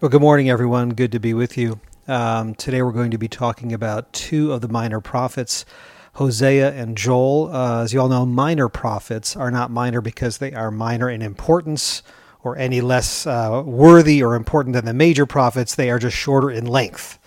Well, 0.00 0.10
good 0.10 0.20
morning, 0.20 0.48
everyone. 0.48 0.90
Good 0.90 1.10
to 1.10 1.18
be 1.18 1.34
with 1.34 1.58
you. 1.58 1.80
Um, 2.06 2.54
today 2.54 2.82
we're 2.82 2.92
going 2.92 3.10
to 3.10 3.18
be 3.18 3.26
talking 3.26 3.72
about 3.72 4.12
two 4.12 4.52
of 4.52 4.60
the 4.60 4.68
minor 4.68 5.00
prophets. 5.00 5.64
Hosea 6.12 6.72
and 6.72 6.96
Joel. 6.96 7.52
Uh, 7.52 7.82
as 7.82 7.92
you 7.92 8.00
all 8.00 8.08
know, 8.08 8.24
minor 8.24 8.68
prophets 8.68 9.34
are 9.34 9.50
not 9.50 9.72
minor 9.72 10.00
because 10.00 10.38
they 10.38 10.52
are 10.52 10.70
minor 10.70 11.10
in 11.10 11.20
importance 11.20 12.04
or 12.44 12.56
any 12.56 12.80
less 12.80 13.26
uh, 13.26 13.60
worthy 13.66 14.22
or 14.22 14.36
important 14.36 14.74
than 14.74 14.84
the 14.84 14.94
major 14.94 15.26
prophets. 15.26 15.74
They 15.74 15.90
are 15.90 15.98
just 15.98 16.16
shorter 16.16 16.48
in 16.48 16.64
length. 16.64 17.18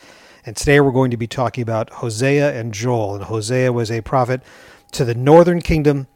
And 0.45 0.55
today 0.55 0.79
we're 0.79 0.93
going 0.93 1.11
to 1.11 1.17
be 1.17 1.27
talking 1.27 1.63
about 1.63 1.89
Hosea 1.89 2.57
and 2.57 2.73
Joel. 2.73 3.15
And 3.15 3.25
Hosea 3.25 3.73
was 3.73 3.91
a 3.91 3.99
prophet 3.99 4.43
to 4.93 5.03
the 5.03 5.13
northern 5.13 5.61
kingdom 5.61 6.07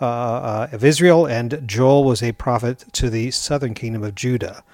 uh, 0.00 0.06
uh 0.06 0.68
of 0.72 0.84
Israel, 0.84 1.26
and 1.26 1.62
Joel 1.66 2.02
was 2.02 2.22
a 2.22 2.32
prophet 2.32 2.86
to 2.94 3.10
the 3.10 3.30
southern 3.30 3.74
kingdom 3.74 4.02
of 4.02 4.14
Judah. 4.14 4.64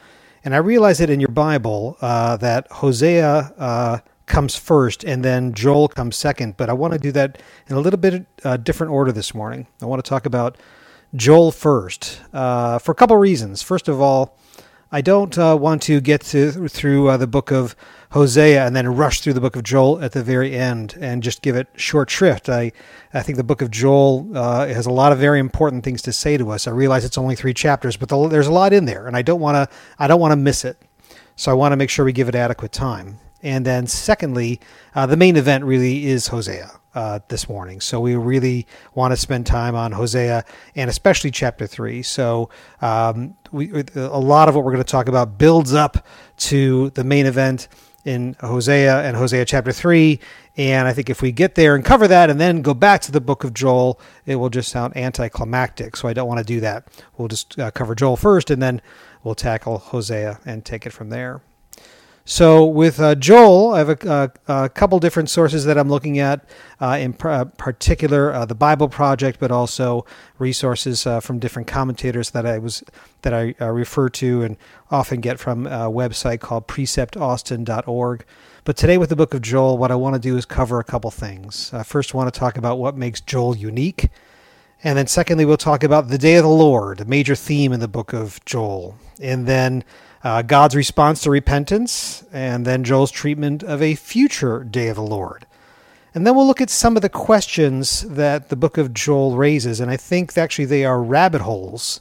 And 0.44 0.54
I 0.54 0.58
realize 0.58 0.98
that 0.98 1.08
in 1.08 1.20
your 1.20 1.30
Bible 1.30 1.96
uh, 2.02 2.36
that 2.36 2.70
Hosea 2.70 3.54
uh, 3.56 3.98
comes 4.26 4.56
first 4.56 5.02
and 5.02 5.24
then 5.24 5.54
Joel 5.54 5.88
comes 5.88 6.16
second. 6.16 6.58
But 6.58 6.68
I 6.68 6.74
want 6.74 6.92
to 6.92 6.98
do 6.98 7.12
that 7.12 7.42
in 7.66 7.76
a 7.76 7.80
little 7.80 7.98
bit 7.98 8.26
uh, 8.44 8.58
different 8.58 8.92
order 8.92 9.10
this 9.10 9.34
morning. 9.34 9.66
I 9.80 9.86
want 9.86 10.04
to 10.04 10.08
talk 10.08 10.26
about 10.26 10.58
Joel 11.16 11.50
first 11.50 12.20
uh, 12.32 12.78
for 12.78 12.92
a 12.92 12.94
couple 12.94 13.16
reasons. 13.16 13.62
First 13.62 13.88
of 13.88 14.02
all, 14.02 14.36
I 14.94 15.00
don't 15.00 15.36
uh, 15.36 15.58
want 15.60 15.82
to 15.82 16.00
get 16.00 16.20
to, 16.26 16.68
through 16.68 17.08
uh, 17.08 17.16
the 17.16 17.26
book 17.26 17.50
of 17.50 17.74
Hosea 18.12 18.64
and 18.64 18.76
then 18.76 18.94
rush 18.94 19.22
through 19.22 19.32
the 19.32 19.40
book 19.40 19.56
of 19.56 19.64
Joel 19.64 20.00
at 20.00 20.12
the 20.12 20.22
very 20.22 20.54
end 20.54 20.96
and 21.00 21.20
just 21.20 21.42
give 21.42 21.56
it 21.56 21.66
short 21.74 22.08
shrift. 22.08 22.48
I, 22.48 22.70
I 23.12 23.22
think 23.22 23.36
the 23.36 23.42
book 23.42 23.60
of 23.60 23.72
Joel 23.72 24.30
uh, 24.36 24.68
has 24.68 24.86
a 24.86 24.92
lot 24.92 25.10
of 25.10 25.18
very 25.18 25.40
important 25.40 25.82
things 25.82 26.00
to 26.02 26.12
say 26.12 26.36
to 26.36 26.48
us. 26.52 26.68
I 26.68 26.70
realize 26.70 27.04
it's 27.04 27.18
only 27.18 27.34
three 27.34 27.52
chapters, 27.52 27.96
but 27.96 28.08
the, 28.08 28.28
there's 28.28 28.46
a 28.46 28.52
lot 28.52 28.72
in 28.72 28.84
there, 28.84 29.08
and 29.08 29.16
I 29.16 29.22
don't 29.22 29.40
want 29.40 29.56
to 29.56 29.76
I 29.98 30.06
don't 30.06 30.20
want 30.20 30.30
to 30.30 30.36
miss 30.36 30.64
it. 30.64 30.80
So 31.34 31.50
I 31.50 31.54
want 31.54 31.72
to 31.72 31.76
make 31.76 31.90
sure 31.90 32.04
we 32.04 32.12
give 32.12 32.28
it 32.28 32.36
adequate 32.36 32.70
time. 32.70 33.18
And 33.42 33.66
then, 33.66 33.88
secondly, 33.88 34.60
uh, 34.94 35.06
the 35.06 35.16
main 35.16 35.34
event 35.34 35.64
really 35.64 36.06
is 36.06 36.28
Hosea 36.28 36.70
uh, 36.94 37.20
this 37.28 37.48
morning. 37.48 37.80
So 37.80 38.00
we 38.00 38.16
really 38.16 38.66
want 38.94 39.12
to 39.12 39.16
spend 39.16 39.46
time 39.46 39.74
on 39.74 39.92
Hosea 39.92 40.44
and 40.74 40.90
especially 40.90 41.30
chapter 41.30 41.66
three. 41.66 42.02
So 42.02 42.50
um, 42.80 43.36
we, 43.52 43.84
a 43.94 44.18
lot 44.18 44.48
of 44.48 44.54
what 44.54 44.64
we're 44.64 44.72
going 44.72 44.84
to 44.84 44.90
talk 44.90 45.08
about 45.08 45.38
builds 45.38 45.74
up 45.74 46.06
to 46.38 46.90
the 46.90 47.04
main 47.04 47.26
event 47.26 47.68
in 48.04 48.36
Hosea 48.40 49.02
and 49.02 49.16
Hosea 49.16 49.44
chapter 49.44 49.72
3. 49.72 50.20
And 50.56 50.86
I 50.86 50.92
think 50.92 51.08
if 51.10 51.22
we 51.22 51.32
get 51.32 51.54
there 51.54 51.74
and 51.74 51.84
cover 51.84 52.06
that 52.06 52.30
and 52.30 52.40
then 52.40 52.62
go 52.62 52.74
back 52.74 53.00
to 53.02 53.12
the 53.12 53.20
book 53.20 53.44
of 53.44 53.54
Joel, 53.54 53.98
it 54.26 54.36
will 54.36 54.50
just 54.50 54.68
sound 54.68 54.96
anticlimactic. 54.96 55.96
So 55.96 56.06
I 56.06 56.12
don't 56.12 56.28
want 56.28 56.38
to 56.38 56.44
do 56.44 56.60
that. 56.60 56.86
We'll 57.16 57.28
just 57.28 57.58
uh, 57.58 57.70
cover 57.70 57.94
Joel 57.94 58.16
first 58.16 58.50
and 58.50 58.62
then 58.62 58.82
we'll 59.22 59.34
tackle 59.34 59.78
Hosea 59.78 60.40
and 60.44 60.64
take 60.64 60.86
it 60.86 60.92
from 60.92 61.08
there. 61.08 61.40
So 62.26 62.64
with 62.64 63.00
uh, 63.00 63.16
Joel, 63.16 63.74
I 63.74 63.78
have 63.78 63.88
a, 63.90 64.32
a, 64.48 64.64
a, 64.64 64.68
couple 64.70 64.98
different 64.98 65.28
sources 65.28 65.66
that 65.66 65.76
I'm 65.76 65.90
looking 65.90 66.18
at, 66.18 66.48
uh, 66.80 66.96
in 66.98 67.12
pr- 67.12 67.28
uh, 67.28 67.44
particular 67.44 68.32
uh, 68.32 68.46
the 68.46 68.54
Bible 68.54 68.88
Project, 68.88 69.38
but 69.38 69.50
also 69.50 70.06
resources 70.38 71.06
uh, 71.06 71.20
from 71.20 71.38
different 71.38 71.68
commentators 71.68 72.30
that 72.30 72.46
I 72.46 72.56
was 72.56 72.82
that 73.22 73.34
I 73.34 73.54
uh, 73.60 73.68
refer 73.68 74.08
to 74.08 74.42
and 74.42 74.56
often 74.90 75.20
get 75.20 75.38
from 75.38 75.66
a 75.66 75.90
website 75.90 76.40
called 76.40 76.66
preceptaustin.org. 76.66 78.24
But 78.64 78.78
today, 78.78 78.96
with 78.96 79.10
the 79.10 79.16
Book 79.16 79.34
of 79.34 79.42
Joel, 79.42 79.76
what 79.76 79.90
I 79.90 79.94
want 79.94 80.14
to 80.14 80.20
do 80.20 80.38
is 80.38 80.46
cover 80.46 80.80
a 80.80 80.84
couple 80.84 81.10
things. 81.10 81.74
I 81.74 81.82
first, 81.82 82.14
want 82.14 82.32
to 82.32 82.40
talk 82.40 82.56
about 82.56 82.78
what 82.78 82.96
makes 82.96 83.20
Joel 83.20 83.54
unique. 83.54 84.08
And 84.82 84.96
then, 84.96 85.06
secondly, 85.06 85.44
we'll 85.44 85.58
talk 85.58 85.84
about 85.84 86.08
the 86.08 86.16
day 86.16 86.36
of 86.36 86.44
the 86.44 86.48
Lord, 86.48 87.02
a 87.02 87.04
major 87.04 87.34
theme 87.34 87.74
in 87.74 87.80
the 87.80 87.88
book 87.88 88.14
of 88.14 88.42
Joel. 88.46 88.96
And 89.20 89.46
then 89.46 89.84
uh, 90.24 90.42
God's 90.42 90.74
response 90.74 91.22
to 91.22 91.30
repentance, 91.30 92.24
and 92.32 92.66
then 92.66 92.82
Joel's 92.82 93.10
treatment 93.10 93.62
of 93.62 93.82
a 93.82 93.94
future 93.94 94.64
day 94.64 94.88
of 94.88 94.96
the 94.96 95.02
Lord. 95.02 95.46
And 96.14 96.26
then 96.26 96.34
we'll 96.34 96.46
look 96.46 96.60
at 96.60 96.70
some 96.70 96.96
of 96.96 97.02
the 97.02 97.08
questions 97.08 98.02
that 98.02 98.48
the 98.48 98.56
book 98.56 98.78
of 98.78 98.94
Joel 98.94 99.36
raises, 99.36 99.80
and 99.80 99.90
I 99.90 99.98
think 99.98 100.36
actually 100.38 100.64
they 100.64 100.84
are 100.84 101.02
rabbit 101.02 101.42
holes, 101.42 102.00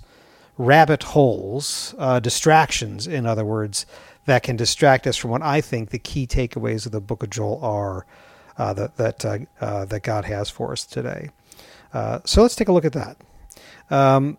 rabbit 0.58 1.04
holes, 1.04 1.94
uh, 1.98 2.20
distractions, 2.20 3.08
in 3.08 3.26
other 3.26 3.44
words, 3.44 3.86
that 4.26 4.44
can 4.44 4.56
distract 4.56 5.06
us 5.06 5.18
from 5.18 5.32
what 5.32 5.42
I 5.42 5.60
think 5.60 5.90
the 5.90 6.00
key 6.00 6.26
takeaways 6.26 6.86
of 6.86 6.94
the 6.94 7.02
book 7.02 7.24
of 7.24 7.30
Joel 7.30 7.60
are 7.62 8.06
uh, 8.58 8.74
that 8.74 8.98
that 8.98 9.26
uh, 9.26 9.40
uh, 9.60 9.86
that 9.86 10.04
God 10.04 10.26
has 10.26 10.50
for 10.50 10.72
us 10.72 10.86
today. 10.86 11.30
Uh, 11.94 12.20
so 12.24 12.42
let's 12.42 12.56
take 12.56 12.70
a 12.70 12.72
look 12.72 12.86
at 12.86 12.94
that. 12.94 13.18
Um, 13.90 14.38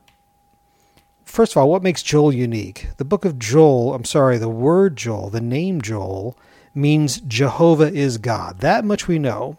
first 1.34 1.52
of 1.52 1.56
all, 1.56 1.68
what 1.68 1.82
makes 1.82 2.02
Joel 2.02 2.32
unique? 2.32 2.88
The 2.96 3.04
book 3.04 3.24
of 3.24 3.38
Joel, 3.38 3.92
I'm 3.92 4.04
sorry, 4.04 4.38
the 4.38 4.48
word 4.48 4.96
Joel, 4.96 5.30
the 5.30 5.40
name 5.40 5.82
Joel, 5.82 6.38
means 6.74 7.20
Jehovah 7.20 7.92
is 7.92 8.18
God. 8.18 8.60
That 8.60 8.84
much 8.84 9.08
we 9.08 9.18
know. 9.18 9.56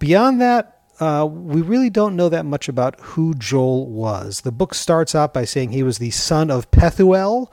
Beyond 0.00 0.40
that, 0.40 0.80
uh, 0.98 1.26
we 1.30 1.62
really 1.62 1.90
don't 1.90 2.16
know 2.16 2.28
that 2.28 2.44
much 2.44 2.68
about 2.68 2.98
who 3.00 3.34
Joel 3.34 3.86
was. 3.86 4.40
The 4.40 4.52
book 4.52 4.74
starts 4.74 5.14
out 5.14 5.32
by 5.32 5.44
saying 5.44 5.70
he 5.70 5.84
was 5.84 5.98
the 5.98 6.10
son 6.10 6.50
of 6.50 6.70
Pethuel, 6.72 7.50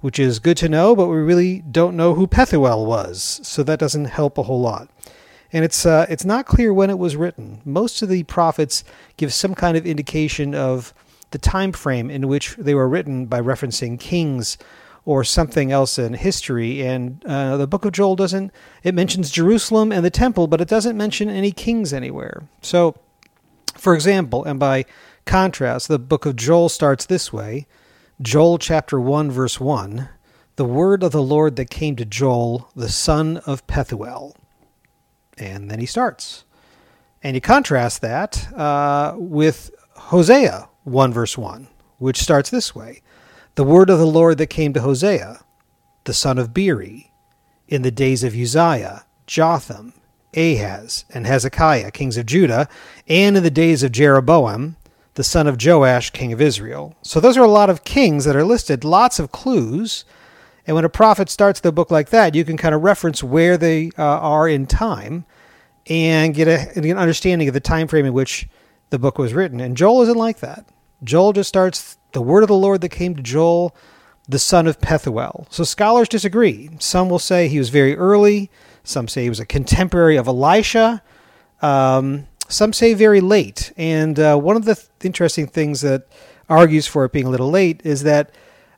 which 0.00 0.18
is 0.18 0.40
good 0.40 0.56
to 0.58 0.68
know, 0.68 0.96
but 0.96 1.06
we 1.06 1.16
really 1.16 1.60
don't 1.60 1.96
know 1.96 2.14
who 2.14 2.26
Pethuel 2.26 2.84
was, 2.86 3.40
so 3.44 3.62
that 3.62 3.78
doesn't 3.78 4.06
help 4.06 4.36
a 4.36 4.42
whole 4.42 4.60
lot. 4.60 4.88
And 5.52 5.64
it's 5.64 5.86
uh, 5.86 6.06
it's 6.08 6.24
not 6.24 6.46
clear 6.46 6.72
when 6.72 6.90
it 6.90 6.98
was 6.98 7.16
written. 7.16 7.60
Most 7.64 8.02
of 8.02 8.08
the 8.08 8.22
prophets 8.24 8.84
give 9.16 9.32
some 9.32 9.54
kind 9.54 9.76
of 9.76 9.86
indication 9.86 10.54
of 10.54 10.94
the 11.30 11.38
time 11.38 11.72
frame 11.72 12.10
in 12.10 12.28
which 12.28 12.56
they 12.56 12.74
were 12.74 12.88
written 12.88 13.26
by 13.26 13.40
referencing 13.40 13.98
kings 13.98 14.58
or 15.04 15.24
something 15.24 15.72
else 15.72 15.98
in 15.98 16.14
history. 16.14 16.82
And 16.86 17.24
uh, 17.24 17.56
the 17.56 17.66
book 17.66 17.84
of 17.84 17.92
Joel 17.92 18.16
doesn't, 18.16 18.52
it 18.82 18.94
mentions 18.94 19.30
Jerusalem 19.30 19.92
and 19.92 20.04
the 20.04 20.10
temple, 20.10 20.46
but 20.46 20.60
it 20.60 20.68
doesn't 20.68 20.96
mention 20.96 21.28
any 21.28 21.52
kings 21.52 21.92
anywhere. 21.92 22.42
So, 22.62 22.96
for 23.74 23.94
example, 23.94 24.44
and 24.44 24.58
by 24.58 24.84
contrast, 25.24 25.88
the 25.88 25.98
book 25.98 26.26
of 26.26 26.36
Joel 26.36 26.68
starts 26.68 27.06
this 27.06 27.32
way 27.32 27.66
Joel 28.20 28.58
chapter 28.58 29.00
1, 29.00 29.30
verse 29.30 29.58
1 29.58 30.08
The 30.56 30.64
word 30.64 31.02
of 31.02 31.12
the 31.12 31.22
Lord 31.22 31.56
that 31.56 31.70
came 31.70 31.96
to 31.96 32.04
Joel, 32.04 32.70
the 32.76 32.88
son 32.88 33.38
of 33.38 33.66
Pethuel. 33.66 34.34
And 35.38 35.70
then 35.70 35.80
he 35.80 35.86
starts. 35.86 36.44
And 37.22 37.34
you 37.34 37.40
contrast 37.40 38.00
that 38.02 38.52
uh, 38.54 39.14
with 39.16 39.70
Hosea 39.94 40.69
1 40.84 41.12
verse 41.12 41.36
1, 41.36 41.68
which 41.98 42.18
starts 42.18 42.50
this 42.50 42.74
way 42.74 43.02
The 43.54 43.64
word 43.64 43.90
of 43.90 43.98
the 43.98 44.06
Lord 44.06 44.38
that 44.38 44.46
came 44.48 44.72
to 44.72 44.80
Hosea, 44.80 45.40
the 46.04 46.14
son 46.14 46.38
of 46.38 46.54
Beeri, 46.54 47.12
in 47.68 47.82
the 47.82 47.90
days 47.90 48.24
of 48.24 48.34
Uzziah, 48.34 49.04
Jotham, 49.26 49.92
Ahaz, 50.34 51.04
and 51.12 51.26
Hezekiah, 51.26 51.90
kings 51.90 52.16
of 52.16 52.26
Judah, 52.26 52.68
and 53.08 53.36
in 53.36 53.42
the 53.42 53.50
days 53.50 53.82
of 53.82 53.92
Jeroboam, 53.92 54.76
the 55.14 55.24
son 55.24 55.46
of 55.46 55.62
Joash, 55.62 56.10
king 56.10 56.32
of 56.32 56.40
Israel. 56.40 56.96
So 57.02 57.20
those 57.20 57.36
are 57.36 57.44
a 57.44 57.48
lot 57.48 57.70
of 57.70 57.84
kings 57.84 58.24
that 58.24 58.36
are 58.36 58.44
listed, 58.44 58.84
lots 58.84 59.18
of 59.18 59.32
clues. 59.32 60.04
And 60.66 60.76
when 60.76 60.84
a 60.84 60.88
prophet 60.88 61.28
starts 61.28 61.60
the 61.60 61.72
book 61.72 61.90
like 61.90 62.10
that, 62.10 62.34
you 62.34 62.44
can 62.44 62.56
kind 62.56 62.74
of 62.74 62.82
reference 62.82 63.22
where 63.22 63.56
they 63.56 63.90
uh, 63.98 64.02
are 64.02 64.48
in 64.48 64.66
time 64.66 65.24
and 65.88 66.34
get 66.34 66.48
a, 66.48 66.78
an 66.78 66.96
understanding 66.96 67.48
of 67.48 67.54
the 67.54 67.60
time 67.60 67.88
frame 67.88 68.06
in 68.06 68.12
which 68.12 68.48
the 68.90 68.98
book 68.98 69.18
was 69.18 69.34
written. 69.34 69.60
And 69.60 69.76
Joel 69.76 70.02
isn't 70.02 70.18
like 70.18 70.40
that. 70.40 70.66
Joel 71.02 71.32
just 71.32 71.48
starts 71.48 71.96
the 72.12 72.20
word 72.20 72.42
of 72.42 72.48
the 72.48 72.54
Lord 72.54 72.80
that 72.82 72.90
came 72.90 73.14
to 73.14 73.22
Joel, 73.22 73.74
the 74.28 74.38
son 74.38 74.66
of 74.66 74.80
Pethuel. 74.80 75.46
So 75.50 75.64
scholars 75.64 76.08
disagree. 76.08 76.70
Some 76.78 77.08
will 77.08 77.18
say 77.18 77.48
he 77.48 77.58
was 77.58 77.70
very 77.70 77.96
early. 77.96 78.50
Some 78.84 79.08
say 79.08 79.24
he 79.24 79.28
was 79.28 79.40
a 79.40 79.46
contemporary 79.46 80.16
of 80.16 80.26
Elisha. 80.26 81.02
Um, 81.62 82.26
some 82.48 82.72
say 82.72 82.94
very 82.94 83.20
late. 83.20 83.72
And 83.76 84.18
uh, 84.18 84.36
one 84.36 84.56
of 84.56 84.64
the 84.64 84.74
th- 84.74 84.88
interesting 85.02 85.46
things 85.46 85.80
that 85.82 86.06
argues 86.48 86.86
for 86.86 87.04
it 87.04 87.12
being 87.12 87.26
a 87.26 87.30
little 87.30 87.50
late 87.50 87.80
is 87.84 88.02
that 88.02 88.32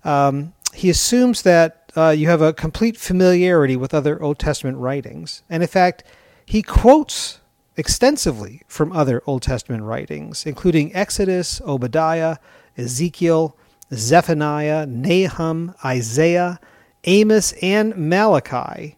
um, 0.05 0.53
he 0.75 0.91
assumes 0.91 1.43
that 1.43 1.91
uh, 1.97 2.11
you 2.11 2.29
have 2.29 2.43
a 2.43 2.53
complete 2.53 2.97
familiarity 2.97 3.77
with 3.77 3.95
other 3.95 4.23
Old 4.23 4.39
Testament 4.39 4.79
writings. 4.79 5.43
And 5.49 5.63
in 5.63 5.69
fact, 5.69 6.05
he 6.45 6.63
quotes 6.63 7.41
extensively 7.77 8.63
from 8.67 8.93
other 8.93 9.23
Old 9.27 9.43
Testament 9.43 9.83
writings, 9.85 10.47
including 10.47 10.95
Exodus, 10.95 11.61
Obadiah, 11.63 12.37
Ezekiel, 12.77 13.57
Zephaniah, 13.93 14.87
Nahum, 14.87 15.75
Isaiah, 15.85 16.59
Amos, 17.05 17.53
and 17.63 17.97
Malachi. 17.97 18.97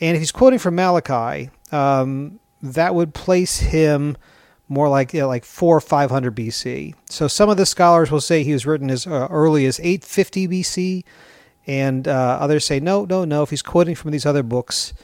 And 0.00 0.16
if 0.16 0.20
he's 0.20 0.32
quoting 0.32 0.58
from 0.58 0.74
Malachi, 0.74 1.50
um, 1.70 2.40
that 2.62 2.94
would 2.94 3.14
place 3.14 3.58
him 3.58 4.16
more 4.68 4.88
like 4.88 5.12
you 5.12 5.20
know, 5.20 5.28
like 5.28 5.44
four 5.44 5.76
or 5.76 5.80
five 5.80 6.10
hundred 6.10 6.34
BC. 6.34 6.94
So 7.08 7.28
some 7.28 7.50
of 7.50 7.56
the 7.56 7.66
scholars 7.66 8.10
will 8.10 8.20
say 8.20 8.42
he 8.42 8.52
was 8.52 8.64
written 8.64 8.90
as 8.90 9.06
uh, 9.06 9.28
early 9.30 9.66
as 9.66 9.78
850 9.80 10.48
BC, 10.48 11.04
and 11.66 12.08
uh, 12.08 12.38
others 12.40 12.64
say 12.64 12.80
no, 12.80 13.04
no, 13.04 13.24
no. 13.24 13.42
If 13.42 13.50
he's 13.50 13.62
quoting 13.62 13.94
from 13.94 14.12
these 14.12 14.24
other 14.24 14.42
books, 14.42 14.94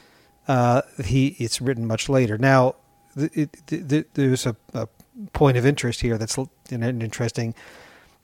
uh, 0.47 0.81
he 1.03 1.35
it's 1.39 1.61
written 1.61 1.85
much 1.85 2.09
later. 2.09 2.37
Now, 2.37 2.75
there's 3.15 4.45
a, 4.45 4.55
a, 4.73 4.87
point 5.33 5.57
of 5.57 5.65
interest 5.65 5.99
here 5.99 6.17
that's 6.17 6.37
interesting. 6.71 7.53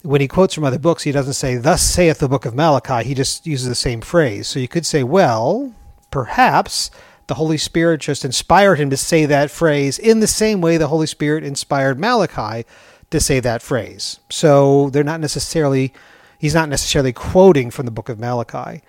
When 0.01 0.21
he 0.21 0.27
quotes 0.27 0.53
from 0.53 0.63
other 0.63 0.79
books, 0.79 1.03
he 1.03 1.11
doesn't 1.11 1.33
say 1.33 1.57
"Thus 1.57 1.81
saith 1.81 2.19
the 2.19 2.29
book 2.29 2.45
of 2.45 2.55
Malachi." 2.55 3.07
He 3.07 3.13
just 3.13 3.45
uses 3.45 3.67
the 3.67 3.75
same 3.75 4.01
phrase. 4.01 4.47
So 4.47 4.59
you 4.59 4.67
could 4.67 4.85
say, 4.85 5.03
well, 5.03 5.73
perhaps 6.11 6.91
the 7.27 7.35
Holy 7.35 7.57
Spirit 7.57 8.01
just 8.01 8.23
inspired 8.23 8.79
him 8.79 8.89
to 8.89 8.97
say 8.97 9.25
that 9.25 9.51
phrase 9.51 9.97
in 9.97 10.19
the 10.19 10.27
same 10.27 10.61
way 10.61 10.77
the 10.77 10.87
Holy 10.87 11.07
Spirit 11.07 11.43
inspired 11.43 11.99
Malachi 11.99 12.65
to 13.09 13.19
say 13.19 13.39
that 13.39 13.61
phrase. 13.61 14.19
So 14.29 14.89
they're 14.91 15.03
not 15.03 15.19
necessarily, 15.19 15.93
he's 16.37 16.53
not 16.53 16.69
necessarily 16.69 17.13
quoting 17.13 17.71
from 17.71 17.85
the 17.85 17.91
book 17.91 18.09
of 18.09 18.19
Malachi. 18.19 18.83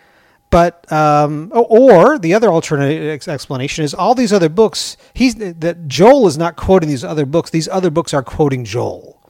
But 0.56 0.90
um, 0.90 1.52
or 1.52 2.18
the 2.18 2.32
other 2.32 2.48
alternative 2.48 3.28
explanation 3.28 3.84
is 3.84 3.92
all 3.92 4.14
these 4.14 4.32
other 4.32 4.48
books. 4.48 4.96
He's 5.12 5.34
that 5.34 5.86
Joel 5.86 6.26
is 6.28 6.38
not 6.38 6.56
quoting 6.56 6.88
these 6.88 7.04
other 7.04 7.26
books. 7.26 7.50
These 7.50 7.68
other 7.68 7.90
books 7.90 8.14
are 8.14 8.22
quoting 8.22 8.64
Joel. 8.64 9.20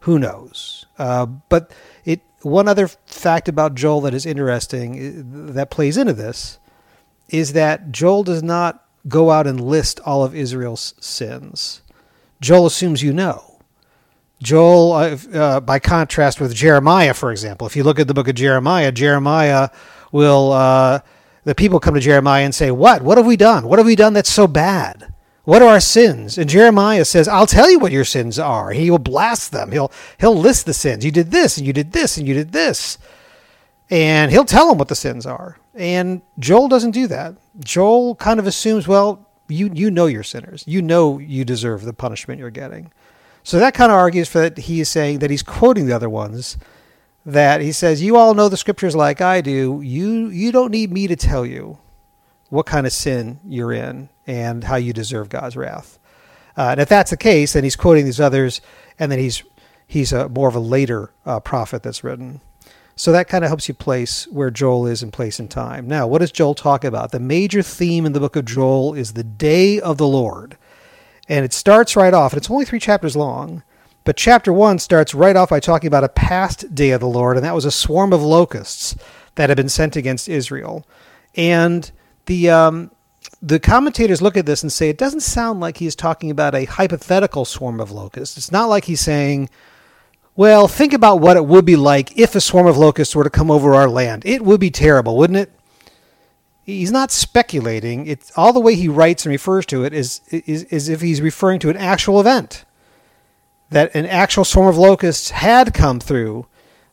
Who 0.00 0.18
knows? 0.18 0.86
Uh, 0.98 1.26
but 1.26 1.72
it 2.06 2.22
one 2.40 2.68
other 2.68 2.88
fact 3.04 3.50
about 3.50 3.74
Joel 3.74 4.00
that 4.00 4.14
is 4.14 4.24
interesting 4.24 4.94
uh, 5.50 5.52
that 5.52 5.70
plays 5.70 5.98
into 5.98 6.14
this 6.14 6.58
is 7.28 7.52
that 7.52 7.92
Joel 7.92 8.22
does 8.22 8.42
not 8.42 8.82
go 9.06 9.30
out 9.30 9.46
and 9.46 9.60
list 9.60 10.00
all 10.06 10.24
of 10.24 10.34
Israel's 10.34 10.94
sins. 11.00 11.82
Joel 12.40 12.64
assumes 12.64 13.02
you 13.02 13.12
know. 13.12 13.58
Joel, 14.42 14.92
uh, 14.92 15.18
uh, 15.34 15.60
by 15.60 15.78
contrast 15.80 16.40
with 16.40 16.54
Jeremiah, 16.54 17.12
for 17.12 17.30
example, 17.30 17.66
if 17.66 17.76
you 17.76 17.84
look 17.84 18.00
at 18.00 18.08
the 18.08 18.14
book 18.14 18.26
of 18.26 18.36
Jeremiah, 18.36 18.90
Jeremiah 18.90 19.68
will, 20.12 20.52
uh, 20.52 21.00
the 21.44 21.54
people 21.54 21.80
come 21.80 21.94
to 21.94 22.00
Jeremiah 22.00 22.44
and 22.44 22.54
say, 22.54 22.70
What? 22.70 23.02
What 23.02 23.18
have 23.18 23.26
we 23.26 23.36
done? 23.36 23.66
What 23.66 23.78
have 23.78 23.86
we 23.86 23.96
done 23.96 24.12
that's 24.12 24.30
so 24.30 24.46
bad? 24.46 25.12
What 25.44 25.60
are 25.60 25.68
our 25.68 25.80
sins? 25.80 26.38
And 26.38 26.48
Jeremiah 26.48 27.04
says, 27.04 27.26
I'll 27.26 27.48
tell 27.48 27.68
you 27.68 27.80
what 27.80 27.90
your 27.90 28.04
sins 28.04 28.38
are. 28.38 28.70
He 28.70 28.92
will 28.92 29.00
blast 29.00 29.50
them. 29.50 29.72
He'll, 29.72 29.90
he'll 30.20 30.36
list 30.36 30.66
the 30.66 30.74
sins. 30.74 31.04
You 31.04 31.10
did 31.10 31.32
this, 31.32 31.58
and 31.58 31.66
you 31.66 31.72
did 31.72 31.90
this, 31.90 32.16
and 32.16 32.28
you 32.28 32.34
did 32.34 32.52
this. 32.52 32.96
And 33.90 34.30
he'll 34.30 34.44
tell 34.44 34.68
them 34.68 34.78
what 34.78 34.86
the 34.86 34.94
sins 34.94 35.26
are. 35.26 35.58
And 35.74 36.22
Joel 36.38 36.68
doesn't 36.68 36.92
do 36.92 37.08
that. 37.08 37.34
Joel 37.58 38.14
kind 38.14 38.38
of 38.38 38.46
assumes, 38.46 38.86
well, 38.86 39.26
you 39.48 39.70
you 39.74 39.90
know 39.90 40.06
you're 40.06 40.22
sinners. 40.22 40.64
You 40.66 40.82
know 40.82 41.18
you 41.18 41.44
deserve 41.44 41.82
the 41.82 41.92
punishment 41.92 42.38
you're 42.38 42.50
getting. 42.50 42.92
So 43.42 43.58
that 43.58 43.74
kind 43.74 43.90
of 43.90 43.98
argues 43.98 44.28
for 44.28 44.38
that 44.38 44.56
he 44.56 44.80
is 44.80 44.88
saying 44.88 45.18
that 45.18 45.30
he's 45.30 45.42
quoting 45.42 45.86
the 45.86 45.94
other 45.94 46.08
ones 46.08 46.56
that 47.24 47.60
he 47.60 47.72
says, 47.72 48.02
"You 48.02 48.16
all 48.16 48.34
know 48.34 48.48
the 48.48 48.56
scriptures 48.56 48.96
like 48.96 49.20
I 49.20 49.40
do. 49.40 49.80
You 49.82 50.28
you 50.28 50.52
don't 50.52 50.70
need 50.70 50.92
me 50.92 51.06
to 51.06 51.16
tell 51.16 51.46
you 51.46 51.78
what 52.50 52.66
kind 52.66 52.86
of 52.86 52.92
sin 52.92 53.40
you're 53.46 53.72
in 53.72 54.08
and 54.26 54.64
how 54.64 54.76
you 54.76 54.92
deserve 54.92 55.28
God's 55.28 55.56
wrath." 55.56 55.98
Uh, 56.56 56.68
and 56.72 56.80
if 56.80 56.88
that's 56.88 57.10
the 57.10 57.16
case, 57.16 57.54
then 57.54 57.64
he's 57.64 57.76
quoting 57.76 58.04
these 58.04 58.20
others, 58.20 58.60
and 58.98 59.10
then 59.10 59.18
he's 59.18 59.42
he's 59.86 60.12
a 60.12 60.28
more 60.28 60.48
of 60.48 60.54
a 60.54 60.60
later 60.60 61.12
uh, 61.24 61.40
prophet 61.40 61.82
that's 61.82 62.04
written. 62.04 62.40
So 62.94 63.10
that 63.12 63.28
kind 63.28 63.42
of 63.42 63.48
helps 63.48 63.68
you 63.68 63.74
place 63.74 64.26
where 64.28 64.50
Joel 64.50 64.86
is 64.86 65.02
in 65.02 65.10
place 65.10 65.38
and 65.38 65.50
time. 65.50 65.88
Now, 65.88 66.06
what 66.06 66.18
does 66.18 66.30
Joel 66.30 66.54
talk 66.54 66.84
about? 66.84 67.10
The 67.10 67.20
major 67.20 67.62
theme 67.62 68.04
in 68.04 68.12
the 68.12 68.20
book 68.20 68.36
of 68.36 68.44
Joel 68.44 68.94
is 68.94 69.14
the 69.14 69.24
day 69.24 69.80
of 69.80 69.96
the 69.96 70.06
Lord. 70.06 70.58
And 71.28 71.44
it 71.44 71.54
starts 71.54 71.96
right 71.96 72.12
off, 72.12 72.32
and 72.32 72.38
it's 72.38 72.50
only 72.50 72.64
three 72.66 72.80
chapters 72.80 73.16
long, 73.16 73.62
but 74.04 74.16
chapter 74.16 74.52
one 74.52 74.78
starts 74.78 75.14
right 75.14 75.36
off 75.36 75.50
by 75.50 75.60
talking 75.60 75.88
about 75.88 76.04
a 76.04 76.08
past 76.08 76.74
day 76.74 76.90
of 76.90 77.00
the 77.00 77.06
Lord, 77.06 77.36
and 77.36 77.44
that 77.44 77.54
was 77.54 77.64
a 77.64 77.70
swarm 77.70 78.12
of 78.12 78.22
locusts 78.22 78.96
that 79.36 79.48
had 79.48 79.56
been 79.56 79.68
sent 79.68 79.96
against 79.96 80.28
Israel. 80.28 80.86
And 81.34 81.90
the 82.26 82.50
um, 82.50 82.90
the 83.40 83.60
commentators 83.60 84.22
look 84.22 84.36
at 84.36 84.46
this 84.46 84.62
and 84.62 84.72
say 84.72 84.88
it 84.88 84.98
doesn't 84.98 85.20
sound 85.20 85.60
like 85.60 85.78
he's 85.78 85.96
talking 85.96 86.30
about 86.30 86.54
a 86.54 86.64
hypothetical 86.64 87.44
swarm 87.44 87.80
of 87.80 87.90
locusts. 87.90 88.36
It's 88.36 88.52
not 88.52 88.68
like 88.68 88.84
he's 88.84 89.00
saying, 89.00 89.48
well, 90.34 90.68
think 90.68 90.92
about 90.92 91.20
what 91.20 91.36
it 91.36 91.46
would 91.46 91.64
be 91.64 91.76
like 91.76 92.16
if 92.18 92.34
a 92.34 92.40
swarm 92.40 92.66
of 92.66 92.78
locusts 92.78 93.14
were 93.14 93.24
to 93.24 93.30
come 93.30 93.50
over 93.50 93.74
our 93.74 93.88
land. 93.88 94.24
It 94.24 94.42
would 94.42 94.60
be 94.60 94.70
terrible, 94.70 95.16
wouldn't 95.16 95.38
it? 95.38 95.52
He's 96.64 96.92
not 96.92 97.10
speculating. 97.10 98.06
It's 98.06 98.32
all 98.36 98.52
the 98.52 98.60
way 98.60 98.76
he 98.76 98.88
writes 98.88 99.26
and 99.26 99.32
refers 99.32 99.66
to 99.66 99.84
it 99.84 99.92
is 99.92 100.20
is, 100.30 100.64
is 100.64 100.88
if 100.88 101.00
he's 101.00 101.20
referring 101.20 101.58
to 101.60 101.70
an 101.70 101.76
actual 101.76 102.20
event. 102.20 102.64
That 103.72 103.94
an 103.94 104.06
actual 104.06 104.44
swarm 104.44 104.68
of 104.68 104.78
locusts 104.78 105.30
had 105.30 105.74
come 105.74 105.98
through 106.00 106.46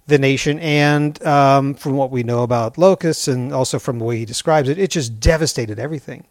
the 0.07 0.17
nation, 0.17 0.59
and 0.59 1.23
um, 1.23 1.75
from 1.75 1.93
what 1.93 2.09
we 2.09 2.23
know 2.23 2.41
about 2.41 2.77
locusts, 2.77 3.27
and 3.27 3.53
also 3.53 3.77
from 3.77 3.99
the 3.99 4.05
way 4.05 4.17
he 4.17 4.25
describes 4.25 4.67
it, 4.67 4.79
it 4.79 4.89
just 4.89 5.19
devastated 5.19 5.77
everything 5.77 6.25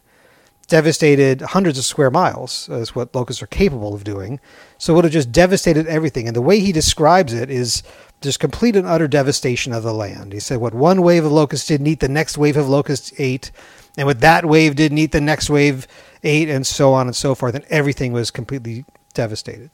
devastated 0.69 1.41
hundreds 1.41 1.77
of 1.77 1.83
square 1.83 2.11
miles, 2.11 2.69
is 2.69 2.95
what 2.95 3.13
locusts 3.13 3.41
are 3.43 3.47
capable 3.47 3.93
of 3.93 4.03
doing. 4.03 4.39
So 4.77 4.93
it 4.93 4.95
would 4.95 5.05
have 5.05 5.13
just 5.13 5.31
devastated 5.31 5.87
everything. 5.87 6.27
And 6.27 6.35
the 6.35 6.41
way 6.41 6.59
he 6.59 6.71
describes 6.71 7.33
it 7.33 7.49
is 7.49 7.83
just 8.21 8.39
complete 8.39 8.75
and 8.75 8.87
utter 8.87 9.07
devastation 9.07 9.73
of 9.73 9.83
the 9.83 9.93
land. 9.93 10.31
He 10.31 10.39
said 10.39 10.59
what 10.59 10.73
one 10.73 11.01
wave 11.01 11.25
of 11.25 11.31
locusts 11.31 11.67
didn't 11.67 11.87
eat, 11.87 11.99
the 11.99 12.07
next 12.07 12.37
wave 12.37 12.55
of 12.55 12.69
locusts 12.69 13.11
ate. 13.17 13.51
And 13.97 14.05
what 14.05 14.21
that 14.21 14.45
wave 14.45 14.75
didn't 14.75 14.99
eat, 14.99 15.11
the 15.11 15.19
next 15.19 15.49
wave 15.49 15.87
ate, 16.23 16.49
and 16.49 16.65
so 16.65 16.93
on 16.93 17.07
and 17.07 17.15
so 17.15 17.35
forth. 17.35 17.55
And 17.55 17.65
everything 17.65 18.13
was 18.13 18.31
completely 18.31 18.85
devastated. 19.13 19.71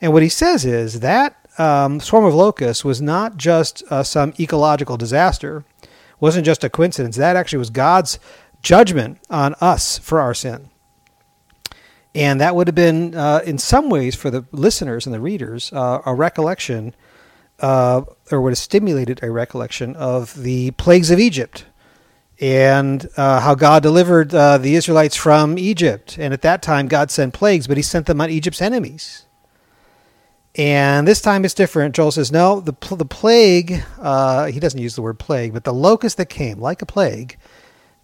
And 0.00 0.12
what 0.12 0.22
he 0.22 0.28
says 0.28 0.64
is 0.64 1.00
that 1.00 1.36
um, 1.58 2.00
swarm 2.00 2.24
of 2.24 2.34
locusts 2.34 2.84
was 2.84 3.00
not 3.00 3.36
just 3.36 3.82
uh, 3.90 4.02
some 4.02 4.34
ecological 4.38 4.96
disaster, 4.96 5.64
wasn't 6.20 6.44
just 6.44 6.64
a 6.64 6.70
coincidence. 6.70 7.16
That 7.16 7.36
actually 7.36 7.58
was 7.58 7.70
God's 7.70 8.18
judgment 8.62 9.18
on 9.30 9.54
us 9.60 9.98
for 9.98 10.20
our 10.20 10.34
sin. 10.34 10.70
And 12.14 12.40
that 12.40 12.56
would 12.56 12.66
have 12.66 12.74
been, 12.74 13.14
uh, 13.14 13.40
in 13.44 13.58
some 13.58 13.90
ways, 13.90 14.14
for 14.14 14.30
the 14.30 14.46
listeners 14.50 15.04
and 15.04 15.14
the 15.14 15.20
readers, 15.20 15.70
uh, 15.72 16.00
a 16.06 16.14
recollection, 16.14 16.94
uh, 17.60 18.02
or 18.30 18.40
would 18.40 18.52
have 18.52 18.58
stimulated 18.58 19.22
a 19.22 19.30
recollection 19.30 19.94
of 19.96 20.34
the 20.42 20.70
plagues 20.72 21.10
of 21.10 21.18
Egypt 21.18 21.66
and 22.40 23.06
uh, 23.16 23.40
how 23.40 23.54
God 23.54 23.82
delivered 23.82 24.34
uh, 24.34 24.56
the 24.58 24.76
Israelites 24.76 25.16
from 25.16 25.58
Egypt. 25.58 26.18
And 26.18 26.32
at 26.32 26.42
that 26.42 26.62
time, 26.62 26.88
God 26.88 27.10
sent 27.10 27.34
plagues, 27.34 27.66
but 27.66 27.76
He 27.76 27.82
sent 27.82 28.06
them 28.06 28.20
on 28.20 28.30
Egypt's 28.30 28.62
enemies. 28.62 29.25
And 30.56 31.06
this 31.06 31.20
time 31.20 31.44
it's 31.44 31.52
different. 31.52 31.94
Joel 31.94 32.12
says, 32.12 32.32
no, 32.32 32.60
the, 32.60 32.72
the 32.96 33.04
plague, 33.04 33.82
uh, 34.00 34.46
he 34.46 34.58
doesn't 34.58 34.80
use 34.80 34.94
the 34.94 35.02
word 35.02 35.18
plague, 35.18 35.52
but 35.52 35.64
the 35.64 35.74
locust 35.74 36.16
that 36.16 36.30
came, 36.30 36.58
like 36.58 36.80
a 36.80 36.86
plague, 36.86 37.36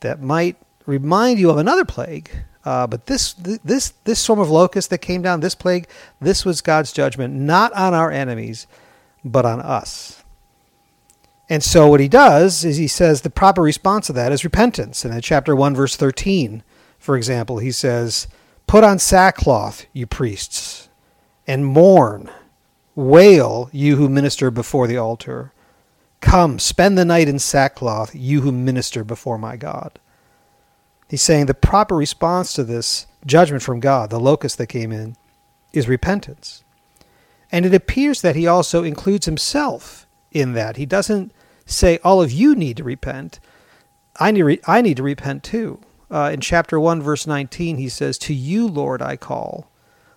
that 0.00 0.20
might 0.20 0.56
remind 0.84 1.38
you 1.38 1.48
of 1.48 1.56
another 1.56 1.84
plague. 1.86 2.30
Uh, 2.64 2.86
but 2.86 3.06
this 3.06 3.32
this 3.32 3.94
this 4.04 4.20
swarm 4.20 4.38
of 4.38 4.50
locusts 4.50 4.88
that 4.90 4.98
came 4.98 5.22
down, 5.22 5.40
this 5.40 5.54
plague, 5.54 5.88
this 6.20 6.44
was 6.44 6.60
God's 6.60 6.92
judgment, 6.92 7.34
not 7.34 7.72
on 7.72 7.94
our 7.94 8.10
enemies, 8.10 8.68
but 9.24 9.44
on 9.44 9.60
us. 9.60 10.22
And 11.48 11.64
so 11.64 11.88
what 11.88 12.00
he 12.00 12.08
does 12.08 12.64
is 12.64 12.76
he 12.76 12.86
says 12.86 13.22
the 13.22 13.30
proper 13.30 13.62
response 13.62 14.06
to 14.06 14.12
that 14.12 14.30
is 14.30 14.44
repentance. 14.44 15.04
And 15.04 15.12
in 15.12 15.20
chapter 15.22 15.56
one, 15.56 15.74
verse 15.74 15.96
thirteen, 15.96 16.62
for 16.98 17.16
example, 17.16 17.58
he 17.58 17.72
says, 17.72 18.28
"Put 18.68 18.84
on 18.84 19.00
sackcloth, 19.00 19.86
you 19.92 20.06
priests, 20.06 20.88
and 21.48 21.66
mourn, 21.66 22.30
wail, 22.94 23.70
you 23.72 23.96
who 23.96 24.08
minister 24.08 24.50
before 24.50 24.86
the 24.86 24.96
altar." 24.96 25.52
Come, 26.22 26.60
spend 26.60 26.96
the 26.96 27.04
night 27.04 27.28
in 27.28 27.40
sackcloth, 27.40 28.14
you 28.14 28.42
who 28.42 28.52
minister 28.52 29.02
before 29.02 29.38
my 29.38 29.56
God. 29.56 29.98
He's 31.08 31.20
saying 31.20 31.46
the 31.46 31.52
proper 31.52 31.96
response 31.96 32.54
to 32.54 32.64
this 32.64 33.06
judgment 33.26 33.62
from 33.62 33.80
God, 33.80 34.08
the 34.08 34.20
locust 34.20 34.56
that 34.58 34.68
came 34.68 34.92
in, 34.92 35.16
is 35.72 35.88
repentance. 35.88 36.64
And 37.50 37.66
it 37.66 37.74
appears 37.74 38.22
that 38.22 38.36
he 38.36 38.46
also 38.46 38.82
includes 38.82 39.26
himself 39.26 40.06
in 40.30 40.54
that. 40.54 40.76
He 40.76 40.86
doesn't 40.86 41.32
say, 41.66 41.98
all 42.02 42.22
of 42.22 42.32
you 42.32 42.54
need 42.54 42.78
to 42.78 42.84
repent. 42.84 43.40
I 44.18 44.30
need, 44.30 44.60
I 44.66 44.80
need 44.80 44.96
to 44.96 45.02
repent 45.02 45.42
too. 45.42 45.80
Uh, 46.10 46.30
in 46.32 46.40
chapter 46.40 46.78
1, 46.78 47.02
verse 47.02 47.26
19, 47.26 47.76
he 47.78 47.88
says, 47.88 48.16
To 48.18 48.32
you, 48.34 48.66
Lord, 48.66 49.02
I 49.02 49.16
call, 49.16 49.70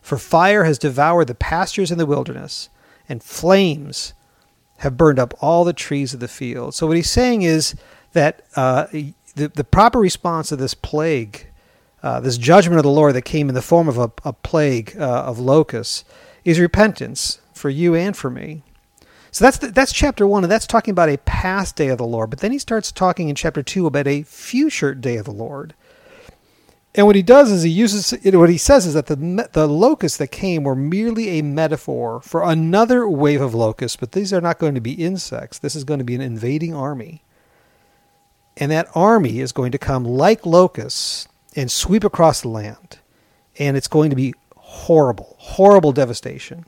for 0.05 0.19
fire 0.19 0.65
has 0.65 0.77
devoured 0.77 1.25
the 1.25 1.33
pastures 1.33 1.91
in 1.91 1.97
the 1.97 2.05
wilderness, 2.05 2.69
and 3.09 3.23
flames 3.23 4.13
have 4.77 4.97
burned 4.97 5.17
up 5.17 5.33
all 5.41 5.63
the 5.63 5.73
trees 5.73 6.13
of 6.13 6.19
the 6.19 6.27
field. 6.27 6.75
So 6.75 6.85
what 6.85 6.95
he's 6.95 7.09
saying 7.09 7.41
is 7.41 7.73
that 8.13 8.45
uh, 8.55 8.85
the, 8.91 9.47
the 9.47 9.63
proper 9.63 9.97
response 9.97 10.49
to 10.49 10.55
this 10.55 10.75
plague, 10.75 11.47
uh, 12.03 12.19
this 12.19 12.37
judgment 12.37 12.77
of 12.77 12.83
the 12.83 12.91
Lord 12.91 13.15
that 13.15 13.23
came 13.23 13.49
in 13.49 13.55
the 13.55 13.63
form 13.63 13.87
of 13.87 13.97
a, 13.97 14.11
a 14.23 14.33
plague 14.33 14.95
uh, 14.95 15.23
of 15.23 15.39
locusts, 15.39 16.05
is 16.43 16.59
repentance 16.59 17.39
for 17.51 17.71
you 17.71 17.95
and 17.95 18.15
for 18.15 18.29
me. 18.29 18.61
So 19.31 19.43
that's 19.43 19.57
the, 19.57 19.71
that's 19.71 19.91
chapter 19.91 20.27
one, 20.27 20.43
and 20.43 20.51
that's 20.51 20.67
talking 20.67 20.91
about 20.91 21.09
a 21.09 21.17
past 21.17 21.75
day 21.75 21.87
of 21.87 21.97
the 21.97 22.05
Lord. 22.05 22.29
But 22.29 22.41
then 22.41 22.51
he 22.51 22.59
starts 22.59 22.91
talking 22.91 23.27
in 23.27 23.33
chapter 23.33 23.63
two 23.63 23.87
about 23.87 24.05
a 24.05 24.21
future 24.21 24.93
day 24.93 25.17
of 25.17 25.25
the 25.25 25.31
Lord. 25.31 25.73
And 26.97 27.05
what 27.05 27.17
he 27.17 27.23
does 27.23 27.51
is 27.51 27.63
he 27.63 27.69
uses 27.69 28.11
what 28.23 28.49
he 28.49 28.57
says 28.57 28.85
is 28.85 28.93
that 28.93 29.07
the 29.07 29.49
the 29.51 29.67
locusts 29.67 30.17
that 30.17 30.31
came 30.31 30.63
were 30.63 30.75
merely 30.75 31.27
a 31.37 31.41
metaphor 31.41 32.21
for 32.21 32.41
another 32.43 33.07
wave 33.07 33.41
of 33.41 33.53
locusts, 33.53 33.97
but 33.97 34.13
these 34.13 34.31
are 34.31 34.39
not 34.39 34.59
going 34.59 34.75
to 34.75 34.81
be 34.81 34.93
insects. 34.93 35.59
This 35.59 35.75
is 35.75 35.83
going 35.83 35.99
to 35.99 36.05
be 36.05 36.15
an 36.15 36.21
invading 36.21 36.73
army. 36.73 37.21
And 38.55 38.71
that 38.71 38.87
army 38.95 39.41
is 39.41 39.51
going 39.51 39.73
to 39.73 39.77
come 39.77 40.05
like 40.05 40.45
locusts 40.45 41.27
and 41.53 41.69
sweep 41.69 42.05
across 42.05 42.41
the 42.41 42.47
land. 42.47 42.99
And 43.59 43.75
it's 43.75 43.89
going 43.89 44.09
to 44.09 44.15
be 44.15 44.33
horrible, 44.55 45.35
horrible 45.37 45.91
devastation. 45.91 46.65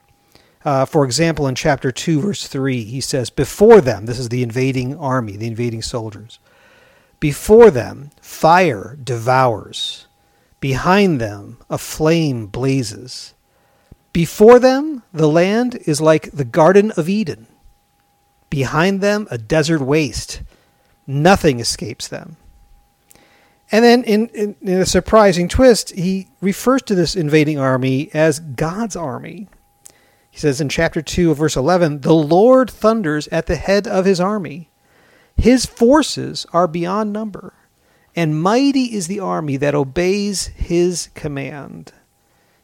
Uh, 0.66 0.84
for 0.84 1.06
example, 1.06 1.48
in 1.48 1.56
chapter 1.56 1.94
2, 1.94 2.20
verse 2.20 2.48
3, 2.48 2.84
he 2.84 3.00
says, 3.00 3.30
Before 3.30 3.80
them, 3.80 4.06
this 4.06 4.20
is 4.20 4.28
the 4.28 4.44
invading 4.44 4.98
army, 4.98 5.38
the 5.38 5.48
invading 5.48 5.82
soldiers, 5.82 6.40
before 7.22 7.72
them, 7.72 8.12
fire 8.22 8.98
devours 9.02 10.07
Behind 10.60 11.22
them, 11.22 11.58
a 11.70 11.78
flame 11.78 12.48
blazes. 12.48 13.34
Before 14.12 14.60
them, 14.60 15.04
the 15.14 15.28
land 15.28 15.78
is 15.86 16.02
like 16.02 16.32
the 16.32 16.46
Garden 16.46 16.92
of 16.98 17.08
Eden. 17.08 17.48
Behind 18.50 19.02
them, 19.02 19.28
a 19.30 19.38
desert 19.38 19.82
waste. 19.82 20.42
Nothing 21.06 21.60
escapes 21.60 22.08
them. 22.08 22.38
And 23.72 23.84
then, 23.84 24.04
in, 24.06 24.30
in, 24.30 24.56
in, 24.62 24.80
a 24.80 24.86
surprising 24.86 25.50
twist, 25.50 25.94
he 25.94 26.30
refers 26.42 26.82
to 26.84 26.96
this 26.96 27.16
invading 27.16 27.60
army 27.60 28.10
as 28.14 28.40
God's 28.40 28.96
army. 28.96 29.50
He 30.32 30.40
says 30.40 30.62
in 30.62 30.70
chapter 30.70 31.02
2 31.02 31.32
of 31.32 31.38
verse 31.38 31.56
11, 31.56 32.02
The 32.02 32.14
Lord 32.14 32.72
thunders 32.72 33.28
at 33.28 33.46
the 33.46 33.58
head 33.58 33.86
of 33.86 34.06
his 34.06 34.22
army. 34.22 34.70
His 35.36 35.66
forces 35.66 36.46
are 36.54 36.68
beyond 36.68 37.12
number 37.12 37.54
and 38.18 38.42
mighty 38.42 38.96
is 38.96 39.06
the 39.06 39.20
army 39.20 39.58
that 39.58 39.76
obeys 39.76 40.48
his 40.48 41.10
command. 41.14 41.94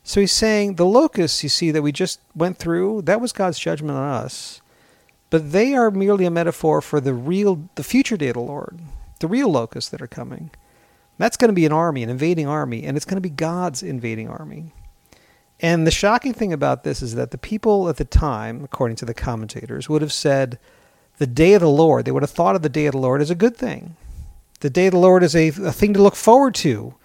So 0.03 0.19
he's 0.19 0.31
saying 0.31 0.75
the 0.75 0.85
locusts, 0.85 1.43
you 1.43 1.49
see, 1.49 1.69
that 1.69 1.83
we 1.83 1.91
just 1.91 2.19
went 2.35 2.57
through, 2.57 3.03
that 3.03 3.21
was 3.21 3.31
God's 3.31 3.59
judgment 3.59 3.95
on 3.95 4.09
us. 4.09 4.61
But 5.29 5.51
they 5.51 5.75
are 5.75 5.91
merely 5.91 6.25
a 6.25 6.31
metaphor 6.31 6.81
for 6.81 6.99
the 6.99 7.13
real, 7.13 7.69
the 7.75 7.83
future 7.83 8.17
day 8.17 8.29
of 8.29 8.33
the 8.33 8.39
Lord, 8.39 8.79
the 9.19 9.27
real 9.27 9.47
locusts 9.47 9.91
that 9.91 10.01
are 10.01 10.07
coming. 10.07 10.49
That's 11.19 11.37
going 11.37 11.49
to 11.49 11.53
be 11.53 11.67
an 11.67 11.71
army, 11.71 12.01
an 12.01 12.09
invading 12.09 12.47
army, 12.47 12.83
and 12.83 12.97
it's 12.97 13.05
going 13.05 13.17
to 13.17 13.21
be 13.21 13.29
God's 13.29 13.83
invading 13.83 14.27
army. 14.27 14.73
And 15.59 15.85
the 15.85 15.91
shocking 15.91 16.33
thing 16.33 16.51
about 16.51 16.83
this 16.83 17.03
is 17.03 17.13
that 17.13 17.29
the 17.29 17.37
people 17.37 17.87
at 17.89 17.97
the 17.97 18.05
time, 18.05 18.63
according 18.63 18.97
to 18.97 19.05
the 19.05 19.13
commentators, 19.13 19.87
would 19.87 20.01
have 20.01 20.11
said 20.11 20.57
the 21.19 21.27
day 21.27 21.53
of 21.53 21.61
the 21.61 21.69
Lord, 21.69 22.05
they 22.05 22.11
would 22.11 22.23
have 22.23 22.31
thought 22.31 22.55
of 22.55 22.63
the 22.63 22.69
day 22.69 22.87
of 22.87 22.93
the 22.93 22.97
Lord 22.97 23.21
as 23.21 23.29
a 23.29 23.35
good 23.35 23.55
thing. 23.55 23.95
The 24.63 24.69
day 24.69 24.87
of 24.87 24.93
the 24.93 24.97
Lord 24.97 25.23
is 25.23 25.35
a, 25.35 25.49
a 25.49 25.73
thing 25.73 25.93
to 25.93 26.01
look 26.01 26.15
forward 26.15 26.55
to, 26.55 26.95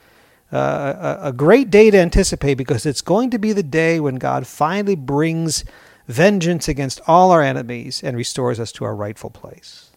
uh, 0.52 1.16
a, 1.20 1.28
a 1.30 1.32
great 1.32 1.70
day 1.70 1.90
to 1.90 1.98
anticipate 1.98 2.54
because 2.54 2.86
it's 2.86 3.02
going 3.02 3.30
to 3.30 3.38
be 3.38 3.52
the 3.52 3.64
day 3.64 3.98
when 3.98 4.14
God 4.14 4.46
finally 4.46 4.94
brings 4.94 5.64
vengeance 6.06 6.68
against 6.68 7.00
all 7.08 7.32
our 7.32 7.42
enemies 7.42 8.00
and 8.00 8.16
restores 8.16 8.60
us 8.60 8.70
to 8.70 8.84
our 8.84 8.94
rightful 8.94 9.30
place. 9.30 9.90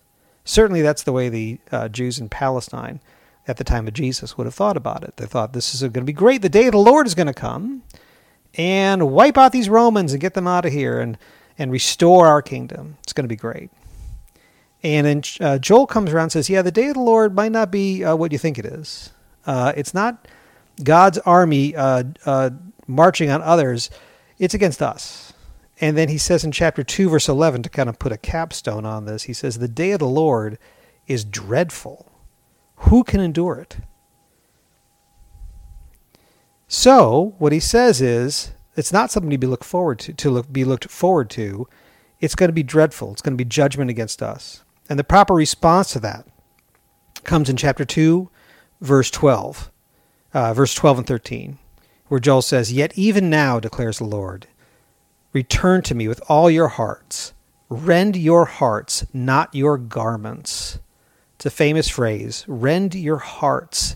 Certainly, 0.44 0.82
that's 0.82 1.04
the 1.04 1.12
way 1.12 1.30
the 1.30 1.60
uh, 1.72 1.88
Jews 1.88 2.18
in 2.18 2.30
Palestine 2.30 3.00
at 3.48 3.58
the 3.58 3.64
time 3.64 3.88
of 3.88 3.94
Jesus 3.94 4.40
would 4.40 4.48
have 4.48 4.56
thought 4.56 4.76
about 4.76 5.04
it. 5.04 5.18
They 5.18 5.28
thought 5.28 5.54
this 5.54 5.76
is 5.76 5.82
going 5.82 5.94
to 5.94 6.02
be 6.02 6.14
great. 6.14 6.42
The 6.42 6.50
day 6.50 6.66
of 6.66 6.72
the 6.72 6.80
Lord 6.80 7.06
is 7.06 7.14
going 7.14 7.28
to 7.28 7.34
come 7.34 7.84
and 8.56 9.12
wipe 9.12 9.38
out 9.38 9.52
these 9.52 9.70
Romans 9.70 10.14
and 10.14 10.20
get 10.20 10.34
them 10.34 10.48
out 10.48 10.66
of 10.66 10.74
here 10.74 11.00
and, 11.00 11.16
and 11.60 11.72
restore 11.72 12.26
our 12.26 12.42
kingdom. 12.42 12.98
It's 13.04 13.14
going 13.14 13.26
to 13.26 13.30
be 13.30 13.36
great. 13.36 13.70
And 14.84 15.06
then 15.06 15.24
uh, 15.40 15.60
Joel 15.60 15.88
comes 15.88 16.12
around 16.12 16.24
and 16.24 16.32
says, 16.32 16.50
Yeah, 16.50 16.62
the 16.62 16.72
day 16.72 16.88
of 16.88 16.96
the 16.96 17.02
Lord 17.02 17.36
might 17.36 17.52
not 17.52 17.72
be 17.72 18.04
uh, 18.04 18.16
what 18.16 18.32
you 18.32 18.38
think 18.38 18.58
it 18.58 18.66
is. 18.66 19.12
Uh, 19.46 19.74
it's 19.76 19.94
not 19.94 20.28
God's 20.84 21.18
army 21.20 21.76
uh, 21.76 22.04
uh, 22.26 22.50
marching 22.88 23.30
on 23.30 23.42
others, 23.42 23.90
it's 24.40 24.54
against 24.54 24.82
us. 24.82 25.34
And 25.80 25.98
then 25.98 26.10
he 26.10 26.18
says 26.18 26.44
in 26.44 26.52
chapter 26.52 26.84
2, 26.84 27.10
verse 27.10 27.28
11, 27.28 27.64
to 27.64 27.70
kind 27.70 27.90
of 27.90 27.98
put 27.98 28.12
a 28.12 28.18
capstone 28.18 28.86
on 28.86 29.06
this, 29.06 29.24
he 29.24 29.34
says, 29.34 29.58
The 29.58 29.68
day 29.68 29.92
of 29.92 30.00
the 30.00 30.08
Lord 30.08 30.60
is 31.08 31.26
dreadful. 31.26 32.12
Who 32.76 33.04
can 33.04 33.20
endure 33.20 33.58
it? 33.58 33.78
So, 36.68 37.36
what 37.38 37.52
he 37.52 37.60
says 37.60 38.02
is, 38.02 38.52
it's 38.76 38.94
not 38.94 39.12
something 39.12 39.30
to 39.30 39.38
be 39.38 39.48
looked 39.48 39.66
forward 39.66 40.00
to, 40.00 40.14
to 40.14 40.30
look, 40.30 40.52
be 40.52 40.64
looked 40.64 40.90
forward 40.90 41.30
to. 41.32 41.68
It's 42.20 42.36
going 42.36 42.50
to 42.50 42.54
be 42.54 42.64
dreadful. 42.64 43.12
It's 43.12 43.22
going 43.22 43.34
to 43.34 43.44
be 43.44 43.48
judgment 43.48 43.90
against 43.90 44.24
us. 44.24 44.64
And 44.92 45.00
the 45.00 45.06
proper 45.06 45.34
response 45.34 45.94
to 45.94 46.02
that 46.02 46.28
comes 47.24 47.48
in 47.48 47.56
chapter 47.56 47.86
2, 47.86 48.30
verse 48.82 49.10
12, 49.10 49.72
uh, 50.34 50.54
verse 50.54 50.76
12 50.76 50.98
and 50.98 51.08
13, 51.08 51.60
where 52.10 52.20
Joel 52.20 52.42
says, 52.42 52.74
Yet 52.74 52.98
even 52.98 53.30
now, 53.30 53.62
declares 53.62 54.00
the 54.00 54.04
Lord, 54.04 54.48
return 55.32 55.82
to 55.84 55.96
me 55.96 56.10
with 56.10 56.22
all 56.28 56.52
your 56.52 56.68
hearts, 56.68 57.32
rend 57.70 58.18
your 58.18 58.44
hearts, 58.44 59.06
not 59.14 59.56
your 59.56 59.78
garments. 59.78 60.80
It's 61.36 61.46
a 61.46 61.52
famous 61.52 61.88
phrase 61.88 62.44
rend 62.46 62.94
your 62.94 63.20
hearts, 63.20 63.96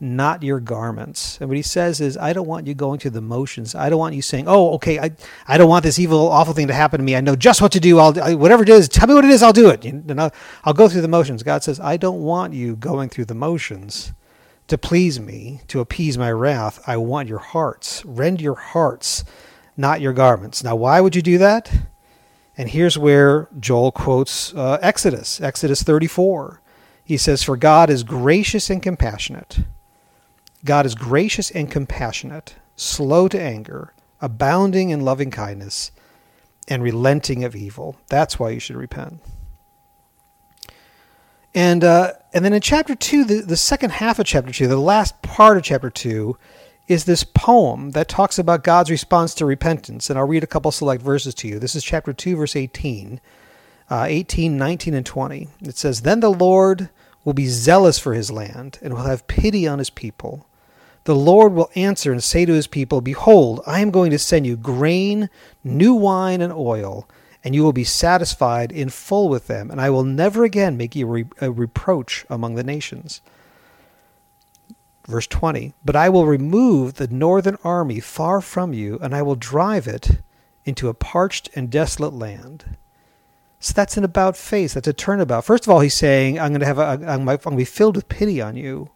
not 0.00 0.42
your 0.42 0.60
garments. 0.60 1.38
And 1.40 1.50
what 1.50 1.56
he 1.56 1.62
says 1.62 2.00
is, 2.00 2.16
I 2.16 2.32
don't 2.32 2.48
want 2.48 2.66
you 2.66 2.74
going 2.74 2.98
through 2.98 3.10
the 3.10 3.20
motions. 3.20 3.74
I 3.74 3.90
don't 3.90 3.98
want 3.98 4.14
you 4.14 4.22
saying, 4.22 4.46
oh, 4.48 4.72
okay, 4.74 4.98
I, 4.98 5.10
I 5.46 5.58
don't 5.58 5.68
want 5.68 5.84
this 5.84 5.98
evil, 5.98 6.28
awful 6.28 6.54
thing 6.54 6.68
to 6.68 6.74
happen 6.74 6.98
to 6.98 7.04
me. 7.04 7.14
I 7.14 7.20
know 7.20 7.36
just 7.36 7.60
what 7.60 7.72
to 7.72 7.80
do. 7.80 7.98
I'll, 7.98 8.18
I, 8.20 8.34
whatever 8.34 8.62
it 8.62 8.70
is, 8.70 8.88
tell 8.88 9.06
me 9.06 9.14
what 9.14 9.26
it 9.26 9.30
is, 9.30 9.42
I'll 9.42 9.52
do 9.52 9.68
it. 9.68 9.84
And 9.84 10.18
I'll, 10.18 10.32
I'll 10.64 10.72
go 10.72 10.88
through 10.88 11.02
the 11.02 11.08
motions. 11.08 11.42
God 11.42 11.62
says, 11.62 11.78
I 11.78 11.98
don't 11.98 12.22
want 12.22 12.54
you 12.54 12.76
going 12.76 13.10
through 13.10 13.26
the 13.26 13.34
motions 13.34 14.14
to 14.68 14.78
please 14.78 15.20
me, 15.20 15.60
to 15.68 15.80
appease 15.80 16.16
my 16.16 16.32
wrath. 16.32 16.82
I 16.86 16.96
want 16.96 17.28
your 17.28 17.38
hearts. 17.38 18.02
Rend 18.06 18.40
your 18.40 18.54
hearts, 18.54 19.24
not 19.76 20.00
your 20.00 20.14
garments. 20.14 20.64
Now, 20.64 20.76
why 20.76 21.02
would 21.02 21.14
you 21.14 21.22
do 21.22 21.36
that? 21.38 21.70
And 22.56 22.70
here's 22.70 22.96
where 22.96 23.48
Joel 23.58 23.92
quotes 23.92 24.54
uh, 24.54 24.78
Exodus, 24.80 25.40
Exodus 25.42 25.82
34. 25.82 26.62
He 27.04 27.18
says, 27.18 27.42
For 27.42 27.56
God 27.56 27.90
is 27.90 28.02
gracious 28.02 28.70
and 28.70 28.82
compassionate 28.82 29.58
God 30.64 30.86
is 30.86 30.94
gracious 30.94 31.50
and 31.50 31.70
compassionate, 31.70 32.56
slow 32.76 33.28
to 33.28 33.40
anger, 33.40 33.94
abounding 34.20 34.90
in 34.90 35.00
loving 35.00 35.30
kindness, 35.30 35.90
and 36.68 36.82
relenting 36.82 37.44
of 37.44 37.56
evil. 37.56 37.96
That's 38.08 38.38
why 38.38 38.50
you 38.50 38.60
should 38.60 38.76
repent. 38.76 39.20
And 41.54 41.82
uh, 41.82 42.12
and 42.32 42.44
then 42.44 42.52
in 42.52 42.60
chapter 42.60 42.94
two, 42.94 43.24
the, 43.24 43.40
the 43.40 43.56
second 43.56 43.90
half 43.90 44.18
of 44.18 44.26
chapter 44.26 44.52
two, 44.52 44.68
the 44.68 44.76
last 44.76 45.20
part 45.22 45.56
of 45.56 45.64
chapter 45.64 45.90
two, 45.90 46.38
is 46.90 47.04
this 47.04 47.22
poem 47.22 47.92
that 47.92 48.08
talks 48.08 48.36
about 48.36 48.64
God's 48.64 48.90
response 48.90 49.32
to 49.34 49.46
repentance. 49.46 50.10
And 50.10 50.18
I'll 50.18 50.26
read 50.26 50.42
a 50.42 50.48
couple 50.48 50.72
select 50.72 51.02
verses 51.02 51.34
to 51.36 51.46
you. 51.46 51.60
This 51.60 51.76
is 51.76 51.84
chapter 51.84 52.12
2, 52.12 52.34
verse 52.34 52.56
18, 52.56 53.20
uh, 53.88 54.06
18, 54.08 54.56
19, 54.56 54.94
and 54.94 55.06
20. 55.06 55.48
It 55.62 55.78
says, 55.78 56.02
Then 56.02 56.18
the 56.18 56.32
Lord 56.32 56.90
will 57.24 57.32
be 57.32 57.46
zealous 57.46 58.00
for 58.00 58.12
his 58.12 58.32
land 58.32 58.80
and 58.82 58.92
will 58.92 59.04
have 59.04 59.28
pity 59.28 59.68
on 59.68 59.78
his 59.78 59.88
people 59.88 60.48
the 61.04 61.14
Lord 61.14 61.54
will 61.54 61.70
answer 61.74 62.12
and 62.12 62.22
say 62.22 62.44
to 62.44 62.52
his 62.52 62.66
people, 62.66 63.00
Behold, 63.00 63.60
I 63.66 63.80
am 63.80 63.90
going 63.90 64.10
to 64.10 64.18
send 64.18 64.46
you 64.46 64.56
grain, 64.56 65.30
new 65.64 65.94
wine, 65.94 66.40
and 66.40 66.52
oil, 66.52 67.08
and 67.42 67.54
you 67.54 67.62
will 67.62 67.72
be 67.72 67.84
satisfied 67.84 68.70
in 68.70 68.90
full 68.90 69.28
with 69.28 69.46
them, 69.46 69.70
and 69.70 69.80
I 69.80 69.90
will 69.90 70.04
never 70.04 70.44
again 70.44 70.76
make 70.76 70.94
you 70.94 71.06
re- 71.06 71.24
a 71.40 71.50
reproach 71.50 72.26
among 72.28 72.54
the 72.54 72.64
nations. 72.64 73.22
Verse 75.06 75.26
20 75.26 75.72
But 75.84 75.96
I 75.96 76.10
will 76.10 76.26
remove 76.26 76.94
the 76.94 77.08
northern 77.08 77.56
army 77.64 78.00
far 78.00 78.40
from 78.40 78.74
you, 78.74 78.98
and 79.00 79.14
I 79.14 79.22
will 79.22 79.36
drive 79.36 79.88
it 79.88 80.20
into 80.66 80.88
a 80.88 80.94
parched 80.94 81.48
and 81.56 81.70
desolate 81.70 82.12
land. 82.12 82.76
So 83.58 83.72
that's 83.74 83.96
an 83.96 84.04
about 84.04 84.36
face. 84.36 84.74
That's 84.74 84.88
a 84.88 84.92
turnabout. 84.92 85.44
First 85.44 85.64
of 85.64 85.70
all, 85.70 85.80
he's 85.80 85.94
saying, 85.94 86.38
I'm 86.38 86.50
going 86.50 86.60
to 86.60 86.66
have 86.66 86.78
a, 86.78 87.06
I'm 87.06 87.24
going 87.24 87.38
to 87.38 87.56
be 87.56 87.64
filled 87.64 87.96
with 87.96 88.08
pity 88.08 88.40
on 88.40 88.56
you 88.56 88.90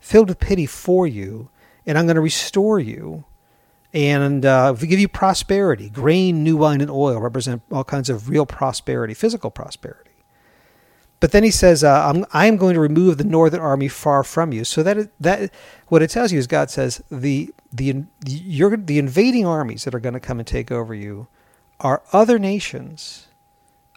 filled 0.00 0.28
with 0.28 0.38
pity 0.38 0.66
for 0.66 1.06
you, 1.06 1.50
and 1.86 1.98
I'm 1.98 2.06
going 2.06 2.16
to 2.16 2.20
restore 2.20 2.78
you 2.78 3.24
and 3.92 4.44
uh, 4.44 4.72
give 4.72 5.00
you 5.00 5.08
prosperity. 5.08 5.88
Grain, 5.88 6.44
new 6.44 6.56
wine, 6.56 6.80
and 6.80 6.90
oil 6.90 7.20
represent 7.20 7.62
all 7.70 7.84
kinds 7.84 8.10
of 8.10 8.28
real 8.28 8.46
prosperity, 8.46 9.14
physical 9.14 9.50
prosperity. 9.50 10.10
But 11.20 11.32
then 11.32 11.42
he 11.42 11.50
says, 11.50 11.82
uh, 11.82 12.08
I'm, 12.08 12.24
I 12.32 12.46
am 12.46 12.56
going 12.56 12.74
to 12.74 12.80
remove 12.80 13.18
the 13.18 13.24
northern 13.24 13.60
army 13.60 13.88
far 13.88 14.22
from 14.22 14.52
you. 14.52 14.64
So 14.64 14.82
that 14.84 15.10
that 15.20 15.52
what 15.88 16.02
it 16.02 16.10
tells 16.10 16.32
you 16.32 16.38
is 16.38 16.46
God 16.46 16.70
says 16.70 17.02
the 17.10 17.52
the 17.72 18.04
you're, 18.24 18.76
the 18.76 18.98
invading 18.98 19.44
armies 19.44 19.84
that 19.84 19.94
are 19.94 20.00
going 20.00 20.14
to 20.14 20.20
come 20.20 20.38
and 20.38 20.46
take 20.46 20.70
over 20.70 20.94
you 20.94 21.26
are 21.80 22.02
other 22.12 22.38
nations. 22.38 23.26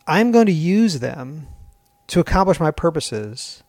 I'm 0.08 0.32
going 0.32 0.48
to 0.48 0.52
use 0.52 1.00
them 1.00 1.48
to 2.08 2.20
accomplish 2.20 2.60
my 2.60 2.72
purposes 2.72 3.64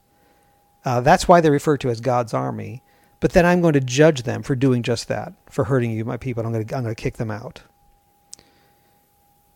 uh, 0.85 1.01
that's 1.01 1.29
why 1.29 1.41
they're 1.41 1.53
referred 1.53 1.81
to 1.81 1.91
as 1.91 2.01
God's 2.01 2.35
army. 2.35 2.83
But 3.21 3.33
then 3.33 3.47
I'm 3.47 3.61
going 3.61 3.75
to 3.75 3.81
judge 3.81 4.25
them 4.25 4.43
for 4.43 4.57
doing 4.57 4.83
just 4.83 5.07
that, 5.09 5.33
for 5.49 5.65
hurting 5.65 5.93
you, 5.93 6.05
my 6.05 6.17
people. 6.17 6.45
I'm 6.45 6.53
going 6.53 6.67
to, 6.67 6.77
I'm 6.77 6.83
going 6.83 6.95
to 6.95 7.01
kick 7.01 7.19
them 7.19 7.31
out. 7.31 7.62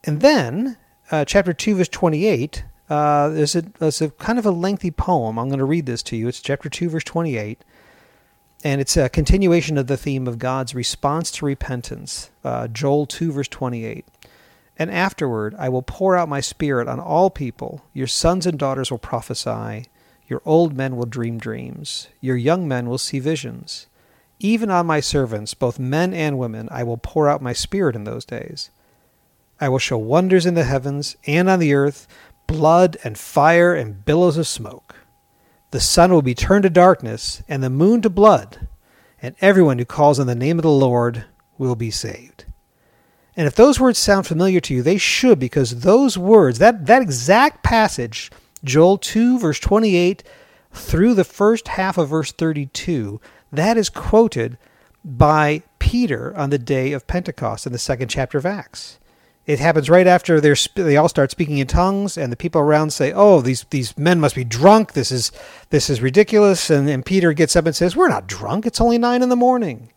And 0.04 0.21
then 0.21 0.76
uh, 1.11 1.25
chapter 1.25 1.52
2, 1.52 1.75
verse 1.75 1.88
28, 1.88 2.64
uh, 2.88 3.28
there's, 3.30 3.56
a, 3.56 3.62
there's 3.62 4.00
a 4.00 4.11
kind 4.11 4.38
of 4.38 4.47
a 4.47 4.52
lengthy 4.52 4.92
poem. 4.92 5.38
I'm 5.38 5.49
going 5.49 5.59
to 5.59 5.64
read 5.64 5.87
this 5.87 6.04
to 6.04 6.16
you. 6.16 6.28
It's 6.28 6.40
chapter 6.40 6.68
2, 6.68 6.90
verse 6.90 7.02
28. 7.02 7.64
And 8.62 8.80
it's 8.80 8.97
a 8.97 9.09
continuation 9.09 9.76
of 9.78 9.88
the 9.88 9.97
theme 9.97 10.28
of 10.28 10.38
God's 10.38 10.75
response 10.75 11.30
to 11.33 11.47
repentance. 11.47 12.30
Uh, 12.45 12.68
Joel 12.68 13.06
2, 13.06 13.33
verse 13.33 13.49
28. 13.49 14.06
And 14.78 14.90
afterward 14.90 15.54
I 15.59 15.68
will 15.68 15.83
pour 15.83 16.16
out 16.16 16.28
my 16.28 16.40
spirit 16.40 16.87
on 16.87 17.00
all 17.00 17.30
people. 17.30 17.85
Your 17.92 18.06
sons 18.06 18.47
and 18.47 18.59
daughters 18.59 18.90
will 18.90 18.99
prophesy. 18.99 19.87
Your 20.26 20.42
old 20.45 20.76
men 20.76 20.97
will 20.97 21.06
dream 21.06 21.38
dreams. 21.38 22.09
Your 22.21 22.37
young 22.37 22.66
men 22.66 22.88
will 22.88 22.99
see 22.99 23.18
visions. 23.18 23.87
Even 24.38 24.71
on 24.71 24.87
my 24.87 25.00
servants, 25.00 25.54
both 25.54 25.78
men 25.78 26.12
and 26.12 26.38
women, 26.38 26.68
I 26.71 26.83
will 26.83 26.99
pour 26.99 27.28
out 27.28 27.40
my 27.40 27.52
spirit 27.52 27.97
in 27.97 28.04
those 28.04 28.25
days. 28.25 28.71
I 29.61 29.68
will 29.68 29.78
show 29.78 29.97
wonders 29.97 30.45
in 30.45 30.54
the 30.54 30.64
heavens 30.64 31.16
and 31.26 31.49
on 31.49 31.59
the 31.59 31.73
earth, 31.73 32.06
blood 32.47 32.99
and 33.02 33.18
fire 33.18 33.75
and 33.75 34.04
billows 34.04 34.37
of 34.37 34.47
smoke. 34.47 34.97
The 35.71 35.80
sun 35.80 36.12
will 36.12 36.23
be 36.23 36.35
turned 36.35 36.64
to 36.64 36.71
darkness 36.71 37.42
and 37.49 37.62
the 37.62 37.71
moon 37.71 38.02
to 38.02 38.11
blood, 38.11 38.68
and 39.23 39.35
everyone 39.40 39.78
who 39.78 39.85
calls 39.85 40.18
on 40.21 40.26
the 40.26 40.35
name 40.35 40.59
of 40.59 40.62
the 40.62 40.71
Lord 40.71 41.25
will 41.59 41.76
be 41.76 41.90
saved. 41.90 42.45
And 43.37 43.47
if 43.47 43.54
those 43.54 43.80
words 43.80 43.99
sound 43.99 44.26
familiar 44.26 44.61
to 44.61 44.75
you, 44.75 44.83
they 44.83 44.99
should, 44.99 45.38
because 45.38 45.80
those 45.80 46.16
words, 46.16 46.59
that, 46.59 46.87
that 46.87 47.02
exact 47.02 47.62
passage, 47.62 48.30
Joel 48.66 48.99
2, 48.99 49.38
verse 49.38 49.61
28, 49.61 50.23
through 50.73 51.14
the 51.14 51.25
first 51.25 51.68
half 51.68 51.96
of 51.96 52.11
verse 52.11 52.32
32, 52.32 53.20
that 53.52 53.78
is 53.78 53.88
quoted 53.88 54.58
by 55.04 55.62
Peter 55.78 56.37
on 56.37 56.50
the 56.50 56.58
day 56.58 56.92
of 56.92 57.06
Pentecost 57.06 57.64
in 57.64 57.73
the 57.73 57.78
second 57.78 58.08
chapter 58.08 58.37
of 58.37 58.44
Acts. 58.44 58.99
It 59.46 59.61
happens 59.61 59.88
right 59.88 60.08
after 60.08 60.40
they 60.40 60.96
all 60.96 61.08
start 61.08 61.30
speaking 61.30 61.58
in 61.58 61.68
tongues, 61.68 62.18
and 62.18 62.32
the 62.32 62.37
people 62.37 62.61
around 62.61 62.92
say, 62.92 63.12
"Oh, 63.12 63.40
these 63.40 63.64
these 63.70 63.96
men 63.96 64.18
must 64.18 64.35
be 64.35 64.42
drunk. 64.42 64.92
This 64.94 65.12
is 65.12 65.30
this 65.70 65.88
is 65.88 66.02
ridiculous." 66.02 66.68
And, 66.68 66.88
and 66.90 67.06
Peter 67.06 67.32
gets 67.32 67.54
up 67.54 67.64
and 67.64 67.76
says, 67.76 67.94
"We're 67.94 68.08
not 68.08 68.26
drunk. 68.26 68.66
It's 68.66 68.80
only 68.80 68.99
nine 68.99 69.23
in 69.23 69.28
the 69.28 69.37
morning." 69.37 69.92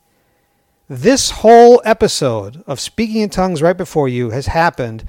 This 0.87 1.31
whole 1.31 1.81
episode 1.83 2.63
of 2.67 2.79
speaking 2.79 3.21
in 3.21 3.29
tongues 3.29 3.63
right 3.63 3.77
before 3.77 4.07
you 4.07 4.29
has 4.29 4.45
happened 4.45 5.05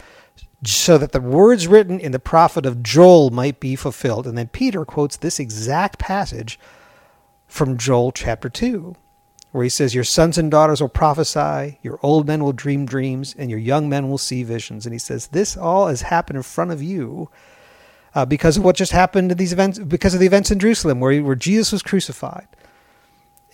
so 0.64 0.98
that 0.98 1.12
the 1.12 1.20
words 1.20 1.66
written 1.66 1.98
in 1.98 2.12
the 2.12 2.18
prophet 2.18 2.66
of 2.66 2.82
Joel 2.82 3.30
might 3.30 3.60
be 3.60 3.76
fulfilled. 3.76 4.26
And 4.26 4.36
then 4.36 4.48
Peter 4.48 4.84
quotes 4.84 5.16
this 5.16 5.40
exact 5.40 5.98
passage 5.98 6.58
from 7.46 7.78
Joel 7.78 8.12
chapter 8.12 8.48
2 8.48 8.94
where 9.52 9.64
he 9.64 9.70
says, 9.70 9.94
Your 9.94 10.04
sons 10.04 10.38
and 10.38 10.50
daughters 10.50 10.80
will 10.80 10.88
prophesy, 10.88 11.78
your 11.82 11.98
old 12.02 12.26
men 12.26 12.44
will 12.44 12.52
dream 12.52 12.86
dreams, 12.86 13.34
and 13.36 13.50
your 13.50 13.58
young 13.58 13.88
men 13.88 14.08
will 14.08 14.18
see 14.18 14.42
visions. 14.42 14.86
And 14.86 14.92
he 14.92 14.98
says, 14.98 15.28
This 15.28 15.56
all 15.56 15.88
has 15.88 16.02
happened 16.02 16.36
in 16.36 16.42
front 16.42 16.70
of 16.70 16.82
you 16.82 17.28
uh, 18.14 18.24
because 18.24 18.56
of 18.56 18.64
what 18.64 18.76
just 18.76 18.92
happened 18.92 19.32
in 19.32 19.38
these 19.38 19.52
events, 19.52 19.78
because 19.78 20.14
of 20.14 20.20
the 20.20 20.26
events 20.26 20.50
in 20.50 20.58
Jerusalem 20.58 21.00
where, 21.00 21.22
where 21.22 21.34
Jesus 21.34 21.72
was 21.72 21.82
crucified. 21.82 22.46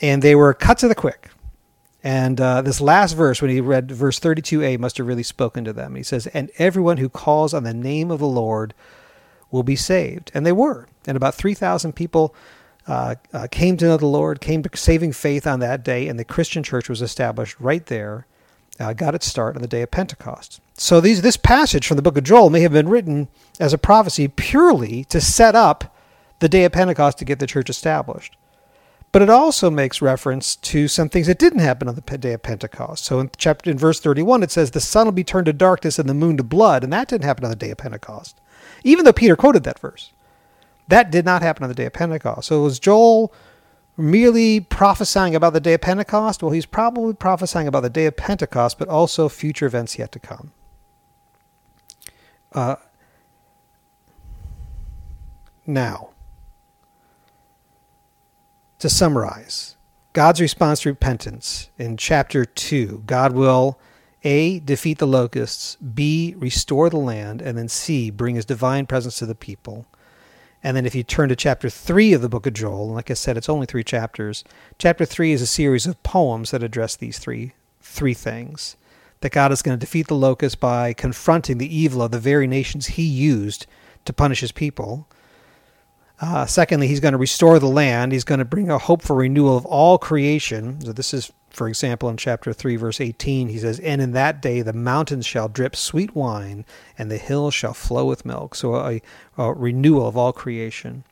And 0.03 0.21
they 0.21 0.35
were 0.35 0.53
cut 0.53 0.79
to 0.79 0.89
the 0.89 0.95
quick. 0.95 1.31
And 2.07 2.41
uh, 2.41 2.63
this 2.63 2.81
last 2.81 3.15
verse, 3.15 3.43
when 3.43 3.51
he 3.51 3.61
read 3.61 3.91
verse 3.91 4.21
32a, 4.21 4.79
must 4.79 4.97
have 4.99 5.09
really 5.09 5.25
spoken 5.25 5.65
to 5.65 5.73
them. 5.73 5.97
He 5.97 6.05
says, 6.05 6.29
And 6.29 6.53
everyone 6.57 6.99
who 6.99 7.09
calls 7.09 7.53
on 7.53 7.65
the 7.65 7.75
name 7.75 8.13
of 8.13 8.21
the 8.21 8.29
Lord 8.29 8.75
will 9.51 9.65
be 9.65 9.75
saved. 9.75 10.31
And 10.33 10.47
they 10.47 10.53
were. 10.53 10.87
And 11.09 11.17
about 11.17 11.35
3,000 11.35 11.95
people 11.97 12.33
uh, 12.87 13.17
uh, 13.33 13.49
came 13.51 13.77
to 13.79 13.87
know 13.87 13.97
the 13.97 14.07
Lord, 14.07 14.41
came 14.41 14.63
to 14.63 14.77
saving 14.77 15.15
faith 15.15 15.49
on 15.49 15.59
that 15.59 15.83
day, 15.83 16.07
and 16.07 16.17
the 16.17 16.25
Christian 16.25 16.63
church 16.63 16.89
was 16.89 17.03
established 17.03 17.59
right 17.59 17.85
there, 17.87 18.29
uh, 18.79 18.93
got 18.93 19.17
its 19.17 19.27
start 19.27 19.57
on 19.57 19.63
the 19.63 19.67
day 19.67 19.83
of 19.83 19.91
Pentecost. 19.91 20.61
So 20.75 21.01
these, 21.01 21.23
this 21.23 21.37
passage 21.37 21.89
from 21.89 21.97
the 21.97 22.03
book 22.03 22.17
of 22.17 22.23
Joel 22.23 22.51
may 22.51 22.61
have 22.61 22.73
been 22.73 22.89
written 22.89 23.27
as 23.59 23.73
a 23.73 23.79
prophecy 23.79 24.29
purely 24.29 25.03
to 25.07 25.21
set 25.21 25.57
up 25.57 25.93
the 26.39 26.49
day 26.49 26.63
of 26.63 26.71
Pentecost 26.71 27.19
to 27.19 27.25
get 27.25 27.41
the 27.41 27.49
church 27.49 27.69
established. 27.69 28.37
But 29.17 29.23
it 29.23 29.31
also 29.31 29.71
makes 29.71 30.03
reference 30.03 30.57
to 30.57 30.89
some 30.89 31.09
things 31.09 31.27
that 31.27 31.39
didn't 31.39 31.61
happen 31.61 31.89
on 31.89 31.95
the 31.95 32.19
day 32.19 32.35
of 32.35 32.43
Pentecost. 32.43 33.03
So 33.03 33.19
in 33.19 33.31
chapter 33.39 33.71
in 33.71 33.79
verse 33.79 33.99
31 33.99 34.43
it 34.43 34.51
says 34.51 34.73
the 34.73 34.79
sun 34.79 35.07
will 35.07 35.13
be 35.13 35.25
turned 35.25 35.47
to 35.47 35.55
darkness 35.55 35.99
and 35.99 36.07
the 36.07 36.13
moon 36.13 36.37
to 36.37 36.43
blood, 36.43 36.85
and 36.85 36.93
that 36.93 37.09
didn't 37.09 37.25
happen 37.25 37.43
on 37.43 37.49
the 37.49 37.57
day 37.57 37.71
of 37.71 37.79
Pentecost. 37.79 38.39
Even 38.85 39.07
though 39.07 39.15
Peter 39.15 39.35
quoted 39.35 39.65
that 39.65 39.79
verse. 39.79 40.13
That 40.89 41.11
did 41.11 41.25
not 41.25 41.41
happen 41.41 41.63
on 41.63 41.71
the 41.71 41.75
day 41.75 41.87
of 41.87 41.95
Pentecost. 41.95 42.49
So 42.49 42.61
was 42.61 42.79
Joel 42.79 43.33
merely 43.97 44.61
prophesying 44.61 45.35
about 45.35 45.55
the 45.55 45.61
day 45.61 45.73
of 45.73 45.81
Pentecost? 45.81 46.43
Well, 46.43 46.53
he's 46.53 46.67
probably 46.67 47.15
prophesying 47.15 47.67
about 47.67 47.85
the 47.85 47.89
day 47.89 48.05
of 48.05 48.19
Pentecost, 48.19 48.79
but 48.79 48.87
also 48.87 49.31
future 49.31 49.65
events 49.65 49.99
yet 49.99 50.13
to 50.13 50.19
come. 50.19 50.53
Uh, 52.53 52.77
now, 55.65 56.11
to 58.87 58.95
summarize, 58.95 59.77
God's 60.13 60.41
response 60.41 60.83
to 60.83 60.91
repentance 60.91 61.71
in 61.77 61.97
chapter 61.97 62.45
2, 62.45 63.03
God 63.05 63.33
will 63.33 63.81
A, 64.23 64.61
defeat 64.61 64.99
the 64.99 65.09
locusts, 65.09 65.75
B, 65.77 66.37
restore 66.39 66.89
the 66.89 66.97
land, 66.97 67.43
and 67.43 67.59
then 67.59 67.69
C, 67.69 68.11
bring 68.11 68.37
his 68.37 68.45
divine 68.45 68.87
presence 68.87 69.19
to 69.19 69.27
the 69.27 69.35
people. 69.35 69.87
And 70.63 70.77
then 70.77 70.87
if 70.87 70.95
you 70.95 71.03
turn 71.03 71.31
to 71.31 71.37
chapter 71.37 71.69
3 71.69 72.13
of 72.13 72.23
the 72.23 72.29
book 72.29 72.47
of 72.47 72.53
Joel, 72.53 72.93
like 72.93 73.11
I 73.11 73.15
said, 73.15 73.37
it's 73.37 73.49
only 73.49 73.67
three 73.67 73.83
chapters. 73.83 74.45
Chapter 74.79 75.05
3 75.05 75.33
is 75.33 75.43
a 75.43 75.47
series 75.47 75.87
of 75.87 76.01
poems 76.05 76.53
that 76.53 76.63
address 76.63 76.95
these 76.95 77.19
three 77.19 77.55
three 77.81 78.15
things. 78.15 78.77
That 79.21 79.33
God 79.33 79.51
is 79.51 79.63
going 79.63 79.77
to 79.77 79.85
defeat 79.85 80.07
the 80.07 80.15
locusts 80.15 80.55
by 80.55 80.93
confronting 80.93 81.59
the 81.59 81.77
evil 81.77 82.03
of 82.03 82.13
the 82.13 82.21
very 82.21 82.47
nations 82.47 82.87
he 82.87 83.05
used 83.05 83.67
to 84.05 84.13
punish 84.13 84.43
his 84.43 84.53
people. 84.53 85.09
Uh, 86.21 86.47
secondly, 86.47 86.89
he's 86.89 87.01
going 87.01 87.13
to 87.13 87.19
restore 87.19 87.59
the 87.59 87.67
land. 87.67 88.13
He's 88.13 88.25
going 88.25 88.39
to 88.39 88.45
bring 88.45 88.71
a 88.71 88.79
hope 88.79 89.03
for 89.03 89.17
renewal 89.17 89.57
of 89.57 89.67
all 89.67 89.99
creation. 89.99 90.81
So 90.81 90.93
this 90.93 91.13
is 91.13 91.31
for 91.57 91.69
example, 91.69 92.11
in 92.11 92.19
chapter 92.19 92.53
3, 92.53 92.77
verse 92.77 93.01
18, 93.01 93.49
he 93.49 93.59
says, 93.59 93.81
And 93.81 94.03
in 94.03 94.13
that 94.13 94.43
day 94.43 94.61
the 94.61 94.75
mountains 94.75 95.25
shall 95.25 95.49
drip 95.49 95.75
sweet 95.75 96.15
wine, 96.15 96.67
and 96.99 97.11
the 97.11 97.17
hills 97.17 97.55
shall 97.55 97.73
flow 97.73 98.05
with 98.05 98.27
milk. 98.27 98.55
So 98.55 98.75
a, 98.77 99.01
a 99.39 99.55
renewal 99.55 100.07
of 100.07 100.19
all 100.19 100.35
creation. 100.35 101.05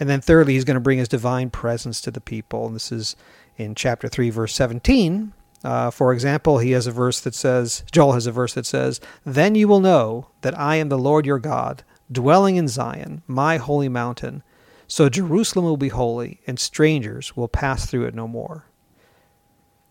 And 0.00 0.08
then 0.08 0.22
thirdly, 0.22 0.54
he's 0.54 0.64
going 0.64 0.76
to 0.76 0.80
bring 0.80 0.98
his 0.98 1.08
divine 1.08 1.50
presence 1.50 2.00
to 2.00 2.10
the 2.10 2.22
people. 2.22 2.66
And 2.66 2.74
this 2.74 2.90
is 2.90 3.16
in 3.58 3.74
chapter 3.74 4.08
3, 4.08 4.30
verse 4.30 4.54
17. 4.54 5.34
Uh, 5.62 5.90
for 5.90 6.14
example, 6.14 6.58
he 6.58 6.70
has 6.70 6.86
a 6.86 6.92
verse 6.92 7.20
that 7.20 7.34
says, 7.34 7.84
Joel 7.92 8.12
has 8.12 8.26
a 8.26 8.32
verse 8.32 8.54
that 8.54 8.64
says, 8.64 8.98
Then 9.26 9.54
you 9.54 9.68
will 9.68 9.80
know 9.80 10.28
that 10.40 10.58
I 10.58 10.76
am 10.76 10.88
the 10.88 10.98
Lord 10.98 11.26
your 11.26 11.38
God, 11.38 11.82
dwelling 12.10 12.56
in 12.56 12.68
Zion, 12.68 13.22
my 13.26 13.56
holy 13.56 13.88
mountain. 13.88 14.42
So 14.86 15.08
Jerusalem 15.08 15.64
will 15.64 15.76
be 15.76 15.88
holy, 15.88 16.40
and 16.46 16.58
strangers 16.58 17.36
will 17.36 17.48
pass 17.48 17.86
through 17.86 18.06
it 18.06 18.14
no 18.14 18.28
more. 18.28 18.66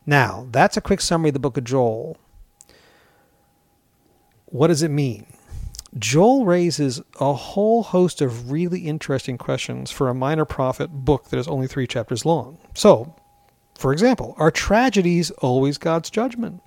Now, 0.05 0.47
that's 0.51 0.77
a 0.77 0.81
quick 0.81 1.01
summary 1.01 1.29
of 1.29 1.33
the 1.33 1.39
book 1.39 1.57
of 1.57 1.63
Joel. 1.63 2.17
What 4.45 4.67
does 4.67 4.83
it 4.83 4.91
mean? 4.91 5.25
Joel 5.97 6.45
raises 6.45 7.01
a 7.19 7.33
whole 7.33 7.83
host 7.83 8.21
of 8.21 8.51
really 8.51 8.81
interesting 8.81 9.37
questions 9.37 9.91
for 9.91 10.09
a 10.09 10.13
minor 10.13 10.45
prophet 10.45 10.89
book 10.89 11.29
that 11.29 11.39
is 11.39 11.47
only 11.47 11.67
three 11.67 11.87
chapters 11.87 12.25
long. 12.25 12.57
So, 12.73 13.15
for 13.77 13.93
example, 13.93 14.35
are 14.37 14.51
tragedies 14.51 15.31
always 15.31 15.77
God's 15.77 16.09
judgment? 16.09 16.61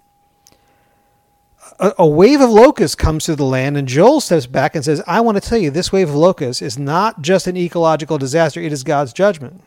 A, 1.79 1.93
a, 1.99 2.07
wave 2.07 2.41
of 2.41 2.51
locusts 2.51 2.95
comes 2.95 3.25
to 3.25 3.37
the 3.37 3.45
land, 3.45 3.77
and 3.77 3.89
Joel 3.89 4.21
steps 4.21 4.47
back 4.47 4.75
and 4.75 4.85
says, 4.85 5.03
I 5.07 5.21
want 5.21 5.43
to 5.43 5.49
tell 5.49 5.59
you, 5.59 5.71
this 5.71 5.93
wave 5.93 6.09
of 6.09 6.15
locusts 6.15 6.63
is 6.63 6.79
not 6.79 7.23
just 7.23 7.47
an 7.47 7.57
ecological 7.57 8.19
disaster, 8.19 8.61
it 8.61 8.73
is 8.73 8.85
God's 8.85 9.13
judgment. 9.13 9.63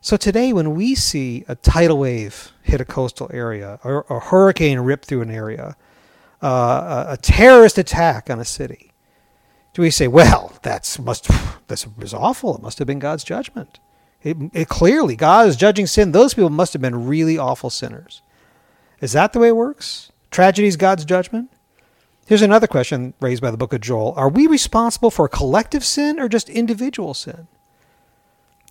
So 0.00 0.16
today, 0.16 0.52
when 0.52 0.74
we 0.74 0.94
see 0.94 1.44
a 1.48 1.54
tidal 1.54 1.98
wave 1.98 2.52
hit 2.62 2.80
a 2.80 2.84
coastal 2.84 3.30
area, 3.32 3.78
or 3.82 4.04
a 4.10 4.20
hurricane 4.20 4.80
rip 4.80 5.04
through 5.04 5.22
an 5.22 5.30
area, 5.30 5.76
uh, 6.42 7.06
a, 7.08 7.16
terrorist 7.16 7.78
attack 7.78 8.28
on 8.28 8.38
a 8.38 8.44
city, 8.44 8.92
do 9.72 9.80
we 9.80 9.90
say, 9.90 10.06
"Well, 10.06 10.52
that's 10.62 10.98
must 10.98 11.30
this 11.68 11.86
was 11.96 12.12
awful. 12.12 12.54
It 12.54 12.62
must 12.62 12.78
have 12.78 12.86
been 12.86 12.98
God's 12.98 13.24
judgment." 13.24 13.80
It, 14.22 14.36
it 14.52 14.68
clearly 14.68 15.16
God 15.16 15.48
is 15.48 15.56
judging 15.56 15.86
sin. 15.86 16.12
Those 16.12 16.34
people 16.34 16.50
must 16.50 16.74
have 16.74 16.82
been 16.82 17.06
really 17.06 17.38
awful 17.38 17.70
sinners. 17.70 18.20
Is 19.00 19.12
that 19.12 19.32
the 19.32 19.38
way 19.38 19.48
it 19.48 19.56
works? 19.56 20.12
Tragedy 20.34 20.66
is 20.66 20.76
God's 20.76 21.04
judgment. 21.04 21.48
Here's 22.26 22.42
another 22.42 22.66
question 22.66 23.14
raised 23.20 23.40
by 23.40 23.52
the 23.52 23.56
book 23.56 23.72
of 23.72 23.80
Joel: 23.80 24.14
Are 24.16 24.28
we 24.28 24.48
responsible 24.48 25.12
for 25.12 25.28
collective 25.28 25.84
sin 25.84 26.18
or 26.18 26.28
just 26.28 26.50
individual 26.50 27.14
sin? 27.14 27.46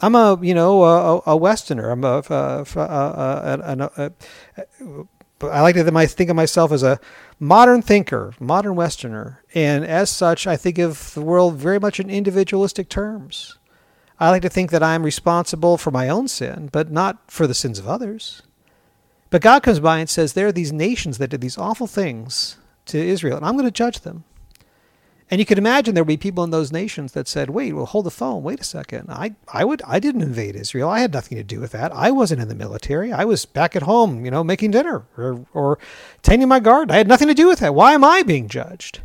I'm 0.01 0.13
a 0.13 0.37
you 0.41 0.53
know 0.53 0.83
a, 0.83 1.21
a 1.25 1.37
Westerner. 1.37 1.89
I'm 1.89 2.03
a, 2.03 2.21
I 5.41 5.61
like 5.61 5.75
to 5.75 6.07
think 6.09 6.29
of 6.29 6.35
myself 6.35 6.73
as 6.73 6.83
a 6.83 6.99
modern 7.39 7.81
thinker, 7.81 8.33
modern 8.41 8.75
Westerner, 8.75 9.41
and 9.55 9.85
as 9.85 10.09
such, 10.09 10.45
I 10.45 10.57
think 10.57 10.77
of 10.79 11.13
the 11.13 11.21
world 11.21 11.55
very 11.55 11.79
much 11.79 11.97
in 11.97 12.09
individualistic 12.09 12.89
terms. 12.89 13.57
I 14.19 14.31
like 14.31 14.41
to 14.41 14.49
think 14.49 14.69
that 14.71 14.83
I'm 14.83 15.03
responsible 15.03 15.77
for 15.77 15.91
my 15.91 16.09
own 16.09 16.27
sin, 16.27 16.67
but 16.73 16.91
not 16.91 17.31
for 17.31 17.47
the 17.47 17.53
sins 17.53 17.79
of 17.79 17.87
others. 17.87 18.41
But 19.33 19.41
God 19.41 19.63
comes 19.63 19.79
by 19.79 19.97
and 19.97 20.07
says, 20.07 20.33
There 20.33 20.45
are 20.45 20.51
these 20.51 20.71
nations 20.71 21.17
that 21.17 21.31
did 21.31 21.41
these 21.41 21.57
awful 21.57 21.87
things 21.87 22.57
to 22.85 22.99
Israel, 22.99 23.35
and 23.35 23.43
I'm 23.43 23.55
going 23.55 23.65
to 23.65 23.71
judge 23.71 24.01
them. 24.01 24.25
And 25.31 25.39
you 25.39 25.45
could 25.47 25.57
imagine 25.57 25.95
there 25.95 26.03
would 26.03 26.07
be 26.07 26.17
people 26.17 26.43
in 26.43 26.51
those 26.51 26.71
nations 26.71 27.13
that 27.13 27.27
said, 27.27 27.49
"Wait, 27.49 27.73
well, 27.73 27.87
hold 27.87 28.05
the 28.05 28.11
phone. 28.11 28.43
Wait 28.43 28.59
a 28.59 28.63
second. 28.63 29.09
I, 29.09 29.33
I 29.51 29.65
would, 29.65 29.81
I 29.87 29.97
didn't 29.97 30.21
invade 30.21 30.55
Israel. 30.55 30.87
I 30.87 30.99
had 30.99 31.13
nothing 31.13 31.35
to 31.39 31.43
do 31.43 31.59
with 31.59 31.71
that. 31.71 31.91
I 31.95 32.11
wasn't 32.11 32.41
in 32.41 32.47
the 32.47 32.53
military. 32.53 33.11
I 33.11 33.25
was 33.25 33.47
back 33.47 33.75
at 33.75 33.81
home, 33.81 34.23
you 34.23 34.29
know, 34.29 34.43
making 34.43 34.69
dinner 34.69 35.07
or, 35.17 35.43
or 35.51 35.79
tending 36.21 36.47
my 36.47 36.59
garden. 36.59 36.93
I 36.93 36.99
had 36.99 37.07
nothing 37.07 37.27
to 37.27 37.33
do 37.33 37.47
with 37.47 37.57
that. 37.57 37.73
Why 37.73 37.93
am 37.93 38.03
I 38.03 38.21
being 38.21 38.47
judged?" 38.47 39.01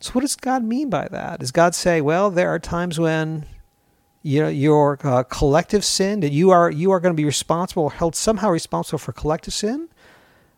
So, 0.00 0.12
what 0.12 0.22
does 0.22 0.34
God 0.34 0.64
mean 0.64 0.88
by 0.88 1.08
that? 1.08 1.40
Does 1.40 1.52
God 1.52 1.74
say, 1.74 2.00
"Well, 2.00 2.30
there 2.30 2.48
are 2.48 2.58
times 2.58 2.98
when 2.98 3.44
you 4.22 4.40
know, 4.42 4.48
your 4.48 4.98
uh, 5.02 5.22
collective 5.24 5.84
sin 5.84 6.20
that 6.20 6.32
you 6.32 6.50
are 6.50 6.70
you 6.70 6.90
are 6.92 7.00
going 7.00 7.14
to 7.14 7.20
be 7.20 7.24
responsible, 7.24 7.90
held 7.90 8.14
somehow 8.14 8.50
responsible 8.50 8.98
for 8.98 9.12
collective 9.12 9.54
sin, 9.54 9.88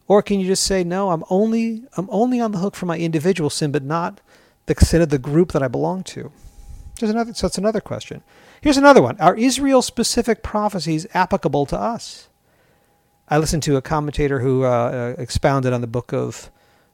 or 0.07 0.23
can 0.23 0.41
you 0.41 0.47
just 0.47 0.65
say, 0.65 0.85
"No, 0.85 1.11
I'm 1.11 1.25
only 1.31 1.85
I'm 1.97 2.09
only 2.11 2.41
on 2.41 2.53
the 2.53 2.59
hook 2.59 2.75
for 2.75 2.87
my 2.87 2.99
individual 2.99 3.51
sin, 3.51 3.73
but 3.73 3.83
not." 3.83 4.21
the 4.67 4.75
sin 4.85 5.03
of 5.03 5.11
the 5.11 5.19
group 5.19 5.53
that 5.53 5.63
I 5.63 5.69
belong 5.69 6.03
to? 6.05 6.33
There's 6.99 7.11
another, 7.11 7.35
so 7.35 7.47
that's 7.47 7.59
another 7.59 7.81
question. 7.81 8.23
Here's 8.61 8.77
another 8.77 9.03
one. 9.03 9.19
Are 9.21 9.37
Israel 9.37 9.83
specific 9.83 10.43
prophecies 10.43 11.07
applicable 11.13 11.67
to 11.67 11.79
us? 11.79 12.29
I 13.29 13.39
listened 13.39 13.63
to 13.65 13.77
a 13.77 13.83
commentator 13.83 14.41
who 14.41 14.65
uh, 14.65 14.69
uh, 14.69 15.21
expounded 15.21 15.73
on 15.73 15.81
the 15.81 15.87
book 15.87 16.13
of 16.13 16.51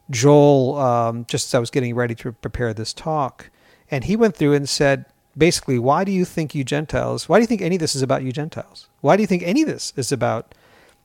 Joel 0.09 0.77
um, 0.77 1.25
just 1.27 1.47
as 1.47 1.55
I 1.55 1.59
was 1.59 1.69
getting 1.69 1.93
ready 1.93 2.15
to 2.15 2.31
prepare 2.31 2.73
this 2.73 2.93
talk. 2.93 3.49
And 3.89 4.05
he 4.05 4.15
went 4.15 4.35
through 4.35 4.53
and 4.53 4.67
said, 4.67 5.05
basically, 5.37 5.79
why 5.79 6.03
do 6.03 6.11
you 6.11 6.25
think 6.25 6.53
you 6.55 6.63
Gentiles, 6.63 7.29
why 7.29 7.37
do 7.37 7.41
you 7.41 7.47
think 7.47 7.61
any 7.61 7.75
of 7.75 7.79
this 7.81 7.95
is 7.95 8.01
about 8.01 8.23
you 8.23 8.31
Gentiles? 8.31 8.87
Why 9.01 9.15
do 9.15 9.23
you 9.23 9.27
think 9.27 9.43
any 9.43 9.61
of 9.61 9.67
this 9.67 9.93
is 9.95 10.11
about 10.11 10.53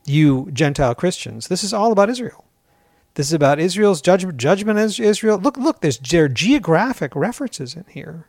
you 0.04 0.50
Gentile 0.52 0.94
Christians? 0.94 1.48
This 1.48 1.64
is 1.64 1.72
all 1.72 1.92
about 1.92 2.10
Israel. 2.10 2.44
This 3.14 3.28
is 3.28 3.32
about 3.32 3.58
Israel's 3.58 4.02
judgment, 4.02 4.36
judgment 4.36 4.78
as 4.78 5.00
Israel. 5.00 5.38
Look, 5.38 5.56
look, 5.56 5.80
there's 5.80 5.98
there 5.98 6.28
geographic 6.28 7.16
references 7.16 7.74
in 7.74 7.84
here 7.88 8.28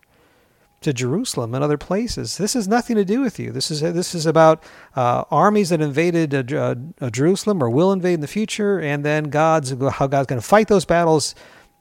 to 0.81 0.93
Jerusalem 0.93 1.53
and 1.55 1.63
other 1.63 1.77
places. 1.77 2.37
This 2.37 2.53
has 2.53 2.67
nothing 2.67 2.95
to 2.95 3.03
do 3.03 3.21
with 3.21 3.39
you. 3.39 3.51
This 3.51 3.71
is 3.71 3.81
this 3.81 4.13
is 4.13 4.25
about 4.25 4.63
uh, 4.95 5.23
armies 5.31 5.69
that 5.69 5.81
invaded 5.81 6.53
uh, 6.53 6.75
uh, 7.01 7.09
Jerusalem 7.09 7.61
or 7.61 7.69
will 7.69 7.91
invade 7.91 8.15
in 8.15 8.21
the 8.21 8.27
future, 8.27 8.79
and 8.79 9.03
then 9.03 9.25
God's 9.25 9.71
how 9.71 10.07
God's 10.07 10.27
going 10.27 10.39
to 10.39 10.47
fight 10.47 10.67
those 10.67 10.85
battles 10.85 11.35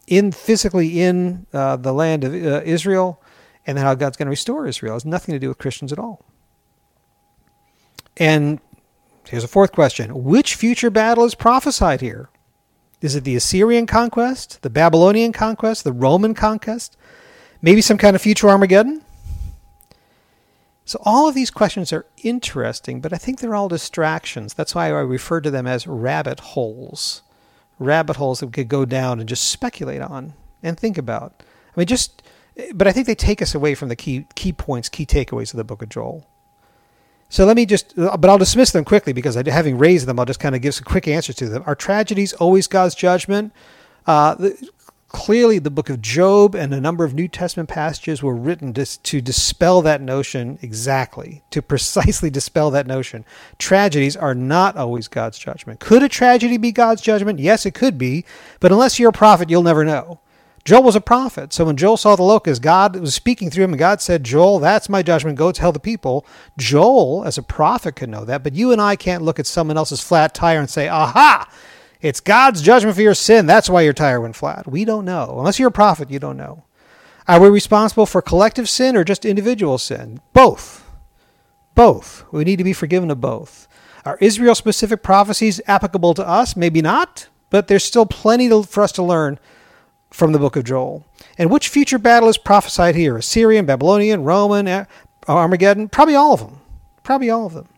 in 0.06 0.32
physically 0.32 1.00
in 1.00 1.46
uh, 1.52 1.76
the 1.76 1.92
land 1.92 2.24
of 2.24 2.32
uh, 2.32 2.62
Israel, 2.64 3.22
and 3.66 3.78
how 3.78 3.94
God's 3.94 4.16
going 4.16 4.26
to 4.26 4.30
restore 4.30 4.66
Israel. 4.66 4.94
It 4.94 4.96
has 4.96 5.04
nothing 5.04 5.34
to 5.34 5.38
do 5.38 5.48
with 5.48 5.58
Christians 5.58 5.92
at 5.92 5.98
all. 5.98 6.24
And 8.16 8.60
here's 9.28 9.44
a 9.44 9.48
fourth 9.48 9.72
question: 9.72 10.24
Which 10.24 10.54
future 10.54 10.90
battle 10.90 11.24
is 11.24 11.34
prophesied 11.34 12.00
here? 12.00 12.30
Is 13.02 13.14
it 13.14 13.24
the 13.24 13.36
Assyrian 13.36 13.86
conquest, 13.86 14.62
the 14.62 14.70
Babylonian 14.70 15.32
conquest, 15.32 15.84
the 15.84 15.92
Roman 15.92 16.34
conquest? 16.34 16.96
Maybe 17.60 17.80
some 17.80 17.98
kind 17.98 18.16
of 18.16 18.22
future 18.22 18.48
Armageddon? 18.48 19.02
So, 20.86 21.00
all 21.04 21.28
of 21.28 21.34
these 21.34 21.50
questions 21.50 21.92
are 21.92 22.06
interesting, 22.22 23.00
but 23.00 23.12
I 23.12 23.16
think 23.16 23.40
they're 23.40 23.56
all 23.56 23.68
distractions. 23.68 24.54
That's 24.54 24.74
why 24.74 24.86
I 24.86 25.00
refer 25.00 25.40
to 25.40 25.50
them 25.50 25.66
as 25.66 25.86
rabbit 25.86 26.38
holes. 26.38 27.22
Rabbit 27.80 28.16
holes 28.16 28.40
that 28.40 28.46
we 28.46 28.52
could 28.52 28.68
go 28.68 28.84
down 28.84 29.18
and 29.18 29.28
just 29.28 29.50
speculate 29.50 30.00
on 30.00 30.34
and 30.62 30.78
think 30.78 30.96
about. 30.96 31.42
I 31.76 31.80
mean, 31.80 31.88
just, 31.88 32.22
but 32.74 32.86
I 32.86 32.92
think 32.92 33.06
they 33.06 33.14
take 33.14 33.42
us 33.42 33.54
away 33.54 33.74
from 33.74 33.88
the 33.88 33.96
key, 33.96 34.26
key 34.34 34.52
points, 34.52 34.88
key 34.88 35.06
takeaways 35.06 35.52
of 35.52 35.58
the 35.58 35.64
book 35.64 35.82
of 35.82 35.88
Joel. 35.88 36.26
So 37.28 37.44
let 37.44 37.56
me 37.56 37.66
just, 37.66 37.94
but 37.96 38.24
I'll 38.24 38.38
dismiss 38.38 38.70
them 38.70 38.84
quickly 38.84 39.12
because 39.12 39.36
I, 39.36 39.48
having 39.50 39.78
raised 39.78 40.06
them, 40.06 40.18
I'll 40.18 40.26
just 40.26 40.40
kind 40.40 40.54
of 40.54 40.62
give 40.62 40.74
some 40.74 40.84
quick 40.84 41.08
answers 41.08 41.34
to 41.36 41.48
them. 41.48 41.62
Are 41.66 41.74
tragedies 41.74 42.32
always 42.34 42.66
God's 42.66 42.94
judgment? 42.94 43.52
Uh, 44.06 44.36
the, 44.36 44.70
clearly, 45.08 45.58
the 45.58 45.70
book 45.70 45.90
of 45.90 46.00
Job 46.00 46.54
and 46.54 46.72
a 46.72 46.80
number 46.80 47.04
of 47.04 47.14
New 47.14 47.26
Testament 47.26 47.68
passages 47.68 48.22
were 48.22 48.34
written 48.36 48.72
to, 48.74 49.02
to 49.02 49.20
dispel 49.20 49.82
that 49.82 50.00
notion 50.00 50.58
exactly, 50.62 51.42
to 51.50 51.60
precisely 51.60 52.30
dispel 52.30 52.70
that 52.70 52.86
notion. 52.86 53.24
Tragedies 53.58 54.16
are 54.16 54.34
not 54.34 54.76
always 54.76 55.08
God's 55.08 55.38
judgment. 55.38 55.80
Could 55.80 56.04
a 56.04 56.08
tragedy 56.08 56.58
be 56.58 56.70
God's 56.70 57.02
judgment? 57.02 57.40
Yes, 57.40 57.66
it 57.66 57.74
could 57.74 57.98
be, 57.98 58.24
but 58.60 58.70
unless 58.70 59.00
you're 59.00 59.10
a 59.10 59.12
prophet, 59.12 59.50
you'll 59.50 59.62
never 59.62 59.84
know. 59.84 60.20
Joel 60.66 60.82
was 60.82 60.96
a 60.96 61.00
prophet. 61.00 61.52
So 61.52 61.64
when 61.64 61.76
Joel 61.76 61.96
saw 61.96 62.16
the 62.16 62.24
locust, 62.24 62.60
God 62.60 62.96
was 62.96 63.14
speaking 63.14 63.50
through 63.50 63.64
him, 63.64 63.72
and 63.72 63.78
God 63.78 64.00
said, 64.00 64.24
Joel, 64.24 64.58
that's 64.58 64.88
my 64.88 65.00
judgment. 65.00 65.38
Go 65.38 65.52
tell 65.52 65.70
the 65.70 65.78
people. 65.78 66.26
Joel, 66.58 67.22
as 67.24 67.38
a 67.38 67.42
prophet, 67.42 67.94
could 67.94 68.08
know 68.08 68.24
that, 68.24 68.42
but 68.42 68.56
you 68.56 68.72
and 68.72 68.82
I 68.82 68.96
can't 68.96 69.22
look 69.22 69.38
at 69.38 69.46
someone 69.46 69.76
else's 69.76 70.02
flat 70.02 70.34
tire 70.34 70.58
and 70.58 70.68
say, 70.68 70.88
aha, 70.88 71.48
it's 72.00 72.18
God's 72.18 72.62
judgment 72.62 72.96
for 72.96 73.02
your 73.02 73.14
sin. 73.14 73.46
That's 73.46 73.70
why 73.70 73.82
your 73.82 73.92
tire 73.92 74.20
went 74.20 74.34
flat. 74.34 74.66
We 74.66 74.84
don't 74.84 75.04
know. 75.04 75.36
Unless 75.38 75.60
you're 75.60 75.68
a 75.68 75.72
prophet, 75.72 76.10
you 76.10 76.18
don't 76.18 76.36
know. 76.36 76.64
Are 77.28 77.40
we 77.40 77.48
responsible 77.48 78.06
for 78.06 78.20
collective 78.20 78.68
sin 78.68 78.96
or 78.96 79.04
just 79.04 79.24
individual 79.24 79.78
sin? 79.78 80.20
Both. 80.32 80.84
Both. 81.76 82.24
We 82.32 82.42
need 82.42 82.56
to 82.56 82.64
be 82.64 82.72
forgiven 82.72 83.12
of 83.12 83.20
both. 83.20 83.68
Are 84.04 84.18
Israel 84.20 84.56
specific 84.56 85.04
prophecies 85.04 85.60
applicable 85.68 86.14
to 86.14 86.26
us? 86.26 86.56
Maybe 86.56 86.82
not, 86.82 87.28
but 87.50 87.68
there's 87.68 87.84
still 87.84 88.06
plenty 88.06 88.48
to, 88.48 88.64
for 88.64 88.82
us 88.82 88.92
to 88.92 89.02
learn 89.04 89.38
from 90.16 90.32
the 90.32 90.38
book 90.38 90.56
of 90.56 90.64
Joel. 90.64 91.04
And 91.36 91.50
which 91.50 91.68
future 91.68 91.98
battle 91.98 92.30
is 92.30 92.38
prophesied 92.38 92.94
here? 92.94 93.18
Assyrian, 93.18 93.66
Babylonian, 93.66 94.24
Roman, 94.24 94.86
Armageddon? 95.28 95.90
Probably 95.90 96.14
all 96.14 96.32
of 96.32 96.40
them. 96.40 96.58
Probably 97.02 97.28
all 97.28 97.46
of 97.46 97.52
them. 97.52 97.68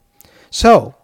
So, 0.48 0.94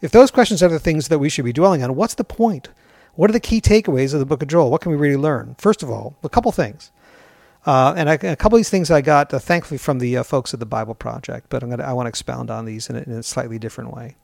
if 0.00 0.12
those 0.12 0.30
questions 0.30 0.62
are 0.62 0.68
the 0.68 0.78
things 0.78 1.08
that 1.08 1.18
we 1.18 1.28
should 1.28 1.44
be 1.44 1.52
dwelling 1.52 1.82
on, 1.82 1.96
what's 1.96 2.14
the 2.14 2.24
point? 2.24 2.68
What 3.16 3.28
are 3.28 3.32
the 3.32 3.40
key 3.40 3.60
takeaways 3.60 4.14
of 4.14 4.20
the 4.20 4.26
book 4.26 4.40
of 4.40 4.48
Joel? 4.48 4.70
What 4.70 4.80
can 4.80 4.92
we 4.92 4.96
really 4.96 5.16
learn? 5.16 5.56
First 5.58 5.82
of 5.82 5.90
all, 5.90 6.14
a 6.22 6.28
couple 6.28 6.52
things. 6.52 6.92
Uh, 7.66 7.92
and 7.96 8.08
a 8.08 8.36
couple 8.36 8.56
of 8.56 8.60
these 8.60 8.70
things 8.70 8.92
I 8.92 9.00
got, 9.00 9.34
uh, 9.34 9.40
thankfully, 9.40 9.78
from 9.78 9.98
the 9.98 10.18
uh, 10.18 10.22
folks 10.22 10.54
at 10.54 10.60
the 10.60 10.66
Bible 10.66 10.94
Project, 10.94 11.48
but 11.50 11.64
I'm 11.64 11.70
gonna, 11.70 11.82
I 11.82 11.92
want 11.92 12.06
to 12.06 12.10
expound 12.10 12.48
on 12.48 12.64
these 12.64 12.88
in 12.88 12.94
a, 12.94 13.00
in 13.00 13.12
a 13.12 13.22
slightly 13.24 13.58
different 13.58 13.92
way. 13.92 14.14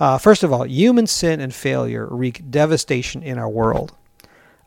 Uh, 0.00 0.16
first 0.16 0.42
of 0.42 0.50
all, 0.50 0.66
human 0.66 1.06
sin 1.06 1.40
and 1.40 1.54
failure 1.54 2.08
wreak 2.10 2.50
devastation 2.50 3.22
in 3.22 3.38
our 3.38 3.48
world 3.48 3.94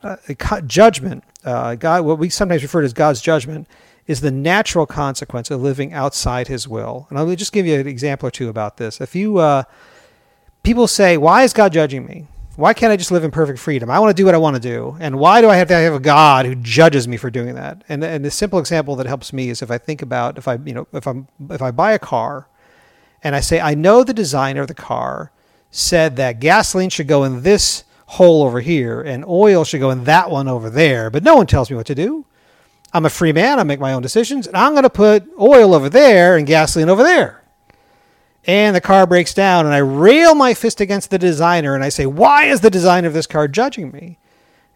uh, 0.03 0.61
judgment, 0.61 1.23
uh, 1.43 1.75
God, 1.75 2.05
what 2.05 2.19
we 2.19 2.29
sometimes 2.29 2.63
refer 2.63 2.81
to 2.81 2.85
as 2.85 2.93
God's 2.93 3.21
judgment, 3.21 3.67
is 4.07 4.21
the 4.21 4.31
natural 4.31 4.85
consequence 4.85 5.51
of 5.51 5.61
living 5.61 5.93
outside 5.93 6.47
His 6.47 6.67
will. 6.67 7.05
And 7.09 7.19
I'll 7.19 7.35
just 7.35 7.51
give 7.51 7.67
you 7.67 7.79
an 7.79 7.87
example 7.87 8.27
or 8.27 8.31
two 8.31 8.49
about 8.49 8.77
this. 8.77 8.99
If 8.99 9.15
you 9.15 9.37
uh, 9.37 9.63
people 10.63 10.87
say, 10.87 11.17
"Why 11.17 11.43
is 11.43 11.53
God 11.53 11.73
judging 11.73 12.05
me? 12.05 12.27
Why 12.55 12.73
can't 12.73 12.91
I 12.91 12.97
just 12.97 13.11
live 13.11 13.23
in 13.23 13.31
perfect 13.31 13.59
freedom? 13.59 13.89
I 13.89 13.99
want 13.99 14.09
to 14.09 14.19
do 14.19 14.25
what 14.25 14.35
I 14.35 14.39
want 14.39 14.55
to 14.55 14.61
do, 14.61 14.97
and 14.99 15.19
why 15.19 15.41
do 15.41 15.49
I 15.49 15.55
have 15.55 15.69
to 15.69 15.75
have 15.75 15.93
a 15.93 15.99
God 15.99 16.45
who 16.45 16.55
judges 16.55 17.07
me 17.07 17.17
for 17.17 17.29
doing 17.29 17.55
that?" 17.55 17.83
And 17.87 18.03
and 18.03 18.25
the 18.25 18.31
simple 18.31 18.59
example 18.59 18.95
that 18.95 19.05
helps 19.05 19.31
me 19.31 19.49
is 19.49 19.61
if 19.61 19.69
I 19.69 19.77
think 19.77 20.01
about 20.01 20.37
if 20.37 20.47
I 20.47 20.55
you 20.55 20.73
know 20.73 20.87
if 20.91 21.07
I'm 21.07 21.27
if 21.49 21.61
I 21.61 21.71
buy 21.71 21.91
a 21.91 21.99
car, 21.99 22.47
and 23.23 23.35
I 23.35 23.41
say 23.41 23.59
I 23.61 23.75
know 23.75 24.03
the 24.03 24.13
designer 24.13 24.61
of 24.61 24.67
the 24.67 24.73
car 24.73 25.31
said 25.71 26.15
that 26.15 26.39
gasoline 26.39 26.89
should 26.89 27.07
go 27.07 27.23
in 27.23 27.43
this 27.43 27.83
hole 28.09 28.41
over 28.41 28.59
here 28.59 29.01
and 29.01 29.23
oil 29.25 29.63
should 29.63 29.79
go 29.79 29.91
in 29.91 30.03
that 30.05 30.31
one 30.31 30.47
over 30.47 30.67
there, 30.67 31.11
but 31.11 31.21
no 31.21 31.35
one 31.35 31.45
tells 31.45 31.69
me 31.69 31.75
what 31.75 31.85
to 31.85 31.93
do. 31.93 32.25
I'm 32.91 33.05
a 33.05 33.09
free 33.09 33.31
man, 33.31 33.59
I 33.59 33.63
make 33.63 33.79
my 33.79 33.93
own 33.93 34.01
decisions, 34.01 34.47
and 34.47 34.57
I'm 34.57 34.71
going 34.71 34.81
to 34.81 34.89
put 34.89 35.29
oil 35.39 35.75
over 35.75 35.89
there 35.89 36.35
and 36.35 36.47
gasoline 36.47 36.89
over 36.89 37.03
there. 37.03 37.43
And 38.45 38.75
the 38.75 38.81
car 38.81 39.05
breaks 39.05 39.35
down, 39.35 39.67
and 39.67 39.75
I 39.75 39.77
rail 39.77 40.33
my 40.33 40.55
fist 40.55 40.81
against 40.81 41.11
the 41.11 41.19
designer 41.19 41.75
and 41.75 41.83
I 41.83 41.89
say, 41.89 42.07
Why 42.07 42.45
is 42.45 42.61
the 42.61 42.71
designer 42.71 43.07
of 43.07 43.13
this 43.13 43.27
car 43.27 43.47
judging 43.47 43.91
me? 43.91 44.17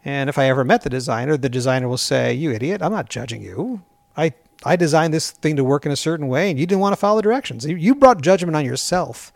And 0.06 0.30
if 0.30 0.38
I 0.38 0.48
ever 0.48 0.64
met 0.64 0.84
the 0.84 0.92
designer, 0.92 1.36
the 1.36 1.50
designer 1.50 1.88
will 1.88 1.98
say, 1.98 2.36
You 2.36 2.52
idiot, 2.52 2.84
I'm 2.84 2.92
not 2.92 3.10
judging 3.10 3.42
you. 3.42 3.82
I, 4.16 4.34
I 4.64 4.76
designed 4.76 5.12
this 5.12 5.32
thing 5.32 5.56
to 5.56 5.64
work 5.64 5.88
in 5.88 5.92
a 5.92 5.96
certain 5.96 6.28
way, 6.28 6.52
and 6.52 6.60
you 6.60 6.68
didn't 6.68 6.82
want 6.82 6.94
to 6.94 6.98
follow 6.98 7.16
the 7.16 7.24
directions. 7.24 7.66
You 7.66 7.96
brought 7.96 8.22
judgment 8.22 8.56
on 8.56 8.64
yourself, 8.64 9.34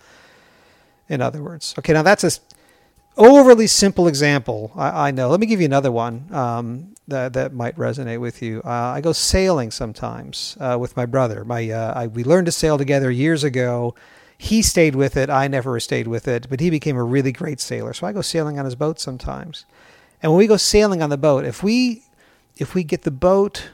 in 1.10 1.20
other 1.20 1.42
words. 1.42 1.74
Okay, 1.80 1.94
now 1.94 2.04
that's 2.04 2.24
a 2.24 2.32
overly 3.18 3.68
simple 3.68 4.08
example. 4.08 4.72
I, 4.76 5.08
I, 5.08 5.12
know. 5.12 5.30
Let 5.30 5.40
me 5.40 5.48
give 5.48 5.60
you 5.60 5.66
another 5.66 5.92
one 5.92 6.28
um, 6.34 6.96
that 7.08 7.34
that 7.34 7.54
might 7.54 7.76
resonate 7.76 8.20
with 8.20 8.42
you. 8.42 8.62
Uh, 8.64 8.70
I 8.70 9.02
go 9.02 9.12
sailing 9.14 9.72
sometimes 9.72 10.58
uh, 10.60 10.78
with 10.80 10.96
my 10.96 11.06
brother. 11.06 11.44
My 11.44 11.70
uh, 11.70 11.94
I, 12.02 12.08
we 12.08 12.24
learned 12.24 12.46
to 12.48 12.52
sail 12.52 12.78
together 12.78 13.12
years 13.12 13.44
ago. 13.44 13.96
He 14.38 14.62
stayed 14.62 14.96
with 14.96 15.18
it. 15.18 15.30
I 15.30 15.48
never 15.48 15.80
stayed 15.80 16.08
with 16.08 16.28
it, 16.28 16.48
but 16.50 16.60
he 16.60 16.70
became 16.70 16.96
a 16.96 17.04
really 17.04 17.32
great 17.32 17.60
sailor. 17.60 17.94
So 17.94 18.06
I 18.06 18.14
go 18.14 18.22
sailing 18.22 18.60
on 18.60 18.66
his 18.66 18.76
boat 18.76 19.00
sometimes. 19.00 19.66
And 20.22 20.32
when 20.32 20.40
we 20.40 20.48
go 20.48 20.58
sailing 20.58 21.02
on 21.02 21.10
the 21.10 21.18
boat, 21.18 21.46
if 21.46 21.64
we 21.64 22.04
if 22.58 22.76
we 22.76 22.84
get 22.84 23.04
the 23.04 23.12
boat 23.12 23.70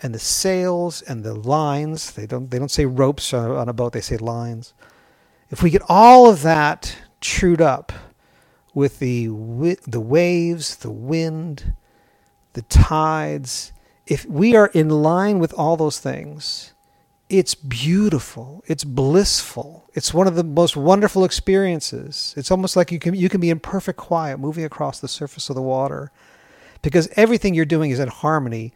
and 0.00 0.14
the 0.14 0.18
sails 0.18 1.02
and 1.02 1.24
the 1.24 1.34
lines, 1.34 2.12
they 2.12 2.26
don't 2.26 2.50
they 2.50 2.58
don't 2.58 2.70
say 2.70 2.86
ropes 2.86 3.34
on 3.34 3.68
a 3.68 3.72
boat. 3.72 3.92
They 3.92 4.00
say 4.00 4.16
lines. 4.16 4.74
If 5.50 5.62
we 5.62 5.70
get 5.70 5.82
all 5.88 6.28
of 6.28 6.42
that 6.42 6.96
trued 7.20 7.60
up 7.60 7.92
with 8.74 8.98
the 8.98 9.28
the 9.86 10.00
waves, 10.00 10.76
the 10.76 10.90
wind, 10.90 11.74
the 12.54 12.62
tides, 12.62 13.72
if 14.06 14.26
we 14.26 14.54
are 14.54 14.66
in 14.68 14.88
line 14.88 15.38
with 15.38 15.52
all 15.54 15.76
those 15.76 15.98
things, 15.98 16.72
it's 17.28 17.54
beautiful, 17.54 18.62
it's 18.66 18.84
blissful. 18.84 19.84
It's 19.94 20.12
one 20.12 20.26
of 20.26 20.34
the 20.34 20.44
most 20.44 20.76
wonderful 20.76 21.24
experiences. 21.24 22.34
It's 22.36 22.50
almost 22.50 22.76
like 22.76 22.92
you 22.92 22.98
can 22.98 23.14
you 23.14 23.28
can 23.28 23.40
be 23.40 23.50
in 23.50 23.60
perfect 23.60 23.98
quiet 23.98 24.38
moving 24.38 24.64
across 24.64 25.00
the 25.00 25.08
surface 25.08 25.48
of 25.48 25.56
the 25.56 25.62
water 25.62 26.10
because 26.82 27.08
everything 27.16 27.54
you're 27.54 27.64
doing 27.64 27.90
is 27.90 27.98
in 27.98 28.08
harmony 28.08 28.72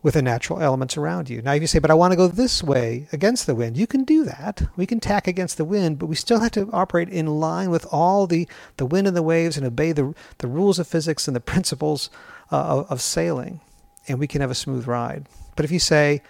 with 0.00 0.14
the 0.14 0.22
natural 0.22 0.60
elements 0.60 0.96
around 0.96 1.28
you. 1.28 1.42
Now, 1.42 1.54
if 1.54 1.60
you 1.60 1.66
say, 1.66 1.80
but 1.80 1.90
I 1.90 1.94
want 1.94 2.12
to 2.12 2.16
go 2.16 2.28
this 2.28 2.62
way 2.62 3.08
against 3.12 3.46
the 3.46 3.54
wind, 3.54 3.76
you 3.76 3.86
can 3.86 4.04
do 4.04 4.24
that. 4.24 4.62
We 4.76 4.86
can 4.86 5.00
tack 5.00 5.26
against 5.26 5.56
the 5.56 5.64
wind, 5.64 5.98
but 5.98 6.06
we 6.06 6.14
still 6.14 6.38
have 6.38 6.52
to 6.52 6.70
operate 6.72 7.08
in 7.08 7.26
line 7.26 7.70
with 7.70 7.84
all 7.90 8.26
the, 8.26 8.46
the 8.76 8.86
wind 8.86 9.08
and 9.08 9.16
the 9.16 9.22
waves 9.22 9.56
and 9.56 9.66
obey 9.66 9.92
the, 9.92 10.14
the 10.38 10.46
rules 10.46 10.78
of 10.78 10.86
physics 10.86 11.26
and 11.26 11.34
the 11.34 11.40
principles 11.40 12.10
uh, 12.52 12.56
of, 12.56 12.90
of, 12.92 13.00
sailing, 13.02 13.60
and 14.06 14.18
we 14.18 14.28
can 14.28 14.40
have 14.40 14.50
a 14.50 14.54
smooth 14.54 14.86
ride. 14.86 15.26
But 15.56 15.64
if 15.64 15.72
you 15.72 15.80
say, 15.80 16.22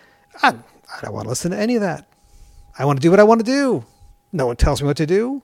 I, 0.42 0.48
I 0.48 1.00
don't 1.02 1.12
want 1.12 1.26
to 1.26 1.28
listen 1.28 1.50
to 1.50 1.58
any 1.58 1.74
of 1.74 1.82
that, 1.82 2.06
I 2.78 2.86
want 2.86 2.98
to 2.98 3.02
do 3.02 3.10
what 3.10 3.20
I 3.20 3.24
want 3.24 3.40
to 3.40 3.44
do, 3.44 3.84
no 4.32 4.46
one 4.46 4.56
tells 4.56 4.80
me 4.80 4.86
what 4.86 4.96
to 4.96 5.06
do. 5.06 5.42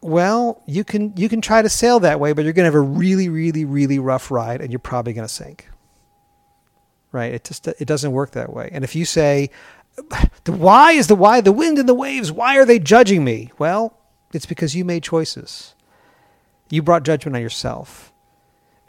Well, 0.00 0.60
you 0.66 0.84
can 0.84 1.16
you 1.16 1.30
can 1.30 1.40
try 1.40 1.62
to 1.62 1.68
sail 1.70 2.00
that 2.00 2.20
way, 2.20 2.34
but 2.34 2.44
you're 2.44 2.52
going 2.52 2.70
to 2.70 2.72
have 2.72 2.74
a 2.74 2.80
really, 2.80 3.30
really, 3.30 3.64
really 3.64 3.98
rough 3.98 4.30
ride, 4.30 4.60
and 4.60 4.70
you're 4.70 4.78
probably 4.78 5.14
going 5.14 5.26
to 5.26 5.32
sink 5.32 5.68
right? 7.14 7.32
It 7.32 7.44
just 7.44 7.66
it 7.66 7.86
doesn't 7.86 8.12
work 8.12 8.32
that 8.32 8.52
way. 8.52 8.68
And 8.72 8.84
if 8.84 8.94
you 8.94 9.04
say, 9.04 9.50
the 10.44 10.52
why 10.52 10.92
is 10.92 11.06
the 11.06 11.14
why, 11.14 11.40
the 11.40 11.52
wind 11.52 11.78
and 11.78 11.88
the 11.88 11.94
waves, 11.94 12.32
why 12.32 12.58
are 12.58 12.66
they 12.66 12.78
judging 12.78 13.24
me? 13.24 13.52
Well, 13.58 13.96
it's 14.32 14.46
because 14.46 14.74
you 14.74 14.84
made 14.84 15.02
choices. 15.02 15.74
You 16.68 16.82
brought 16.82 17.04
judgment 17.04 17.36
on 17.36 17.42
yourself. 17.42 18.12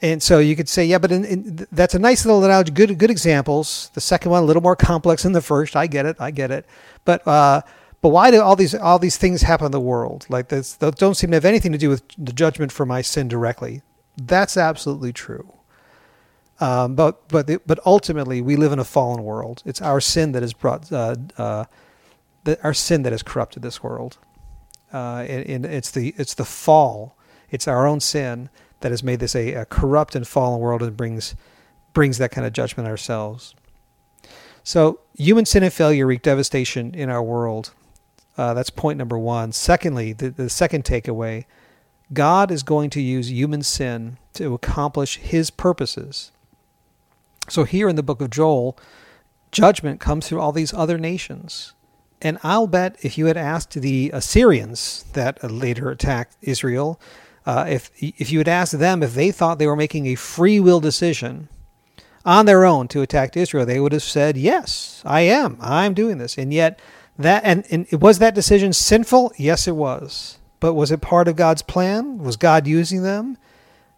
And 0.01 0.21
so 0.21 0.39
you 0.39 0.55
could 0.55 0.67
say, 0.67 0.85
yeah, 0.85 0.97
but 0.97 1.11
in, 1.11 1.23
in, 1.23 1.67
that's 1.71 1.95
a 1.95 1.99
nice 1.99 2.25
little 2.25 2.43
analogy. 2.43 2.71
Good, 2.71 2.97
good 2.97 3.09
examples. 3.09 3.91
The 3.93 4.01
second 4.01 4.31
one 4.31 4.43
a 4.43 4.45
little 4.45 4.61
more 4.61 4.75
complex 4.75 5.23
than 5.23 5.31
the 5.31 5.41
first. 5.41 5.75
I 5.75 5.87
get 5.87 6.05
it. 6.05 6.17
I 6.19 6.31
get 6.31 6.51
it. 6.51 6.65
But 7.05 7.25
uh, 7.27 7.61
but 8.01 8.09
why 8.09 8.29
do 8.29 8.41
all 8.41 8.55
these 8.55 8.75
all 8.75 8.99
these 8.99 9.17
things 9.17 9.43
happen 9.43 9.67
in 9.67 9.71
the 9.71 9.79
world? 9.79 10.25
Like 10.29 10.49
this, 10.49 10.77
don't 10.77 11.15
seem 11.15 11.31
to 11.31 11.37
have 11.37 11.45
anything 11.45 11.71
to 11.71 11.77
do 11.77 11.89
with 11.89 12.03
the 12.17 12.33
judgment 12.33 12.71
for 12.71 12.85
my 12.85 13.01
sin 13.01 13.27
directly. 13.27 13.81
That's 14.17 14.57
absolutely 14.57 15.13
true. 15.13 15.51
Um, 16.59 16.95
but 16.95 17.27
but 17.27 17.47
the, 17.47 17.59
but 17.65 17.79
ultimately, 17.85 18.41
we 18.41 18.55
live 18.55 18.71
in 18.71 18.79
a 18.79 18.85
fallen 18.85 19.23
world. 19.23 19.61
It's 19.65 19.81
our 19.81 19.99
sin 19.99 20.31
that 20.31 20.41
has 20.41 20.53
brought 20.53 20.91
uh, 20.91 21.15
uh, 21.37 21.65
the, 22.45 22.61
our 22.63 22.73
sin 22.73 23.03
that 23.03 23.11
has 23.11 23.23
corrupted 23.23 23.61
this 23.61 23.83
world, 23.83 24.17
uh, 24.93 25.25
and, 25.27 25.45
and, 25.47 25.65
it's 25.65 25.91
the 25.91 26.13
it's 26.17 26.33
the 26.33 26.45
fall. 26.45 27.17
It's 27.51 27.67
our 27.67 27.85
own 27.85 27.99
sin 27.99 28.49
that 28.79 28.91
has 28.91 29.03
made 29.03 29.19
this 29.19 29.35
a, 29.35 29.53
a, 29.53 29.65
corrupt 29.65 30.15
and 30.15 30.25
fallen 30.27 30.61
world 30.61 30.81
and 30.81 30.95
brings 30.95 31.35
brings 31.93 32.17
that 32.19 32.31
kind 32.31 32.47
of 32.47 32.53
judgment 32.53 32.87
ourselves. 32.87 33.53
So 34.63 35.01
human 35.17 35.45
sin 35.45 35.63
and 35.63 35.73
failure 35.73 36.07
wreak 36.07 36.21
devastation 36.21 36.95
in 36.95 37.09
our 37.09 37.21
world. 37.21 37.71
Uh, 38.37 38.53
that's 38.53 38.69
point 38.69 38.97
number 38.97 39.17
one. 39.17 39.51
Secondly, 39.51 40.13
the, 40.13 40.29
the 40.29 40.49
second 40.49 40.85
takeaway: 40.85 41.45
God 42.13 42.49
is 42.49 42.63
going 42.63 42.89
to 42.91 43.01
use 43.01 43.29
human 43.29 43.61
sin 43.61 44.17
to 44.35 44.53
accomplish 44.53 45.17
His 45.17 45.49
purposes 45.49 46.31
so 47.47 47.63
here 47.63 47.87
in 47.87 47.95
the 47.95 48.03
book 48.03 48.21
of 48.21 48.29
Joel, 48.29 48.77
judgment 49.51 49.99
comes 49.99 50.27
through 50.27 50.41
all 50.41 50.51
these 50.51 50.73
other 50.73 50.97
nations. 50.97 51.73
And 52.21 52.39
I'll 52.43 52.67
bet 52.67 52.97
if 53.01 53.17
you 53.17 53.27
had 53.27 53.37
asked 53.37 53.73
the 53.73 54.09
Assyrians 54.13 55.05
that 55.13 55.43
later 55.49 55.89
attacked 55.89 56.37
Israel, 56.41 56.99
uh, 57.45 57.65
if 57.67 57.91
if 57.99 58.31
you 58.31 58.39
had 58.39 58.47
asked 58.47 58.79
them 58.79 59.03
if 59.03 59.13
they 59.13 59.31
thought 59.31 59.59
they 59.59 59.67
were 59.67 59.75
making 59.75 60.07
a 60.07 60.15
free 60.15 60.59
will 60.59 60.79
decision 60.79 61.49
on 62.25 62.47
their 62.47 62.65
own 62.65 62.87
to 62.87 63.01
attack 63.01 63.37
Israel, 63.37 63.65
they 63.65 63.79
would 63.79 63.91
have 63.91 64.01
said, 64.01 64.37
"Yes, 64.37 65.03
I 65.05 65.21
am. 65.21 65.57
I'm 65.61 65.93
doing 65.93 66.17
this." 66.17 66.37
And 66.37 66.51
yet, 66.53 66.79
that 67.19 67.43
and, 67.43 67.65
and 67.69 68.01
was 68.01 68.19
that 68.19 68.33
decision 68.33 68.73
sinful? 68.73 69.33
Yes, 69.37 69.67
it 69.67 69.75
was. 69.75 70.39
But 70.59 70.73
was 70.73 70.91
it 70.91 71.01
part 71.01 71.27
of 71.27 71.35
God's 71.35 71.61
plan? 71.61 72.17
Was 72.17 72.37
God 72.37 72.65
using 72.65 73.03
them? 73.03 73.37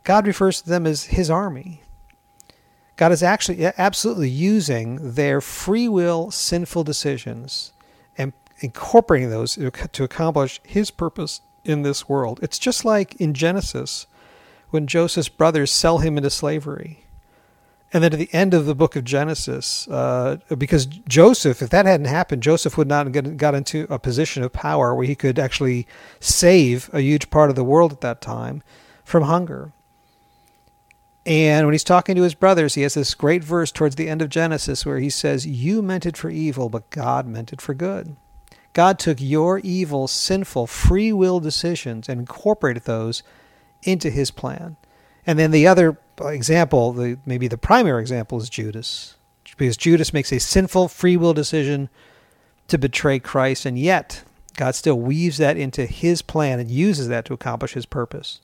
God 0.04 0.28
refers 0.28 0.62
to 0.62 0.70
them 0.70 0.86
as 0.86 1.06
His 1.06 1.30
army. 1.30 1.82
God 2.98 3.12
is 3.12 3.24
actually 3.24 3.64
absolutely 3.78 4.30
using 4.30 5.14
their 5.14 5.40
free 5.40 5.88
will 5.88 6.32
sinful 6.32 6.84
decisions 6.84 7.72
and 8.18 8.34
incorporating 8.60 9.30
those 9.30 9.54
to 9.56 10.04
accomplish 10.04 10.60
his 10.64 10.90
purpose 10.90 11.42
in 11.64 11.84
this 11.84 12.10
world. 12.10 12.40
It's 12.42 12.58
just 12.58 12.84
like 12.84 13.16
in 13.16 13.34
Genesis 13.36 14.08
when 14.72 14.88
Joseph's 14.88 15.30
brothers 15.30 15.72
sell 15.72 16.00
him 16.00 16.18
into 16.18 16.32
slavery. 16.32 17.04
And 17.94 18.04
then 18.04 18.12
at 18.12 18.20
the 18.20 18.34
end 18.34 18.54
of 18.54 18.66
the 18.66 18.76
book 18.76 18.98
of 18.98 19.06
Genesis, 19.06 19.88
uh, 19.88 20.38
because 20.58 20.86
Joseph, 20.86 21.62
if 21.62 21.70
that 21.70 21.86
hadn't 21.86 22.08
happened, 22.08 22.44
Joseph 22.44 22.78
would 22.78 22.88
not 22.88 23.06
have 23.06 23.38
got, 23.38 23.56
into 23.56 23.88
a 23.90 23.98
position 23.98 24.44
of 24.44 24.52
power 24.52 24.94
where 24.94 25.06
he 25.06 25.16
could 25.16 25.40
actually 25.40 25.88
save 26.20 26.90
a 26.92 27.00
huge 27.00 27.30
part 27.30 27.50
of 27.50 27.56
the 27.56 27.64
world 27.64 27.94
at 27.94 28.02
that 28.02 28.20
time 28.20 28.62
from 29.06 29.24
hunger. 29.24 29.72
And 31.28 31.68
when 31.68 31.74
he's 31.74 31.84
talking 31.84 32.16
to 32.16 32.22
his 32.22 32.36
brothers, 32.36 32.76
he 32.76 32.84
has 32.84 32.94
this 32.94 33.14
great 33.14 33.44
verse 33.44 33.70
towards 33.70 33.98
the 33.98 34.08
end 34.08 34.22
of 34.22 34.30
Genesis 34.30 34.86
where 34.86 35.00
he 35.00 35.10
says, 35.10 35.46
You 35.46 35.82
meant 35.82 36.06
it 36.06 36.16
for 36.16 36.30
evil, 36.30 36.70
but 36.70 36.90
God 36.90 37.28
meant 37.28 37.52
it 37.52 37.60
for 37.60 37.74
good. 37.74 38.16
God 38.72 38.98
took 38.98 39.20
your 39.20 39.60
evil, 39.60 40.08
sinful, 40.08 40.68
free 40.68 41.12
will 41.12 41.42
decisions 41.42 42.08
and 42.08 42.22
incorporated 42.22 42.84
those 42.84 43.24
into 43.84 44.10
his 44.10 44.32
plan. 44.32 44.78
And 45.26 45.38
then 45.38 45.52
the 45.52 45.68
other 45.68 46.00
example, 46.22 46.94
the, 46.94 47.20
maybe 47.26 47.50
the 47.50 47.58
primary 47.58 48.00
example, 48.02 48.38
is 48.38 48.50
Judas. 48.50 49.16
Because 49.58 49.76
Judas 49.76 50.14
makes 50.14 50.32
a 50.32 50.40
sinful, 50.40 50.88
free 50.88 51.18
will 51.18 51.34
decision 51.34 51.90
to 52.70 52.78
betray 52.78 53.20
Christ, 53.20 53.66
and 53.66 53.78
yet 53.78 54.24
God 54.56 54.76
still 54.76 55.00
weaves 55.00 55.38
that 55.40 55.58
into 55.58 55.88
his 55.88 56.22
plan 56.22 56.60
and 56.62 56.72
uses 56.72 57.10
that 57.10 57.26
to 57.26 57.34
accomplish 57.34 57.74
his 57.74 57.86
purpose. 57.86 58.40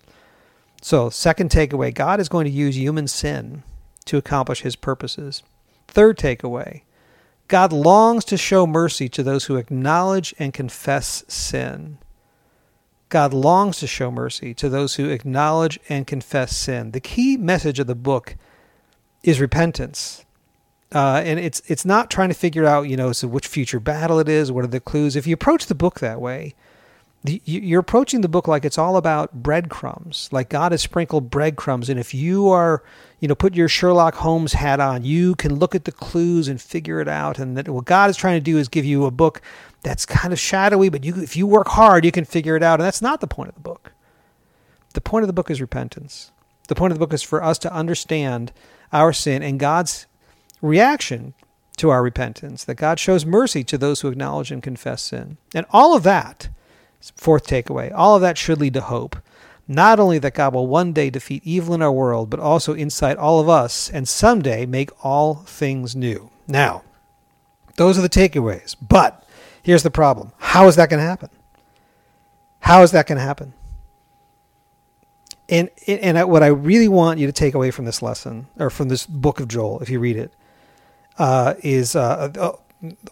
So, 0.83 1.09
second 1.09 1.49
takeaway 1.49 1.93
God 1.93 2.19
is 2.19 2.27
going 2.27 2.43
to 2.43 2.51
use 2.51 2.77
human 2.77 3.07
sin 3.07 3.63
to 4.03 4.17
accomplish 4.17 4.63
his 4.63 4.75
purposes. 4.75 5.41
Third 5.87 6.17
takeaway 6.17 6.81
God 7.47 7.71
longs 7.71 8.25
to 8.25 8.35
show 8.35 8.67
mercy 8.67 9.07
to 9.07 9.23
those 9.23 9.45
who 9.45 9.55
acknowledge 9.55 10.35
and 10.37 10.53
confess 10.53 11.23
sin. 11.29 11.99
God 13.07 13.33
longs 13.33 13.77
to 13.79 13.87
show 13.87 14.11
mercy 14.11 14.53
to 14.55 14.67
those 14.67 14.95
who 14.95 15.09
acknowledge 15.09 15.79
and 15.87 16.05
confess 16.05 16.53
sin. 16.53 16.91
The 16.91 16.99
key 16.99 17.37
message 17.37 17.79
of 17.79 17.87
the 17.87 17.95
book 17.95 18.35
is 19.23 19.39
repentance. 19.39 20.25
Uh, 20.91 21.21
and 21.23 21.39
it's 21.39 21.61
it's 21.65 21.85
not 21.85 22.11
trying 22.11 22.29
to 22.29 22.35
figure 22.35 22.65
out, 22.65 22.89
you 22.89 22.97
know, 22.97 23.13
so 23.13 23.29
which 23.29 23.47
future 23.47 23.79
battle 23.79 24.19
it 24.19 24.27
is, 24.27 24.51
what 24.51 24.65
are 24.65 24.67
the 24.67 24.81
clues. 24.81 25.15
If 25.15 25.27
you 25.27 25.33
approach 25.33 25.67
the 25.67 25.75
book 25.75 26.01
that 26.01 26.19
way, 26.19 26.55
you're 27.25 27.79
approaching 27.79 28.19
the 28.21 28.27
book 28.27 28.49
like 28.49 28.65
it's 28.65 28.77
all 28.77 28.97
about 28.97 29.31
breadcrumbs 29.31 30.27
like 30.33 30.49
god 30.49 30.73
has 30.73 30.81
sprinkled 30.81 31.29
breadcrumbs. 31.29 31.89
And 31.89 31.99
if 31.99 32.13
you 32.13 32.49
are 32.49 32.83
you 33.19 33.27
know 33.27 33.35
put 33.35 33.55
your 33.55 33.69
sherlock 33.69 34.15
holmes 34.15 34.53
hat 34.53 34.81
on 34.81 35.05
you 35.05 35.35
can 35.35 35.55
look 35.55 35.73
at 35.73 35.85
the 35.85 35.91
clues 35.91 36.47
and 36.47 36.61
figure 36.61 36.99
it 36.99 37.07
out. 37.07 37.39
And 37.39 37.55
that 37.55 37.69
what 37.69 37.85
god 37.85 38.09
is 38.09 38.17
trying 38.17 38.35
to 38.35 38.43
do 38.43 38.57
is 38.57 38.67
give 38.67 38.83
you 38.83 39.05
a 39.05 39.11
book 39.11 39.41
that's 39.83 40.05
kind 40.05 40.33
of 40.33 40.39
shadowy 40.39 40.89
but 40.89 41.03
you 41.03 41.15
if 41.15 41.37
you 41.37 41.47
work 41.47 41.69
hard 41.69 42.03
you 42.03 42.11
can 42.11 42.25
figure 42.25 42.57
it 42.57 42.63
out. 42.63 42.79
And 42.79 42.85
that's 42.85 43.01
not 43.01 43.21
the 43.21 43.27
point 43.27 43.49
of 43.49 43.55
the 43.55 43.61
book. 43.61 43.93
The 44.93 45.01
point 45.01 45.23
of 45.23 45.27
the 45.27 45.33
book 45.33 45.49
is 45.49 45.61
repentance. 45.61 46.31
The 46.67 46.75
point 46.75 46.91
of 46.91 46.99
the 46.99 47.05
book 47.05 47.13
is 47.13 47.23
for 47.23 47.41
us 47.41 47.57
to 47.59 47.73
understand 47.73 48.51
our 48.91 49.13
sin 49.13 49.41
and 49.41 49.59
god's 49.59 50.07
reaction 50.61 51.33
to 51.77 51.89
our 51.89 52.03
repentance 52.03 52.65
that 52.65 52.75
god 52.75 52.99
shows 52.99 53.25
mercy 53.25 53.63
to 53.63 53.77
those 53.77 54.01
who 54.01 54.09
acknowledge 54.09 54.51
and 54.51 54.61
confess 54.61 55.03
sin. 55.03 55.37
And 55.55 55.65
all 55.71 55.95
of 55.95 56.03
that 56.03 56.49
Fourth 57.15 57.45
takeaway 57.47 57.91
all 57.93 58.15
of 58.15 58.21
that 58.21 58.37
should 58.37 58.59
lead 58.59 58.73
to 58.75 58.81
hope. 58.81 59.17
Not 59.67 59.99
only 59.99 60.19
that 60.19 60.33
God 60.33 60.53
will 60.53 60.67
one 60.67 60.93
day 60.93 61.09
defeat 61.09 61.41
evil 61.45 61.73
in 61.73 61.81
our 61.81 61.91
world, 61.91 62.29
but 62.29 62.39
also 62.39 62.73
inside 62.73 63.17
all 63.17 63.39
of 63.39 63.47
us 63.47 63.89
and 63.89 64.07
someday 64.07 64.65
make 64.65 64.91
all 65.05 65.35
things 65.35 65.95
new. 65.95 66.29
Now, 66.47 66.83
those 67.75 67.97
are 67.97 68.01
the 68.01 68.09
takeaways. 68.09 68.75
But 68.81 69.25
here's 69.61 69.83
the 69.83 69.91
problem 69.91 70.31
how 70.37 70.67
is 70.67 70.75
that 70.75 70.89
going 70.89 70.99
to 70.99 71.07
happen? 71.07 71.29
How 72.59 72.83
is 72.83 72.91
that 72.91 73.07
going 73.07 73.17
to 73.17 73.23
happen? 73.23 73.53
And, 75.49 75.69
and 75.87 76.29
what 76.29 76.43
I 76.43 76.47
really 76.47 76.87
want 76.87 77.19
you 77.19 77.27
to 77.27 77.33
take 77.33 77.53
away 77.53 77.71
from 77.71 77.85
this 77.85 78.01
lesson, 78.01 78.47
or 78.57 78.69
from 78.69 78.87
this 78.87 79.05
book 79.05 79.39
of 79.39 79.49
Joel, 79.49 79.81
if 79.81 79.89
you 79.89 79.99
read 79.99 80.15
it, 80.15 80.33
uh, 81.17 81.55
is 81.59 81.95
uh, 81.95 82.31
uh 82.37 82.51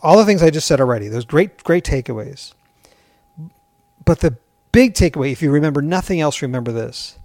all 0.02 0.18
the 0.18 0.26
things 0.26 0.42
I 0.42 0.50
just 0.50 0.68
said 0.68 0.82
already. 0.82 1.08
Those 1.08 1.26
great, 1.26 1.64
great 1.64 1.86
takeaways. 1.86 2.54
But 4.04 4.20
the 4.20 4.38
big 4.72 4.94
takeaway, 4.94 5.32
if 5.32 5.42
you 5.42 5.52
remember 5.52 5.82
nothing 5.82 6.20
else, 6.20 6.42
remember 6.42 6.72
this 6.72 7.18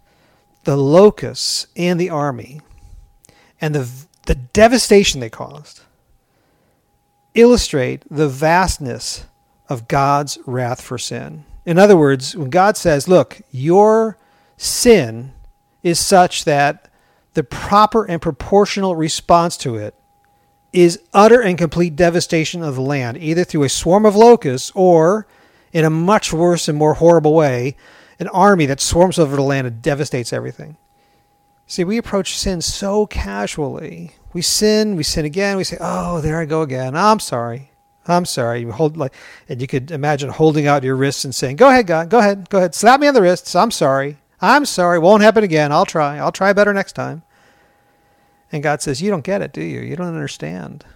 the 0.65 0.77
locusts 0.77 1.69
and 1.77 2.01
the 2.01 2.11
army 2.11 2.61
and 3.61 3.75
the, 3.75 3.89
the 4.27 4.35
devastation 4.35 5.21
they 5.21 5.31
caused 5.31 5.81
illustrate 7.35 8.03
the 8.11 8.29
vastness 8.29 9.27
of 9.69 9.87
God's 9.87 10.39
wrath 10.47 10.81
for 10.81 10.99
sin. 10.99 11.45
In 11.65 11.79
other 11.79 11.97
words, 11.97 12.37
when 12.37 12.51
God 12.51 12.77
says, 12.77 13.09
Look, 13.09 13.43
your 13.51 14.19
sin 14.57 15.33
is 15.83 16.01
such 16.01 16.45
that 16.45 16.91
the 17.35 17.45
proper 17.45 18.05
and 18.05 18.21
proportional 18.21 18.97
response 18.97 19.57
to 19.59 19.77
it 19.77 19.95
is 20.73 21.01
utter 21.13 21.41
and 21.41 21.59
complete 21.59 21.95
devastation 21.95 22.63
of 22.63 22.75
the 22.75 22.81
land, 22.81 23.19
either 23.19 23.45
through 23.45 23.65
a 23.65 23.69
swarm 23.69 24.05
of 24.07 24.17
locusts 24.17 24.73
or 24.75 25.27
in 25.77 25.85
a 25.85 25.91
much 25.91 26.33
worse 26.33 26.69
and 26.69 26.79
more 26.79 26.95
horrible 26.95 27.35
way, 27.35 27.77
an 28.19 28.29
army 28.29 28.65
that 28.65 28.81
swarms 28.81 29.19
over 29.19 29.37
the 29.37 29.43
land 29.43 29.67
and 29.67 29.83
devastates 29.83 30.33
everything. 30.33 30.79
See, 31.67 31.85
we 31.85 31.99
approach 31.99 32.39
sin 32.39 32.63
so 32.63 33.05
casually. 33.05 34.13
We 34.33 34.41
sin, 34.41 34.97
we 34.97 35.03
sin 35.03 35.27
again, 35.27 35.59
we 35.59 35.65
say, 35.65 35.77
"Oh, 35.79 36.23
there 36.23 36.41
I 36.41 36.47
go 36.47 36.63
again. 36.63 36.97
I'm 36.97 37.21
sorry. 37.21 37.73
I'm 38.07 38.25
sorry." 38.25 38.61
You 38.61 38.73
hold 38.73 38.97
like, 38.97 39.13
and 39.51 39.61
you 39.61 39.67
could 39.67 39.91
imagine 39.91 40.31
holding 40.31 40.67
out 40.67 40.83
your 40.83 40.97
wrists 40.97 41.27
and 41.27 41.35
saying, 41.35 41.57
"Go 41.57 41.69
ahead, 41.69 41.87
God. 41.87 42.09
Go 42.09 42.21
ahead. 42.21 42.49
Go 42.49 42.57
ahead. 42.57 42.75
Slap 42.75 42.99
me 42.99 43.09
on 43.09 43.13
the 43.13 43.21
wrists. 43.21 43.55
I'm 43.55 43.71
sorry. 43.71 44.17
I'm 44.41 44.65
sorry. 44.65 44.99
Won't 44.99 45.25
happen 45.25 45.45
again. 45.45 45.73
I'll 45.73 45.85
try. 45.85 46.17
I'll 46.17 46.33
try 46.33 46.55
better 46.55 46.73
next 46.73 46.95
time." 46.95 47.23
And 48.51 48.63
God 48.63 48.81
says, 48.81 49.03
"You 49.03 49.11
don't 49.11 49.25
get 49.25 49.43
it, 49.43 49.53
do 49.53 49.61
you? 49.61 49.81
You 49.81 49.95
don't 49.95 50.07
understand." 50.07 50.87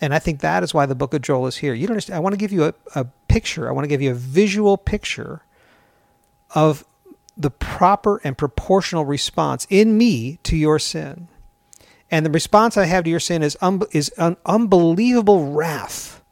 And 0.00 0.14
I 0.14 0.18
think 0.18 0.40
that 0.40 0.62
is 0.62 0.74
why 0.74 0.86
the 0.86 0.94
book 0.94 1.14
of 1.14 1.22
Joel 1.22 1.46
is 1.46 1.56
here. 1.56 1.72
You 1.72 1.86
don't 1.86 1.94
understand. 1.94 2.16
I 2.16 2.20
want 2.20 2.34
to 2.34 2.38
give 2.38 2.52
you 2.52 2.64
a, 2.64 2.74
a 2.94 3.04
picture. 3.28 3.68
I 3.68 3.72
want 3.72 3.84
to 3.84 3.88
give 3.88 4.02
you 4.02 4.10
a 4.10 4.14
visual 4.14 4.76
picture 4.76 5.42
of 6.54 6.84
the 7.36 7.50
proper 7.50 8.20
and 8.24 8.36
proportional 8.36 9.04
response 9.04 9.66
in 9.68 9.96
me 9.98 10.38
to 10.42 10.56
your 10.56 10.78
sin. 10.78 11.28
And 12.10 12.24
the 12.24 12.30
response 12.30 12.76
I 12.76 12.84
have 12.84 13.04
to 13.04 13.10
your 13.10 13.20
sin 13.20 13.42
is, 13.42 13.56
un- 13.60 13.82
is 13.92 14.10
an 14.16 14.36
unbelievable 14.46 15.52
wrath. 15.52 16.22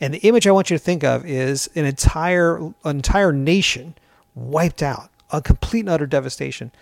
And 0.00 0.14
the 0.14 0.18
image 0.18 0.46
I 0.46 0.50
want 0.50 0.70
you 0.70 0.78
to 0.78 0.82
think 0.82 1.04
of 1.04 1.24
is 1.26 1.68
an 1.74 1.84
entire, 1.84 2.56
an 2.58 2.74
entire 2.84 3.32
nation 3.32 3.94
wiped 4.34 4.82
out, 4.82 5.10
a 5.30 5.42
complete 5.42 5.80
and 5.80 5.90
utter 5.90 6.06
devastation. 6.06 6.72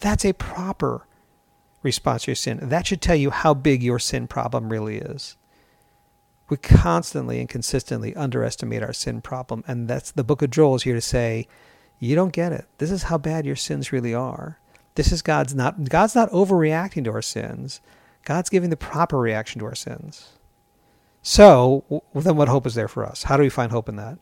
That's 0.00 0.24
a 0.24 0.32
proper 0.32 1.06
response 1.82 2.24
to 2.24 2.32
your 2.32 2.36
sin. 2.36 2.58
That 2.62 2.86
should 2.86 3.00
tell 3.00 3.16
you 3.16 3.30
how 3.30 3.54
big 3.54 3.82
your 3.82 3.98
sin 3.98 4.26
problem 4.26 4.70
really 4.70 4.96
is. 4.96 5.36
We 6.48 6.56
constantly 6.58 7.40
and 7.40 7.48
consistently 7.48 8.14
underestimate 8.14 8.82
our 8.82 8.92
sin 8.92 9.22
problem. 9.22 9.64
And 9.66 9.88
that's 9.88 10.10
the 10.10 10.24
book 10.24 10.42
of 10.42 10.50
Joel 10.50 10.76
is 10.76 10.82
here 10.82 10.94
to 10.94 11.00
say, 11.00 11.48
you 11.98 12.14
don't 12.14 12.32
get 12.32 12.52
it. 12.52 12.66
This 12.78 12.90
is 12.90 13.04
how 13.04 13.18
bad 13.18 13.46
your 13.46 13.56
sins 13.56 13.92
really 13.92 14.14
are. 14.14 14.58
This 14.94 15.10
is 15.10 15.22
God's 15.22 15.54
not 15.54 15.88
God's 15.88 16.14
not 16.14 16.30
overreacting 16.30 17.04
to 17.04 17.12
our 17.12 17.22
sins. 17.22 17.80
God's 18.24 18.50
giving 18.50 18.70
the 18.70 18.76
proper 18.76 19.18
reaction 19.18 19.58
to 19.60 19.66
our 19.66 19.74
sins. 19.74 20.30
So, 21.22 22.02
then 22.14 22.36
what 22.36 22.48
hope 22.48 22.66
is 22.66 22.74
there 22.74 22.88
for 22.88 23.04
us? 23.04 23.22
How 23.22 23.36
do 23.36 23.42
we 23.42 23.48
find 23.48 23.72
hope 23.72 23.88
in 23.88 23.96
that? 23.96 24.18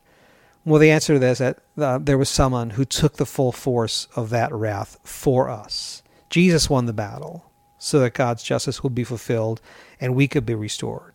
Well, 0.64 0.78
the 0.78 0.92
answer 0.92 1.14
to 1.14 1.18
this 1.18 1.40
is 1.40 1.54
that 1.76 1.82
uh, 1.82 1.98
there 1.98 2.18
was 2.18 2.28
someone 2.28 2.70
who 2.70 2.84
took 2.84 3.16
the 3.16 3.26
full 3.26 3.50
force 3.50 4.06
of 4.14 4.30
that 4.30 4.52
wrath 4.52 4.98
for 5.02 5.50
us. 5.50 6.04
Jesus 6.30 6.70
won 6.70 6.86
the 6.86 6.92
battle 6.92 7.50
so 7.78 7.98
that 7.98 8.14
God's 8.14 8.44
justice 8.44 8.84
would 8.84 8.94
be 8.94 9.02
fulfilled 9.02 9.60
and 10.00 10.14
we 10.14 10.28
could 10.28 10.46
be 10.46 10.54
restored. 10.54 11.11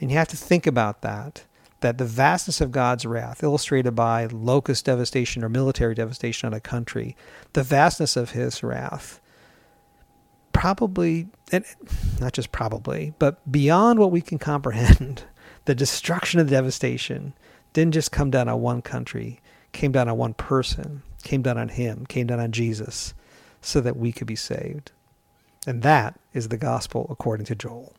And 0.00 0.10
you 0.10 0.16
have 0.16 0.28
to 0.28 0.36
think 0.36 0.66
about 0.66 1.02
that 1.02 1.44
that 1.80 1.98
the 1.98 2.04
vastness 2.04 2.60
of 2.60 2.72
God's 2.72 3.04
wrath, 3.04 3.42
illustrated 3.42 3.92
by 3.92 4.26
locust 4.26 4.86
devastation 4.86 5.44
or 5.44 5.48
military 5.48 5.94
devastation 5.94 6.46
on 6.46 6.54
a 6.54 6.60
country, 6.60 7.16
the 7.52 7.62
vastness 7.62 8.16
of 8.16 8.30
his 8.30 8.62
wrath, 8.62 9.20
probably, 10.52 11.28
and 11.52 11.64
not 12.18 12.32
just 12.32 12.50
probably, 12.50 13.12
but 13.18 13.50
beyond 13.50 13.98
what 13.98 14.10
we 14.10 14.22
can 14.22 14.38
comprehend, 14.38 15.24
the 15.66 15.74
destruction 15.74 16.40
of 16.40 16.48
the 16.48 16.56
devastation 16.56 17.34
didn't 17.72 17.94
just 17.94 18.10
come 18.10 18.30
down 18.30 18.48
on 18.48 18.60
one 18.60 18.80
country, 18.80 19.40
came 19.72 19.92
down 19.92 20.08
on 20.08 20.16
one 20.16 20.34
person, 20.34 21.02
came 21.22 21.42
down 21.42 21.58
on 21.58 21.68
him, 21.68 22.06
came 22.06 22.26
down 22.26 22.40
on 22.40 22.52
Jesus, 22.52 23.12
so 23.60 23.80
that 23.82 23.96
we 23.96 24.12
could 24.12 24.26
be 24.26 24.36
saved. 24.36 24.92
And 25.66 25.82
that 25.82 26.18
is 26.32 26.48
the 26.48 26.56
gospel 26.56 27.06
according 27.10 27.46
to 27.46 27.54
Joel. 27.54 27.92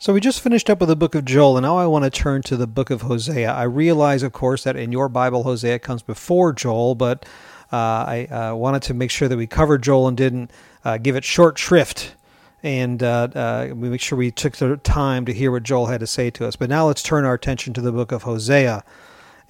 So 0.00 0.14
we 0.14 0.20
just 0.22 0.40
finished 0.40 0.70
up 0.70 0.80
with 0.80 0.88
the 0.88 0.96
book 0.96 1.14
of 1.14 1.26
Joel, 1.26 1.58
and 1.58 1.64
now 1.64 1.76
I 1.76 1.84
want 1.84 2.04
to 2.04 2.10
turn 2.10 2.40
to 2.44 2.56
the 2.56 2.66
book 2.66 2.88
of 2.88 3.02
Hosea. 3.02 3.52
I 3.52 3.64
realize, 3.64 4.22
of 4.22 4.32
course, 4.32 4.64
that 4.64 4.74
in 4.74 4.92
your 4.92 5.10
Bible, 5.10 5.42
Hosea 5.42 5.78
comes 5.78 6.00
before 6.00 6.54
Joel, 6.54 6.94
but 6.94 7.26
uh, 7.70 7.76
I 7.76 8.24
uh, 8.30 8.54
wanted 8.54 8.80
to 8.84 8.94
make 8.94 9.10
sure 9.10 9.28
that 9.28 9.36
we 9.36 9.46
covered 9.46 9.82
Joel 9.82 10.08
and 10.08 10.16
didn't 10.16 10.52
uh, 10.86 10.96
give 10.96 11.16
it 11.16 11.24
short 11.24 11.58
shrift. 11.58 12.14
And 12.62 13.02
uh, 13.02 13.28
uh, 13.34 13.68
we 13.74 13.90
make 13.90 14.00
sure 14.00 14.16
we 14.16 14.30
took 14.30 14.56
the 14.56 14.78
time 14.78 15.26
to 15.26 15.34
hear 15.34 15.50
what 15.52 15.64
Joel 15.64 15.84
had 15.84 16.00
to 16.00 16.06
say 16.06 16.30
to 16.30 16.46
us. 16.46 16.56
But 16.56 16.70
now 16.70 16.86
let's 16.86 17.02
turn 17.02 17.26
our 17.26 17.34
attention 17.34 17.74
to 17.74 17.82
the 17.82 17.92
book 17.92 18.10
of 18.10 18.22
Hosea. 18.22 18.82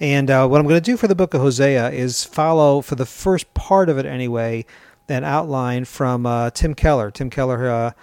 And 0.01 0.29
uh, 0.29 0.49
what 0.49 0.59
I'm 0.59 0.67
going 0.67 0.75
to 0.75 0.81
do 0.81 0.97
for 0.97 1.07
the 1.07 1.15
book 1.15 1.33
of 1.33 1.39
Hosea 1.39 1.91
is 1.91 2.25
follow, 2.25 2.81
for 2.81 2.95
the 2.95 3.05
first 3.05 3.53
part 3.53 3.87
of 3.87 3.97
it 3.97 4.05
anyway, 4.05 4.65
an 5.07 5.23
outline 5.23 5.85
from 5.85 6.51
Tim 6.51 6.75
Keller. 6.75 7.09
Tim 7.09 7.29
Keller 7.29 7.93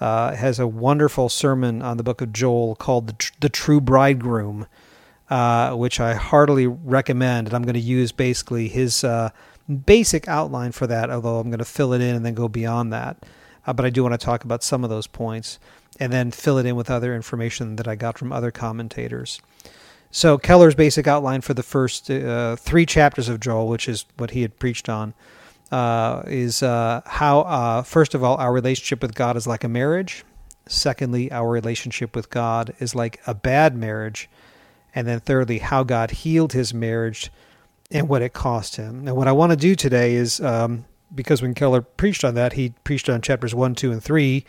uh, 0.00 0.34
has 0.34 0.58
a 0.58 0.66
wonderful 0.66 1.28
sermon 1.28 1.82
on 1.82 1.96
the 1.96 2.02
book 2.02 2.20
of 2.20 2.32
Joel 2.32 2.74
called 2.74 3.08
The, 3.08 3.30
the 3.40 3.48
True 3.48 3.80
Bridegroom, 3.80 4.66
uh, 5.30 5.72
which 5.74 6.00
I 6.00 6.14
heartily 6.14 6.66
recommend. 6.66 7.48
And 7.48 7.54
I'm 7.54 7.62
going 7.62 7.74
to 7.74 7.80
use 7.80 8.12
basically 8.12 8.68
his 8.68 9.04
uh, 9.04 9.30
basic 9.84 10.28
outline 10.28 10.72
for 10.72 10.86
that, 10.86 11.10
although 11.10 11.38
I'm 11.38 11.48
going 11.48 11.58
to 11.58 11.64
fill 11.64 11.92
it 11.92 12.00
in 12.00 12.14
and 12.14 12.24
then 12.24 12.34
go 12.34 12.48
beyond 12.48 12.92
that. 12.92 13.24
Uh, 13.66 13.72
but 13.72 13.84
I 13.84 13.90
do 13.90 14.02
want 14.02 14.12
to 14.12 14.24
talk 14.24 14.44
about 14.44 14.62
some 14.62 14.84
of 14.84 14.90
those 14.90 15.06
points 15.06 15.58
and 15.98 16.12
then 16.12 16.30
fill 16.30 16.58
it 16.58 16.66
in 16.66 16.76
with 16.76 16.90
other 16.90 17.14
information 17.14 17.76
that 17.76 17.88
I 17.88 17.94
got 17.94 18.18
from 18.18 18.32
other 18.32 18.50
commentators. 18.50 19.40
So, 20.10 20.38
Keller's 20.38 20.74
basic 20.74 21.06
outline 21.06 21.40
for 21.40 21.52
the 21.52 21.62
first 21.62 22.10
uh, 22.10 22.56
three 22.56 22.86
chapters 22.86 23.28
of 23.28 23.40
Joel, 23.40 23.68
which 23.68 23.88
is 23.88 24.06
what 24.16 24.30
he 24.30 24.42
had 24.42 24.58
preached 24.58 24.88
on 24.88 25.14
uh, 25.70 26.22
is 26.26 26.62
uh, 26.62 27.02
how, 27.04 27.40
uh, 27.40 27.82
first 27.82 28.14
of 28.14 28.22
all, 28.22 28.36
our 28.36 28.52
relationship 28.52 29.02
with 29.02 29.14
God 29.14 29.36
is 29.36 29.46
like 29.46 29.64
a 29.64 29.68
marriage. 29.68 30.24
Secondly, 30.68 31.30
our 31.30 31.48
relationship 31.48 32.14
with 32.14 32.30
God 32.30 32.74
is 32.78 32.94
like 32.94 33.20
a 33.26 33.34
bad 33.34 33.76
marriage. 33.76 34.28
And 34.94 35.06
then 35.06 35.20
thirdly, 35.20 35.58
how 35.58 35.82
God 35.84 36.10
healed 36.10 36.52
his 36.52 36.72
marriage 36.72 37.30
and 37.90 38.08
what 38.08 38.22
it 38.22 38.32
cost 38.32 38.76
him. 38.76 39.06
And 39.06 39.16
what 39.16 39.28
I 39.28 39.32
want 39.32 39.50
to 39.50 39.56
do 39.56 39.74
today 39.74 40.14
is 40.14 40.40
um, 40.40 40.84
because 41.14 41.42
when 41.42 41.54
Keller 41.54 41.82
preached 41.82 42.24
on 42.24 42.34
that, 42.34 42.54
he 42.54 42.74
preached 42.84 43.08
on 43.08 43.20
chapters 43.20 43.54
1, 43.54 43.74
2, 43.74 43.92
and 43.92 44.02
3, 44.02 44.44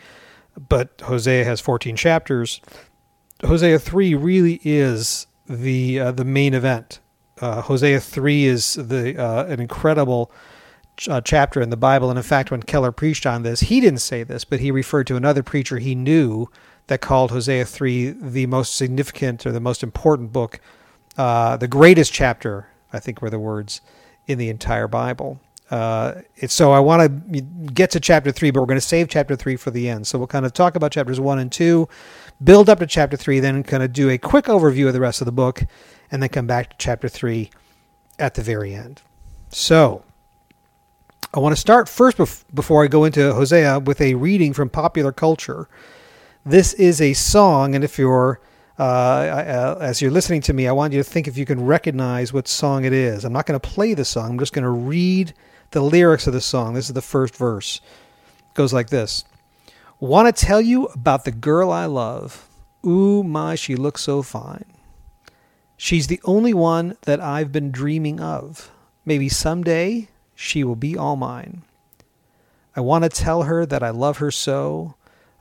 but 0.68 1.00
Hosea 1.04 1.44
has 1.44 1.60
14 1.60 1.96
chapters. 1.96 2.60
Hosea 3.44 3.78
3 3.78 4.14
really 4.14 4.60
is 4.64 5.26
the 5.48 6.00
uh, 6.00 6.12
the 6.12 6.24
main 6.24 6.54
event. 6.54 7.00
Uh, 7.40 7.62
Hosea 7.62 8.00
3 8.00 8.44
is 8.44 8.74
the 8.74 9.16
uh, 9.16 9.44
an 9.44 9.60
incredible 9.60 10.32
uh, 11.06 11.20
chapter 11.20 11.60
in 11.60 11.70
the 11.70 11.76
Bible. 11.76 12.10
And 12.10 12.18
in 12.18 12.22
fact, 12.22 12.50
when 12.50 12.62
Keller 12.62 12.92
preached 12.92 13.26
on 13.26 13.42
this, 13.42 13.60
he 13.60 13.80
didn't 13.80 14.00
say 14.00 14.22
this, 14.22 14.44
but 14.44 14.60
he 14.60 14.70
referred 14.70 15.06
to 15.08 15.16
another 15.16 15.42
preacher 15.42 15.78
he 15.78 15.94
knew 15.94 16.48
that 16.88 17.00
called 17.00 17.30
Hosea 17.30 17.64
3 17.64 18.10
the 18.10 18.46
most 18.46 18.74
significant 18.74 19.46
or 19.46 19.52
the 19.52 19.60
most 19.60 19.82
important 19.82 20.32
book, 20.32 20.58
uh, 21.16 21.56
the 21.56 21.68
greatest 21.68 22.12
chapter, 22.12 22.68
I 22.92 22.98
think 22.98 23.20
were 23.20 23.30
the 23.30 23.38
words, 23.38 23.80
in 24.26 24.38
the 24.38 24.48
entire 24.48 24.88
Bible. 24.88 25.38
Uh, 25.70 26.22
so 26.46 26.72
I 26.72 26.80
want 26.80 27.02
to 27.32 27.40
get 27.40 27.90
to 27.90 28.00
chapter 28.00 28.32
3, 28.32 28.50
but 28.50 28.60
we're 28.60 28.66
going 28.66 28.80
to 28.80 28.86
save 28.86 29.08
chapter 29.08 29.36
3 29.36 29.56
for 29.56 29.70
the 29.70 29.88
end. 29.88 30.06
So 30.06 30.18
we'll 30.18 30.26
kind 30.26 30.46
of 30.46 30.54
talk 30.54 30.76
about 30.76 30.92
chapters 30.92 31.20
1 31.20 31.38
and 31.38 31.52
2, 31.52 31.86
build 32.42 32.70
up 32.70 32.78
to 32.78 32.86
chapter 32.86 33.16
3, 33.16 33.40
then 33.40 33.62
kind 33.62 33.82
of 33.82 33.92
do 33.92 34.08
a 34.08 34.16
quick 34.16 34.46
overview 34.46 34.86
of 34.86 34.94
the 34.94 35.00
rest 35.00 35.20
of 35.20 35.26
the 35.26 35.32
book, 35.32 35.64
and 36.10 36.22
then 36.22 36.30
come 36.30 36.46
back 36.46 36.70
to 36.70 36.76
chapter 36.78 37.08
3 37.08 37.50
at 38.18 38.34
the 38.34 38.42
very 38.42 38.74
end. 38.74 39.02
So, 39.50 40.04
I 41.34 41.40
want 41.40 41.54
to 41.54 41.60
start 41.60 41.90
first 41.90 42.16
before 42.54 42.82
I 42.82 42.86
go 42.86 43.04
into 43.04 43.34
Hosea 43.34 43.80
with 43.80 44.00
a 44.00 44.14
reading 44.14 44.54
from 44.54 44.70
popular 44.70 45.12
culture. 45.12 45.68
This 46.46 46.72
is 46.72 47.02
a 47.02 47.12
song, 47.12 47.74
and 47.74 47.84
if 47.84 47.98
you're 47.98 48.40
uh, 48.78 48.82
uh, 48.82 49.78
as 49.78 50.00
you're 50.00 50.10
listening 50.10 50.40
to 50.42 50.54
me, 50.54 50.66
I 50.66 50.72
want 50.72 50.94
you 50.94 51.00
to 51.00 51.04
think 51.04 51.28
if 51.28 51.36
you 51.36 51.44
can 51.44 51.66
recognize 51.66 52.32
what 52.32 52.48
song 52.48 52.84
it 52.86 52.94
is. 52.94 53.26
I'm 53.26 53.32
not 53.32 53.44
going 53.44 53.60
to 53.60 53.68
play 53.68 53.92
the 53.92 54.06
song. 54.06 54.30
I'm 54.30 54.38
just 54.38 54.54
going 54.54 54.64
to 54.64 54.70
read 54.70 55.34
the 55.72 55.82
lyrics 55.82 56.26
of 56.26 56.32
the 56.32 56.40
song. 56.40 56.72
This 56.72 56.86
is 56.86 56.94
the 56.94 57.02
first 57.02 57.36
verse. 57.36 57.82
It 58.50 58.54
goes 58.54 58.72
like 58.72 58.88
this: 58.88 59.24
Want 60.00 60.34
to 60.34 60.46
tell 60.46 60.62
you 60.62 60.86
about 60.86 61.26
the 61.26 61.32
girl 61.32 61.70
I 61.70 61.84
love? 61.84 62.48
Ooh, 62.86 63.22
my, 63.22 63.54
she 63.54 63.76
looks 63.76 64.00
so 64.00 64.22
fine. 64.22 64.64
She's 65.76 66.06
the 66.06 66.20
only 66.24 66.54
one 66.54 66.96
that 67.02 67.20
I've 67.20 67.52
been 67.52 67.70
dreaming 67.70 68.18
of. 68.18 68.72
Maybe 69.04 69.28
someday 69.28 70.08
she 70.40 70.62
will 70.62 70.76
be 70.76 70.96
all 70.96 71.16
mine. 71.16 71.62
I 72.76 72.80
want 72.80 73.02
to 73.02 73.10
tell 73.10 73.42
her 73.42 73.66
that 73.66 73.82
I 73.82 73.90
love 73.90 74.18
her 74.18 74.30
so. 74.30 74.94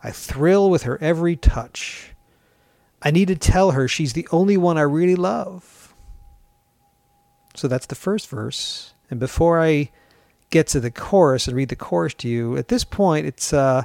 I 0.03 0.09
thrill 0.09 0.71
with 0.71 0.83
her 0.83 0.97
every 0.99 1.35
touch. 1.35 2.15
I 3.03 3.11
need 3.11 3.27
to 3.27 3.35
tell 3.35 3.71
her 3.71 3.87
she's 3.87 4.13
the 4.13 4.27
only 4.31 4.57
one 4.57 4.75
I 4.75 4.81
really 4.81 5.15
love. 5.15 5.93
So 7.53 7.67
that's 7.67 7.85
the 7.85 7.93
first 7.93 8.27
verse. 8.27 8.95
And 9.11 9.19
before 9.19 9.61
I 9.61 9.91
get 10.49 10.65
to 10.69 10.79
the 10.79 10.89
chorus 10.89 11.47
and 11.47 11.55
read 11.55 11.69
the 11.69 11.75
chorus 11.75 12.15
to 12.15 12.27
you, 12.27 12.57
at 12.57 12.69
this 12.69 12.83
point, 12.83 13.27
it's 13.27 13.53
uh, 13.53 13.83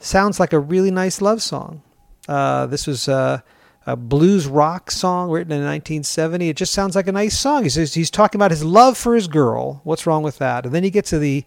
sounds 0.00 0.40
like 0.40 0.52
a 0.52 0.58
really 0.58 0.90
nice 0.90 1.22
love 1.22 1.40
song. 1.40 1.82
Uh, 2.28 2.66
this 2.66 2.88
was 2.88 3.08
uh, 3.08 3.42
a 3.86 3.96
blues 3.96 4.46
rock 4.46 4.90
song 4.90 5.30
written 5.30 5.52
in 5.52 5.58
1970. 5.58 6.48
It 6.48 6.56
just 6.56 6.72
sounds 6.72 6.94
like 6.94 7.08
a 7.08 7.12
nice 7.12 7.38
song. 7.38 7.64
He's, 7.64 7.94
he's 7.94 8.10
talking 8.10 8.38
about 8.38 8.50
his 8.50 8.64
love 8.64 8.96
for 8.96 9.14
his 9.14 9.28
girl. 9.28 9.80
What's 9.84 10.06
wrong 10.06 10.22
with 10.22 10.38
that? 10.38 10.64
And 10.64 10.74
then 10.74 10.84
you 10.84 10.90
get 10.90 11.04
to 11.06 11.18
the 11.18 11.44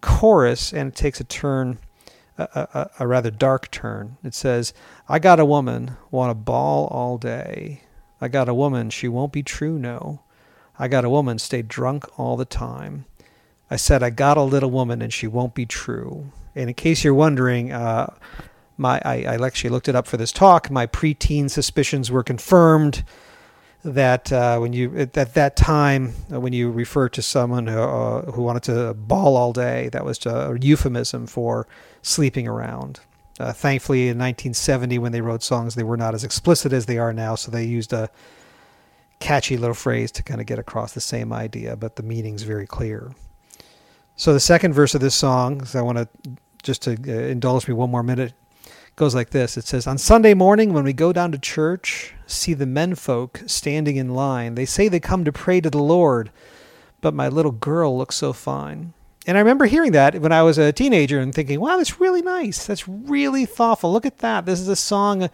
chorus, 0.00 0.72
and 0.72 0.92
it 0.92 0.96
takes 0.96 1.20
a 1.20 1.24
turn, 1.24 1.78
a, 2.38 2.44
a, 2.54 2.90
a 3.00 3.06
rather 3.06 3.30
dark 3.30 3.70
turn. 3.70 4.18
It 4.22 4.34
says, 4.34 4.74
I 5.08 5.18
got 5.18 5.40
a 5.40 5.44
woman, 5.44 5.96
want 6.10 6.30
a 6.30 6.34
ball 6.34 6.86
all 6.88 7.18
day. 7.18 7.82
I 8.20 8.28
got 8.28 8.48
a 8.48 8.54
woman, 8.54 8.90
she 8.90 9.08
won't 9.08 9.32
be 9.32 9.42
true, 9.42 9.78
no. 9.78 10.20
I 10.78 10.88
got 10.88 11.04
a 11.04 11.10
woman, 11.10 11.38
stay 11.38 11.62
drunk 11.62 12.18
all 12.18 12.36
the 12.36 12.44
time. 12.44 13.06
I 13.70 13.76
said, 13.76 14.02
I 14.02 14.10
got 14.10 14.36
a 14.36 14.42
little 14.42 14.70
woman 14.70 15.00
and 15.00 15.12
she 15.12 15.26
won't 15.26 15.54
be 15.54 15.64
true. 15.64 16.32
And 16.54 16.68
in 16.68 16.74
case 16.74 17.04
you're 17.04 17.14
wondering, 17.14 17.72
uh, 17.72 18.12
my 18.80 19.00
I, 19.04 19.24
I, 19.24 19.46
actually 19.46 19.70
looked 19.70 19.88
it 19.88 19.94
up 19.94 20.06
for 20.06 20.16
this 20.16 20.32
talk. 20.32 20.70
My 20.70 20.86
preteen 20.86 21.50
suspicions 21.50 22.10
were 22.10 22.24
confirmed 22.24 23.04
that 23.84 24.32
uh, 24.32 24.58
when 24.58 24.72
you 24.72 24.96
at, 24.96 25.16
at 25.16 25.34
that 25.34 25.56
time 25.56 26.14
uh, 26.32 26.40
when 26.40 26.52
you 26.52 26.70
refer 26.70 27.08
to 27.10 27.22
someone 27.22 27.66
who, 27.66 27.78
uh, 27.78 28.32
who 28.32 28.42
wanted 28.42 28.62
to 28.64 28.94
ball 28.94 29.36
all 29.36 29.52
day, 29.52 29.88
that 29.90 30.04
was 30.04 30.24
a 30.26 30.56
euphemism 30.60 31.26
for 31.26 31.66
sleeping 32.02 32.48
around. 32.48 33.00
Uh, 33.38 33.52
thankfully, 33.52 34.02
in 34.02 34.18
1970, 34.18 34.98
when 34.98 35.12
they 35.12 35.22
wrote 35.22 35.42
songs, 35.42 35.74
they 35.74 35.82
were 35.82 35.96
not 35.96 36.14
as 36.14 36.24
explicit 36.24 36.72
as 36.74 36.84
they 36.84 36.98
are 36.98 37.12
now, 37.12 37.34
so 37.34 37.50
they 37.50 37.64
used 37.64 37.92
a 37.92 38.10
catchy 39.18 39.56
little 39.56 39.74
phrase 39.74 40.10
to 40.12 40.22
kind 40.22 40.40
of 40.40 40.46
get 40.46 40.58
across 40.58 40.92
the 40.92 41.00
same 41.00 41.32
idea, 41.32 41.74
but 41.74 41.96
the 41.96 42.02
meaning's 42.02 42.42
very 42.42 42.66
clear. 42.66 43.12
So 44.16 44.34
the 44.34 44.40
second 44.40 44.74
verse 44.74 44.94
of 44.94 45.00
this 45.00 45.14
song, 45.14 45.66
I 45.72 45.80
want 45.80 45.96
to 45.96 46.08
just 46.62 46.82
to 46.82 46.90
uh, 46.92 47.28
indulge 47.28 47.66
me 47.66 47.74
one 47.74 47.90
more 47.90 48.02
minute, 48.02 48.34
goes 49.00 49.14
like 49.14 49.30
this. 49.30 49.56
It 49.56 49.66
says, 49.66 49.86
"On 49.86 49.96
Sunday 49.96 50.34
morning 50.34 50.74
when 50.74 50.84
we 50.84 50.92
go 50.92 51.10
down 51.10 51.32
to 51.32 51.38
church, 51.38 52.12
see 52.26 52.52
the 52.52 52.66
men 52.66 52.94
folk 52.94 53.42
standing 53.46 53.96
in 53.96 54.14
line. 54.14 54.56
They 54.56 54.66
say 54.66 54.88
they 54.88 55.00
come 55.00 55.24
to 55.24 55.32
pray 55.32 55.62
to 55.62 55.70
the 55.70 55.82
Lord, 55.82 56.30
but 57.00 57.14
my 57.14 57.26
little 57.26 57.50
girl 57.50 57.96
looks 57.96 58.16
so 58.16 58.34
fine." 58.34 58.92
And 59.26 59.38
I 59.38 59.40
remember 59.40 59.64
hearing 59.64 59.92
that 59.92 60.20
when 60.20 60.32
I 60.32 60.42
was 60.42 60.58
a 60.58 60.70
teenager 60.70 61.18
and 61.18 61.34
thinking, 61.34 61.60
"Wow, 61.60 61.78
that's 61.78 61.98
really 61.98 62.20
nice. 62.20 62.66
That's 62.66 62.86
really 62.86 63.46
thoughtful. 63.46 63.90
Look 63.90 64.04
at 64.04 64.18
that. 64.18 64.44
This 64.44 64.60
is 64.60 64.68
a 64.68 64.76
song 64.76 65.30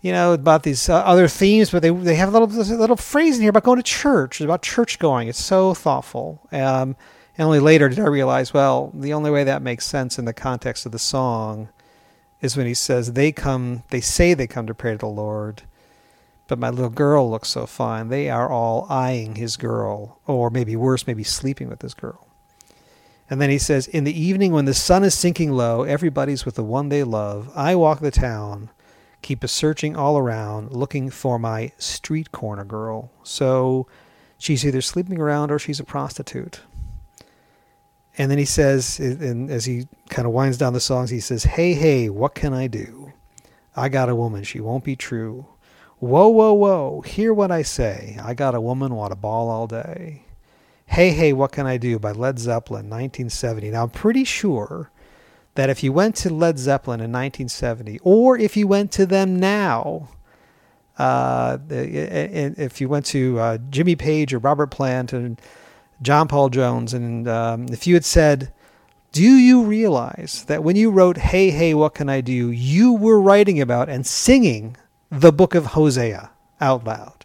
you 0.00 0.10
know, 0.10 0.32
about 0.32 0.64
these 0.64 0.88
uh, 0.88 0.94
other 0.94 1.28
themes, 1.28 1.70
but 1.70 1.80
they 1.82 1.90
they 1.90 2.16
have 2.16 2.34
a 2.34 2.38
little 2.38 2.48
little 2.76 2.96
phrase 2.96 3.36
in 3.36 3.42
here 3.42 3.50
about 3.50 3.62
going 3.62 3.76
to 3.76 3.84
church. 3.84 4.40
It's 4.40 4.44
about 4.44 4.62
church 4.62 4.98
going. 4.98 5.28
It's 5.28 5.44
so 5.44 5.74
thoughtful. 5.74 6.40
Um, 6.50 6.96
and 7.36 7.46
only 7.46 7.60
later 7.60 7.88
did 7.88 8.00
I 8.00 8.08
realize, 8.08 8.52
well, 8.52 8.90
the 8.94 9.12
only 9.12 9.30
way 9.30 9.44
that 9.44 9.62
makes 9.62 9.86
sense 9.86 10.18
in 10.18 10.24
the 10.24 10.32
context 10.32 10.86
of 10.86 10.92
the 10.92 10.98
song 10.98 11.68
is 12.42 12.56
when 12.56 12.66
he 12.66 12.74
says 12.74 13.12
they 13.12 13.32
come, 13.32 13.84
they 13.88 14.00
say 14.00 14.34
they 14.34 14.48
come 14.48 14.66
to 14.66 14.74
pray 14.74 14.92
to 14.92 14.98
the 14.98 15.06
Lord, 15.06 15.62
but 16.48 16.58
my 16.58 16.68
little 16.68 16.90
girl 16.90 17.30
looks 17.30 17.48
so 17.48 17.64
fine. 17.64 18.08
They 18.08 18.28
are 18.28 18.50
all 18.50 18.86
eyeing 18.90 19.36
his 19.36 19.56
girl, 19.56 20.20
or 20.26 20.50
maybe 20.50 20.76
worse, 20.76 21.06
maybe 21.06 21.22
sleeping 21.22 21.68
with 21.68 21.80
his 21.80 21.94
girl. 21.94 22.26
And 23.30 23.40
then 23.40 23.48
he 23.48 23.58
says, 23.58 23.86
In 23.86 24.04
the 24.04 24.20
evening 24.20 24.52
when 24.52 24.66
the 24.66 24.74
sun 24.74 25.04
is 25.04 25.14
sinking 25.14 25.52
low, 25.52 25.84
everybody's 25.84 26.44
with 26.44 26.56
the 26.56 26.64
one 26.64 26.90
they 26.90 27.04
love. 27.04 27.50
I 27.54 27.74
walk 27.76 28.00
the 28.00 28.10
town, 28.10 28.68
keep 29.22 29.42
a 29.42 29.48
searching 29.48 29.96
all 29.96 30.18
around, 30.18 30.72
looking 30.72 31.08
for 31.08 31.38
my 31.38 31.72
street 31.78 32.32
corner 32.32 32.64
girl. 32.64 33.10
So 33.22 33.86
she's 34.36 34.66
either 34.66 34.82
sleeping 34.82 35.18
around 35.18 35.50
or 35.50 35.58
she's 35.58 35.80
a 35.80 35.84
prostitute. 35.84 36.60
And 38.18 38.30
then 38.30 38.38
he 38.38 38.44
says, 38.44 38.98
and 38.98 39.50
as 39.50 39.64
he 39.64 39.88
kind 40.10 40.26
of 40.26 40.34
winds 40.34 40.58
down 40.58 40.74
the 40.74 40.80
songs, 40.80 41.10
he 41.10 41.20
says, 41.20 41.44
Hey, 41.44 41.72
hey, 41.74 42.08
what 42.10 42.34
can 42.34 42.52
I 42.52 42.66
do? 42.66 43.12
I 43.74 43.88
got 43.88 44.10
a 44.10 44.14
woman, 44.14 44.44
she 44.44 44.60
won't 44.60 44.84
be 44.84 44.96
true. 44.96 45.46
Whoa, 45.98 46.28
whoa, 46.28 46.52
whoa, 46.52 47.00
hear 47.02 47.32
what 47.32 47.50
I 47.50 47.62
say. 47.62 48.18
I 48.22 48.34
got 48.34 48.54
a 48.54 48.60
woman, 48.60 48.94
want 48.94 49.12
a 49.12 49.16
ball 49.16 49.48
all 49.48 49.66
day. 49.66 50.24
Hey, 50.86 51.10
hey, 51.10 51.32
what 51.32 51.52
can 51.52 51.66
I 51.66 51.78
do 51.78 51.98
by 51.98 52.12
Led 52.12 52.38
Zeppelin, 52.38 52.90
1970. 52.90 53.70
Now, 53.70 53.84
I'm 53.84 53.90
pretty 53.90 54.24
sure 54.24 54.90
that 55.54 55.70
if 55.70 55.82
you 55.82 55.92
went 55.92 56.16
to 56.16 56.30
Led 56.30 56.58
Zeppelin 56.58 57.00
in 57.00 57.12
1970, 57.12 58.00
or 58.02 58.36
if 58.36 58.56
you 58.56 58.66
went 58.66 58.90
to 58.92 59.06
them 59.06 59.36
now, 59.36 60.08
uh, 60.98 61.58
if 61.70 62.80
you 62.80 62.88
went 62.88 63.06
to 63.06 63.38
uh, 63.38 63.58
Jimmy 63.70 63.96
Page 63.96 64.34
or 64.34 64.38
Robert 64.38 64.70
Plant 64.70 65.12
and 65.12 65.40
John 66.02 66.26
Paul 66.26 66.48
Jones, 66.48 66.92
and 66.92 67.28
um, 67.28 67.66
if 67.70 67.86
you 67.86 67.94
had 67.94 68.04
said, 68.04 68.52
Do 69.12 69.22
you 69.22 69.62
realize 69.62 70.44
that 70.48 70.64
when 70.64 70.74
you 70.74 70.90
wrote, 70.90 71.16
Hey, 71.16 71.50
hey, 71.50 71.74
what 71.74 71.94
can 71.94 72.08
I 72.08 72.20
do? 72.20 72.50
you 72.50 72.92
were 72.92 73.20
writing 73.20 73.60
about 73.60 73.88
and 73.88 74.04
singing 74.04 74.76
the 75.10 75.32
book 75.32 75.54
of 75.54 75.66
Hosea 75.66 76.30
out 76.60 76.84
loud? 76.84 77.24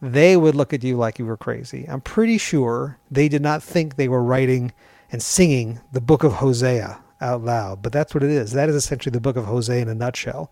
They 0.00 0.36
would 0.36 0.54
look 0.54 0.72
at 0.72 0.84
you 0.84 0.96
like 0.96 1.18
you 1.18 1.26
were 1.26 1.36
crazy. 1.36 1.84
I'm 1.88 2.00
pretty 2.00 2.38
sure 2.38 2.98
they 3.10 3.28
did 3.28 3.42
not 3.42 3.62
think 3.62 3.96
they 3.96 4.08
were 4.08 4.22
writing 4.22 4.72
and 5.12 5.22
singing 5.22 5.80
the 5.92 6.00
book 6.00 6.22
of 6.22 6.34
Hosea 6.34 7.00
out 7.20 7.44
loud, 7.44 7.82
but 7.82 7.92
that's 7.92 8.14
what 8.14 8.22
it 8.22 8.30
is. 8.30 8.52
That 8.52 8.68
is 8.68 8.76
essentially 8.76 9.10
the 9.12 9.20
book 9.20 9.36
of 9.36 9.44
Hosea 9.44 9.82
in 9.82 9.88
a 9.88 9.94
nutshell. 9.94 10.50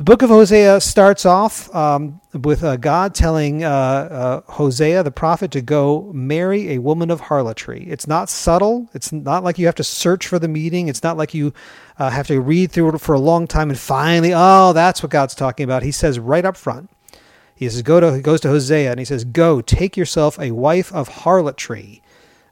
The 0.00 0.04
book 0.04 0.22
of 0.22 0.30
Hosea 0.30 0.80
starts 0.80 1.26
off 1.26 1.74
um, 1.74 2.22
with 2.32 2.64
uh, 2.64 2.78
God 2.78 3.14
telling 3.14 3.64
uh, 3.64 3.68
uh, 3.68 4.40
Hosea, 4.50 5.02
the 5.02 5.10
prophet, 5.10 5.50
to 5.50 5.60
go 5.60 6.10
marry 6.14 6.70
a 6.70 6.78
woman 6.78 7.10
of 7.10 7.20
harlotry. 7.20 7.84
It's 7.86 8.06
not 8.06 8.30
subtle. 8.30 8.88
It's 8.94 9.12
not 9.12 9.44
like 9.44 9.58
you 9.58 9.66
have 9.66 9.74
to 9.74 9.84
search 9.84 10.26
for 10.26 10.38
the 10.38 10.48
meaning. 10.48 10.88
It's 10.88 11.02
not 11.02 11.18
like 11.18 11.34
you 11.34 11.52
uh, 11.98 12.08
have 12.08 12.26
to 12.28 12.40
read 12.40 12.72
through 12.72 12.94
it 12.94 12.98
for 13.02 13.14
a 13.14 13.20
long 13.20 13.46
time 13.46 13.68
and 13.68 13.78
finally, 13.78 14.32
oh, 14.34 14.72
that's 14.72 15.02
what 15.02 15.12
God's 15.12 15.34
talking 15.34 15.64
about. 15.64 15.82
He 15.82 15.92
says 15.92 16.18
right 16.18 16.46
up 16.46 16.56
front. 16.56 16.88
He 17.54 17.68
says, 17.68 17.82
go 17.82 18.00
to, 18.00 18.16
he 18.16 18.22
goes 18.22 18.40
to 18.40 18.48
Hosea 18.48 18.90
and 18.90 18.98
he 18.98 19.04
says, 19.04 19.24
Go, 19.24 19.60
take 19.60 19.98
yourself 19.98 20.38
a 20.38 20.52
wife 20.52 20.90
of 20.94 21.08
harlotry 21.08 22.02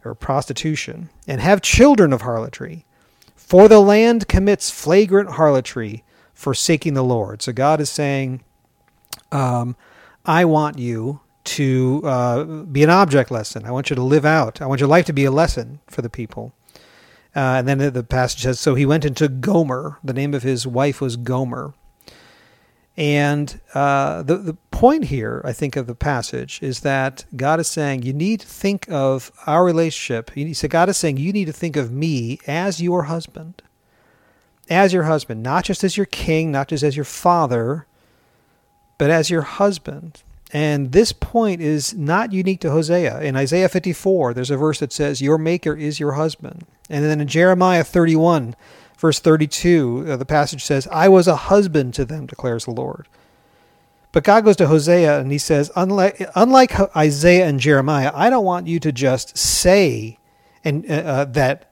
or 0.04 0.14
prostitution 0.14 1.08
and 1.26 1.40
have 1.40 1.62
children 1.62 2.12
of 2.12 2.20
harlotry. 2.20 2.84
For 3.36 3.68
the 3.68 3.80
land 3.80 4.28
commits 4.28 4.68
flagrant 4.68 5.30
harlotry 5.30 6.04
forsaking 6.38 6.94
the 6.94 7.02
Lord. 7.02 7.42
So 7.42 7.52
God 7.52 7.80
is 7.80 7.90
saying, 7.90 8.44
um, 9.32 9.74
I 10.24 10.44
want 10.44 10.78
you 10.78 11.18
to 11.44 12.00
uh, 12.04 12.44
be 12.44 12.84
an 12.84 12.90
object 12.90 13.32
lesson. 13.32 13.64
I 13.66 13.72
want 13.72 13.90
you 13.90 13.96
to 13.96 14.02
live 14.02 14.24
out. 14.24 14.62
I 14.62 14.66
want 14.66 14.80
your 14.80 14.88
life 14.88 15.04
to 15.06 15.12
be 15.12 15.24
a 15.24 15.32
lesson 15.32 15.80
for 15.88 16.00
the 16.00 16.08
people. 16.08 16.54
Uh, 17.34 17.58
and 17.58 17.66
then 17.66 17.92
the 17.92 18.04
passage 18.04 18.42
says, 18.42 18.60
So 18.60 18.76
he 18.76 18.86
went 18.86 19.04
into 19.04 19.28
Gomer. 19.28 19.98
The 20.04 20.12
name 20.12 20.32
of 20.32 20.44
his 20.44 20.64
wife 20.64 21.00
was 21.00 21.16
Gomer. 21.16 21.74
And 22.96 23.60
uh, 23.74 24.22
the, 24.22 24.36
the 24.36 24.54
point 24.70 25.06
here, 25.06 25.42
I 25.44 25.52
think, 25.52 25.74
of 25.74 25.88
the 25.88 25.94
passage 25.96 26.60
is 26.62 26.80
that 26.80 27.24
God 27.34 27.58
is 27.58 27.66
saying, 27.66 28.02
You 28.02 28.12
need 28.12 28.40
to 28.40 28.46
think 28.46 28.88
of 28.88 29.32
our 29.44 29.64
relationship. 29.64 30.30
Said, 30.54 30.70
God 30.70 30.88
is 30.88 30.96
saying, 30.96 31.16
You 31.16 31.32
need 31.32 31.46
to 31.46 31.52
think 31.52 31.76
of 31.76 31.90
me 31.90 32.38
as 32.46 32.80
your 32.80 33.04
husband 33.04 33.64
as 34.70 34.92
your 34.92 35.04
husband, 35.04 35.42
not 35.42 35.64
just 35.64 35.84
as 35.84 35.96
your 35.96 36.06
king, 36.06 36.50
not 36.50 36.68
just 36.68 36.82
as 36.82 36.96
your 36.96 37.04
father, 37.04 37.86
but 38.98 39.10
as 39.10 39.30
your 39.30 39.42
husband. 39.42 40.22
And 40.52 40.92
this 40.92 41.12
point 41.12 41.60
is 41.60 41.94
not 41.94 42.32
unique 42.32 42.60
to 42.60 42.70
Hosea. 42.70 43.20
In 43.20 43.36
Isaiah 43.36 43.68
54, 43.68 44.34
there's 44.34 44.50
a 44.50 44.56
verse 44.56 44.80
that 44.80 44.92
says, 44.92 45.20
Your 45.20 45.38
maker 45.38 45.74
is 45.74 46.00
your 46.00 46.12
husband. 46.12 46.66
And 46.88 47.04
then 47.04 47.20
in 47.20 47.28
Jeremiah 47.28 47.84
31, 47.84 48.56
verse 48.96 49.20
32, 49.20 50.06
uh, 50.08 50.16
the 50.16 50.24
passage 50.24 50.64
says, 50.64 50.88
I 50.90 51.08
was 51.08 51.28
a 51.28 51.36
husband 51.36 51.94
to 51.94 52.04
them, 52.04 52.26
declares 52.26 52.64
the 52.64 52.70
Lord. 52.70 53.08
But 54.12 54.24
God 54.24 54.44
goes 54.44 54.56
to 54.56 54.68
Hosea 54.68 55.20
and 55.20 55.30
he 55.30 55.38
says, 55.38 55.70
unlike, 55.76 56.26
unlike 56.34 56.96
Isaiah 56.96 57.46
and 57.46 57.60
Jeremiah, 57.60 58.10
I 58.14 58.30
don't 58.30 58.44
want 58.44 58.66
you 58.66 58.80
to 58.80 58.90
just 58.90 59.36
say 59.36 60.18
and 60.64 60.90
uh, 60.90 60.94
uh 60.94 61.24
that 61.24 61.70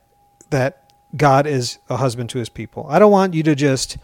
that 0.50 0.85
God 1.16 1.46
is 1.46 1.78
a 1.88 1.96
husband 1.96 2.30
to 2.30 2.38
his 2.38 2.48
people. 2.48 2.86
I 2.88 2.98
don't 2.98 3.12
want 3.12 3.34
you 3.34 3.42
to 3.44 3.54
just 3.54 3.98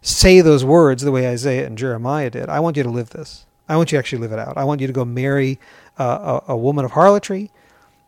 say 0.00 0.40
those 0.40 0.64
words 0.64 1.02
the 1.02 1.12
way 1.12 1.28
Isaiah 1.28 1.66
and 1.66 1.76
Jeremiah 1.76 2.30
did. 2.30 2.48
I 2.48 2.60
want 2.60 2.76
you 2.76 2.82
to 2.82 2.90
live 2.90 3.10
this. 3.10 3.46
I 3.68 3.76
want 3.76 3.92
you 3.92 3.96
to 3.96 3.98
actually 3.98 4.20
live 4.20 4.32
it 4.32 4.38
out. 4.38 4.56
I 4.56 4.64
want 4.64 4.80
you 4.80 4.86
to 4.86 4.92
go 4.92 5.04
marry 5.04 5.58
uh, 5.98 6.40
a, 6.48 6.52
a, 6.52 6.56
woman 6.56 6.84
of 6.84 6.92
harlotry, 6.92 7.50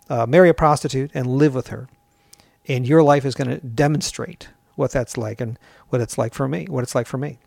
uh, 0.08 0.24
marry 0.26 0.48
a 0.48 0.54
prostitute, 0.54 1.10
and 1.12 1.26
live 1.26 1.54
with 1.54 1.68
her. 1.68 1.88
And 2.66 2.86
your 2.86 3.02
life 3.02 3.24
is 3.24 3.34
going 3.34 3.50
to 3.50 3.58
demonstrate 3.58 4.48
what 4.76 4.92
that's 4.92 5.18
like 5.18 5.40
and 5.40 5.58
what 5.88 6.00
it's 6.00 6.16
like 6.16 6.32
for 6.32 6.48
me, 6.48 6.66
what 6.66 6.82
it's 6.82 6.94
like 6.94 7.06
for 7.06 7.18
me. 7.18 7.38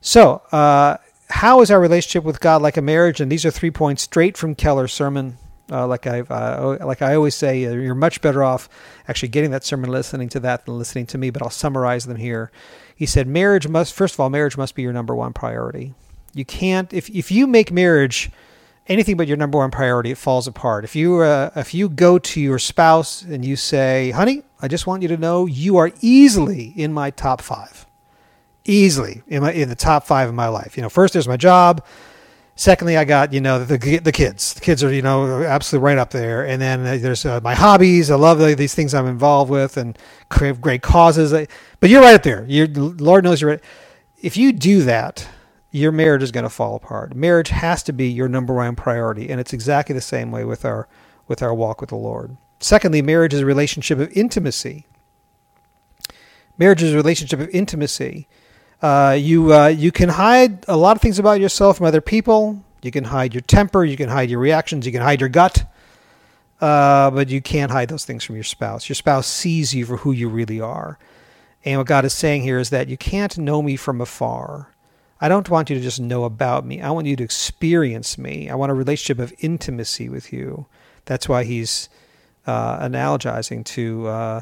So, 0.00 0.42
uh, 0.50 0.96
how 1.30 1.60
is 1.60 1.70
our 1.70 1.80
relationship 1.80 2.24
with 2.24 2.40
God 2.40 2.60
like 2.60 2.76
a 2.76 2.82
marriage? 2.82 3.20
And 3.20 3.30
these 3.30 3.46
are 3.46 3.50
three 3.50 3.70
points 3.70 4.02
straight 4.02 4.36
from 4.36 4.54
Keller's 4.54 4.92
sermon 4.92 5.38
uh, 5.72 5.86
like 5.86 6.06
I 6.06 6.20
uh, 6.20 6.78
like 6.84 7.02
I 7.02 7.14
always 7.14 7.34
say, 7.34 7.64
uh, 7.64 7.72
you're 7.72 7.94
much 7.94 8.20
better 8.20 8.44
off 8.44 8.68
actually 9.08 9.30
getting 9.30 9.50
that 9.52 9.64
sermon, 9.64 9.90
listening 9.90 10.28
to 10.30 10.40
that, 10.40 10.66
than 10.66 10.78
listening 10.78 11.06
to 11.06 11.18
me. 11.18 11.30
But 11.30 11.42
I'll 11.42 11.50
summarize 11.50 12.06
them 12.06 12.18
here. 12.18 12.50
He 12.94 13.06
said, 13.06 13.26
marriage 13.26 13.66
must 13.66 13.94
first 13.94 14.14
of 14.14 14.20
all, 14.20 14.30
marriage 14.30 14.56
must 14.56 14.74
be 14.74 14.82
your 14.82 14.92
number 14.92 15.14
one 15.14 15.32
priority. 15.32 15.94
You 16.34 16.44
can't 16.44 16.92
if 16.92 17.08
if 17.10 17.30
you 17.30 17.46
make 17.46 17.72
marriage 17.72 18.30
anything 18.88 19.16
but 19.16 19.26
your 19.26 19.36
number 19.36 19.58
one 19.58 19.70
priority, 19.70 20.10
it 20.10 20.18
falls 20.18 20.46
apart. 20.46 20.84
If 20.84 20.96
you 20.96 21.20
uh, 21.20 21.50
if 21.56 21.74
you 21.74 21.88
go 21.88 22.18
to 22.18 22.40
your 22.40 22.58
spouse 22.58 23.22
and 23.22 23.44
you 23.44 23.56
say, 23.56 24.10
"Honey, 24.10 24.42
I 24.60 24.68
just 24.68 24.86
want 24.86 25.02
you 25.02 25.08
to 25.08 25.16
know 25.16 25.46
you 25.46 25.76
are 25.76 25.90
easily 26.00 26.72
in 26.76 26.92
my 26.92 27.10
top 27.10 27.40
five, 27.40 27.86
easily 28.64 29.22
in 29.28 29.42
my 29.42 29.52
in 29.52 29.68
the 29.68 29.74
top 29.74 30.04
five 30.04 30.28
of 30.28 30.34
my 30.34 30.48
life." 30.48 30.76
You 30.76 30.82
know, 30.82 30.88
first 30.88 31.12
there's 31.12 31.28
my 31.28 31.36
job 31.36 31.84
Secondly, 32.54 32.96
I 32.96 33.04
got 33.04 33.32
you 33.32 33.40
know 33.40 33.64
the 33.64 33.98
the 33.98 34.12
kids. 34.12 34.54
The 34.54 34.60
kids 34.60 34.84
are 34.84 34.92
you 34.92 35.02
know 35.02 35.42
absolutely 35.42 35.86
right 35.86 35.98
up 35.98 36.10
there. 36.10 36.46
And 36.46 36.60
then 36.60 36.84
there's 37.00 37.24
uh, 37.24 37.40
my 37.42 37.54
hobbies. 37.54 38.10
I 38.10 38.16
love 38.16 38.38
the, 38.38 38.54
these 38.54 38.74
things 38.74 38.94
I'm 38.94 39.06
involved 39.06 39.50
with 39.50 39.76
and 39.76 39.98
great 40.28 40.82
causes. 40.82 41.32
But 41.80 41.90
you're 41.90 42.02
right 42.02 42.14
up 42.14 42.22
there. 42.22 42.44
you 42.46 42.66
Lord 42.66 43.24
knows 43.24 43.40
you're 43.40 43.52
right. 43.52 43.60
If 44.20 44.36
you 44.36 44.52
do 44.52 44.82
that, 44.82 45.26
your 45.70 45.90
marriage 45.90 46.22
is 46.22 46.30
going 46.30 46.44
to 46.44 46.50
fall 46.50 46.76
apart. 46.76 47.16
Marriage 47.16 47.48
has 47.48 47.82
to 47.84 47.92
be 47.92 48.08
your 48.08 48.28
number 48.28 48.54
one 48.54 48.76
priority, 48.76 49.30
and 49.30 49.40
it's 49.40 49.54
exactly 49.54 49.94
the 49.94 50.02
same 50.02 50.30
way 50.30 50.44
with 50.44 50.64
our 50.64 50.86
with 51.26 51.42
our 51.42 51.54
walk 51.54 51.80
with 51.80 51.88
the 51.90 51.96
Lord. 51.96 52.36
Secondly, 52.60 53.02
marriage 53.02 53.34
is 53.34 53.40
a 53.40 53.46
relationship 53.46 53.98
of 53.98 54.12
intimacy. 54.12 54.86
Marriage 56.58 56.82
is 56.82 56.92
a 56.92 56.96
relationship 56.96 57.40
of 57.40 57.48
intimacy. 57.48 58.28
Uh, 58.82 59.16
you 59.18 59.54
uh, 59.54 59.68
you 59.68 59.92
can 59.92 60.08
hide 60.08 60.64
a 60.68 60.76
lot 60.76 60.96
of 60.96 61.00
things 61.00 61.20
about 61.20 61.40
yourself 61.40 61.78
from 61.78 61.86
other 61.86 62.00
people. 62.00 62.62
You 62.82 62.90
can 62.90 63.04
hide 63.04 63.32
your 63.32 63.40
temper. 63.40 63.84
You 63.84 63.96
can 63.96 64.08
hide 64.08 64.28
your 64.28 64.40
reactions. 64.40 64.84
You 64.84 64.92
can 64.92 65.02
hide 65.02 65.20
your 65.20 65.28
gut. 65.28 65.64
Uh, 66.60 67.10
but 67.10 67.28
you 67.28 67.40
can't 67.40 67.70
hide 67.70 67.88
those 67.88 68.04
things 68.04 68.24
from 68.24 68.34
your 68.34 68.44
spouse. 68.44 68.88
Your 68.88 68.94
spouse 68.94 69.26
sees 69.26 69.74
you 69.74 69.86
for 69.86 69.98
who 69.98 70.12
you 70.12 70.28
really 70.28 70.60
are. 70.60 70.98
And 71.64 71.78
what 71.78 71.86
God 71.86 72.04
is 72.04 72.12
saying 72.12 72.42
here 72.42 72.58
is 72.58 72.70
that 72.70 72.88
you 72.88 72.96
can't 72.96 73.38
know 73.38 73.62
me 73.62 73.76
from 73.76 74.00
afar. 74.00 74.68
I 75.20 75.28
don't 75.28 75.48
want 75.48 75.70
you 75.70 75.76
to 75.76 75.82
just 75.82 76.00
know 76.00 76.24
about 76.24 76.66
me. 76.66 76.80
I 76.80 76.90
want 76.90 77.06
you 77.06 77.14
to 77.14 77.22
experience 77.22 78.18
me. 78.18 78.50
I 78.50 78.56
want 78.56 78.72
a 78.72 78.74
relationship 78.74 79.20
of 79.20 79.32
intimacy 79.38 80.08
with 80.08 80.32
you. 80.32 80.66
That's 81.04 81.28
why 81.28 81.44
he's 81.44 81.88
uh, 82.46 82.80
analogizing 82.80 83.64
to 83.66 84.06
uh, 84.08 84.40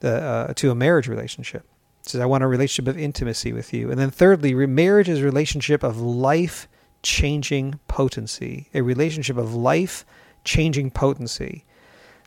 the 0.00 0.22
uh, 0.22 0.54
to 0.54 0.70
a 0.70 0.74
marriage 0.74 1.08
relationship. 1.08 1.66
Says, 2.06 2.20
"I 2.20 2.26
want 2.26 2.44
a 2.44 2.46
relationship 2.46 2.88
of 2.88 2.98
intimacy 2.98 3.52
with 3.52 3.72
you." 3.72 3.90
And 3.90 3.98
then, 3.98 4.10
thirdly, 4.10 4.54
marriage 4.66 5.08
is 5.08 5.20
a 5.20 5.24
relationship 5.24 5.82
of 5.82 6.00
life 6.00 6.68
changing 7.02 7.78
potency, 7.88 8.68
a 8.74 8.82
relationship 8.82 9.36
of 9.36 9.54
life 9.54 10.04
changing 10.44 10.90
potency. 10.90 11.64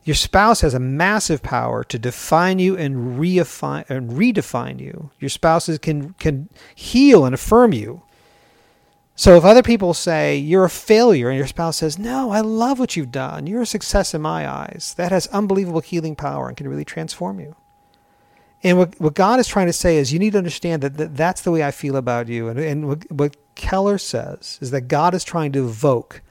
Your 0.08 0.16
spouse 0.16 0.62
has 0.62 0.74
a 0.74 0.80
massive 0.80 1.44
power 1.44 1.84
to 1.84 2.00
define 2.00 2.60
you 2.60 2.78
and, 2.78 2.96
and 2.96 4.10
redefine 4.12 4.80
you. 4.80 5.12
Your 5.20 5.30
spouses 5.30 5.80
can, 5.80 6.14
can 6.14 6.48
heal 6.74 7.26
and 7.26 7.36
affirm 7.36 7.74
you. 7.74 8.04
So 9.16 9.36
if 9.36 9.44
other 9.44 9.64
people 9.64 9.94
say 9.94 10.38
you're 10.38 10.64
a 10.64 10.70
failure 10.70 11.28
and 11.28 11.38
your 11.38 11.48
spouse 11.48 11.78
says, 11.78 12.00
No, 12.00 12.30
I 12.30 12.40
love 12.40 12.80
what 12.80 12.96
you've 12.96 13.12
done, 13.12 13.48
you're 13.48 13.64
a 13.64 13.66
success 13.66 14.14
in 14.14 14.22
my 14.22 14.48
eyes, 14.48 14.94
that 14.96 15.12
has 15.12 15.28
unbelievable 15.28 15.82
healing 15.82 16.16
power 16.16 16.48
and 16.48 16.56
can 16.56 16.70
really 16.70 16.86
transform 16.86 17.40
you. 17.40 17.56
And 18.64 18.78
what, 18.78 19.00
what 19.00 19.14
God 19.14 19.40
is 19.40 19.48
trying 19.48 19.68
to 19.68 19.74
say 19.74 19.98
is 19.98 20.12
you 20.12 20.20
need 20.20 20.32
to 20.32 20.38
understand 20.38 20.82
that, 20.82 20.98
that 20.98 21.16
that's 21.16 21.42
the 21.42 21.52
way 21.52 21.64
I 21.64 21.72
feel 21.72 21.96
about 21.96 22.28
you. 22.28 22.48
And, 22.48 22.60
and 22.60 22.88
what, 22.88 23.12
what 23.12 23.38
Keller 23.56 23.98
says 23.98 24.58
is 24.62 24.72
that 24.72 24.82
God 24.82 25.14
is 25.14 25.24
trying 25.24 25.52
to 25.54 25.66
evoke 25.66 26.22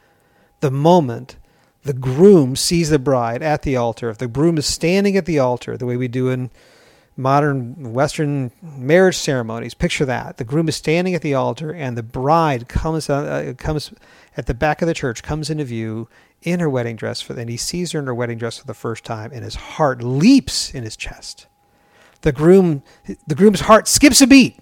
the 0.60 0.70
moment 0.70 1.36
the 1.84 1.92
groom 1.92 2.56
sees 2.56 2.90
the 2.90 2.98
bride 2.98 3.42
at 3.42 3.62
the 3.62 3.76
altar. 3.76 4.10
If 4.10 4.18
the 4.18 4.26
groom 4.26 4.58
is 4.58 4.66
standing 4.66 5.16
at 5.16 5.24
the 5.24 5.38
altar, 5.38 5.76
the 5.76 5.86
way 5.86 5.96
we 5.96 6.08
do 6.08 6.28
in 6.28 6.50
modern 7.16 7.92
Western 7.92 8.50
marriage 8.60 9.16
ceremonies, 9.16 9.74
picture 9.74 10.04
that. 10.04 10.36
The 10.36 10.44
groom 10.44 10.68
is 10.68 10.74
standing 10.74 11.14
at 11.14 11.22
the 11.22 11.34
altar 11.34 11.72
and 11.72 11.96
the 11.96 12.02
bride 12.02 12.68
comes, 12.68 13.08
uh, 13.08 13.54
comes 13.56 13.92
at 14.36 14.46
the 14.46 14.54
back 14.54 14.82
of 14.82 14.88
the 14.88 14.94
church, 14.94 15.22
comes 15.22 15.48
into 15.48 15.64
view 15.64 16.08
in 16.42 16.58
her 16.58 16.68
wedding 16.68 16.96
dress, 16.96 17.22
for, 17.22 17.38
and 17.38 17.48
he 17.48 17.56
sees 17.56 17.92
her 17.92 18.00
in 18.00 18.06
her 18.06 18.14
wedding 18.14 18.36
dress 18.36 18.58
for 18.58 18.66
the 18.66 18.74
first 18.74 19.04
time, 19.04 19.30
and 19.32 19.44
his 19.44 19.54
heart 19.54 20.02
leaps 20.02 20.74
in 20.74 20.82
his 20.82 20.96
chest 20.96 21.46
the 22.26 22.32
groom 22.32 22.82
the 23.28 23.36
groom's 23.36 23.60
heart 23.60 23.86
skips 23.86 24.20
a 24.20 24.26
beat. 24.26 24.58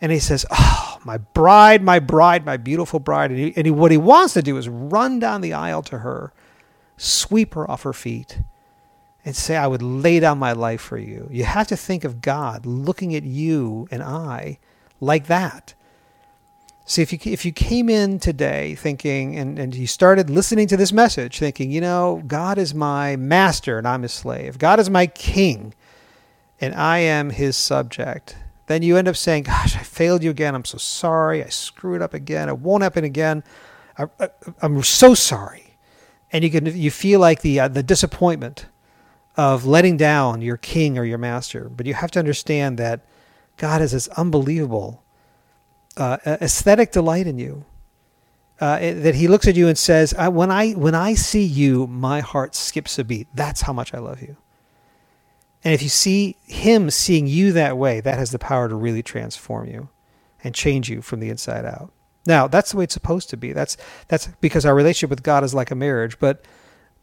And 0.00 0.10
he 0.10 0.18
says 0.18 0.46
oh 0.50 0.98
my 1.04 1.18
bride 1.18 1.82
my 1.82 1.98
bride 1.98 2.46
my 2.46 2.56
beautiful 2.56 2.98
bride. 2.98 3.30
And, 3.30 3.38
he, 3.38 3.52
and 3.56 3.66
he, 3.66 3.70
what 3.70 3.90
he 3.90 3.98
wants 3.98 4.32
to 4.34 4.42
do 4.42 4.56
is 4.56 4.70
run 4.70 5.18
down 5.18 5.42
the 5.42 5.52
aisle 5.52 5.82
to 5.82 5.98
her 5.98 6.32
sweep 6.96 7.52
her 7.52 7.70
off 7.70 7.82
her 7.82 7.92
feet 7.92 8.38
and 9.22 9.36
say 9.36 9.54
i 9.54 9.66
would 9.66 9.82
lay 9.82 10.18
down 10.18 10.38
my 10.38 10.52
life 10.52 10.80
for 10.80 10.96
you. 10.96 11.28
You 11.30 11.44
have 11.44 11.68
to 11.68 11.76
think 11.76 12.04
of 12.04 12.22
god 12.22 12.64
looking 12.64 13.14
at 13.14 13.22
you 13.22 13.86
and 13.90 14.02
i 14.02 14.58
like 14.98 15.26
that. 15.26 15.74
See, 16.86 17.02
if 17.02 17.12
you 17.12 17.18
if 17.24 17.44
you 17.44 17.52
came 17.52 17.90
in 17.90 18.18
today 18.18 18.74
thinking 18.76 19.36
and, 19.36 19.58
and 19.58 19.74
you 19.74 19.86
started 19.86 20.30
listening 20.30 20.68
to 20.68 20.78
this 20.78 20.90
message 20.90 21.38
thinking, 21.38 21.70
you 21.70 21.82
know, 21.82 22.22
God 22.26 22.56
is 22.56 22.74
my 22.74 23.16
master 23.16 23.76
and 23.76 23.86
I'm 23.86 24.02
his 24.02 24.12
slave. 24.12 24.56
God 24.56 24.80
is 24.80 24.88
my 24.88 25.06
king 25.06 25.74
and 26.62 26.76
I 26.76 26.98
am 26.98 27.30
his 27.30 27.56
subject, 27.56 28.36
then 28.66 28.82
you 28.82 28.96
end 28.96 29.08
up 29.08 29.16
saying, 29.16 29.42
Gosh, 29.42 29.76
I 29.76 29.80
failed 29.80 30.22
you 30.22 30.30
again. 30.30 30.54
I'm 30.54 30.64
so 30.64 30.78
sorry. 30.78 31.44
I 31.44 31.48
screwed 31.48 32.00
up 32.00 32.14
again. 32.14 32.48
It 32.48 32.58
won't 32.58 32.84
happen 32.84 33.02
again. 33.02 33.42
I, 33.98 34.06
am 34.62 34.82
so 34.84 35.12
sorry. 35.12 35.76
And 36.30 36.44
you 36.44 36.50
can 36.50 36.64
you 36.66 36.90
feel 36.90 37.20
like 37.20 37.42
the 37.42 37.60
uh, 37.60 37.68
the 37.68 37.82
disappointment 37.82 38.66
of 39.36 39.66
letting 39.66 39.96
down 39.96 40.40
your 40.40 40.56
king 40.56 40.96
or 40.96 41.04
your 41.04 41.18
master. 41.18 41.68
But 41.68 41.86
you 41.86 41.94
have 41.94 42.12
to 42.12 42.20
understand 42.20 42.78
that 42.78 43.04
God 43.56 43.80
has 43.80 43.92
this 43.92 44.08
unbelievable 44.08 45.02
uh, 45.96 46.18
aesthetic 46.24 46.92
delight 46.92 47.26
in 47.26 47.38
you. 47.38 47.66
Uh, 48.60 48.78
that 48.78 49.16
he 49.16 49.26
looks 49.26 49.48
at 49.48 49.56
you 49.56 49.66
and 49.66 49.76
says, 49.76 50.14
"When 50.16 50.52
I 50.52 50.70
when 50.72 50.94
I 50.94 51.14
see 51.14 51.42
you, 51.42 51.88
my 51.88 52.20
heart 52.20 52.54
skips 52.54 52.98
a 53.00 53.04
beat. 53.04 53.26
That's 53.34 53.62
how 53.62 53.72
much 53.72 53.92
I 53.92 53.98
love 53.98 54.22
you." 54.22 54.36
And 55.64 55.72
if 55.72 55.82
you 55.82 55.88
see 55.88 56.36
him 56.44 56.90
seeing 56.90 57.26
you 57.26 57.52
that 57.52 57.78
way, 57.78 58.00
that 58.00 58.18
has 58.18 58.30
the 58.32 58.38
power 58.38 58.68
to 58.68 58.74
really 58.74 59.02
transform 59.02 59.68
you 59.68 59.88
and 60.42 60.54
change 60.54 60.88
you 60.88 61.02
from 61.02 61.20
the 61.20 61.30
inside 61.30 61.64
out. 61.64 61.92
Now, 62.26 62.46
that's 62.46 62.70
the 62.70 62.78
way 62.78 62.84
it's 62.84 62.94
supposed 62.94 63.30
to 63.30 63.36
be. 63.36 63.52
That's 63.52 63.76
that's 64.08 64.28
because 64.40 64.64
our 64.64 64.74
relationship 64.74 65.10
with 65.10 65.22
God 65.22 65.44
is 65.44 65.54
like 65.54 65.70
a 65.70 65.74
marriage. 65.74 66.18
But 66.18 66.44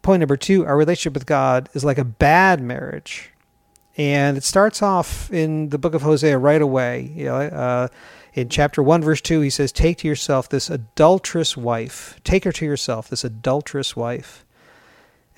point 0.02 0.22
number 0.22 0.38
two, 0.38 0.66
our 0.66 0.78
relationship 0.78 1.14
with 1.14 1.26
God 1.26 1.70
is 1.74 1.84
like 1.84 1.98
a 1.98 2.06
bad 2.06 2.62
marriage. 2.62 3.32
And 3.98 4.38
it 4.38 4.44
starts 4.44 4.82
off 4.82 5.32
in 5.32 5.70
the 5.70 5.78
book 5.78 5.94
of 5.94 6.04
Hosea 6.04 6.38
right 6.38 6.62
away. 6.62 7.12
You 7.14 7.26
know, 7.26 7.36
uh, 7.36 7.88
in 8.34 8.48
chapter 8.48 8.82
1, 8.82 9.02
verse 9.02 9.20
2, 9.20 9.42
he 9.42 9.50
says, 9.50 9.74
Take 9.74 9.98
to 9.98 10.08
yourself 10.08 10.48
this 10.48 10.70
adulterous 10.70 11.58
wife. 11.58 12.20
Take 12.24 12.46
her 12.46 12.54
to 12.54 12.66
yourself, 12.66 13.10
this 13.10 13.26
adulterous 13.26 13.98
wife. 13.98 14.46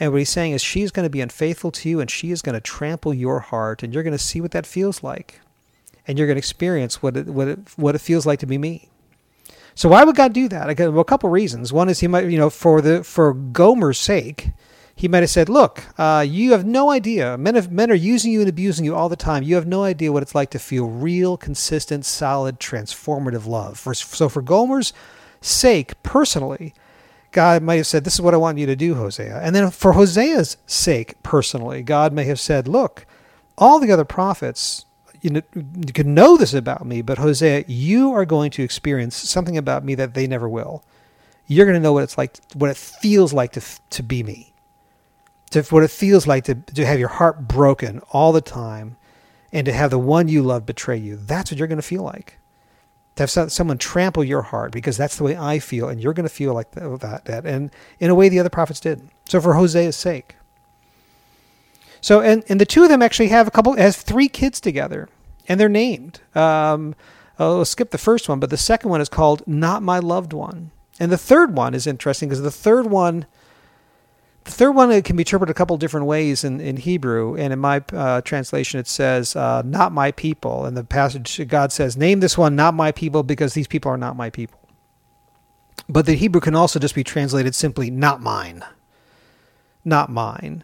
And 0.02 0.12
what 0.12 0.18
he's 0.18 0.32
saying 0.32 0.54
is 0.54 0.64
she's 0.64 0.90
going 0.90 1.06
to 1.06 1.12
be 1.12 1.22
unfaithful 1.22 1.70
to 1.74 1.88
you 1.88 2.00
and 2.00 2.10
she 2.10 2.32
is 2.32 2.42
going 2.42 2.56
to 2.56 2.60
trample 2.60 3.14
your 3.14 3.40
heart 3.40 3.84
and 3.84 3.94
you're 3.94 4.02
going 4.02 4.18
to 4.18 4.18
see 4.18 4.42
what 4.42 4.50
that 4.50 4.66
feels 4.66 5.04
like. 5.04 5.40
And 6.08 6.18
you're 6.18 6.26
going 6.26 6.38
to 6.38 6.40
experience 6.40 7.04
what 7.04 7.16
it, 7.16 7.28
what 7.28 7.48
it, 7.48 7.60
what 7.76 7.94
it 7.94 8.02
feels 8.02 8.26
like 8.26 8.40
to 8.40 8.48
be 8.48 8.58
me. 8.58 8.90
So 9.76 9.90
why 9.90 10.04
would 10.04 10.16
God 10.16 10.34
do 10.34 10.48
that? 10.48 10.72
I 10.72 10.74
got 10.74 10.92
well, 10.92 11.02
a 11.02 11.06
couple 11.06 11.30
reasons. 11.30 11.72
One 11.72 11.88
is 11.88 12.00
he 12.00 12.08
might, 12.08 12.28
you 12.32 12.40
know, 12.40 12.50
for 12.50 12.82
the 12.82 13.04
for 13.04 13.32
Gomer's 13.34 14.00
sake, 14.00 14.50
he 14.96 15.08
might 15.08 15.22
have 15.22 15.30
said, 15.30 15.48
"Look, 15.48 15.84
uh, 15.98 16.26
you 16.28 16.52
have 16.52 16.66
no 16.66 16.90
idea. 16.90 17.38
Men 17.38 17.56
have, 17.56 17.72
men 17.72 17.90
are 17.90 17.96
using 17.96 18.32
you 18.32 18.42
and 18.42 18.50
abusing 18.50 18.84
you 18.84 18.96
all 18.96 19.08
the 19.08 19.16
time. 19.16 19.44
You 19.44 19.56
have 19.56 19.68
no 19.68 19.84
idea 19.84 20.12
what 20.12 20.24
it's 20.24 20.36
like 20.36 20.50
to 20.50 20.60
feel 20.60 20.88
real, 20.88 21.38
consistent, 21.38 22.06
solid, 22.06 22.60
transformative 22.60 23.46
love." 23.46 23.80
For, 23.80 23.94
so 23.94 24.28
for 24.28 24.42
Gomer's 24.42 24.94
sake, 25.40 25.94
personally, 26.04 26.74
God 27.32 27.64
might 27.64 27.78
have 27.78 27.88
said, 27.88 28.04
This 28.04 28.16
is 28.16 28.22
what 28.22 28.34
I 28.34 28.38
want 28.38 28.58
you 28.58 28.66
to 28.66 28.76
do, 28.76 28.96
Hosea. 28.96 29.40
And 29.42 29.56
then 29.56 29.72
for 29.72 29.94
Hosea's 29.94 30.58
sake, 30.66 31.22
personally, 31.24 31.82
God 31.82 32.14
may 32.14 32.26
have 32.26 32.40
said, 32.40 32.68
Look, 32.68 33.06
all 33.58 33.80
the 33.80 33.92
other 33.92 34.06
prophets, 34.06 34.86
you, 35.22 35.30
know, 35.30 35.42
you 35.56 35.94
can 35.94 36.14
know 36.14 36.38
this 36.38 36.54
about 36.54 36.86
me, 36.86 37.02
but 37.02 37.18
Hosea, 37.18 37.66
you 37.68 38.12
are 38.14 38.26
going 38.26 38.52
to 38.52 38.64
experience 38.64 39.16
something 39.16 39.58
about 39.58 39.86
me 39.86 39.96
that 39.96 40.14
they 40.14 40.28
never 40.28 40.50
will. 40.50 40.84
You're 41.48 41.66
going 41.66 41.76
to 41.76 41.82
know 41.82 41.94
what 41.94 42.04
it's 42.04 42.18
like, 42.18 42.38
what 42.54 42.70
it 42.70 42.78
feels 42.78 43.34
like 43.34 43.54
to, 43.54 43.62
to 43.92 44.04
be 44.04 44.24
me, 44.24 44.54
to, 45.52 45.64
what 45.64 45.84
it 45.84 45.92
feels 45.92 46.28
like 46.28 46.46
to, 46.46 46.56
to 46.56 46.86
have 46.86 47.00
your 47.00 47.10
heart 47.10 47.48
broken 47.48 48.02
all 48.12 48.32
the 48.32 48.42
time 48.42 48.98
and 49.54 49.66
to 49.66 49.74
have 49.74 49.92
the 49.92 50.00
one 50.00 50.28
you 50.28 50.44
love 50.44 50.66
betray 50.66 50.98
you. 50.98 51.18
That's 51.18 51.52
what 51.52 51.58
you're 51.60 51.68
going 51.68 51.78
to 51.78 51.82
feel 51.82 52.04
like 52.04 52.38
to 53.16 53.24
have 53.24 53.52
someone 53.52 53.78
trample 53.78 54.24
your 54.24 54.42
heart 54.42 54.72
because 54.72 54.98
that's 54.98 55.18
the 55.18 55.24
way 55.24 55.36
I 55.36 55.60
feel, 55.60 55.90
and 55.90 56.02
you're 56.02 56.14
going 56.14 56.28
to 56.28 56.34
feel 56.34 56.54
like 56.54 56.72
that, 56.72 57.26
that, 57.26 57.46
and 57.46 57.72
in 58.00 58.10
a 58.10 58.16
way 58.16 58.30
the 58.30 58.40
other 58.40 58.50
prophets 58.50 58.80
did. 58.80 59.10
So 59.26 59.42
for 59.42 59.54
Hosea's 59.54 59.96
sake. 59.96 60.36
So 62.00 62.22
and 62.22 62.44
and 62.50 62.60
the 62.60 62.66
two 62.66 62.84
of 62.84 62.90
them 62.90 63.02
actually 63.02 63.28
have 63.28 63.48
a 63.48 63.52
couple 63.52 63.76
has 63.76 64.02
three 64.02 64.28
kids 64.28 64.60
together, 64.60 65.08
and 65.48 65.60
they're 65.60 65.70
named. 65.70 66.22
Um, 66.34 66.96
I'll 67.38 67.66
skip 67.66 67.92
the 67.92 67.98
first 67.98 68.28
one, 68.30 68.40
but 68.40 68.50
the 68.50 68.58
second 68.58 68.90
one 68.90 69.02
is 69.02 69.10
called 69.10 69.48
"Not 69.48 69.84
My 69.84 70.00
Loved 70.00 70.34
One," 70.34 70.72
and 71.00 71.12
the 71.12 71.18
third 71.18 71.56
one 71.56 71.74
is 71.74 71.86
interesting 71.86 72.30
because 72.30 72.42
the 72.42 72.50
third 72.50 72.88
one 72.88 73.26
the 74.44 74.52
third 74.52 74.72
one 74.72 74.92
it 74.92 75.06
can 75.06 75.16
be 75.16 75.22
interpreted 75.22 75.52
a 75.52 75.58
couple 75.58 75.78
different 75.78 76.08
ways 76.08 76.44
in, 76.44 76.60
in 76.60 76.78
Hebrew, 76.78 77.36
and 77.36 77.54
in 77.54 77.60
my 77.60 77.84
uh, 77.94 78.22
translation 78.22 78.80
it 78.80 78.88
says 78.88 79.36
uh, 79.36 79.62
"not 79.64 79.92
my 79.92 80.12
people." 80.12 80.66
And 80.66 80.76
the 80.76 80.84
passage, 80.84 81.48
God 81.48 81.72
says, 81.72 81.96
"Name 81.96 82.22
this 82.22 82.38
one 82.38 82.56
not 82.56 82.74
my 82.74 82.92
people 82.92 83.24
because 83.24 83.54
these 83.54 83.68
people 83.68 83.92
are 83.92 83.98
not 83.98 84.16
my 84.16 84.30
people." 84.30 84.60
But 85.88 86.06
the 86.06 86.16
Hebrew 86.16 86.42
can 86.42 86.56
also 86.56 86.80
just 86.80 86.96
be 86.96 87.04
translated 87.04 87.54
simply 87.54 87.92
"not 87.92 88.22
mine," 88.22 88.64
not 89.86 90.10
mine, 90.10 90.64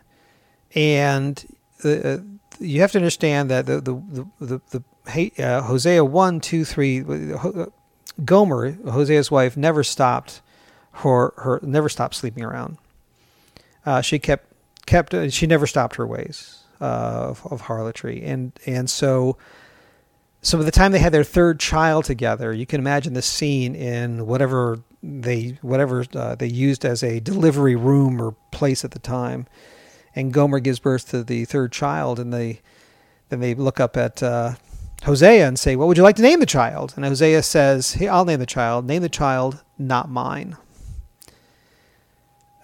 and 0.74 1.46
uh, 1.84 2.18
you 2.60 2.82
have 2.82 2.92
to 2.94 2.98
understand 2.98 3.52
that 3.52 3.68
the 3.68 3.80
the 3.80 4.28
the, 4.40 4.62
the, 4.72 4.84
the 5.06 5.44
uh, 5.44 5.62
Hosea 5.62 6.04
one 6.04 6.40
two 6.40 6.66
three 6.66 7.04
Gomer 8.26 8.72
Hosea's 8.72 9.30
wife 9.30 9.56
never 9.56 9.84
stopped 9.84 10.42
her 10.94 11.34
her 11.38 11.60
never 11.62 11.90
stopped 11.90 12.16
sleeping 12.16 12.44
around 12.44 12.78
uh, 13.88 14.02
she 14.02 14.20
kept 14.20 14.54
kept 14.86 15.14
uh, 15.14 15.30
she 15.30 15.48
never 15.48 15.66
stopped 15.66 15.96
her 15.96 16.06
ways 16.06 16.64
uh, 16.82 17.30
of, 17.30 17.48
of, 17.50 17.62
harlotry, 17.62 18.22
and 18.24 18.52
and 18.66 18.90
so. 18.90 19.38
So 20.42 20.58
by 20.60 20.66
the 20.66 20.72
time 20.72 20.92
they 20.92 21.00
had 21.00 21.14
their 21.14 21.24
third 21.24 21.60
child 21.60 22.06
together, 22.06 22.54
you 22.54 22.66
can 22.66 22.80
imagine 22.80 23.14
the 23.14 23.24
scene 23.24 23.76
in 23.76 24.28
whatever 24.28 24.80
they 25.02 25.58
whatever 25.62 26.06
uh, 26.14 26.36
they 26.36 26.48
used 26.48 26.86
as 26.86 27.02
a 27.02 27.20
delivery 27.20 27.76
room 27.76 28.22
or 28.22 28.36
place 28.52 28.86
at 28.86 28.92
the 28.92 29.00
time, 29.00 29.48
and 30.16 30.34
Gomer 30.34 30.60
gives 30.60 30.80
birth 30.80 31.10
to 31.10 31.24
the 31.24 31.46
third 31.46 31.72
child, 31.72 32.20
and 32.20 32.34
they 32.34 32.62
then 33.30 33.40
they 33.40 33.56
look 33.56 33.80
up 33.80 33.96
at 33.96 34.22
uh, 34.22 34.56
Hosea 35.04 35.48
and 35.48 35.58
say, 35.58 35.78
"What 35.78 35.88
would 35.88 35.98
you 35.98 36.04
like 36.04 36.18
to 36.18 36.22
name 36.22 36.42
the 36.42 36.46
child?" 36.46 36.94
And 36.98 37.06
Hosea 37.06 37.42
says, 37.42 37.94
"Hey, 37.94 38.10
I'll 38.10 38.26
name 38.26 38.40
the 38.40 38.46
child. 38.46 38.86
Name 38.86 39.02
the 39.02 39.10
child, 39.10 39.64
not 39.80 40.10
mine." 40.10 40.58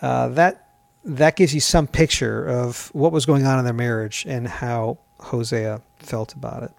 Uh, 0.02 0.28
that 0.30 0.63
that 1.04 1.36
gives 1.36 1.54
you 1.54 1.60
some 1.60 1.88
picture 1.88 2.46
of 2.46 2.90
what 2.94 3.12
was 3.12 3.26
going 3.26 3.46
on 3.46 3.60
in 3.60 3.66
their 3.66 3.74
marriage 3.74 4.26
and 4.28 4.48
how 4.48 4.98
Hosea 5.20 5.82
felt 6.00 6.34
about 6.34 6.64
it. 6.64 6.72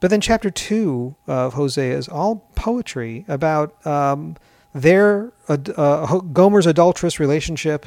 But 0.00 0.10
then 0.10 0.20
chapter 0.20 0.50
two 0.50 1.14
of 1.28 1.54
Hosea 1.54 1.96
is 1.96 2.08
all 2.08 2.44
poetry 2.56 3.24
about 3.28 3.86
um, 3.86 4.36
their 4.74 5.32
uh, 5.48 6.18
Gomer's 6.18 6.66
adulterous 6.66 7.20
relationship 7.20 7.86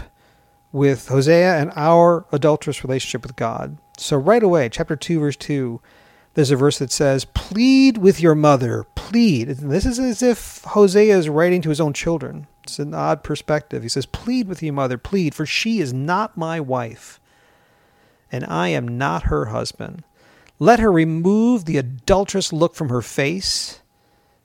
with 0.71 1.09
Hosea 1.09 1.57
and 1.57 1.71
our 1.75 2.25
adulterous 2.31 2.83
relationship 2.83 3.23
with 3.23 3.35
God. 3.35 3.77
So 3.97 4.17
right 4.17 4.43
away, 4.43 4.69
chapter 4.69 4.95
two, 4.95 5.19
verse 5.19 5.35
two, 5.35 5.81
there's 6.35 6.51
a 6.51 6.55
verse 6.55 6.79
that 6.79 6.91
says, 6.91 7.25
"Plead 7.25 7.97
with 7.97 8.19
your 8.21 8.35
mother, 8.35 8.85
plead." 8.95 9.47
This 9.47 9.85
is 9.85 9.99
as 9.99 10.21
if 10.21 10.63
Hosea 10.65 11.17
is 11.17 11.29
writing 11.29 11.61
to 11.61 11.69
his 11.69 11.79
own 11.81 11.93
children. 11.93 12.47
It's 12.65 12.79
an 12.79 12.95
odd 12.95 13.23
perspective. 13.23 13.83
He 13.83 13.89
says, 13.89 14.07
"Plead 14.07 14.47
with 14.47 14.63
your 14.63 14.73
mother, 14.73 14.97
plead, 14.97 15.35
for 15.35 15.45
she 15.45 15.79
is 15.79 15.93
not 15.93 16.35
my 16.35 16.59
wife, 16.59 17.19
and 18.31 18.43
I 18.45 18.69
am 18.69 18.97
not 18.97 19.23
her 19.23 19.45
husband." 19.45 20.03
Let 20.57 20.79
her 20.79 20.91
remove 20.91 21.65
the 21.65 21.77
adulterous 21.77 22.51
look 22.51 22.73
from 22.75 22.89
her 22.89 23.01
face 23.01 23.81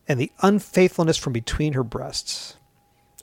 and 0.07 0.21
the 0.21 0.33
unfaithfulness 0.43 1.17
from 1.17 1.33
between 1.33 1.73
her 1.73 1.85
breasts. 1.85 2.57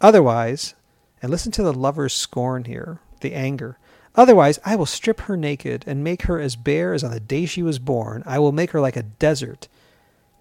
Otherwise, 0.02 0.74
and 1.22 1.30
listen 1.30 1.52
to 1.52 1.64
the 1.64 1.74
lover's 1.74 2.14
scorn 2.14 2.64
here, 2.64 3.00
the 3.22 3.34
anger. 3.34 3.78
Otherwise, 4.16 4.58
I 4.66 4.76
will 4.76 4.86
strip 4.86 5.20
her 5.22 5.38
naked 5.38 5.84
and 5.86 6.04
make 6.04 6.24
her 6.24 6.39
as 6.39 6.56
bare 6.56 6.93
as 6.93 7.04
on 7.04 7.12
the 7.12 7.20
day 7.20 7.45
she 7.45 7.62
was 7.62 7.78
born. 7.78 8.24
I 8.26 8.39
will 8.39 8.52
make 8.52 8.72
her 8.72 8.82
like 8.82 8.95
a 8.95 9.04
desert, 9.04 9.68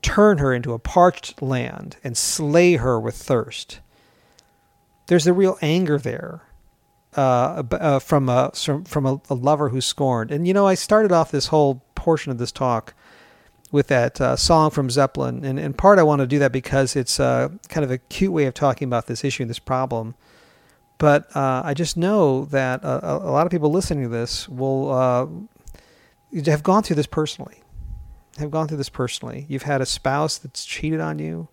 turn 0.01 0.39
her 0.39 0.55
into 0.55 0.73
a 0.73 0.79
parched 0.79 1.43
land, 1.43 1.97
and 2.03 2.17
slay 2.17 2.77
her 2.77 2.99
with 2.99 3.17
thirst. 3.17 3.81
There's 5.07 5.27
a 5.27 5.33
real 5.33 5.59
anger 5.61 5.99
there 5.99 6.43
uh, 7.17 7.63
uh, 7.73 7.99
from 7.99 8.29
a 8.29 8.51
from 8.53 9.07
a, 9.07 9.21
a, 9.31 9.35
lover 9.35 9.71
who's 9.71 9.87
scorned. 9.87 10.31
And 10.31 10.47
you 10.47 10.53
know, 10.53 10.67
I 10.67 10.75
started 10.75 11.13
off 11.13 11.31
this 11.31 11.47
whole 11.47 11.83
portion 11.95 12.31
of 12.31 12.39
this 12.39 12.53
talk 12.53 12.95
with 13.73 13.89
that 13.89 14.21
uh, 14.21 14.37
song 14.37 14.71
from 14.71 14.91
Zeppelin, 14.91 15.45
and 15.45 15.59
in 15.59 15.73
part 15.73 15.99
I 15.99 16.03
want 16.03 16.21
to 16.21 16.27
do 16.27 16.39
that 16.39 16.53
because 16.53 16.95
it's 16.95 17.19
uh, 17.19 17.49
kind 17.69 17.85
of 17.85 17.91
a 17.91 17.99
cute 17.99 18.33
way 18.33 18.45
of 18.45 18.55
talking 18.55 18.87
about 18.87 19.07
this 19.07 19.25
issue 19.25 19.43
and 19.43 19.51
this 19.51 19.59
problem. 19.59 20.15
But 20.99 21.35
uh, 21.37 21.63
I 21.65 21.75
just 21.75 21.97
know 21.97 22.47
that 22.47 22.83
a, 22.83 23.17
a, 23.17 23.31
lot 23.31 23.47
of 23.47 23.51
people 23.51 23.71
listening 23.71 24.05
to 24.05 24.09
this 24.09 24.49
will 24.49 24.93
uh, 24.93 25.27
have 26.47 26.63
gone 26.63 26.83
through 26.83 26.97
this 26.97 27.07
personally. 27.07 27.63
Have 28.39 28.51
gone 28.51 28.69
through 28.69 28.79
this 28.79 28.89
personally. 28.89 29.47
You've 29.49 29.65
had 29.65 29.81
a 29.81 29.87
spouse 29.87 30.39
that's 30.39 30.65
cheated 30.65 31.01
on 31.01 31.19
you, 31.19 31.49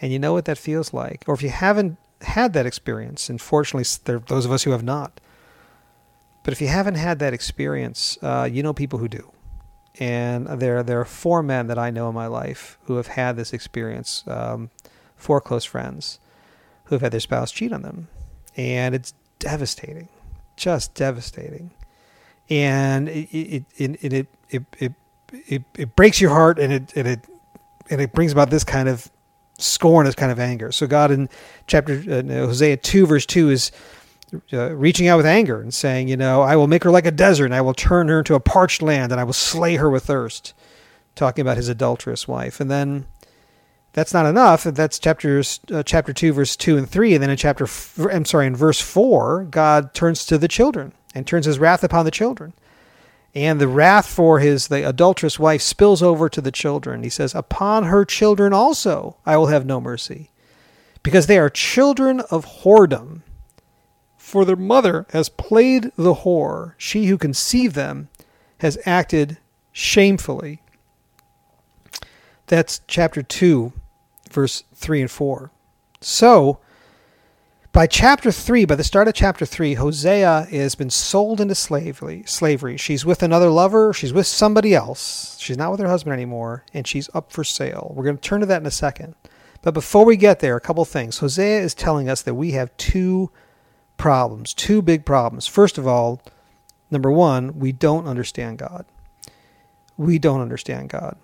and 0.00 0.12
you 0.12 0.18
know 0.18 0.32
what 0.32 0.44
that 0.46 0.58
feels 0.58 0.92
like. 0.92 1.24
Or 1.28 1.34
if 1.34 1.42
you 1.42 1.50
haven't 1.50 1.98
had 2.22 2.52
that 2.52 2.66
experience, 2.66 3.28
and 3.28 3.40
fortunately, 3.40 3.88
there 4.04 4.16
are 4.16 4.20
those 4.20 4.44
of 4.44 4.52
us 4.52 4.64
who 4.64 4.70
have 4.72 4.82
not. 4.82 5.20
But 6.42 6.52
if 6.52 6.60
you 6.60 6.68
haven't 6.68 6.94
had 6.94 7.18
that 7.18 7.34
experience, 7.34 8.18
uh, 8.22 8.48
you 8.50 8.62
know 8.62 8.72
people 8.72 8.98
who 8.98 9.08
do. 9.08 9.32
And 9.98 10.46
there, 10.46 10.82
there 10.82 11.00
are 11.00 11.04
four 11.04 11.42
men 11.42 11.66
that 11.66 11.78
I 11.78 11.90
know 11.90 12.08
in 12.08 12.14
my 12.14 12.26
life 12.26 12.78
who 12.84 12.96
have 12.96 13.08
had 13.08 13.36
this 13.36 13.52
experience, 13.52 14.24
um, 14.26 14.70
four 15.16 15.40
close 15.40 15.64
friends 15.64 16.18
who 16.84 16.94
have 16.94 17.02
had 17.02 17.12
their 17.12 17.20
spouse 17.20 17.52
cheat 17.52 17.72
on 17.72 17.82
them. 17.82 18.08
And 18.56 18.94
it's 18.94 19.12
devastating, 19.38 20.08
just 20.56 20.94
devastating. 20.94 21.72
And 22.48 23.08
it, 23.08 23.28
it, 23.30 23.64
it, 23.76 24.04
it, 24.04 24.12
it, 24.48 24.66
it, 24.78 24.92
it, 25.46 25.62
it 25.76 25.96
breaks 25.96 26.20
your 26.20 26.30
heart 26.30 26.58
and 26.58 26.72
it, 26.72 26.92
and 26.96 27.06
it, 27.06 27.20
and 27.90 28.00
it 28.00 28.12
brings 28.12 28.32
about 28.32 28.50
this 28.50 28.64
kind 28.64 28.88
of 28.88 29.10
scorn 29.60 30.06
is 30.06 30.14
kind 30.14 30.32
of 30.32 30.38
anger. 30.38 30.72
So 30.72 30.86
God 30.86 31.10
in 31.10 31.28
chapter 31.66 31.94
uh, 31.94 32.22
Hosea 32.22 32.76
2 32.76 33.06
verse 33.06 33.26
2 33.26 33.50
is 33.50 33.72
uh, 34.52 34.72
reaching 34.74 35.08
out 35.08 35.16
with 35.16 35.26
anger 35.26 35.60
and 35.60 35.72
saying, 35.74 36.08
you 36.08 36.16
know, 36.16 36.42
I 36.42 36.56
will 36.56 36.66
make 36.66 36.84
her 36.84 36.90
like 36.90 37.06
a 37.06 37.10
desert 37.10 37.46
and 37.46 37.54
I 37.54 37.60
will 37.60 37.74
turn 37.74 38.08
her 38.08 38.18
into 38.18 38.34
a 38.34 38.40
parched 38.40 38.82
land 38.82 39.12
and 39.12 39.20
I 39.20 39.24
will 39.24 39.32
slay 39.32 39.76
her 39.76 39.90
with 39.90 40.04
thirst. 40.04 40.54
Talking 41.16 41.42
about 41.42 41.56
his 41.56 41.68
adulterous 41.68 42.28
wife. 42.28 42.60
And 42.60 42.70
then 42.70 43.06
that's 43.92 44.14
not 44.14 44.26
enough. 44.26 44.62
That's 44.62 44.98
chapters 44.98 45.60
uh, 45.72 45.82
chapter 45.82 46.12
2 46.12 46.32
verse 46.32 46.56
2 46.56 46.78
and 46.78 46.88
3 46.88 47.14
and 47.14 47.22
then 47.22 47.30
in 47.30 47.36
chapter 47.36 47.66
I'm 48.10 48.24
sorry, 48.24 48.46
in 48.46 48.56
verse 48.56 48.80
4, 48.80 49.48
God 49.50 49.92
turns 49.92 50.24
to 50.26 50.38
the 50.38 50.48
children 50.48 50.92
and 51.14 51.26
turns 51.26 51.46
his 51.46 51.58
wrath 51.58 51.82
upon 51.82 52.04
the 52.04 52.10
children 52.10 52.54
and 53.34 53.60
the 53.60 53.68
wrath 53.68 54.06
for 54.06 54.40
his 54.40 54.68
the 54.68 54.88
adulterous 54.88 55.38
wife 55.38 55.62
spills 55.62 56.02
over 56.02 56.28
to 56.28 56.40
the 56.40 56.50
children. 56.50 57.02
He 57.02 57.08
says, 57.08 57.34
"Upon 57.34 57.84
her 57.84 58.04
children 58.04 58.52
also 58.52 59.16
I 59.24 59.36
will 59.36 59.46
have 59.46 59.64
no 59.64 59.80
mercy, 59.80 60.30
because 61.02 61.26
they 61.26 61.38
are 61.38 61.50
children 61.50 62.20
of 62.30 62.44
whoredom. 62.62 63.22
For 64.16 64.44
their 64.44 64.56
mother 64.56 65.06
has 65.10 65.28
played 65.28 65.92
the 65.96 66.14
whore; 66.16 66.74
she 66.76 67.06
who 67.06 67.18
conceived 67.18 67.74
them 67.74 68.08
has 68.58 68.78
acted 68.84 69.38
shamefully." 69.72 70.62
That's 72.46 72.80
chapter 72.88 73.22
2, 73.22 73.72
verse 74.30 74.64
3 74.74 75.02
and 75.02 75.10
4. 75.10 75.52
So, 76.00 76.58
by 77.72 77.86
chapter 77.86 78.32
three, 78.32 78.64
by 78.64 78.74
the 78.74 78.82
start 78.82 79.06
of 79.06 79.14
chapter 79.14 79.46
three, 79.46 79.74
Hosea 79.74 80.48
has 80.50 80.74
been 80.74 80.90
sold 80.90 81.40
into 81.40 81.54
slavery. 81.54 82.24
Slavery. 82.26 82.76
She's 82.76 83.04
with 83.04 83.22
another 83.22 83.48
lover. 83.48 83.92
She's 83.92 84.12
with 84.12 84.26
somebody 84.26 84.74
else. 84.74 85.38
She's 85.38 85.56
not 85.56 85.70
with 85.70 85.78
her 85.80 85.88
husband 85.88 86.12
anymore, 86.12 86.64
and 86.74 86.86
she's 86.86 87.08
up 87.14 87.30
for 87.30 87.44
sale. 87.44 87.92
We're 87.94 88.04
going 88.04 88.16
to 88.16 88.22
turn 88.22 88.40
to 88.40 88.46
that 88.46 88.60
in 88.60 88.66
a 88.66 88.72
second. 88.72 89.14
But 89.62 89.74
before 89.74 90.04
we 90.04 90.16
get 90.16 90.40
there, 90.40 90.56
a 90.56 90.60
couple 90.60 90.84
things. 90.84 91.18
Hosea 91.18 91.60
is 91.60 91.74
telling 91.74 92.08
us 92.08 92.22
that 92.22 92.34
we 92.34 92.52
have 92.52 92.76
two 92.76 93.30
problems, 93.96 94.52
two 94.52 94.82
big 94.82 95.04
problems. 95.04 95.46
First 95.46 95.78
of 95.78 95.86
all, 95.86 96.22
number 96.90 97.10
one, 97.12 97.58
we 97.60 97.70
don't 97.70 98.08
understand 98.08 98.58
God. 98.58 98.84
We 99.96 100.18
don't 100.18 100.40
understand 100.40 100.88
God. 100.88 101.16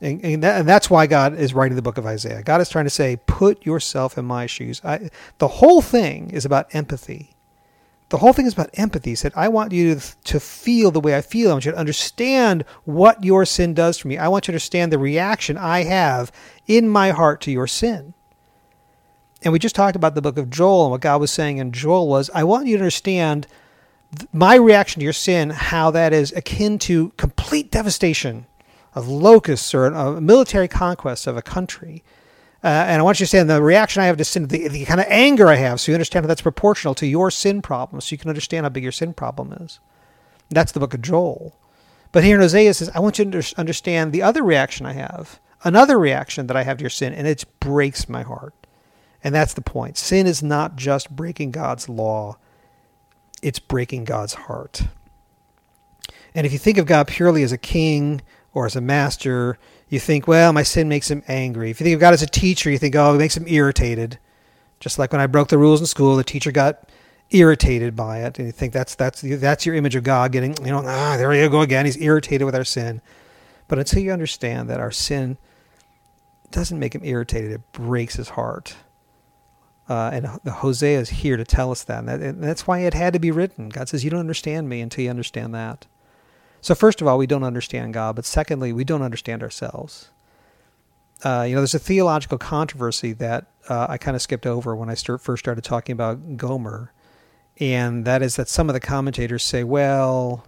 And, 0.00 0.22
and, 0.24 0.42
that, 0.42 0.60
and, 0.60 0.68
that's 0.68 0.90
why 0.90 1.06
God 1.06 1.38
is 1.38 1.54
writing 1.54 1.76
the 1.76 1.82
book 1.82 1.96
of 1.96 2.04
Isaiah. 2.04 2.42
God 2.42 2.60
is 2.60 2.68
trying 2.68 2.84
to 2.84 2.90
say, 2.90 3.18
put 3.26 3.64
yourself 3.64 4.18
in 4.18 4.26
my 4.26 4.44
shoes. 4.44 4.80
I, 4.84 5.08
the 5.38 5.48
whole 5.48 5.80
thing 5.80 6.30
is 6.30 6.44
about 6.44 6.74
empathy. 6.74 7.34
The 8.10 8.18
whole 8.18 8.32
thing 8.32 8.46
is 8.46 8.52
about 8.52 8.70
empathy. 8.74 9.10
He 9.10 9.16
said, 9.16 9.32
I 9.34 9.48
want 9.48 9.72
you 9.72 9.94
to, 9.94 10.16
to 10.24 10.38
feel 10.38 10.90
the 10.90 11.00
way 11.00 11.16
I 11.16 11.22
feel. 11.22 11.50
I 11.50 11.54
want 11.54 11.64
you 11.64 11.72
to 11.72 11.78
understand 11.78 12.64
what 12.84 13.24
your 13.24 13.44
sin 13.46 13.74
does 13.74 13.98
for 13.98 14.08
me. 14.08 14.18
I 14.18 14.28
want 14.28 14.46
you 14.46 14.52
to 14.52 14.54
understand 14.54 14.92
the 14.92 14.98
reaction 14.98 15.56
I 15.56 15.84
have 15.84 16.30
in 16.66 16.88
my 16.88 17.10
heart 17.10 17.40
to 17.42 17.50
your 17.50 17.66
sin. 17.66 18.12
And 19.42 19.52
we 19.52 19.58
just 19.58 19.74
talked 19.74 19.96
about 19.96 20.14
the 20.14 20.22
book 20.22 20.38
of 20.38 20.50
Joel, 20.50 20.84
and 20.84 20.90
what 20.92 21.00
God 21.00 21.20
was 21.20 21.30
saying 21.30 21.58
in 21.58 21.72
Joel 21.72 22.08
was, 22.08 22.30
I 22.34 22.44
want 22.44 22.66
you 22.66 22.76
to 22.76 22.82
understand 22.82 23.46
my 24.32 24.54
reaction 24.54 25.00
to 25.00 25.04
your 25.04 25.12
sin, 25.12 25.50
how 25.50 25.90
that 25.90 26.12
is 26.12 26.32
akin 26.32 26.78
to 26.80 27.10
complete 27.16 27.70
devastation 27.70 28.46
of 28.96 29.06
locusts 29.06 29.74
or 29.74 29.84
a 29.86 30.20
military 30.20 30.66
conquest 30.66 31.26
of 31.26 31.36
a 31.36 31.42
country. 31.42 32.02
Uh, 32.64 32.68
and 32.88 32.98
I 32.98 33.04
want 33.04 33.20
you 33.20 33.26
to 33.26 33.36
understand 33.36 33.50
the 33.50 33.62
reaction 33.62 34.02
I 34.02 34.06
have 34.06 34.16
to 34.16 34.24
sin, 34.24 34.48
the, 34.48 34.66
the 34.68 34.86
kind 34.86 34.98
of 34.98 35.06
anger 35.10 35.48
I 35.48 35.56
have, 35.56 35.78
so 35.78 35.92
you 35.92 35.94
understand 35.94 36.24
how 36.24 36.28
that's 36.28 36.40
proportional 36.40 36.94
to 36.96 37.06
your 37.06 37.30
sin 37.30 37.60
problem, 37.60 38.00
so 38.00 38.14
you 38.14 38.18
can 38.18 38.30
understand 38.30 38.64
how 38.64 38.70
big 38.70 38.82
your 38.82 38.90
sin 38.90 39.12
problem 39.12 39.52
is. 39.52 39.78
That's 40.48 40.72
the 40.72 40.80
book 40.80 40.94
of 40.94 41.02
Joel. 41.02 41.56
But 42.10 42.24
here 42.24 42.36
in 42.36 42.40
Hosea 42.40 42.72
says, 42.72 42.90
I 42.94 43.00
want 43.00 43.18
you 43.18 43.30
to 43.30 43.54
understand 43.58 44.12
the 44.12 44.22
other 44.22 44.42
reaction 44.42 44.86
I 44.86 44.94
have, 44.94 45.38
another 45.62 45.98
reaction 45.98 46.46
that 46.46 46.56
I 46.56 46.62
have 46.62 46.78
to 46.78 46.82
your 46.82 46.90
sin, 46.90 47.12
and 47.12 47.26
it 47.26 47.44
breaks 47.60 48.08
my 48.08 48.22
heart. 48.22 48.54
And 49.22 49.34
that's 49.34 49.54
the 49.54 49.60
point. 49.60 49.98
Sin 49.98 50.26
is 50.26 50.42
not 50.42 50.76
just 50.76 51.14
breaking 51.14 51.50
God's 51.50 51.88
law, 51.88 52.38
it's 53.42 53.58
breaking 53.58 54.04
God's 54.04 54.34
heart. 54.34 54.84
And 56.34 56.46
if 56.46 56.52
you 56.52 56.58
think 56.58 56.78
of 56.78 56.86
God 56.86 57.08
purely 57.08 57.42
as 57.42 57.52
a 57.52 57.58
king 57.58 58.22
or 58.56 58.64
as 58.64 58.74
a 58.74 58.80
master, 58.80 59.58
you 59.90 60.00
think, 60.00 60.26
well, 60.26 60.50
my 60.50 60.62
sin 60.62 60.88
makes 60.88 61.10
him 61.10 61.22
angry. 61.28 61.70
If 61.70 61.78
you 61.78 61.84
think 61.84 61.94
of 61.96 62.00
God 62.00 62.14
as 62.14 62.22
a 62.22 62.26
teacher, 62.26 62.70
you 62.70 62.78
think, 62.78 62.96
oh, 62.96 63.14
it 63.14 63.18
makes 63.18 63.36
him 63.36 63.44
irritated. 63.46 64.18
Just 64.80 64.98
like 64.98 65.12
when 65.12 65.20
I 65.20 65.26
broke 65.26 65.48
the 65.48 65.58
rules 65.58 65.78
in 65.78 65.86
school, 65.86 66.16
the 66.16 66.24
teacher 66.24 66.50
got 66.50 66.88
irritated 67.28 67.94
by 67.94 68.20
it, 68.20 68.38
and 68.38 68.46
you 68.46 68.52
think 68.52 68.72
that's 68.72 68.94
that's 68.94 69.20
that's 69.20 69.66
your 69.66 69.74
image 69.74 69.94
of 69.94 70.04
God 70.04 70.32
getting, 70.32 70.56
you 70.64 70.70
know, 70.70 70.82
ah, 70.86 71.16
there 71.18 71.34
you 71.34 71.50
go 71.50 71.60
again. 71.60 71.84
He's 71.84 72.00
irritated 72.00 72.46
with 72.46 72.54
our 72.54 72.64
sin. 72.64 73.02
But 73.68 73.78
until 73.78 74.02
you 74.02 74.10
understand 74.10 74.70
that 74.70 74.80
our 74.80 74.90
sin 74.90 75.36
doesn't 76.50 76.78
make 76.78 76.94
him 76.94 77.04
irritated, 77.04 77.52
it 77.52 77.72
breaks 77.72 78.14
his 78.14 78.30
heart. 78.30 78.74
Uh, 79.86 80.10
and 80.14 80.40
the 80.44 80.50
Hosea 80.50 80.98
is 80.98 81.10
here 81.10 81.36
to 81.36 81.44
tell 81.44 81.70
us 81.70 81.84
that. 81.84 81.98
And, 81.98 82.08
that. 82.08 82.20
and 82.22 82.42
that's 82.42 82.66
why 82.66 82.78
it 82.78 82.94
had 82.94 83.12
to 83.12 83.18
be 83.18 83.30
written. 83.30 83.68
God 83.68 83.90
says, 83.90 84.02
You 84.02 84.08
don't 84.08 84.20
understand 84.20 84.66
me 84.70 84.80
until 84.80 85.04
you 85.04 85.10
understand 85.10 85.54
that. 85.54 85.86
So, 86.60 86.74
first 86.74 87.00
of 87.00 87.06
all, 87.06 87.18
we 87.18 87.26
don't 87.26 87.44
understand 87.44 87.94
God, 87.94 88.16
but 88.16 88.24
secondly, 88.24 88.72
we 88.72 88.84
don't 88.84 89.02
understand 89.02 89.42
ourselves. 89.42 90.10
Uh, 91.24 91.44
you 91.48 91.54
know, 91.54 91.60
there's 91.60 91.74
a 91.74 91.78
theological 91.78 92.38
controversy 92.38 93.12
that 93.14 93.46
uh, 93.68 93.86
I 93.88 93.98
kind 93.98 94.14
of 94.14 94.22
skipped 94.22 94.46
over 94.46 94.76
when 94.76 94.90
I 94.90 94.94
start, 94.94 95.20
first 95.22 95.44
started 95.44 95.64
talking 95.64 95.92
about 95.92 96.36
Gomer. 96.36 96.92
and 97.58 98.04
that 98.04 98.22
is 98.22 98.36
that 98.36 98.48
some 98.48 98.68
of 98.68 98.74
the 98.74 98.80
commentators 98.80 99.42
say, 99.42 99.64
well, 99.64 100.46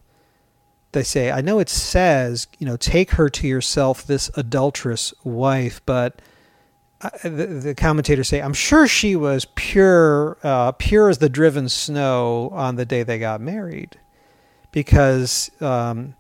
they 0.93 1.03
say, 1.03 1.31
I 1.31 1.41
know 1.41 1.59
it 1.59 1.69
says, 1.69 2.47
you 2.59 2.67
know, 2.67 2.77
take 2.77 3.13
her 3.13 3.29
to 3.29 3.47
yourself, 3.47 4.07
this 4.07 4.31
adulterous 4.37 5.13
wife, 5.25 5.81
but 5.85 6.21
uh, 7.01 7.11
the, 7.23 7.47
the, 7.47 7.75
commentators 7.75 8.29
say, 8.29 8.41
I'm 8.41 8.55
sure 8.55 8.87
she 8.87 9.15
was 9.15 9.47
pure, 9.55 10.39
uh, 10.43 10.73
pure 10.73 11.09
as 11.09 11.19
the 11.19 11.29
driven 11.29 11.69
snow 11.69 12.51
on 12.53 12.77
the 12.77 12.85
day 12.85 13.03
they 13.03 13.19
got 13.19 13.41
married, 13.41 13.99
because 14.79 15.51
um, 15.61 16.15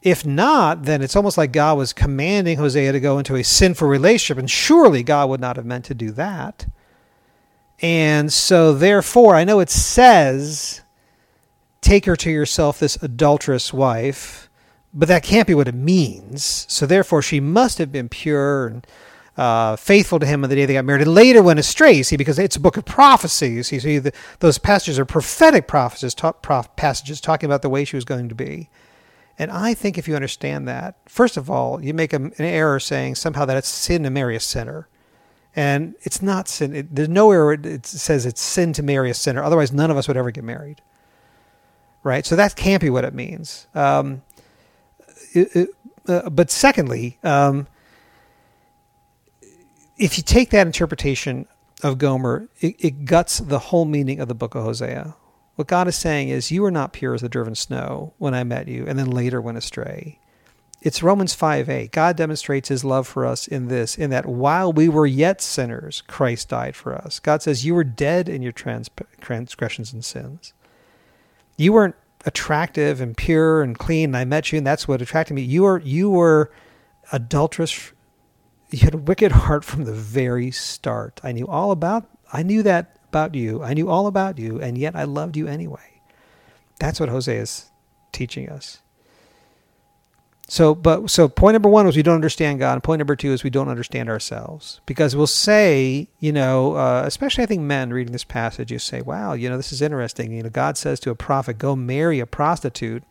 if 0.00 0.24
not, 0.24 0.84
then 0.84 1.02
it's 1.02 1.14
almost 1.14 1.36
like 1.36 1.52
God 1.52 1.76
was 1.76 1.92
commanding 1.92 2.56
Hosea 2.56 2.90
to 2.90 3.00
go 3.00 3.18
into 3.18 3.36
a 3.36 3.44
sinful 3.44 3.86
relationship, 3.86 4.38
and 4.38 4.50
surely 4.50 5.02
God 5.02 5.28
would 5.28 5.42
not 5.42 5.56
have 5.56 5.66
meant 5.66 5.84
to 5.86 5.94
do 5.94 6.10
that. 6.12 6.64
And 7.82 8.32
so, 8.32 8.72
therefore, 8.72 9.34
I 9.34 9.44
know 9.44 9.60
it 9.60 9.68
says, 9.68 10.80
take 11.82 12.06
her 12.06 12.16
to 12.16 12.30
yourself, 12.30 12.78
this 12.78 12.96
adulterous 13.02 13.74
wife, 13.74 14.48
but 14.94 15.08
that 15.08 15.22
can't 15.22 15.46
be 15.46 15.54
what 15.54 15.68
it 15.68 15.74
means. 15.74 16.64
So, 16.70 16.86
therefore, 16.86 17.20
she 17.20 17.40
must 17.40 17.76
have 17.76 17.92
been 17.92 18.08
pure 18.08 18.68
and 18.68 18.86
uh, 19.36 19.76
faithful 19.76 20.18
to 20.18 20.26
him 20.26 20.44
on 20.44 20.50
the 20.50 20.56
day 20.56 20.66
they 20.66 20.74
got 20.74 20.84
married, 20.84 21.02
and 21.02 21.14
later 21.14 21.42
went 21.42 21.58
astray. 21.58 22.02
See, 22.02 22.16
because 22.16 22.38
it's 22.38 22.56
a 22.56 22.60
book 22.60 22.76
of 22.76 22.84
prophecies. 22.84 23.68
See, 23.68 23.78
see 23.78 23.98
the, 23.98 24.12
those 24.40 24.58
passages 24.58 24.98
are 24.98 25.04
prophetic 25.04 25.66
prophecies, 25.66 26.14
ta- 26.14 26.32
prof, 26.32 26.74
passages 26.76 27.20
talking 27.20 27.48
about 27.48 27.62
the 27.62 27.70
way 27.70 27.84
she 27.84 27.96
was 27.96 28.04
going 28.04 28.28
to 28.28 28.34
be. 28.34 28.68
And 29.38 29.50
I 29.50 29.74
think 29.74 29.96
if 29.96 30.06
you 30.06 30.14
understand 30.14 30.68
that, 30.68 30.96
first 31.06 31.36
of 31.36 31.50
all, 31.50 31.82
you 31.82 31.94
make 31.94 32.12
an 32.12 32.32
error 32.38 32.78
saying 32.78 33.14
somehow 33.14 33.44
that 33.46 33.56
it's 33.56 33.68
sin 33.68 34.02
to 34.02 34.10
marry 34.10 34.36
a 34.36 34.40
sinner. 34.40 34.88
And 35.56 35.94
it's 36.02 36.22
not 36.22 36.48
sin. 36.48 36.74
It, 36.74 36.94
there's 36.94 37.08
nowhere 37.08 37.52
it 37.52 37.84
says 37.86 38.24
it's 38.24 38.40
sin 38.40 38.72
to 38.74 38.82
marry 38.82 39.10
a 39.10 39.14
sinner. 39.14 39.42
Otherwise, 39.42 39.72
none 39.72 39.90
of 39.90 39.96
us 39.96 40.08
would 40.08 40.16
ever 40.16 40.30
get 40.30 40.44
married. 40.44 40.80
Right? 42.02 42.26
So 42.26 42.36
that 42.36 42.56
can't 42.56 42.80
be 42.80 42.90
what 42.90 43.04
it 43.04 43.14
means. 43.14 43.66
Um, 43.74 44.22
it, 45.32 45.56
it, 45.56 45.68
uh, 46.06 46.30
but 46.30 46.50
secondly, 46.50 47.18
um, 47.22 47.66
if 50.02 50.18
you 50.18 50.24
take 50.24 50.50
that 50.50 50.66
interpretation 50.66 51.46
of 51.84 51.98
Gomer, 51.98 52.48
it, 52.60 52.74
it 52.78 53.04
guts 53.04 53.38
the 53.38 53.58
whole 53.58 53.84
meaning 53.84 54.18
of 54.18 54.26
the 54.26 54.34
book 54.34 54.56
of 54.56 54.64
Hosea. 54.64 55.14
What 55.54 55.68
God 55.68 55.86
is 55.86 55.94
saying 55.94 56.28
is, 56.28 56.50
You 56.50 56.62
were 56.62 56.72
not 56.72 56.92
pure 56.92 57.14
as 57.14 57.20
the 57.20 57.28
driven 57.28 57.54
snow 57.54 58.12
when 58.18 58.34
I 58.34 58.42
met 58.42 58.66
you, 58.66 58.84
and 58.86 58.98
then 58.98 59.10
later 59.10 59.40
went 59.40 59.58
astray. 59.58 60.18
It's 60.80 61.04
Romans 61.04 61.34
5 61.34 61.70
8. 61.70 61.92
God 61.92 62.16
demonstrates 62.16 62.68
his 62.68 62.84
love 62.84 63.06
for 63.06 63.24
us 63.24 63.46
in 63.46 63.68
this, 63.68 63.96
in 63.96 64.10
that 64.10 64.26
while 64.26 64.72
we 64.72 64.88
were 64.88 65.06
yet 65.06 65.40
sinners, 65.40 66.02
Christ 66.08 66.48
died 66.48 66.74
for 66.74 66.92
us. 66.92 67.20
God 67.20 67.40
says, 67.40 67.64
You 67.64 67.76
were 67.76 67.84
dead 67.84 68.28
in 68.28 68.42
your 68.42 68.50
trans- 68.50 68.90
transgressions 69.20 69.92
and 69.92 70.04
sins. 70.04 70.52
You 71.56 71.72
weren't 71.72 71.94
attractive 72.26 73.00
and 73.00 73.16
pure 73.16 73.62
and 73.62 73.78
clean, 73.78 74.10
and 74.10 74.16
I 74.16 74.24
met 74.24 74.50
you, 74.50 74.58
and 74.58 74.66
that's 74.66 74.88
what 74.88 75.00
attracted 75.00 75.34
me. 75.34 75.42
You 75.42 75.62
were, 75.62 75.78
you 75.78 76.10
were 76.10 76.50
adulterous. 77.12 77.91
You 78.72 78.80
had 78.80 78.94
a 78.94 78.98
wicked 78.98 79.32
heart 79.32 79.64
from 79.64 79.84
the 79.84 79.92
very 79.92 80.50
start. 80.50 81.20
I 81.22 81.32
knew 81.32 81.46
all 81.46 81.70
about 81.70 82.08
I 82.32 82.42
knew 82.42 82.62
that 82.62 82.96
about 83.08 83.34
you. 83.34 83.62
I 83.62 83.74
knew 83.74 83.90
all 83.90 84.06
about 84.06 84.38
you, 84.38 84.60
and 84.60 84.78
yet 84.78 84.96
I 84.96 85.04
loved 85.04 85.36
you 85.36 85.46
anyway. 85.46 86.00
That's 86.80 86.98
what 86.98 87.10
Hosea 87.10 87.42
is 87.42 87.70
teaching 88.10 88.48
us. 88.48 88.78
So, 90.48 90.74
but 90.74 91.10
so 91.10 91.28
point 91.28 91.54
number 91.54 91.68
one 91.68 91.86
was 91.86 91.96
we 91.96 92.02
don't 92.02 92.14
understand 92.14 92.58
God, 92.58 92.72
and 92.72 92.82
point 92.82 92.98
number 92.98 93.16
two 93.16 93.32
is 93.32 93.44
we 93.44 93.50
don't 93.50 93.68
understand 93.68 94.08
ourselves. 94.08 94.80
Because 94.86 95.14
we'll 95.14 95.26
say, 95.26 96.08
you 96.20 96.32
know, 96.32 96.74
uh, 96.74 97.04
especially 97.06 97.44
I 97.44 97.46
think 97.46 97.62
men 97.62 97.92
reading 97.92 98.12
this 98.12 98.24
passage, 98.24 98.72
you 98.72 98.78
say, 98.78 99.02
"Wow, 99.02 99.34
you 99.34 99.48
know, 99.48 99.56
this 99.56 99.72
is 99.72 99.82
interesting." 99.82 100.32
You 100.32 100.42
know, 100.42 100.50
God 100.50 100.76
says 100.76 100.98
to 101.00 101.10
a 101.10 101.14
prophet, 101.14 101.58
"Go 101.58 101.76
marry 101.76 102.18
a 102.20 102.26
prostitute." 102.26 103.02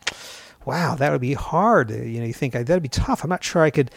Wow, 0.64 0.94
that 0.96 1.10
would 1.10 1.20
be 1.20 1.34
hard. 1.34 1.90
You 1.90 2.20
know, 2.20 2.26
you 2.26 2.32
think 2.32 2.52
that'd 2.52 2.82
be 2.82 2.88
tough. 2.88 3.24
I'm 3.24 3.30
not 3.30 3.42
sure 3.42 3.62
I 3.62 3.70
could. 3.70 3.90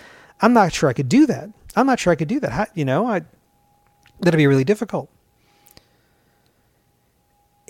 I'm 0.45 0.53
not 0.53 0.71
sure 0.71 0.87
I 0.87 0.93
could 0.93 1.09
do 1.09 1.25
that. 1.25 1.49
I'm 1.75 1.87
not 1.87 1.99
sure 1.99 2.13
I 2.13 2.15
could 2.15 2.27
do 2.27 2.39
that. 2.41 2.51
How, 2.51 2.67
you 2.75 2.85
know, 2.85 3.07
I, 3.07 3.23
that'd 4.19 4.37
be 4.37 4.45
really 4.45 4.63
difficult. 4.63 5.09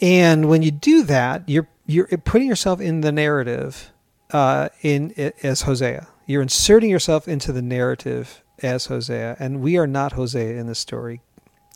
And 0.01 0.49
when 0.49 0.61
you 0.61 0.71
do 0.71 1.03
that, 1.03 1.47
you're 1.47 1.69
you're 1.88 2.07
putting 2.26 2.49
yourself 2.49 2.82
in 2.82 2.99
the 2.99 3.13
narrative 3.13 3.93
uh, 4.32 4.67
in 4.82 5.13
as 5.41 5.61
Hosea. 5.61 6.09
You're 6.26 6.41
inserting 6.41 6.89
yourself 6.89 7.30
into 7.30 7.53
the 7.53 7.61
narrative 7.61 8.43
as 8.61 8.88
Hosea, 8.88 9.38
and 9.39 9.61
we 9.61 9.78
are 9.78 9.88
not 9.88 10.11
Hosea 10.11 10.59
in 10.59 10.67
this 10.67 10.80
story. 10.80 11.21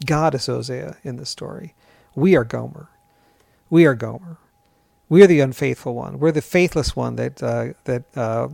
God 0.06 0.36
is 0.36 0.48
Hosea 0.48 0.98
in 1.04 1.16
this 1.16 1.30
story. 1.30 1.76
We 2.14 2.36
are 2.36 2.44
Gomer. 2.44 2.90
We 3.70 3.86
are 3.86 3.96
Gomer. 3.96 4.36
We 5.08 5.24
are 5.24 5.28
the 5.28 5.40
unfaithful 5.40 5.96
one. 5.96 6.20
We're 6.20 6.34
the 6.34 6.42
faithless 6.42 6.94
one 6.94 7.16
that 7.16 7.42
uh, 7.42 7.68
that 7.86 8.04
uh, 8.18 8.50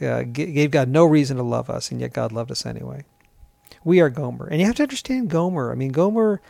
uh, 0.00 0.22
gave 0.22 0.70
God 0.70 0.88
no 0.88 1.04
reason 1.04 1.36
to 1.36 1.42
love 1.42 1.70
us, 1.70 1.90
and 1.90 2.00
yet 2.00 2.12
God 2.12 2.32
loved 2.32 2.50
us 2.50 2.66
anyway. 2.66 3.04
We 3.84 4.00
are 4.00 4.10
Gomer, 4.10 4.46
and 4.46 4.60
you 4.60 4.66
have 4.66 4.76
to 4.76 4.82
understand 4.82 5.30
Gomer. 5.30 5.70
I 5.70 5.74
mean, 5.74 5.92
Gomer 5.92 6.40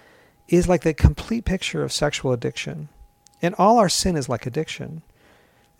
is 0.48 0.68
like 0.68 0.82
the 0.82 0.94
complete 0.94 1.44
picture 1.44 1.82
of 1.82 1.92
sexual 1.92 2.32
addiction. 2.32 2.88
And 3.42 3.54
all 3.58 3.78
our 3.78 3.88
sin 3.88 4.16
is 4.16 4.28
like 4.28 4.46
addiction. 4.46 5.02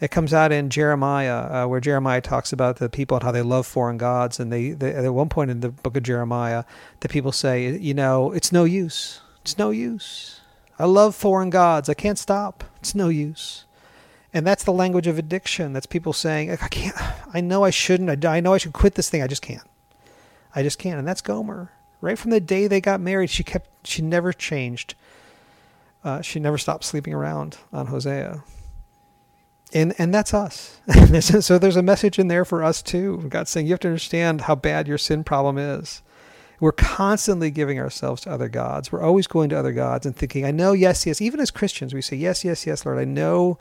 It 0.01 0.11
comes 0.11 0.35
out 0.35 0.53
in 0.53 0.69
Jeremiah, 0.69 1.65
uh, 1.65 1.69
where 1.69 1.81
Jeremiah 1.81 2.21
talks 2.21 2.53
about 2.53 2.77
the 2.77 2.91
people 2.91 3.17
and 3.17 3.25
how 3.25 3.33
they 3.33 3.43
love 3.43 3.67
foreign 3.67 3.97
gods. 3.97 4.39
And 4.39 4.53
they, 4.53 4.71
they, 4.71 4.95
at 4.95 5.15
one 5.15 5.31
point 5.31 5.51
in 5.51 5.61
the 5.61 5.71
book 5.71 5.97
of 5.97 6.03
Jeremiah, 6.03 6.65
the 7.01 7.09
people 7.09 7.33
say, 7.33 7.79
you 7.79 7.95
know, 7.95 8.33
it's 8.33 8.53
no 8.53 8.65
use. 8.65 9.21
It's 9.41 9.57
no 9.57 9.71
use. 9.71 10.41
I 10.79 10.85
love 10.85 11.15
foreign 11.15 11.49
gods. 11.49 11.89
I 11.89 11.95
can't 11.95 12.19
stop. 12.19 12.65
It's 12.81 12.95
no 12.95 13.09
use. 13.09 13.65
And 14.37 14.47
that's 14.47 14.65
the 14.65 14.73
language 14.73 15.07
of 15.07 15.19
addiction. 15.19 15.73
That's 15.73 15.87
people 15.87 16.13
saying, 16.13 16.51
I 16.51 16.69
can't, 16.69 16.95
I 17.33 17.41
know 17.41 17.65
I 17.65 17.71
shouldn't. 17.71 18.23
I, 18.23 18.41
know 18.41 18.53
I 18.53 18.59
should 18.59 18.75
quit 18.75 18.95
this 18.95 19.09
thing. 19.09 19.23
I 19.23 19.27
just 19.27 19.41
can't. 19.41 19.67
I 20.55 20.63
just 20.63 20.79
can't. 20.79 20.99
And 20.99 21.09
that's 21.09 21.23
Gomer. 21.23 21.73
Right 22.03 22.19
from 22.19 22.33
the 22.33 22.39
day 22.39 22.67
they 22.67 22.83
got 22.83 23.01
married, 23.01 23.31
she 23.31 23.43
kept 23.43 23.71
she 23.87 24.03
never 24.03 24.35
changed. 24.35 24.95
Uh, 26.05 26.21
she 26.21 26.39
never 26.39 26.59
stopped 26.59 26.85
sleeping 26.85 27.15
around 27.15 27.57
on 27.73 27.87
Hosea. 27.87 28.45
And 29.73 29.95
and 29.97 30.13
that's 30.13 30.35
us. 30.35 30.81
so 31.41 31.57
there's 31.57 31.77
a 31.77 31.83
message 31.83 32.19
in 32.19 32.29
there 32.29 32.45
for 32.45 32.63
us 32.63 32.83
too. 32.83 33.25
God's 33.31 33.49
saying 33.49 33.67
you 33.67 33.73
have 33.73 33.81
to 33.81 33.89
understand 33.89 34.43
how 34.43 34.55
bad 34.55 34.87
your 34.87 34.99
sin 34.99 35.25
problem 35.25 35.57
is. 35.57 36.03
We're 36.61 36.73
constantly 36.73 37.51
giving 37.51 37.79
ourselves 37.79 38.21
to 38.23 38.31
other 38.31 38.51
gods. 38.51 38.93
We're 38.93 39.01
always 39.01 39.27
going 39.27 39.49
to 39.49 39.59
other 39.59 39.73
gods 39.73 40.05
and 40.05 40.15
thinking, 40.15 40.45
I 40.45 40.51
know, 40.51 40.75
yes, 40.75 41.07
yes. 41.07 41.23
Even 41.23 41.41
as 41.41 41.51
Christians, 41.51 41.95
we 41.95 42.03
say, 42.03 42.17
yes, 42.17 42.45
yes, 42.45 42.67
yes, 42.67 42.85
Lord. 42.85 42.99
I 42.99 43.05
know 43.05 43.59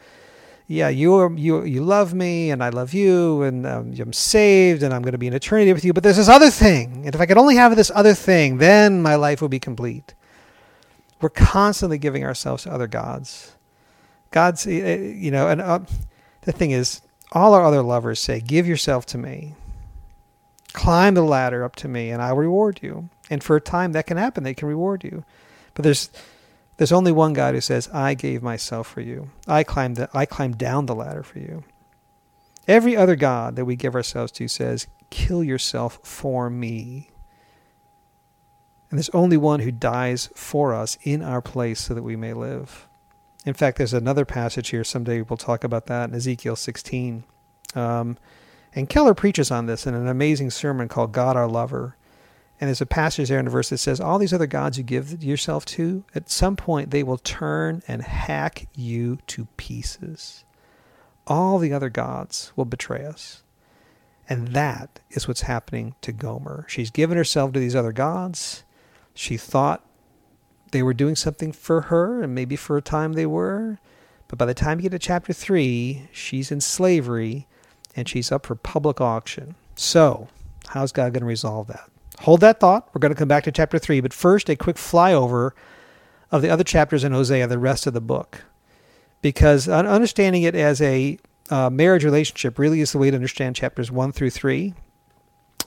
yeah, 0.68 0.90
you 0.90 1.36
you 1.36 1.64
you 1.64 1.84
love 1.84 2.14
me 2.14 2.50
and 2.50 2.64
I 2.64 2.70
love 2.70 2.94
you 2.94 3.44
and 3.44 3.68
um, 3.68 3.94
I'm 4.00 4.14
saved 4.14 4.82
and 4.82 4.94
I'm 4.94 5.04
going 5.04 5.12
to 5.12 5.18
be 5.18 5.28
in 5.28 5.34
eternity 5.34 5.72
with 5.74 5.86
you. 5.86 5.94
But 5.94 6.04
there's 6.04 6.18
this 6.18 6.30
other 6.30 6.50
thing, 6.50 7.06
and 7.06 7.14
if 7.14 7.22
I 7.22 7.28
could 7.28 7.38
only 7.38 7.56
have 7.56 7.76
this 7.76 7.92
other 7.94 8.16
thing, 8.16 8.58
then 8.58 9.02
my 9.02 9.16
life 9.16 9.42
would 9.42 9.52
be 9.52 9.60
complete. 9.60 10.16
We're 11.22 11.30
constantly 11.30 11.98
giving 11.98 12.24
ourselves 12.24 12.64
to 12.64 12.74
other 12.74 12.88
gods. 12.88 13.56
God's, 14.32 14.66
eh, 14.68 14.72
eh, 14.72 14.98
you 15.16 15.32
know, 15.32 15.48
and 15.48 15.62
uh, 15.62 15.80
the 16.42 16.52
thing 16.52 16.72
is, 16.72 17.02
all 17.32 17.54
our 17.54 17.64
other 17.64 17.84
lovers 17.84 18.20
say, 18.20 18.40
"Give 18.40 18.68
yourself 18.68 19.06
to 19.08 19.18
me, 19.18 19.54
climb 20.74 21.14
the 21.14 21.22
ladder 21.22 21.64
up 21.64 21.76
to 21.78 21.88
me, 21.88 22.10
and 22.10 22.22
I 22.22 22.34
will 22.34 22.40
reward 22.40 22.80
you." 22.82 23.10
And 23.30 23.44
for 23.44 23.56
a 23.56 23.62
time, 23.62 23.92
that 23.94 24.08
can 24.08 24.18
happen; 24.18 24.44
they 24.44 24.54
can 24.56 24.68
reward 24.68 25.04
you. 25.04 25.24
But 25.76 25.84
there's 25.84 26.10
there's 26.78 26.92
only 26.92 27.12
one 27.12 27.34
God 27.34 27.56
who 27.56 27.62
says, 27.62 27.90
I 27.94 28.14
gave 28.14 28.44
myself 28.44 28.88
for 28.88 29.02
you. 29.02 29.30
I 29.48 29.64
climbed, 29.64 29.96
the, 29.96 30.10
I 30.14 30.26
climbed 30.26 30.58
down 30.58 30.86
the 30.86 30.96
ladder 30.96 31.24
for 31.24 31.40
you. 31.40 31.64
Every 32.68 32.98
other 32.98 33.16
God 33.16 33.56
that 33.56 33.66
we 33.66 33.76
give 33.76 33.96
ourselves 33.96 34.32
to 34.34 34.48
says, 34.48 34.88
Kill 35.10 35.44
yourself 35.44 36.00
for 36.04 36.50
me. 36.50 37.12
And 38.90 38.98
there's 38.98 39.10
only 39.10 39.38
one 39.38 39.62
who 39.62 39.72
dies 39.72 40.30
for 40.36 40.74
us 40.74 40.98
in 41.04 41.22
our 41.22 41.42
place 41.42 41.82
so 41.82 41.94
that 41.94 42.04
we 42.04 42.16
may 42.16 42.34
live. 42.34 42.88
In 43.46 43.54
fact, 43.54 43.78
there's 43.78 43.94
another 43.94 44.26
passage 44.26 44.70
here. 44.70 44.84
Someday 44.84 45.22
we'll 45.22 45.38
talk 45.38 45.64
about 45.64 45.86
that 45.86 46.10
in 46.10 46.16
Ezekiel 46.16 46.56
16. 46.56 47.24
Um, 47.76 48.18
and 48.74 48.90
Keller 48.90 49.14
preaches 49.14 49.52
on 49.52 49.68
this 49.68 49.86
in 49.86 49.94
an 49.94 50.08
amazing 50.08 50.50
sermon 50.50 50.88
called 50.88 51.12
God 51.12 51.38
Our 51.38 51.48
Lover. 51.48 51.96
And 52.60 52.70
there's 52.70 52.82
a 52.82 52.86
passage 52.86 53.30
there 53.30 53.40
in 53.40 53.46
the 53.46 53.52
verse 53.52 53.70
that 53.70 53.80
says, 53.80 54.00
All 54.00 54.18
these 54.18 54.34
other 54.34 54.48
gods 54.48 54.78
you 54.78 54.84
give 54.84 55.24
yourself 55.24 55.66
to, 55.66 56.06
at 56.14 56.30
some 56.30 56.56
point 56.56 56.92
they 56.92 57.04
will 57.04 57.18
turn 57.18 57.84
and 57.88 58.02
hack 58.02 58.68
you 58.76 59.18
to 59.28 59.48
pieces. 59.58 60.46
All 61.28 61.58
the 61.58 61.74
other 61.74 61.90
gods 61.90 62.54
will 62.56 62.66
betray 62.66 63.06
us. 63.06 63.44
And 64.30 64.50
that 64.50 65.02
is 65.12 65.28
what's 65.28 65.42
happening 65.42 65.96
to 66.02 66.12
Gomer. 66.12 66.66
She's 66.68 66.90
given 66.90 67.18
herself 67.18 67.52
to 67.54 67.60
these 67.60 67.76
other 67.76 67.92
gods. 67.92 68.64
She 69.14 69.38
thought 69.38 69.86
they 70.72 70.82
were 70.82 70.94
doing 70.94 71.16
something 71.16 71.52
for 71.52 71.82
her, 71.82 72.24
and 72.24 72.34
maybe 72.34 72.56
for 72.56 72.78
a 72.78 72.82
time 72.82 73.14
they 73.14 73.26
were. 73.26 73.80
But 74.28 74.40
by 74.40 74.46
the 74.46 74.54
time 74.54 74.80
you 74.80 74.84
get 74.84 74.92
to 74.92 75.00
chapter 75.00 75.34
3, 75.34 76.10
she's 76.12 76.52
in 76.52 76.62
slavery 76.62 77.48
and 77.96 78.10
she's 78.10 78.32
up 78.32 78.46
for 78.46 78.56
public 78.56 79.00
auction. 79.00 79.56
So, 79.76 80.28
how's 80.70 80.92
God 80.92 81.14
going 81.14 81.22
to 81.22 81.28
resolve 81.28 81.68
that? 81.68 81.90
Hold 82.22 82.42
that 82.42 82.60
thought. 82.60 82.90
We're 82.94 83.00
going 83.00 83.14
to 83.14 83.20
come 83.20 83.28
back 83.28 83.44
to 83.46 83.52
chapter 83.52 83.80
3, 83.80 84.02
but 84.02 84.14
first, 84.14 84.50
a 84.50 84.56
quick 84.56 84.78
flyover 84.78 85.52
of 86.32 86.42
the 86.42 86.50
other 86.50 86.64
chapters 86.64 87.04
in 87.04 87.12
Hosea, 87.12 87.48
the 87.48 87.60
rest 87.60 87.88
of 87.88 87.94
the 87.94 88.02
book. 88.02 88.44
because 89.22 89.68
understanding 89.68 90.44
it 90.44 90.54
as 90.56 90.82
a 90.82 91.18
uh, 91.50 91.70
marriage 91.70 92.04
relationship 92.06 92.60
really 92.60 92.80
is 92.82 92.92
the 92.92 93.00
way 93.00 93.10
to 93.10 93.16
understand 93.16 93.56
chapters 93.56 93.92
1 93.92 94.12
through 94.12 94.30
3. 94.30 94.76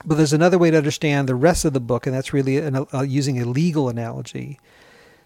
But 0.05 0.15
there's 0.15 0.33
another 0.33 0.57
way 0.57 0.71
to 0.71 0.77
understand 0.77 1.27
the 1.27 1.35
rest 1.35 1.65
of 1.65 1.73
the 1.73 1.81
book, 1.81 2.07
and 2.07 2.15
that's 2.15 2.33
really 2.33 2.57
an, 2.57 2.85
uh, 2.93 3.01
using 3.01 3.41
a 3.41 3.45
legal 3.45 3.89
analogy. 3.89 4.59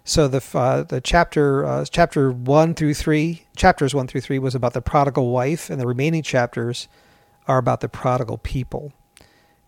So 0.04 0.28
the 0.28 0.44
uh, 0.58 0.84
the 0.84 1.00
chapter 1.02 1.66
uh, 1.66 1.86
chapter 1.86 2.32
one 2.32 2.74
through 2.74 2.96
three 2.96 3.46
chapters 3.56 3.96
one 3.96 4.08
through 4.08 4.22
three 4.22 4.40
was 4.40 4.56
about 4.56 4.74
the 4.74 4.82
prodigal 4.82 5.32
wife, 5.32 5.70
and 5.70 5.80
the 5.80 5.88
remaining 5.88 6.24
chapters 6.24 6.88
are 7.48 7.58
about 7.60 7.82
the 7.82 7.90
prodigal 7.90 8.40
people, 8.40 8.94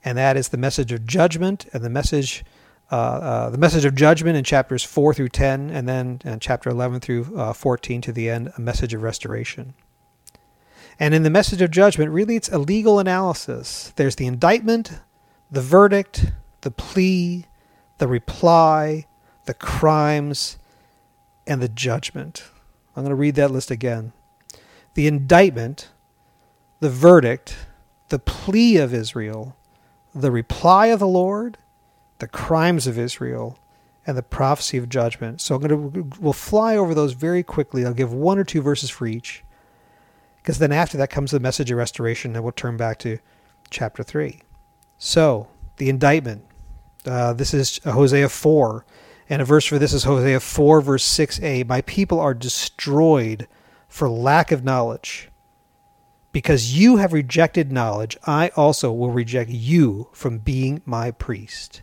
and 0.06 0.18
that 0.18 0.38
is 0.38 0.48
the 0.50 0.58
message 0.58 0.94
of 0.94 1.06
judgment 1.06 1.66
and 1.74 1.84
the 1.84 1.90
message 1.90 2.46
uh, 2.92 2.96
uh, 2.96 3.50
the 3.50 3.58
message 3.58 3.84
of 3.84 3.96
judgment 3.96 4.38
in 4.38 4.44
chapters 4.44 4.84
four 4.84 5.14
through 5.14 5.30
ten, 5.30 5.72
and 5.72 5.90
then 5.90 6.22
in 6.24 6.40
chapter 6.40 6.70
eleven 6.70 7.00
through 7.00 7.36
uh, 7.36 7.52
fourteen 7.52 8.00
to 8.02 8.14
the 8.14 8.30
end, 8.30 8.54
a 8.58 8.62
message 8.62 8.94
of 8.94 9.02
restoration. 9.02 9.74
And 11.00 11.14
in 11.14 11.24
the 11.24 11.30
message 11.30 11.62
of 11.62 11.72
judgment, 11.72 12.12
really, 12.12 12.38
it's 12.38 12.48
a 12.48 12.60
legal 12.60 13.00
analysis. 13.00 13.92
There's 13.98 14.16
the 14.16 14.28
indictment, 14.28 15.02
the 15.52 15.62
verdict, 15.62 16.32
the 16.62 16.72
plea, 16.72 17.48
the 17.98 18.08
reply 18.08 19.08
the 19.46 19.54
crimes, 19.54 20.58
and 21.48 21.62
the 21.62 21.70
judgment. 21.70 22.44
I'm 22.96 23.04
going 23.04 23.12
to 23.12 23.16
read 23.16 23.36
that 23.36 23.52
list 23.52 23.72
again. 23.72 24.12
The 24.96 25.08
indictment, 25.08 25.90
the 26.80 26.90
verdict, 26.90 27.68
the 28.10 28.20
plea 28.20 28.78
of 28.78 28.94
Israel, 28.94 29.56
the 30.16 30.32
reply 30.32 30.88
of 30.88 31.00
the 31.00 31.08
Lord, 31.08 31.58
the 32.20 32.28
crimes 32.28 32.88
of 32.88 32.98
Israel, 32.98 33.60
and 34.08 34.18
the 34.18 34.24
prophecy 34.24 34.78
of 34.78 34.88
judgment. 34.88 35.42
So 35.42 35.56
I'm 35.56 35.62
going 35.62 35.92
to 35.92 36.10
we'll 36.20 36.34
fly 36.34 36.78
over 36.78 36.94
those 36.94 37.14
very 37.14 37.44
quickly. 37.44 37.86
I'll 37.86 37.94
give 37.94 38.14
one 38.14 38.40
or 38.40 38.44
two 38.44 38.62
verses 38.62 38.90
for 38.90 39.06
each. 39.06 39.44
Because 40.38 40.60
then 40.60 40.72
after 40.72 40.98
that 40.98 41.10
comes 41.10 41.32
the 41.32 41.40
message 41.40 41.72
of 41.72 41.78
restoration, 41.78 42.36
and 42.36 42.44
we'll 42.44 42.54
turn 42.54 42.78
back 42.78 43.00
to 43.00 43.18
chapter 43.70 44.04
3. 44.04 44.42
So, 44.98 45.48
the 45.78 45.90
indictment. 45.90 46.46
Uh, 47.06 47.34
this 47.34 47.54
is 47.54 47.80
Hosea 47.84 48.30
4. 48.30 48.86
And 49.28 49.42
a 49.42 49.46
verse 49.46 49.66
for 49.66 49.80
this 49.80 49.92
is 49.92 50.04
Hosea 50.04 50.40
4, 50.40 50.82
verse 50.82 51.18
6a. 51.18 51.68
My 51.68 51.82
people 51.82 52.20
are 52.20 52.36
destroyed 52.36 53.48
for 53.88 54.08
lack 54.08 54.52
of 54.52 54.64
knowledge. 54.64 55.30
Because 56.36 56.78
you 56.78 56.98
have 56.98 57.14
rejected 57.14 57.72
knowledge, 57.72 58.18
I 58.28 58.52
also 58.58 58.92
will 58.92 59.10
reject 59.10 59.50
you 59.50 60.10
from 60.12 60.40
being 60.40 60.82
my 60.86 61.12
priest. 61.12 61.82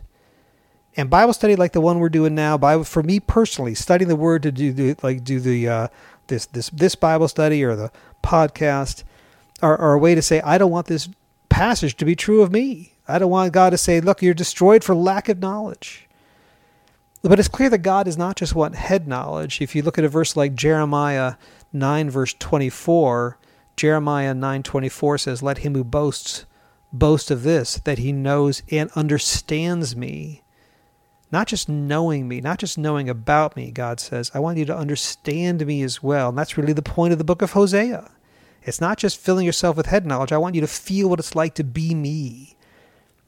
And 0.95 1.09
Bible 1.09 1.33
study 1.33 1.55
like 1.55 1.71
the 1.71 1.81
one 1.81 1.97
we're 1.97 2.07
doing 2.07 2.35
now, 2.35 2.55
Bible 2.59 2.83
for 2.83 3.01
me 3.01 3.19
personally, 3.19 3.73
studying 3.73 4.09
the 4.09 4.15
Word 4.15 4.43
to 4.43 4.51
do 4.51 4.71
the, 4.71 4.95
like 5.01 5.23
do 5.23 5.39
the 5.39 5.67
uh, 5.67 5.87
this 6.27 6.45
this 6.45 6.69
this 6.69 6.93
Bible 6.93 7.27
study 7.27 7.63
or 7.63 7.75
the 7.75 7.91
podcast, 8.21 9.03
are, 9.63 9.75
are 9.75 9.93
a 9.93 9.97
way 9.97 10.13
to 10.13 10.21
say 10.21 10.39
I 10.41 10.59
don't 10.59 10.69
want 10.69 10.85
this 10.85 11.09
passage 11.49 11.97
to 11.97 12.05
be 12.05 12.15
true 12.15 12.43
of 12.43 12.51
me. 12.51 12.93
I 13.07 13.17
don't 13.17 13.31
want 13.31 13.53
God 13.53 13.71
to 13.71 13.77
say, 13.79 14.01
"Look, 14.01 14.21
you're 14.21 14.35
destroyed 14.35 14.83
for 14.83 14.93
lack 14.93 15.29
of 15.29 15.39
knowledge." 15.39 16.07
But 17.23 17.39
it's 17.39 17.47
clear 17.47 17.71
that 17.71 17.79
God 17.79 18.07
is 18.07 18.19
not 18.19 18.35
just 18.35 18.53
want 18.53 18.75
head 18.75 19.07
knowledge. 19.07 19.61
If 19.61 19.73
you 19.73 19.81
look 19.81 19.97
at 19.97 20.05
a 20.05 20.09
verse 20.09 20.35
like 20.35 20.53
Jeremiah 20.53 21.37
9 21.73 22.11
verse 22.11 22.35
24, 22.37 23.39
Jeremiah 23.75 24.33
9:24 24.33 25.17
says, 25.17 25.43
"Let 25.43 25.59
him 25.59 25.73
who 25.75 25.83
boasts 25.83 26.45
boast 26.91 27.31
of 27.31 27.43
this 27.43 27.79
that 27.83 27.97
he 27.97 28.11
knows 28.11 28.61
and 28.69 28.89
understands 28.95 29.95
me." 29.95 30.43
Not 31.31 31.47
just 31.47 31.67
knowing 31.67 32.27
me, 32.27 32.41
not 32.41 32.59
just 32.59 32.77
knowing 32.77 33.09
about 33.09 33.55
me, 33.55 33.71
God 33.71 33.99
says, 33.99 34.29
I 34.35 34.39
want 34.39 34.59
you 34.59 34.65
to 34.65 34.77
understand 34.77 35.65
me 35.65 35.81
as 35.81 36.03
well. 36.03 36.29
And 36.29 36.37
that's 36.37 36.59
really 36.59 36.73
the 36.73 36.83
point 36.83 37.11
of 37.11 37.17
the 37.17 37.23
book 37.23 37.41
of 37.41 37.53
Hosea. 37.53 38.11
It's 38.61 38.79
not 38.79 38.99
just 38.99 39.17
filling 39.17 39.43
yourself 39.43 39.75
with 39.75 39.87
head 39.87 40.05
knowledge. 40.05 40.31
I 40.31 40.37
want 40.37 40.53
you 40.53 40.61
to 40.61 40.67
feel 40.67 41.09
what 41.09 41.17
it's 41.17 41.35
like 41.35 41.55
to 41.55 41.63
be 41.63 41.95
me. 41.95 42.55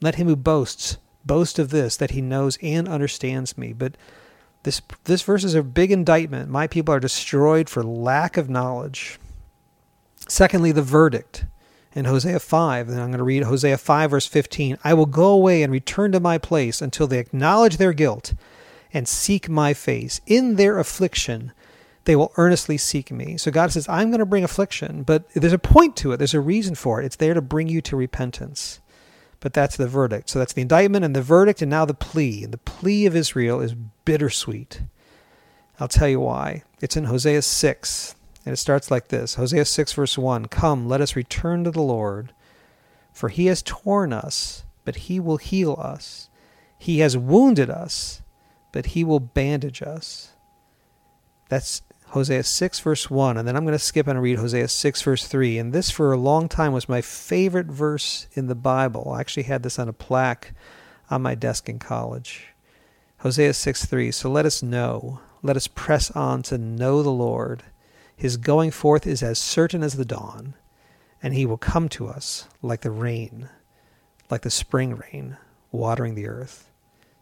Let 0.00 0.14
him 0.14 0.28
who 0.28 0.36
boasts 0.36 0.98
boast 1.24 1.58
of 1.58 1.70
this 1.70 1.96
that 1.96 2.12
he 2.12 2.20
knows 2.20 2.58
and 2.62 2.88
understands 2.88 3.58
me. 3.58 3.72
But 3.72 3.96
this 4.62 4.80
this 5.04 5.22
verse 5.22 5.42
is 5.42 5.56
a 5.56 5.62
big 5.64 5.90
indictment. 5.90 6.48
My 6.48 6.68
people 6.68 6.94
are 6.94 7.00
destroyed 7.00 7.68
for 7.68 7.82
lack 7.82 8.36
of 8.36 8.48
knowledge. 8.48 9.18
Secondly, 10.28 10.72
the 10.72 10.82
verdict 10.82 11.44
in 11.94 12.04
Hosea 12.04 12.40
5. 12.40 12.88
Then 12.88 13.00
I'm 13.00 13.08
going 13.08 13.18
to 13.18 13.24
read 13.24 13.44
Hosea 13.44 13.78
5, 13.78 14.10
verse 14.10 14.26
15. 14.26 14.78
I 14.84 14.94
will 14.94 15.06
go 15.06 15.28
away 15.28 15.62
and 15.62 15.72
return 15.72 16.12
to 16.12 16.20
my 16.20 16.38
place 16.38 16.82
until 16.82 17.06
they 17.06 17.18
acknowledge 17.18 17.76
their 17.76 17.92
guilt 17.92 18.34
and 18.92 19.06
seek 19.06 19.48
my 19.48 19.74
face. 19.74 20.20
In 20.26 20.56
their 20.56 20.78
affliction, 20.78 21.52
they 22.04 22.16
will 22.16 22.32
earnestly 22.36 22.76
seek 22.76 23.10
me. 23.10 23.36
So 23.36 23.50
God 23.50 23.72
says, 23.72 23.88
I'm 23.88 24.10
going 24.10 24.20
to 24.20 24.26
bring 24.26 24.44
affliction, 24.44 25.02
but 25.02 25.28
there's 25.34 25.52
a 25.52 25.58
point 25.58 25.96
to 25.96 26.12
it. 26.12 26.18
There's 26.18 26.34
a 26.34 26.40
reason 26.40 26.74
for 26.74 27.00
it. 27.00 27.06
It's 27.06 27.16
there 27.16 27.34
to 27.34 27.42
bring 27.42 27.68
you 27.68 27.80
to 27.82 27.96
repentance 27.96 28.80
but 29.46 29.52
that's 29.52 29.76
the 29.76 29.86
verdict. 29.86 30.28
So 30.28 30.40
that's 30.40 30.54
the 30.54 30.62
indictment 30.62 31.04
and 31.04 31.14
the 31.14 31.22
verdict, 31.22 31.62
and 31.62 31.70
now 31.70 31.84
the 31.84 31.94
plea. 31.94 32.42
And 32.42 32.52
the 32.52 32.58
plea 32.58 33.06
of 33.06 33.14
Israel 33.14 33.60
is 33.60 33.76
bittersweet. 34.04 34.82
I'll 35.78 35.86
tell 35.86 36.08
you 36.08 36.18
why. 36.18 36.64
It's 36.80 36.96
in 36.96 37.04
Hosea 37.04 37.42
6, 37.42 38.15
and 38.46 38.52
it 38.52 38.58
starts 38.58 38.92
like 38.92 39.08
this 39.08 39.34
Hosea 39.34 39.64
6, 39.64 39.92
verse 39.92 40.16
1 40.16 40.46
Come, 40.46 40.88
let 40.88 41.00
us 41.00 41.16
return 41.16 41.64
to 41.64 41.72
the 41.72 41.82
Lord, 41.82 42.32
for 43.12 43.28
he 43.28 43.46
has 43.46 43.60
torn 43.60 44.12
us, 44.12 44.64
but 44.84 44.96
he 44.96 45.18
will 45.18 45.38
heal 45.38 45.76
us. 45.78 46.30
He 46.78 47.00
has 47.00 47.16
wounded 47.16 47.68
us, 47.68 48.22
but 48.72 48.86
he 48.86 49.02
will 49.02 49.18
bandage 49.18 49.82
us. 49.82 50.30
That's 51.48 51.82
Hosea 52.08 52.44
6, 52.44 52.80
verse 52.80 53.10
1, 53.10 53.36
and 53.36 53.48
then 53.48 53.56
I'm 53.56 53.64
going 53.64 53.72
to 53.72 53.80
skip 53.80 54.06
and 54.06 54.22
read 54.22 54.38
Hosea 54.38 54.68
6, 54.68 55.02
verse 55.02 55.26
3. 55.26 55.58
And 55.58 55.72
this, 55.72 55.90
for 55.90 56.12
a 56.12 56.16
long 56.16 56.48
time, 56.48 56.72
was 56.72 56.88
my 56.88 57.00
favorite 57.00 57.66
verse 57.66 58.28
in 58.34 58.46
the 58.46 58.54
Bible. 58.54 59.12
I 59.12 59.20
actually 59.20 59.42
had 59.44 59.64
this 59.64 59.78
on 59.78 59.88
a 59.88 59.92
plaque 59.92 60.52
on 61.10 61.20
my 61.20 61.34
desk 61.34 61.68
in 61.68 61.80
college. 61.80 62.54
Hosea 63.18 63.54
6, 63.54 63.86
3. 63.86 64.12
So 64.12 64.30
let 64.30 64.46
us 64.46 64.62
know, 64.62 65.20
let 65.42 65.56
us 65.56 65.66
press 65.66 66.12
on 66.12 66.42
to 66.44 66.58
know 66.58 67.02
the 67.02 67.10
Lord. 67.10 67.64
His 68.16 68.36
going 68.36 68.70
forth 68.70 69.06
is 69.06 69.22
as 69.22 69.38
certain 69.38 69.82
as 69.82 69.94
the 69.94 70.04
dawn, 70.04 70.54
and 71.22 71.34
he 71.34 71.46
will 71.46 71.58
come 71.58 71.88
to 71.90 72.08
us 72.08 72.48
like 72.62 72.80
the 72.80 72.90
rain, 72.90 73.48
like 74.30 74.42
the 74.42 74.50
spring 74.50 74.96
rain, 74.96 75.36
watering 75.70 76.14
the 76.14 76.26
earth. 76.26 76.70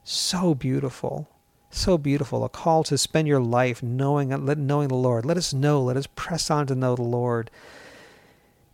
So 0.04 0.54
beautiful 0.54 1.28
so 1.74 1.98
beautiful. 1.98 2.44
A 2.44 2.48
call 2.48 2.84
to 2.84 2.96
spend 2.96 3.28
your 3.28 3.40
life 3.40 3.82
knowing 3.82 4.28
knowing 4.28 4.88
the 4.88 4.94
Lord. 4.94 5.24
Let 5.24 5.36
us 5.36 5.52
know. 5.52 5.82
Let 5.82 5.96
us 5.96 6.06
press 6.06 6.50
on 6.50 6.66
to 6.68 6.74
know 6.74 6.94
the 6.94 7.02
Lord. 7.02 7.50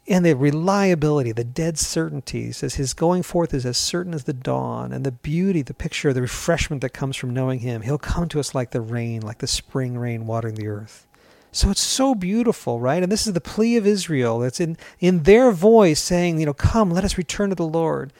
And 0.08 0.24
the 0.24 0.34
reliability, 0.34 1.32
the 1.32 1.44
dead 1.44 1.78
certainty 1.78 2.50
says 2.52 2.74
his 2.74 2.94
going 2.94 3.22
forth 3.22 3.54
is 3.54 3.64
as 3.64 3.76
certain 3.76 4.12
as 4.12 4.24
the 4.24 4.32
dawn, 4.32 4.92
and 4.92 5.06
the 5.06 5.12
beauty, 5.12 5.62
the 5.62 5.74
picture, 5.74 6.12
the 6.12 6.22
refreshment 6.22 6.82
that 6.82 6.90
comes 6.90 7.16
from 7.16 7.32
knowing 7.32 7.60
him. 7.60 7.82
He'll 7.82 7.98
come 7.98 8.28
to 8.30 8.40
us 8.40 8.54
like 8.54 8.72
the 8.72 8.80
rain, 8.80 9.20
like 9.20 9.38
the 9.38 9.46
spring 9.46 9.96
rain 9.96 10.26
watering 10.26 10.56
the 10.56 10.66
earth. 10.66 11.06
So 11.53 11.70
it's 11.70 11.80
so 11.80 12.14
beautiful, 12.14 12.78
right? 12.78 13.03
And 13.03 13.11
this 13.11 13.26
is 13.26 13.32
the 13.32 13.40
plea 13.40 13.76
of 13.76 13.86
Israel. 13.86 14.42
It's 14.42 14.61
in, 14.61 14.76
in 15.01 15.24
their 15.24 15.51
voice 15.51 16.01
saying, 16.01 16.38
you 16.38 16.46
know, 16.46 16.55
come, 16.55 16.90
let 16.90 17.05
us 17.05 17.18
return 17.18 17.48
to 17.51 17.57
the 17.57 17.66
Lord. 17.66 18.12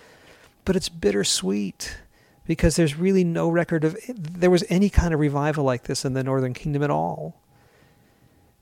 But 0.65 0.77
it's 0.77 0.89
bittersweet 0.89 1.99
because 2.45 2.75
there's 2.75 2.97
really 2.97 3.23
no 3.23 3.49
record 3.49 3.85
of 3.85 3.97
there 4.09 4.51
was 4.51 4.65
any 4.69 4.91
kind 4.91 5.15
of 5.15 5.21
revival 5.21 5.65
like 5.65 5.85
this 5.85 6.05
in 6.05 6.15
the 6.15 6.25
northern 6.25 6.55
kingdom 6.55 6.83
at 6.83 6.91
all. 6.91 7.41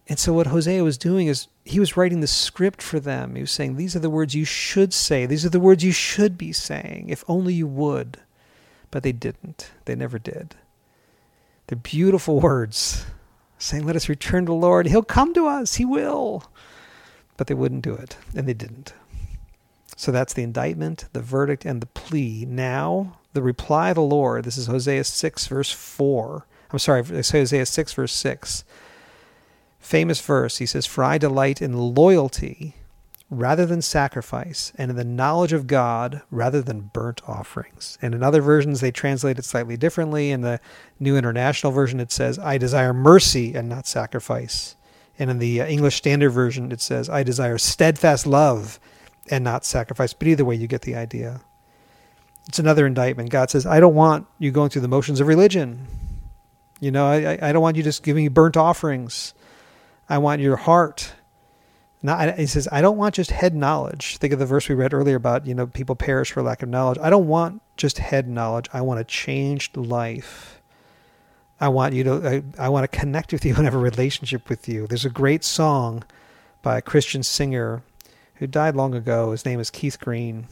And 0.09 0.19
so 0.19 0.33
what 0.33 0.47
Hosea 0.49 0.85
was 0.85 0.99
doing 0.99 1.27
is 1.27 1.49
he 1.65 1.81
was 1.81 1.97
writing 1.97 2.21
the 2.21 2.27
script 2.27 2.83
for 2.83 3.01
them. 3.01 3.35
He 3.35 3.43
was 3.43 3.51
saying 3.51 3.77
these 3.77 3.97
are 3.97 4.01
the 4.01 4.11
words 4.11 4.35
you 4.35 4.45
should 4.45 4.93
say. 4.93 5.27
These 5.27 5.45
are 5.45 5.51
the 5.51 5.61
words 5.61 5.85
you 5.85 5.93
should 5.93 6.37
be 6.37 6.53
saying 6.53 7.07
if 7.09 7.25
only 7.29 7.55
you 7.55 7.67
would. 7.67 8.19
But 8.91 9.03
they 9.03 9.13
didn't. 9.13 9.71
They 9.87 9.95
never 9.95 10.19
did. 10.19 10.55
They're 11.67 11.77
beautiful 11.77 12.41
words 12.43 13.07
saying 13.59 13.85
let 13.85 13.97
us 13.97 14.09
return 14.09 14.47
to 14.47 14.51
the 14.51 14.55
Lord. 14.55 14.87
He'll 14.87 15.03
come 15.03 15.35
to 15.35 15.47
us. 15.47 15.75
He 15.75 15.85
will. 15.85 16.45
But 17.37 17.47
they 17.47 17.55
wouldn't 17.55 17.83
do 17.83 17.95
it 17.95 18.17
and 18.35 18.49
they 18.49 18.55
didn't. 18.55 18.95
So 19.97 20.13
that's 20.13 20.33
the 20.33 20.45
indictment, 20.45 21.07
the 21.13 21.21
verdict, 21.21 21.65
and 21.65 21.81
the 21.81 21.87
plea. 21.87 22.45
Now 22.49 23.19
the 23.33 23.43
reply 23.43 23.91
of 23.91 23.97
the 23.97 24.03
Lord. 24.03 24.45
This 24.45 24.57
is 24.57 24.67
Hosea 24.67 25.05
6, 25.05 25.47
verse 25.49 25.73
4. 25.73 26.47
I'm 26.71 26.79
sorry, 26.79 27.03
Hosea 27.03 27.67
6, 27.67 27.93
verse 27.95 28.13
6. 28.13 28.65
Famous 29.81 30.21
verse. 30.21 30.59
He 30.59 30.67
says, 30.67 30.87
For 30.87 31.03
I 31.03 31.19
delight 31.19 31.63
in 31.63 31.95
loyalty 31.95 32.77
rather 33.31 33.67
than 33.67 33.83
sacrifice, 33.83 34.73
and 34.77 34.91
in 34.91 34.97
the 34.97 35.05
knowledge 35.05 35.53
of 35.53 35.67
God 35.67 36.23
rather 36.31 36.63
than 36.63 36.91
burnt 36.93 37.21
offerings. 37.29 37.99
And 38.01 38.15
in 38.15 38.23
other 38.23 38.41
versions, 38.41 38.81
they 38.81 38.91
translate 38.91 39.39
it 39.39 39.45
slightly 39.45 39.77
differently. 39.77 40.31
In 40.31 40.41
the 40.41 40.61
New 40.99 41.17
International 41.17 41.71
Version, 41.71 42.01
it 42.01 42.11
says, 42.11 42.39
I 42.39 42.57
desire 42.57 42.95
mercy 42.95 43.55
and 43.55 43.69
not 43.69 43.87
sacrifice. 43.87 44.77
And 45.19 45.31
in 45.31 45.39
the 45.41 45.61
uh, 45.61 45.67
English 45.67 45.97
Standard 45.97 46.31
Version, 46.31 46.73
it 46.73 46.81
says, 46.81 47.11
I 47.11 47.23
desire 47.23 47.59
steadfast 47.59 48.27
love 48.27 48.81
and 49.31 49.45
not 49.45 49.65
sacrifice. 49.65 50.15
But 50.15 50.29
either 50.29 50.45
way, 50.45 50.55
you 50.55 50.67
get 50.67 50.83
the 50.83 50.95
idea. 50.95 51.43
It's 52.47 52.59
another 52.59 52.87
indictment. 52.87 53.29
God 53.29 53.51
says, 53.51 53.67
I 53.67 53.79
don't 53.79 53.95
want 53.95 54.27
you 54.39 54.51
going 54.51 54.71
through 54.71 54.83
the 54.83 54.89
motions 54.89 55.21
of 55.21 55.27
religion. 55.27 55.87
You 56.81 56.93
know, 56.93 57.07
I, 57.07 57.39
I 57.43 57.53
don't 57.53 57.61
want 57.61 57.77
you 57.77 57.83
just 57.83 58.03
giving 58.03 58.25
me 58.25 58.29
burnt 58.29 58.57
offerings. 58.57 59.35
I 60.09 60.17
want 60.17 60.41
your 60.41 60.57
heart. 60.57 61.13
Not, 62.01 62.39
he 62.39 62.47
says, 62.47 62.69
I 62.71 62.81
don't 62.81 62.97
want 62.97 63.17
just 63.17 63.33
head 63.33 63.55
knowledge. 63.55 64.19
Think 64.19 64.33
of 64.33 64.39
the 64.39 64.47
verse 64.47 64.69
we 64.69 64.75
read 64.75 64.95
earlier 64.95 65.17
about, 65.17 65.47
you 65.47 65.55
know, 65.55 65.67
people 65.67 65.97
perish 65.97 66.31
for 66.31 66.43
lack 66.43 66.63
of 66.63 66.69
knowledge. 66.69 66.99
I 67.03 67.11
don't 67.11 67.27
want 67.27 67.61
just 67.77 67.99
head 67.99 68.29
knowledge. 68.29 68.69
I 68.73 68.83
want 68.83 69.01
a 69.01 69.05
changed 69.05 69.77
life. 69.77 70.63
I 71.61 71.69
want 71.69 71.95
you 71.95 72.05
to, 72.05 72.43
I, 72.59 72.67
I 72.67 72.69
want 72.69 72.91
to 72.91 72.99
connect 72.99 73.33
with 73.33 73.45
you 73.45 73.57
and 73.57 73.65
have 73.65 73.75
a 73.75 73.79
relationship 73.79 74.49
with 74.49 74.69
you. 74.69 74.87
There's 74.87 75.05
a 75.05 75.11
great 75.11 75.43
song 75.43 76.05
by 76.63 76.79
a 76.79 76.83
Christian 76.83 77.25
singer 77.25 77.83
who 78.35 78.47
died 78.47 78.77
long 78.77 78.95
ago. 78.95 79.33
His 79.33 79.45
name 79.45 79.59
is 79.59 79.71
Keith 79.71 79.99
Green. 79.99 80.47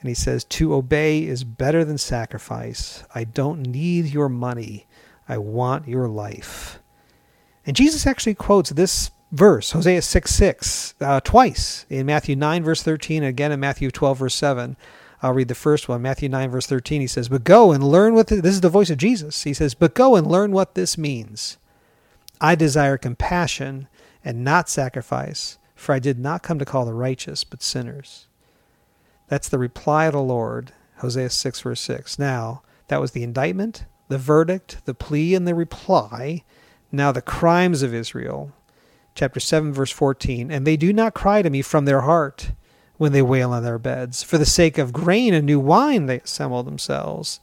And 0.00 0.08
he 0.08 0.14
says, 0.14 0.42
To 0.44 0.74
obey 0.74 1.24
is 1.24 1.44
better 1.44 1.84
than 1.84 1.98
sacrifice. 1.98 3.04
I 3.14 3.24
don't 3.24 3.60
need 3.60 4.06
your 4.06 4.28
money. 4.28 4.86
I 5.28 5.38
want 5.38 5.88
your 5.88 6.08
life. 6.08 6.80
And 7.64 7.76
Jesus 7.76 8.06
actually 8.06 8.34
quotes 8.34 8.70
this 8.70 9.10
verse, 9.34 9.72
Hosea 9.72 10.00
6 10.00 10.34
6, 10.34 10.94
uh, 11.00 11.20
twice 11.20 11.86
in 11.90 12.06
Matthew 12.06 12.36
9, 12.36 12.64
verse 12.64 12.82
13, 12.82 13.22
and 13.22 13.28
again 13.28 13.52
in 13.52 13.60
Matthew 13.60 13.90
12, 13.90 14.18
verse 14.18 14.34
7. 14.34 14.76
I'll 15.22 15.32
read 15.32 15.48
the 15.48 15.54
first 15.54 15.88
one. 15.88 16.02
Matthew 16.02 16.28
9, 16.28 16.50
verse 16.50 16.66
13, 16.66 17.00
he 17.00 17.06
says, 17.06 17.28
But 17.28 17.44
go 17.44 17.72
and 17.72 17.82
learn 17.82 18.14
what 18.14 18.28
the, 18.28 18.36
this 18.36 18.54
is 18.54 18.60
the 18.60 18.68
voice 18.68 18.90
of 18.90 18.98
Jesus. 18.98 19.42
He 19.42 19.54
says, 19.54 19.74
But 19.74 19.94
go 19.94 20.16
and 20.16 20.26
learn 20.26 20.52
what 20.52 20.74
this 20.74 20.98
means. 20.98 21.56
I 22.40 22.54
desire 22.54 22.98
compassion 22.98 23.88
and 24.24 24.44
not 24.44 24.68
sacrifice, 24.68 25.58
for 25.74 25.94
I 25.94 25.98
did 25.98 26.18
not 26.18 26.42
come 26.42 26.58
to 26.58 26.64
call 26.64 26.84
the 26.84 26.94
righteous, 26.94 27.42
but 27.42 27.62
sinners. 27.62 28.26
That's 29.28 29.48
the 29.48 29.58
reply 29.58 30.06
of 30.06 30.12
the 30.12 30.20
Lord, 30.20 30.72
Hosea 30.98 31.30
6, 31.30 31.60
verse 31.60 31.80
6. 31.80 32.18
Now, 32.18 32.62
that 32.88 33.00
was 33.00 33.12
the 33.12 33.22
indictment, 33.22 33.86
the 34.08 34.18
verdict, 34.18 34.84
the 34.84 34.94
plea, 34.94 35.34
and 35.34 35.48
the 35.48 35.54
reply. 35.54 36.44
Now, 36.92 37.12
the 37.12 37.22
crimes 37.22 37.82
of 37.82 37.94
Israel, 37.94 38.52
chapter 39.14 39.40
7, 39.40 39.72
verse 39.72 39.90
14. 39.90 40.50
And 40.50 40.66
they 40.66 40.76
do 40.76 40.92
not 40.92 41.14
cry 41.14 41.42
to 41.42 41.50
me 41.50 41.62
from 41.62 41.84
their 41.84 42.02
heart 42.02 42.52
when 42.96 43.12
they 43.12 43.22
wail 43.22 43.52
on 43.52 43.62
their 43.62 43.78
beds. 43.78 44.22
For 44.22 44.38
the 44.38 44.46
sake 44.46 44.78
of 44.78 44.92
grain 44.92 45.34
and 45.34 45.46
new 45.46 45.60
wine, 45.60 46.06
they 46.06 46.20
assemble 46.20 46.62
themselves. 46.62 47.40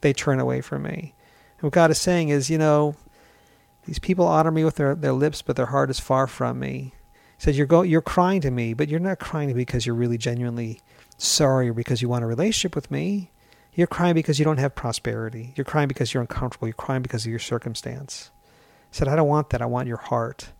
They 0.00 0.12
turn 0.12 0.40
away 0.40 0.60
from 0.60 0.82
me. 0.82 1.14
And 1.58 1.62
what 1.62 1.72
God 1.72 1.90
is 1.90 1.98
saying 1.98 2.28
is, 2.28 2.50
you 2.50 2.58
know, 2.58 2.96
these 3.84 3.98
people 3.98 4.26
honor 4.26 4.50
me 4.50 4.64
with 4.64 4.76
their, 4.76 4.94
their 4.94 5.12
lips, 5.12 5.42
but 5.42 5.56
their 5.56 5.66
heart 5.66 5.90
is 5.90 6.00
far 6.00 6.26
from 6.26 6.58
me. 6.58 6.92
He 7.38 7.44
says, 7.44 7.56
you're, 7.56 7.66
go, 7.66 7.82
you're 7.82 8.02
crying 8.02 8.40
to 8.42 8.50
me, 8.50 8.74
but 8.74 8.88
you're 8.88 9.00
not 9.00 9.18
crying 9.18 9.52
because 9.54 9.86
you're 9.86 9.94
really 9.94 10.18
genuinely 10.18 10.80
sorry 11.16 11.68
or 11.68 11.72
because 11.72 12.02
you 12.02 12.08
want 12.08 12.24
a 12.24 12.26
relationship 12.26 12.74
with 12.74 12.90
me. 12.90 13.30
You're 13.72 13.86
crying 13.86 14.14
because 14.14 14.38
you 14.38 14.44
don't 14.44 14.58
have 14.58 14.74
prosperity. 14.74 15.54
You're 15.56 15.64
crying 15.64 15.88
because 15.88 16.12
you're 16.12 16.20
uncomfortable. 16.20 16.68
You're 16.68 16.74
crying 16.74 17.02
because 17.02 17.24
of 17.24 17.30
your 17.30 17.38
circumstance. 17.38 18.30
He 18.90 18.96
said, 18.96 19.08
I 19.08 19.16
don't 19.16 19.28
want 19.28 19.50
that. 19.50 19.62
I 19.62 19.66
want 19.66 19.88
your 19.88 19.96
heart. 19.98 20.50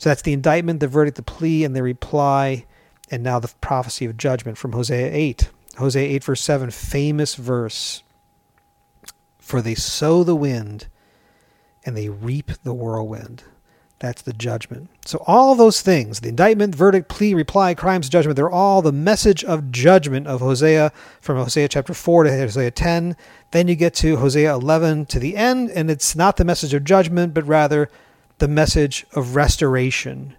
So 0.00 0.08
that's 0.08 0.22
the 0.22 0.32
indictment, 0.32 0.80
the 0.80 0.88
verdict, 0.88 1.18
the 1.18 1.22
plea, 1.22 1.62
and 1.62 1.76
the 1.76 1.82
reply, 1.82 2.64
and 3.10 3.22
now 3.22 3.38
the 3.38 3.52
prophecy 3.60 4.06
of 4.06 4.16
judgment 4.16 4.56
from 4.56 4.72
Hosea 4.72 5.10
8. 5.12 5.50
Hosea 5.76 6.08
8, 6.14 6.24
verse 6.24 6.40
7, 6.40 6.70
famous 6.70 7.34
verse. 7.34 8.02
For 9.38 9.60
they 9.60 9.74
sow 9.74 10.24
the 10.24 10.34
wind 10.34 10.86
and 11.84 11.94
they 11.94 12.08
reap 12.08 12.50
the 12.64 12.72
whirlwind. 12.72 13.44
That's 13.98 14.22
the 14.22 14.32
judgment. 14.32 14.88
So, 15.04 15.22
all 15.26 15.54
those 15.54 15.82
things 15.82 16.20
the 16.20 16.30
indictment, 16.30 16.74
verdict, 16.74 17.10
plea, 17.10 17.34
reply, 17.34 17.74
crimes, 17.74 18.08
judgment 18.08 18.36
they're 18.36 18.48
all 18.48 18.80
the 18.80 18.92
message 18.92 19.44
of 19.44 19.70
judgment 19.70 20.26
of 20.26 20.40
Hosea 20.40 20.92
from 21.20 21.36
Hosea 21.36 21.68
chapter 21.68 21.92
4 21.92 22.24
to 22.24 22.30
Hosea 22.30 22.70
10. 22.70 23.16
Then 23.50 23.68
you 23.68 23.74
get 23.74 23.92
to 23.96 24.16
Hosea 24.16 24.54
11 24.54 25.04
to 25.06 25.18
the 25.18 25.36
end, 25.36 25.70
and 25.72 25.90
it's 25.90 26.16
not 26.16 26.38
the 26.38 26.44
message 26.46 26.72
of 26.72 26.84
judgment, 26.84 27.34
but 27.34 27.46
rather 27.46 27.90
the 28.40 28.48
message 28.48 29.06
of 29.12 29.36
restoration. 29.36 30.36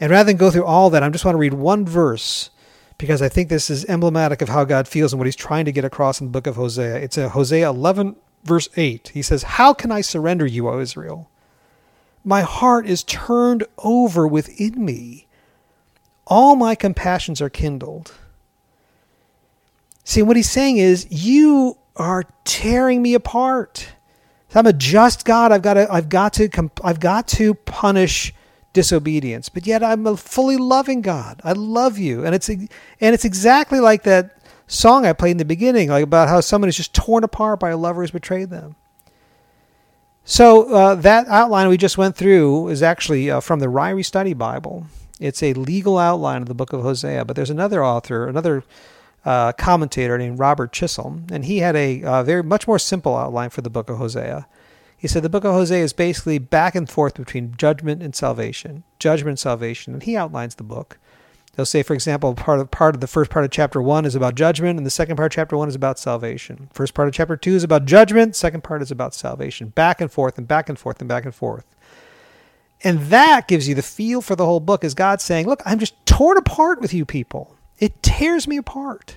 And 0.00 0.10
rather 0.10 0.26
than 0.26 0.36
go 0.36 0.50
through 0.50 0.64
all 0.64 0.90
that, 0.90 1.02
I 1.02 1.08
just 1.10 1.24
want 1.24 1.34
to 1.34 1.40
read 1.40 1.54
one 1.54 1.86
verse 1.86 2.50
because 2.98 3.22
I 3.22 3.28
think 3.28 3.48
this 3.48 3.70
is 3.70 3.84
emblematic 3.86 4.42
of 4.42 4.48
how 4.48 4.64
God 4.64 4.88
feels 4.88 5.12
and 5.12 5.20
what 5.20 5.26
he's 5.26 5.36
trying 5.36 5.64
to 5.64 5.72
get 5.72 5.84
across 5.84 6.20
in 6.20 6.26
the 6.26 6.32
book 6.32 6.46
of 6.46 6.56
Hosea. 6.56 6.96
It's 6.96 7.18
a 7.18 7.28
Hosea 7.30 7.68
11, 7.68 8.16
verse 8.44 8.68
8. 8.76 9.10
He 9.14 9.22
says, 9.22 9.42
How 9.42 9.72
can 9.72 9.90
I 9.90 10.00
surrender 10.00 10.46
you, 10.46 10.68
O 10.68 10.80
Israel? 10.80 11.30
My 12.24 12.42
heart 12.42 12.86
is 12.86 13.02
turned 13.04 13.64
over 13.78 14.26
within 14.26 14.84
me. 14.84 15.26
All 16.26 16.56
my 16.56 16.74
compassions 16.74 17.40
are 17.40 17.50
kindled. 17.50 18.14
See, 20.04 20.22
what 20.22 20.36
he's 20.36 20.50
saying 20.50 20.78
is, 20.78 21.06
You 21.10 21.78
are 21.96 22.24
tearing 22.44 23.02
me 23.02 23.14
apart. 23.14 23.93
I'm 24.54 24.66
a 24.66 24.72
just 24.72 25.24
God. 25.24 25.52
I've 25.52 25.62
got 25.62 25.74
to, 25.74 25.92
I've 25.92 26.08
got 26.08 26.34
to, 26.34 26.70
I've 26.82 27.00
got 27.00 27.28
to 27.28 27.54
punish 27.54 28.32
disobedience. 28.74 29.48
But 29.48 29.66
yet 29.66 29.82
I'm 29.82 30.06
a 30.06 30.16
fully 30.16 30.58
loving 30.58 31.00
God. 31.00 31.40
I 31.42 31.52
love 31.52 31.98
you, 31.98 32.24
and 32.26 32.34
it's 32.34 32.48
and 32.50 32.68
it's 33.00 33.24
exactly 33.24 33.80
like 33.80 34.02
that 34.02 34.36
song 34.66 35.06
I 35.06 35.14
played 35.14 35.32
in 35.32 35.36
the 35.38 35.44
beginning, 35.46 35.88
like 35.88 36.04
about 36.04 36.28
how 36.28 36.40
someone 36.40 36.68
is 36.68 36.76
just 36.76 36.94
torn 36.94 37.24
apart 37.24 37.60
by 37.60 37.70
a 37.70 37.76
lover 37.76 38.02
who's 38.02 38.10
betrayed 38.10 38.50
them. 38.50 38.76
So 40.24 40.72
uh, 40.72 40.94
that 40.96 41.28
outline 41.28 41.68
we 41.68 41.76
just 41.76 41.98
went 41.98 42.16
through 42.16 42.68
is 42.68 42.82
actually 42.82 43.30
uh, 43.30 43.40
from 43.40 43.60
the 43.60 43.66
Ryrie 43.66 44.04
Study 44.04 44.32
Bible. 44.32 44.86
It's 45.20 45.42
a 45.42 45.52
legal 45.52 45.98
outline 45.98 46.42
of 46.42 46.48
the 46.48 46.54
book 46.54 46.72
of 46.72 46.82
Hosea, 46.82 47.24
but 47.24 47.36
there's 47.36 47.50
another 47.50 47.84
author, 47.84 48.26
another 48.26 48.64
uh, 49.24 49.52
commentator 49.52 50.18
named 50.18 50.38
Robert 50.38 50.72
Chisholm, 50.72 51.26
and 51.30 51.44
he 51.44 51.58
had 51.58 51.76
a 51.76 52.02
uh, 52.02 52.22
very 52.22 52.42
much 52.42 52.66
more 52.66 52.78
simple 52.78 53.16
outline 53.16 53.50
for 53.50 53.62
the 53.62 53.70
book 53.70 53.88
of 53.88 53.98
Hosea. 53.98 54.46
He 54.96 55.08
said 55.08 55.22
the 55.22 55.28
book 55.28 55.44
of 55.44 55.52
Hosea 55.52 55.82
is 55.82 55.92
basically 55.92 56.38
back 56.38 56.74
and 56.74 56.88
forth 56.88 57.14
between 57.14 57.54
judgment 57.56 58.02
and 58.02 58.14
salvation, 58.14 58.84
judgment 58.98 59.30
and 59.30 59.38
salvation, 59.38 59.92
and 59.92 60.02
he 60.02 60.16
outlines 60.16 60.54
the 60.54 60.62
book. 60.62 60.98
They'll 61.54 61.66
say, 61.66 61.82
for 61.82 61.94
example, 61.94 62.34
part 62.34 62.58
of 62.58 62.70
part 62.70 62.94
of 62.94 63.00
the 63.00 63.06
first 63.06 63.30
part 63.30 63.44
of 63.44 63.50
chapter 63.50 63.80
one 63.80 64.04
is 64.04 64.14
about 64.14 64.34
judgment, 64.34 64.76
and 64.76 64.84
the 64.84 64.90
second 64.90 65.16
part 65.16 65.32
of 65.32 65.36
chapter 65.36 65.56
one 65.56 65.68
is 65.68 65.74
about 65.74 65.98
salvation. 65.98 66.68
First 66.72 66.94
part 66.94 67.06
of 67.06 67.14
chapter 67.14 67.36
two 67.36 67.54
is 67.54 67.62
about 67.62 67.84
judgment, 67.84 68.34
second 68.34 68.64
part 68.64 68.82
is 68.82 68.90
about 68.90 69.14
salvation. 69.14 69.68
Back 69.68 70.00
and 70.00 70.10
forth 70.10 70.36
and 70.36 70.48
back 70.48 70.68
and 70.68 70.78
forth 70.78 71.00
and 71.00 71.08
back 71.08 71.24
and 71.24 71.34
forth. 71.34 71.64
And 72.82 73.00
that 73.02 73.46
gives 73.46 73.68
you 73.68 73.74
the 73.74 73.82
feel 73.82 74.20
for 74.20 74.36
the 74.36 74.44
whole 74.44 74.60
book 74.60 74.84
is 74.84 74.94
God 74.94 75.20
saying, 75.20 75.46
Look, 75.46 75.62
I'm 75.64 75.78
just 75.78 75.94
torn 76.06 76.36
apart 76.36 76.80
with 76.80 76.92
you 76.92 77.04
people. 77.04 77.53
It 77.78 78.02
tears 78.02 78.46
me 78.46 78.56
apart. 78.56 79.16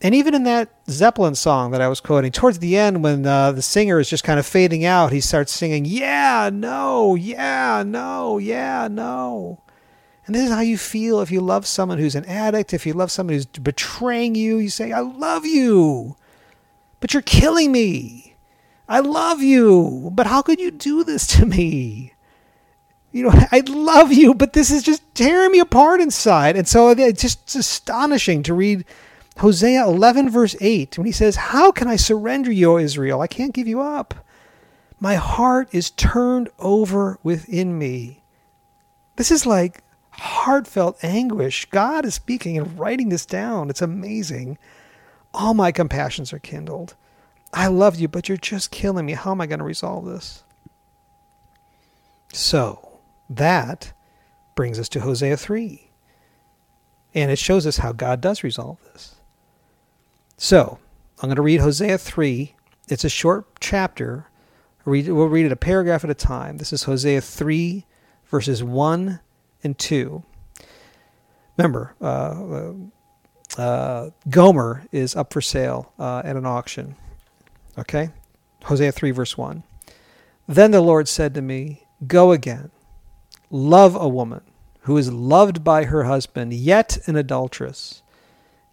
And 0.00 0.14
even 0.14 0.34
in 0.34 0.44
that 0.44 0.70
Zeppelin 0.90 1.34
song 1.34 1.70
that 1.70 1.80
I 1.80 1.88
was 1.88 2.00
quoting, 2.00 2.32
towards 2.32 2.58
the 2.58 2.76
end, 2.76 3.02
when 3.02 3.24
uh, 3.24 3.52
the 3.52 3.62
singer 3.62 3.98
is 3.98 4.10
just 4.10 4.24
kind 4.24 4.38
of 4.38 4.46
fading 4.46 4.84
out, 4.84 5.12
he 5.12 5.20
starts 5.20 5.52
singing, 5.52 5.84
Yeah, 5.84 6.50
no, 6.52 7.14
yeah, 7.14 7.82
no, 7.86 8.38
yeah, 8.38 8.88
no. 8.90 9.62
And 10.26 10.34
this 10.34 10.44
is 10.44 10.50
how 10.50 10.60
you 10.60 10.78
feel 10.78 11.20
if 11.20 11.30
you 11.30 11.40
love 11.40 11.66
someone 11.66 11.98
who's 11.98 12.14
an 12.14 12.24
addict, 12.24 12.72
if 12.72 12.86
you 12.86 12.94
love 12.94 13.10
someone 13.10 13.34
who's 13.34 13.46
betraying 13.46 14.34
you. 14.34 14.58
You 14.58 14.70
say, 14.70 14.90
I 14.90 15.00
love 15.00 15.44
you, 15.44 16.16
but 17.00 17.12
you're 17.12 17.22
killing 17.22 17.72
me. 17.72 18.36
I 18.88 19.00
love 19.00 19.42
you, 19.42 20.10
but 20.12 20.26
how 20.26 20.42
could 20.42 20.60
you 20.60 20.70
do 20.70 21.04
this 21.04 21.26
to 21.28 21.46
me? 21.46 22.13
You 23.14 23.22
know, 23.22 23.32
I 23.52 23.62
love 23.66 24.12
you, 24.12 24.34
but 24.34 24.52
this 24.52 24.70
is 24.70 24.82
just 24.82 25.02
tearing 25.14 25.52
me 25.52 25.60
apart 25.60 26.00
inside. 26.00 26.56
And 26.56 26.68
so 26.68 26.90
it's 26.90 27.22
just 27.22 27.54
astonishing 27.54 28.42
to 28.42 28.52
read 28.52 28.84
Hosea 29.38 29.84
11, 29.84 30.28
verse 30.28 30.56
8, 30.60 30.98
when 30.98 31.06
he 31.06 31.12
says, 31.12 31.36
How 31.36 31.70
can 31.70 31.86
I 31.86 31.96
surrender 31.96 32.52
you, 32.52 32.72
O 32.72 32.76
Israel? 32.76 33.20
I 33.20 33.28
can't 33.28 33.54
give 33.54 33.68
you 33.68 33.80
up. 33.80 34.14
My 34.98 35.14
heart 35.14 35.68
is 35.72 35.90
turned 35.90 36.50
over 36.58 37.18
within 37.22 37.78
me. 37.78 38.22
This 39.16 39.30
is 39.30 39.46
like 39.46 39.82
heartfelt 40.10 41.02
anguish. 41.02 41.66
God 41.66 42.04
is 42.04 42.14
speaking 42.14 42.58
and 42.58 42.78
writing 42.78 43.10
this 43.10 43.26
down. 43.26 43.70
It's 43.70 43.82
amazing. 43.82 44.58
All 45.32 45.54
my 45.54 45.70
compassions 45.70 46.32
are 46.32 46.40
kindled. 46.40 46.94
I 47.52 47.68
love 47.68 47.94
you, 47.96 48.08
but 48.08 48.28
you're 48.28 48.38
just 48.38 48.72
killing 48.72 49.06
me. 49.06 49.12
How 49.12 49.30
am 49.30 49.40
I 49.40 49.46
going 49.46 49.60
to 49.60 49.64
resolve 49.64 50.04
this? 50.04 50.42
So, 52.32 52.83
that 53.28 53.92
brings 54.54 54.78
us 54.78 54.88
to 54.90 55.00
Hosea 55.00 55.36
3. 55.36 55.90
And 57.14 57.30
it 57.30 57.38
shows 57.38 57.66
us 57.66 57.78
how 57.78 57.92
God 57.92 58.20
does 58.20 58.42
resolve 58.42 58.78
this. 58.92 59.16
So, 60.36 60.78
I'm 61.18 61.28
going 61.28 61.36
to 61.36 61.42
read 61.42 61.60
Hosea 61.60 61.98
3. 61.98 62.54
It's 62.88 63.04
a 63.04 63.08
short 63.08 63.46
chapter. 63.60 64.26
We'll 64.84 65.28
read 65.28 65.46
it 65.46 65.52
a 65.52 65.56
paragraph 65.56 66.04
at 66.04 66.10
a 66.10 66.14
time. 66.14 66.58
This 66.58 66.72
is 66.72 66.82
Hosea 66.82 67.20
3, 67.20 67.86
verses 68.26 68.62
1 68.62 69.20
and 69.62 69.78
2. 69.78 70.22
Remember, 71.56 71.94
uh, 72.00 72.72
uh, 73.56 74.10
Gomer 74.28 74.86
is 74.90 75.14
up 75.14 75.32
for 75.32 75.40
sale 75.40 75.92
uh, 75.98 76.22
at 76.24 76.36
an 76.36 76.44
auction. 76.44 76.96
Okay? 77.78 78.10
Hosea 78.64 78.92
3, 78.92 79.10
verse 79.12 79.38
1. 79.38 79.62
Then 80.48 80.72
the 80.72 80.80
Lord 80.80 81.08
said 81.08 81.34
to 81.34 81.42
me, 81.42 81.86
Go 82.06 82.32
again, 82.32 82.70
love 83.50 83.94
a 83.94 84.08
woman 84.08 84.42
who 84.80 84.96
is 84.96 85.12
loved 85.12 85.64
by 85.64 85.84
her 85.84 86.04
husband, 86.04 86.52
yet 86.52 86.98
an 87.06 87.16
adulteress, 87.16 88.02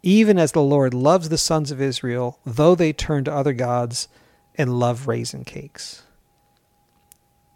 even 0.04 0.38
as 0.38 0.52
the 0.52 0.62
Lord 0.62 0.94
loves 0.94 1.30
the 1.30 1.38
sons 1.38 1.72
of 1.72 1.82
Israel, 1.82 2.40
though 2.46 2.76
they 2.76 2.92
turn 2.92 3.24
to 3.26 3.34
other 3.34 3.54
gods 3.54 4.08
and 4.56 4.80
love 4.80 5.08
raisin 5.08 5.46
cakes. 5.46 6.04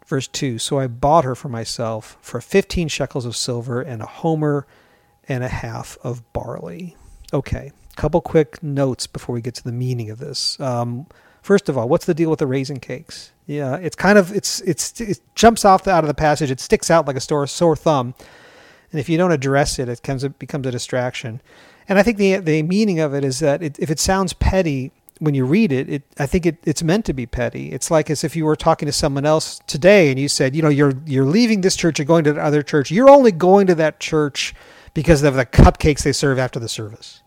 Verse 0.06 0.28
2 0.28 0.58
So 0.58 0.78
I 0.78 0.86
bought 0.86 1.24
her 1.24 1.34
for 1.34 1.48
myself 1.48 2.16
for 2.20 2.40
15 2.40 2.88
shekels 2.88 3.26
of 3.26 3.36
silver 3.36 3.82
and 3.82 4.00
a 4.00 4.06
homer 4.06 4.66
and 5.28 5.42
a 5.42 5.48
half 5.48 5.98
of 6.02 6.32
barley. 6.32 6.96
Okay, 7.32 7.72
couple 7.96 8.20
quick 8.20 8.62
notes 8.62 9.06
before 9.06 9.34
we 9.34 9.40
get 9.40 9.54
to 9.54 9.64
the 9.64 9.72
meaning 9.72 10.10
of 10.10 10.18
this. 10.18 10.60
Um, 10.60 11.06
first 11.46 11.68
of 11.68 11.78
all, 11.78 11.88
what's 11.88 12.06
the 12.06 12.14
deal 12.14 12.28
with 12.28 12.40
the 12.40 12.46
raisin 12.46 12.80
cakes? 12.80 13.30
Yeah, 13.46 13.76
it's 13.76 13.94
kind 13.94 14.18
of 14.18 14.34
it's 14.34 14.60
it's 14.62 15.00
it 15.00 15.20
jumps 15.36 15.64
off 15.64 15.84
the, 15.84 15.92
out 15.92 16.02
of 16.02 16.08
the 16.08 16.14
passage. 16.14 16.50
It 16.50 16.60
sticks 16.60 16.90
out 16.90 17.06
like 17.06 17.16
a 17.16 17.20
sore 17.20 17.46
sore 17.46 17.76
thumb, 17.76 18.14
and 18.90 19.00
if 19.00 19.08
you 19.08 19.16
don't 19.16 19.30
address 19.30 19.78
it, 19.78 19.88
it 19.88 20.02
comes 20.02 20.24
it 20.24 20.38
becomes 20.38 20.66
a 20.66 20.72
distraction. 20.72 21.40
And 21.88 21.98
I 21.98 22.02
think 22.02 22.18
the 22.18 22.36
the 22.38 22.62
meaning 22.64 22.98
of 22.98 23.14
it 23.14 23.24
is 23.24 23.38
that 23.38 23.62
it, 23.62 23.78
if 23.78 23.90
it 23.90 24.00
sounds 24.00 24.32
petty 24.32 24.90
when 25.20 25.34
you 25.34 25.46
read 25.46 25.72
it, 25.72 25.88
it 25.88 26.02
I 26.18 26.26
think 26.26 26.44
it, 26.44 26.56
it's 26.64 26.82
meant 26.82 27.04
to 27.06 27.12
be 27.12 27.24
petty. 27.24 27.70
It's 27.70 27.90
like 27.90 28.10
as 28.10 28.24
if 28.24 28.34
you 28.34 28.44
were 28.44 28.56
talking 28.56 28.86
to 28.86 28.92
someone 28.92 29.24
else 29.24 29.60
today, 29.68 30.10
and 30.10 30.18
you 30.18 30.28
said, 30.28 30.56
you 30.56 30.62
know, 30.62 30.68
you're 30.68 30.94
you're 31.06 31.24
leaving 31.24 31.60
this 31.60 31.76
church, 31.76 32.00
you're 32.00 32.06
going 32.06 32.24
to 32.24 32.32
the 32.32 32.42
other 32.42 32.64
church. 32.64 32.90
You're 32.90 33.08
only 33.08 33.30
going 33.30 33.68
to 33.68 33.76
that 33.76 34.00
church 34.00 34.54
because 34.92 35.22
of 35.22 35.34
the 35.34 35.46
cupcakes 35.46 36.02
they 36.02 36.12
serve 36.12 36.40
after 36.40 36.58
the 36.58 36.68
service. 36.68 37.22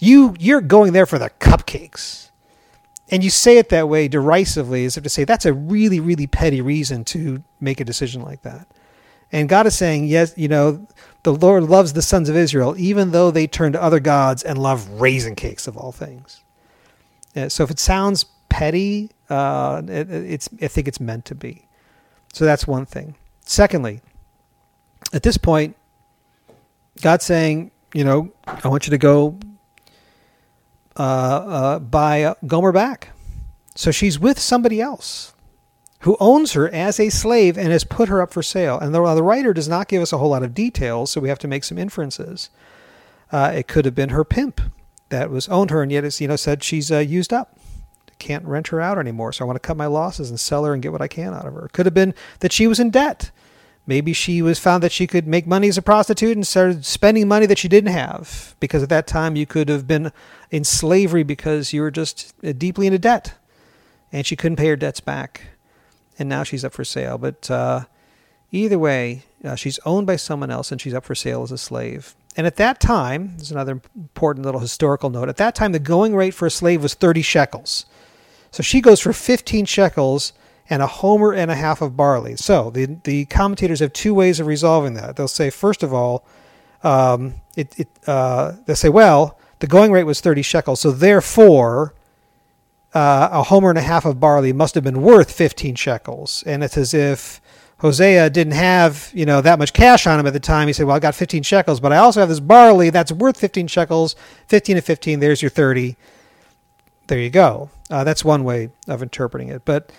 You 0.00 0.34
you're 0.40 0.60
going 0.60 0.92
there 0.92 1.06
for 1.06 1.20
the 1.20 1.30
cupcakes 1.38 2.23
and 3.10 3.22
you 3.22 3.30
say 3.30 3.58
it 3.58 3.68
that 3.68 3.88
way 3.88 4.08
derisively 4.08 4.84
as 4.84 4.96
if 4.96 5.02
to 5.02 5.08
say 5.08 5.24
that's 5.24 5.46
a 5.46 5.52
really 5.52 6.00
really 6.00 6.26
petty 6.26 6.60
reason 6.60 7.04
to 7.04 7.42
make 7.60 7.80
a 7.80 7.84
decision 7.84 8.22
like 8.22 8.42
that. 8.42 8.66
And 9.32 9.48
god 9.48 9.66
is 9.66 9.76
saying 9.76 10.06
yes 10.06 10.34
you 10.36 10.48
know 10.48 10.86
the 11.22 11.34
lord 11.34 11.64
loves 11.64 11.92
the 11.92 12.02
sons 12.02 12.28
of 12.28 12.36
israel 12.36 12.74
even 12.78 13.10
though 13.10 13.30
they 13.30 13.46
turn 13.46 13.72
to 13.72 13.82
other 13.82 14.00
gods 14.00 14.42
and 14.42 14.58
love 14.58 14.88
raisin 15.00 15.34
cakes 15.34 15.66
of 15.66 15.76
all 15.76 15.92
things. 15.92 16.42
So 17.48 17.64
if 17.64 17.70
it 17.70 17.80
sounds 17.80 18.26
petty 18.48 19.10
uh, 19.28 19.82
it, 19.86 20.10
it's 20.10 20.48
i 20.62 20.68
think 20.68 20.88
it's 20.88 21.00
meant 21.00 21.24
to 21.26 21.34
be. 21.34 21.66
So 22.32 22.44
that's 22.44 22.66
one 22.66 22.86
thing. 22.86 23.16
Secondly 23.40 24.00
at 25.12 25.22
this 25.22 25.36
point 25.36 25.76
god's 27.00 27.24
saying 27.24 27.70
you 27.92 28.04
know 28.04 28.32
i 28.46 28.68
want 28.68 28.86
you 28.86 28.90
to 28.90 28.98
go 28.98 29.38
uh, 30.96 31.02
uh, 31.02 31.78
buy 31.78 32.34
Gomer 32.46 32.72
back. 32.72 33.10
So 33.74 33.90
she's 33.90 34.18
with 34.18 34.38
somebody 34.38 34.80
else 34.80 35.34
who 36.00 36.16
owns 36.20 36.52
her 36.52 36.68
as 36.68 37.00
a 37.00 37.08
slave 37.08 37.56
and 37.56 37.72
has 37.72 37.82
put 37.82 38.08
her 38.08 38.20
up 38.20 38.32
for 38.32 38.42
sale. 38.42 38.78
And 38.78 38.94
the, 38.94 39.14
the 39.14 39.22
writer 39.22 39.54
does 39.54 39.68
not 39.68 39.88
give 39.88 40.02
us 40.02 40.12
a 40.12 40.18
whole 40.18 40.30
lot 40.30 40.42
of 40.42 40.54
details, 40.54 41.10
so 41.10 41.20
we 41.20 41.30
have 41.30 41.38
to 41.40 41.48
make 41.48 41.64
some 41.64 41.78
inferences. 41.78 42.50
Uh, 43.32 43.52
it 43.54 43.66
could 43.66 43.86
have 43.86 43.94
been 43.94 44.10
her 44.10 44.24
pimp 44.24 44.60
that 45.08 45.30
was 45.30 45.48
owned 45.48 45.70
her, 45.70 45.82
and 45.82 45.90
yet 45.90 46.04
it's 46.04 46.20
you 46.20 46.28
know 46.28 46.36
said 46.36 46.62
she's 46.62 46.92
uh, 46.92 46.98
used 46.98 47.32
up, 47.32 47.58
can't 48.18 48.44
rent 48.44 48.68
her 48.68 48.80
out 48.80 48.98
anymore. 48.98 49.32
So 49.32 49.44
I 49.44 49.46
want 49.46 49.56
to 49.56 49.66
cut 49.66 49.76
my 49.76 49.86
losses 49.86 50.30
and 50.30 50.38
sell 50.38 50.64
her 50.64 50.74
and 50.74 50.82
get 50.82 50.92
what 50.92 51.02
I 51.02 51.08
can 51.08 51.34
out 51.34 51.46
of 51.46 51.54
her. 51.54 51.66
It 51.66 51.72
could 51.72 51.86
have 51.86 51.94
been 51.94 52.14
that 52.40 52.52
she 52.52 52.66
was 52.66 52.78
in 52.78 52.90
debt 52.90 53.30
Maybe 53.86 54.14
she 54.14 54.40
was 54.40 54.58
found 54.58 54.82
that 54.82 54.92
she 54.92 55.06
could 55.06 55.26
make 55.26 55.46
money 55.46 55.68
as 55.68 55.76
a 55.76 55.82
prostitute 55.82 56.36
and 56.36 56.46
started 56.46 56.86
spending 56.86 57.28
money 57.28 57.44
that 57.46 57.58
she 57.58 57.68
didn't 57.68 57.92
have 57.92 58.56
because 58.58 58.82
at 58.82 58.88
that 58.88 59.06
time 59.06 59.36
you 59.36 59.44
could 59.44 59.68
have 59.68 59.86
been 59.86 60.10
in 60.50 60.64
slavery 60.64 61.22
because 61.22 61.72
you 61.74 61.82
were 61.82 61.90
just 61.90 62.32
uh, 62.42 62.52
deeply 62.52 62.86
into 62.86 62.98
debt 62.98 63.34
and 64.10 64.26
she 64.26 64.36
couldn't 64.36 64.56
pay 64.56 64.68
her 64.68 64.76
debts 64.76 65.00
back. 65.00 65.42
And 66.18 66.28
now 66.28 66.44
she's 66.44 66.64
up 66.64 66.72
for 66.72 66.84
sale. 66.84 67.18
But 67.18 67.50
uh, 67.50 67.84
either 68.50 68.78
way, 68.78 69.24
uh, 69.44 69.56
she's 69.56 69.78
owned 69.84 70.06
by 70.06 70.16
someone 70.16 70.50
else 70.50 70.72
and 70.72 70.80
she's 70.80 70.94
up 70.94 71.04
for 71.04 71.14
sale 71.14 71.42
as 71.42 71.52
a 71.52 71.58
slave. 71.58 72.14
And 72.36 72.46
at 72.46 72.56
that 72.56 72.80
time, 72.80 73.36
there's 73.36 73.52
another 73.52 73.80
important 73.94 74.46
little 74.46 74.60
historical 74.60 75.10
note. 75.10 75.28
At 75.28 75.36
that 75.36 75.54
time, 75.54 75.72
the 75.72 75.78
going 75.78 76.16
rate 76.16 76.32
for 76.32 76.46
a 76.46 76.50
slave 76.50 76.82
was 76.82 76.94
30 76.94 77.22
shekels. 77.22 77.84
So 78.50 78.62
she 78.62 78.80
goes 78.80 79.00
for 79.00 79.12
15 79.12 79.66
shekels 79.66 80.32
and 80.70 80.82
a 80.82 80.86
homer 80.86 81.32
and 81.32 81.50
a 81.50 81.54
half 81.54 81.82
of 81.82 81.96
barley. 81.96 82.36
So 82.36 82.70
the 82.70 82.98
the 83.04 83.26
commentators 83.26 83.80
have 83.80 83.92
two 83.92 84.14
ways 84.14 84.40
of 84.40 84.46
resolving 84.46 84.94
that. 84.94 85.16
They'll 85.16 85.28
say 85.28 85.50
first 85.50 85.82
of 85.82 85.92
all, 85.92 86.24
um, 86.82 87.34
it, 87.56 87.78
it 87.78 87.88
uh, 88.06 88.52
they'll 88.66 88.76
say 88.76 88.88
well 88.88 89.38
the 89.58 89.66
going 89.66 89.92
rate 89.92 90.04
was 90.04 90.20
thirty 90.20 90.42
shekels, 90.42 90.80
so 90.80 90.90
therefore 90.90 91.94
uh, 92.94 93.28
a 93.32 93.42
homer 93.44 93.70
and 93.70 93.78
a 93.78 93.82
half 93.82 94.04
of 94.04 94.20
barley 94.20 94.52
must 94.52 94.74
have 94.74 94.84
been 94.84 95.02
worth 95.02 95.30
fifteen 95.30 95.74
shekels, 95.74 96.42
and 96.46 96.64
it's 96.64 96.76
as 96.76 96.94
if 96.94 97.40
Hosea 97.78 98.30
didn't 98.30 98.54
have 98.54 99.10
you 99.12 99.26
know 99.26 99.40
that 99.42 99.58
much 99.58 99.72
cash 99.74 100.06
on 100.06 100.18
him 100.18 100.26
at 100.26 100.32
the 100.32 100.40
time. 100.40 100.68
He 100.68 100.72
said, 100.72 100.86
"Well, 100.86 100.96
I 100.96 101.00
got 101.00 101.14
15 101.14 101.42
shekels, 101.42 101.80
but 101.80 101.92
I 101.92 101.98
also 101.98 102.20
have 102.20 102.28
this 102.30 102.40
barley 102.40 102.90
that's 102.90 103.12
worth 103.12 103.38
15 103.38 103.66
shekels. 103.66 104.16
15 104.46 104.76
and 104.76 104.84
15, 104.84 105.20
there's 105.20 105.42
your 105.42 105.50
30. 105.50 105.96
There 107.08 107.18
you 107.18 107.28
go. 107.28 107.68
Uh, 107.90 108.04
that's 108.04 108.24
one 108.24 108.44
way 108.44 108.70
of 108.88 109.02
interpreting 109.02 109.48
it. 109.48 109.66
But 109.66 109.92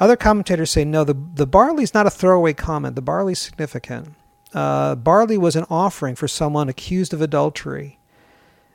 other 0.00 0.16
commentators 0.16 0.70
say 0.70 0.84
no, 0.84 1.04
the, 1.04 1.14
the 1.14 1.46
barley 1.46 1.84
is 1.84 1.94
not 1.94 2.06
a 2.06 2.10
throwaway 2.10 2.54
comment. 2.54 2.96
The 2.96 3.02
barley 3.02 3.32
is 3.32 3.38
significant. 3.38 4.14
Uh, 4.52 4.94
barley 4.94 5.38
was 5.38 5.54
an 5.54 5.66
offering 5.70 6.16
for 6.16 6.26
someone 6.26 6.68
accused 6.68 7.12
of 7.12 7.20
adultery. 7.20 7.98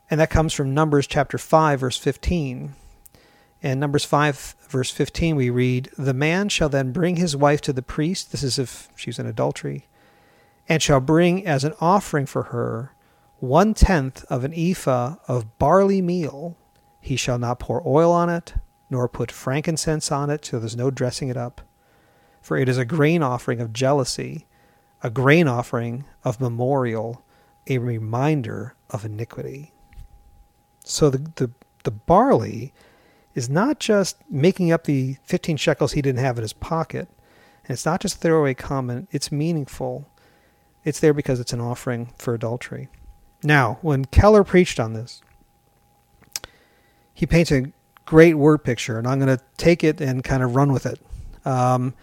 And 0.09 0.19
that 0.19 0.29
comes 0.29 0.53
from 0.53 0.73
Numbers 0.73 1.07
chapter 1.07 1.37
5, 1.37 1.79
verse 1.79 1.97
15. 1.97 2.75
In 3.61 3.79
Numbers 3.79 4.05
5, 4.05 4.55
verse 4.69 4.91
15, 4.91 5.35
we 5.35 5.49
read, 5.49 5.89
The 5.97 6.13
man 6.13 6.47
shall 6.49 6.69
then 6.69 6.91
bring 6.91 7.15
his 7.15 7.35
wife 7.35 7.59
to 7.61 7.73
the 7.73 7.81
priest. 7.81 8.31
This 8.31 8.43
is 8.43 8.59
if 8.59 8.89
she's 8.95 9.17
in 9.17 9.25
adultery. 9.25 9.87
And 10.69 10.81
shall 10.81 10.99
bring 10.99 11.45
as 11.45 11.63
an 11.63 11.73
offering 11.81 12.27
for 12.27 12.43
her 12.43 12.93
one 13.39 13.73
tenth 13.73 14.23
of 14.25 14.43
an 14.43 14.53
ephah 14.55 15.15
of 15.27 15.57
barley 15.57 16.01
meal. 16.01 16.55
He 17.01 17.15
shall 17.15 17.39
not 17.39 17.59
pour 17.59 17.85
oil 17.87 18.11
on 18.11 18.29
it, 18.29 18.53
nor 18.89 19.07
put 19.07 19.31
frankincense 19.31 20.11
on 20.11 20.29
it, 20.29 20.45
so 20.45 20.59
there's 20.59 20.75
no 20.75 20.91
dressing 20.91 21.29
it 21.29 21.37
up. 21.37 21.61
For 22.41 22.57
it 22.57 22.69
is 22.69 22.77
a 22.77 22.85
grain 22.85 23.23
offering 23.23 23.59
of 23.59 23.73
jealousy, 23.73 24.45
a 25.01 25.09
grain 25.09 25.47
offering 25.47 26.05
of 26.23 26.39
memorial, 26.39 27.23
a 27.67 27.79
reminder 27.79 28.75
of 28.89 29.05
iniquity. 29.05 29.73
So 30.83 31.09
the, 31.09 31.31
the, 31.35 31.51
the 31.83 31.91
barley 31.91 32.73
is 33.33 33.49
not 33.49 33.79
just 33.79 34.17
making 34.29 34.71
up 34.71 34.85
the 34.85 35.17
15 35.23 35.57
shekels 35.57 35.93
he 35.93 36.01
didn't 36.01 36.23
have 36.23 36.37
in 36.37 36.43
his 36.43 36.53
pocket, 36.53 37.09
and 37.63 37.71
it's 37.73 37.85
not 37.85 38.01
just 38.01 38.17
a 38.17 38.19
throwaway 38.19 38.53
comment, 38.53 39.09
it's 39.11 39.31
meaningful. 39.31 40.07
It's 40.83 40.99
there 40.99 41.13
because 41.13 41.39
it's 41.39 41.53
an 41.53 41.61
offering 41.61 42.13
for 42.17 42.35
adultery. 42.35 42.89
Now, 43.43 43.79
when 43.81 44.05
Keller 44.05 44.43
preached 44.43 44.79
on 44.79 44.93
this, 44.93 45.21
he 47.13 47.25
paints 47.25 47.51
a 47.51 47.71
great 48.05 48.35
word 48.35 48.59
picture, 48.63 48.97
and 48.97 49.07
I'm 49.07 49.19
going 49.19 49.35
to 49.35 49.43
take 49.57 49.83
it 49.83 49.99
and 50.01 50.23
kind 50.23 50.43
of 50.43 50.55
run 50.55 50.71
with 50.71 50.85
it. 50.85 50.99
Um, 51.45 51.93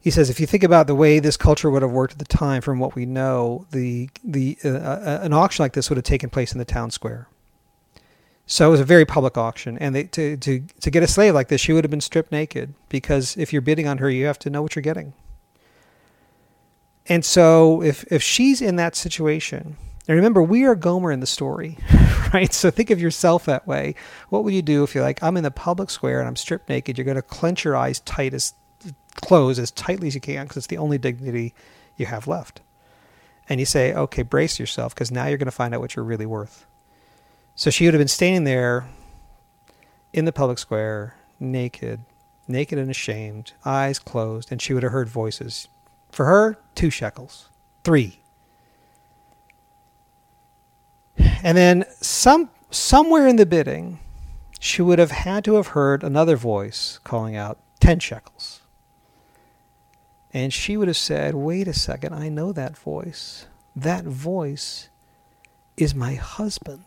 he 0.00 0.10
says, 0.10 0.28
if 0.28 0.38
you 0.38 0.46
think 0.46 0.62
about 0.62 0.86
the 0.86 0.94
way 0.94 1.18
this 1.18 1.38
culture 1.38 1.70
would 1.70 1.80
have 1.80 1.90
worked 1.90 2.12
at 2.12 2.18
the 2.18 2.26
time, 2.26 2.60
from 2.60 2.78
what 2.78 2.94
we 2.94 3.06
know, 3.06 3.66
the 3.70 4.10
the 4.22 4.58
uh, 4.62 4.68
uh, 4.68 5.20
an 5.22 5.32
auction 5.32 5.62
like 5.62 5.72
this 5.72 5.88
would 5.88 5.96
have 5.96 6.04
taken 6.04 6.28
place 6.28 6.52
in 6.52 6.58
the 6.58 6.64
town 6.66 6.90
square. 6.90 7.26
So 8.46 8.68
it 8.68 8.70
was 8.72 8.80
a 8.80 8.84
very 8.84 9.06
public 9.06 9.38
auction, 9.38 9.78
and 9.78 9.94
they, 9.94 10.04
to 10.04 10.36
to 10.36 10.60
to 10.80 10.90
get 10.90 11.02
a 11.02 11.06
slave 11.06 11.32
like 11.32 11.48
this, 11.48 11.62
she 11.62 11.72
would 11.72 11.84
have 11.84 11.90
been 11.90 12.02
stripped 12.02 12.30
naked 12.30 12.74
because 12.90 13.34
if 13.38 13.50
you're 13.50 13.62
bidding 13.62 13.88
on 13.88 13.96
her, 13.98 14.10
you 14.10 14.26
have 14.26 14.38
to 14.40 14.50
know 14.50 14.60
what 14.60 14.76
you're 14.76 14.82
getting. 14.82 15.14
And 17.06 17.24
so 17.24 17.82
if 17.82 18.04
if 18.12 18.22
she's 18.22 18.60
in 18.60 18.76
that 18.76 18.94
situation, 18.94 19.78
and 20.06 20.16
remember, 20.16 20.42
we 20.42 20.64
are 20.64 20.74
Gomer 20.74 21.10
in 21.10 21.20
the 21.20 21.26
story, 21.26 21.78
right? 22.34 22.52
So 22.52 22.70
think 22.70 22.90
of 22.90 23.00
yourself 23.00 23.46
that 23.46 23.66
way. 23.66 23.94
What 24.28 24.44
would 24.44 24.52
you 24.52 24.60
do 24.60 24.84
if 24.84 24.94
you're 24.94 25.04
like, 25.04 25.22
I'm 25.22 25.36
in 25.36 25.44
the 25.44 25.50
public 25.50 25.88
square 25.88 26.18
and 26.18 26.28
I'm 26.28 26.36
stripped 26.36 26.68
naked? 26.68 26.98
You're 26.98 27.06
going 27.06 27.16
to 27.16 27.22
clench 27.22 27.64
your 27.64 27.76
eyes 27.76 28.00
tight 28.00 28.34
as 28.34 28.54
close 29.22 29.58
as 29.58 29.70
tightly 29.70 30.08
as 30.08 30.14
you 30.14 30.20
can 30.20 30.44
because 30.44 30.58
it's 30.58 30.66
the 30.66 30.76
only 30.76 30.98
dignity 30.98 31.54
you 31.96 32.04
have 32.06 32.26
left. 32.26 32.60
And 33.48 33.60
you 33.60 33.66
say, 33.66 33.94
okay, 33.94 34.22
brace 34.22 34.58
yourself 34.58 34.94
because 34.94 35.10
now 35.10 35.26
you're 35.26 35.38
going 35.38 35.46
to 35.46 35.52
find 35.52 35.74
out 35.74 35.80
what 35.80 35.96
you're 35.96 36.04
really 36.04 36.26
worth. 36.26 36.66
So 37.54 37.70
she 37.70 37.86
would 37.86 37.94
have 37.94 38.00
been 38.00 38.08
standing 38.08 38.44
there 38.44 38.86
in 40.12 40.26
the 40.26 40.32
public 40.32 40.58
square, 40.58 41.14
naked, 41.40 42.00
naked 42.46 42.78
and 42.78 42.90
ashamed, 42.90 43.52
eyes 43.64 43.98
closed, 43.98 44.52
and 44.52 44.60
she 44.60 44.74
would 44.74 44.82
have 44.82 44.92
heard 44.92 45.08
voices. 45.08 45.68
For 46.10 46.26
her, 46.26 46.58
two 46.74 46.90
shekels, 46.90 47.48
three 47.84 48.20
And 51.18 51.56
then 51.56 51.84
some 52.00 52.50
somewhere 52.70 53.26
in 53.26 53.36
the 53.36 53.46
bidding, 53.46 54.00
she 54.58 54.82
would 54.82 54.98
have 54.98 55.10
had 55.10 55.44
to 55.44 55.54
have 55.54 55.68
heard 55.68 56.02
another 56.02 56.36
voice 56.36 56.98
calling 57.04 57.36
out 57.36 57.58
10 57.80 58.00
shekels. 58.00 58.62
And 60.32 60.52
she 60.52 60.76
would 60.76 60.88
have 60.88 60.96
said, 60.96 61.34
Wait 61.34 61.68
a 61.68 61.72
second, 61.72 62.14
I 62.14 62.28
know 62.28 62.52
that 62.52 62.76
voice. 62.76 63.46
That 63.76 64.04
voice 64.04 64.88
is 65.76 65.94
my 65.94 66.14
husband. 66.14 66.84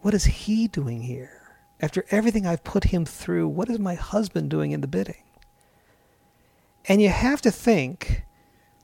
What 0.00 0.14
is 0.14 0.24
he 0.24 0.68
doing 0.68 1.02
here? 1.02 1.40
After 1.80 2.04
everything 2.10 2.46
I've 2.46 2.64
put 2.64 2.84
him 2.84 3.06
through, 3.06 3.48
what 3.48 3.70
is 3.70 3.78
my 3.78 3.94
husband 3.94 4.50
doing 4.50 4.72
in 4.72 4.82
the 4.82 4.86
bidding? 4.86 5.22
And 6.86 7.00
you 7.00 7.08
have 7.08 7.40
to 7.42 7.50
think 7.50 8.24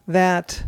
that 0.06 0.64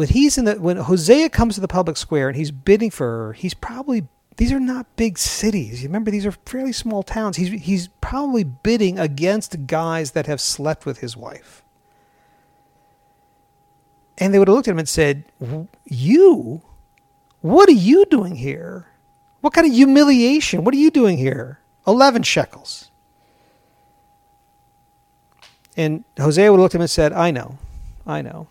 when 0.00 0.08
he's 0.08 0.38
in 0.38 0.46
the 0.46 0.54
when 0.54 0.78
Hosea 0.78 1.28
comes 1.28 1.56
to 1.56 1.60
the 1.60 1.68
public 1.68 1.98
square 1.98 2.28
and 2.28 2.36
he's 2.38 2.50
bidding 2.50 2.90
for 2.90 3.04
her, 3.06 3.32
he's 3.34 3.52
probably 3.52 4.08
these 4.38 4.50
are 4.50 4.58
not 4.58 4.86
big 4.96 5.18
cities. 5.18 5.82
You 5.82 5.90
remember 5.90 6.10
these 6.10 6.24
are 6.24 6.32
fairly 6.32 6.72
small 6.72 7.02
towns. 7.02 7.36
He's 7.36 7.50
he's 7.50 7.88
probably 8.00 8.42
bidding 8.42 8.98
against 8.98 9.66
guys 9.66 10.12
that 10.12 10.24
have 10.24 10.40
slept 10.40 10.86
with 10.86 11.00
his 11.00 11.18
wife. 11.18 11.62
And 14.16 14.32
they 14.32 14.38
would 14.38 14.48
have 14.48 14.54
looked 14.54 14.68
at 14.68 14.70
him 14.72 14.78
and 14.78 14.88
said, 14.88 15.24
You? 15.84 16.62
What 17.42 17.68
are 17.68 17.72
you 17.72 18.06
doing 18.06 18.36
here? 18.36 18.86
What 19.42 19.52
kind 19.52 19.66
of 19.66 19.74
humiliation? 19.74 20.64
What 20.64 20.72
are 20.72 20.78
you 20.78 20.90
doing 20.90 21.18
here? 21.18 21.60
11 21.86 22.22
shekels. 22.22 22.90
And 25.76 26.04
Hosea 26.18 26.50
would 26.50 26.56
have 26.56 26.62
looked 26.62 26.74
at 26.74 26.78
him 26.78 26.82
and 26.82 26.90
said, 26.90 27.12
I 27.12 27.30
know, 27.30 27.58
I 28.06 28.22
know. 28.22 28.48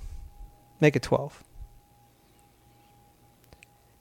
Make 0.79 0.95
it 0.95 1.03
12. 1.03 1.43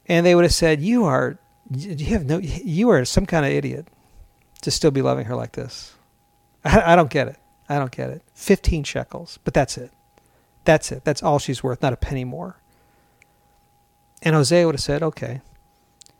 And 0.07 0.25
they 0.25 0.33
would 0.33 0.43
have 0.43 0.53
said, 0.53 0.81
You 0.81 1.05
are, 1.05 1.37
you 1.71 2.05
have 2.07 2.25
no, 2.25 2.39
you 2.39 2.89
are 2.89 3.05
some 3.05 3.25
kind 3.25 3.45
of 3.45 3.51
idiot 3.51 3.87
to 4.61 4.71
still 4.71 4.91
be 4.91 5.01
loving 5.01 5.25
her 5.25 5.35
like 5.35 5.53
this. 5.53 5.93
I, 6.65 6.93
I 6.93 6.95
don't 6.95 7.09
get 7.09 7.27
it. 7.27 7.37
I 7.69 7.77
don't 7.77 7.91
get 7.91 8.09
it. 8.09 8.23
15 8.33 8.83
shekels, 8.83 9.37
but 9.43 9.53
that's 9.53 9.77
it. 9.77 9.91
That's 10.65 10.91
it. 10.91 11.05
That's 11.05 11.21
all 11.21 11.39
she's 11.39 11.63
worth, 11.63 11.81
not 11.81 11.93
a 11.93 11.97
penny 11.97 12.23
more. 12.23 12.57
And 14.21 14.35
Hosea 14.35 14.65
would 14.65 14.75
have 14.75 14.81
said, 14.81 15.03
Okay, 15.03 15.41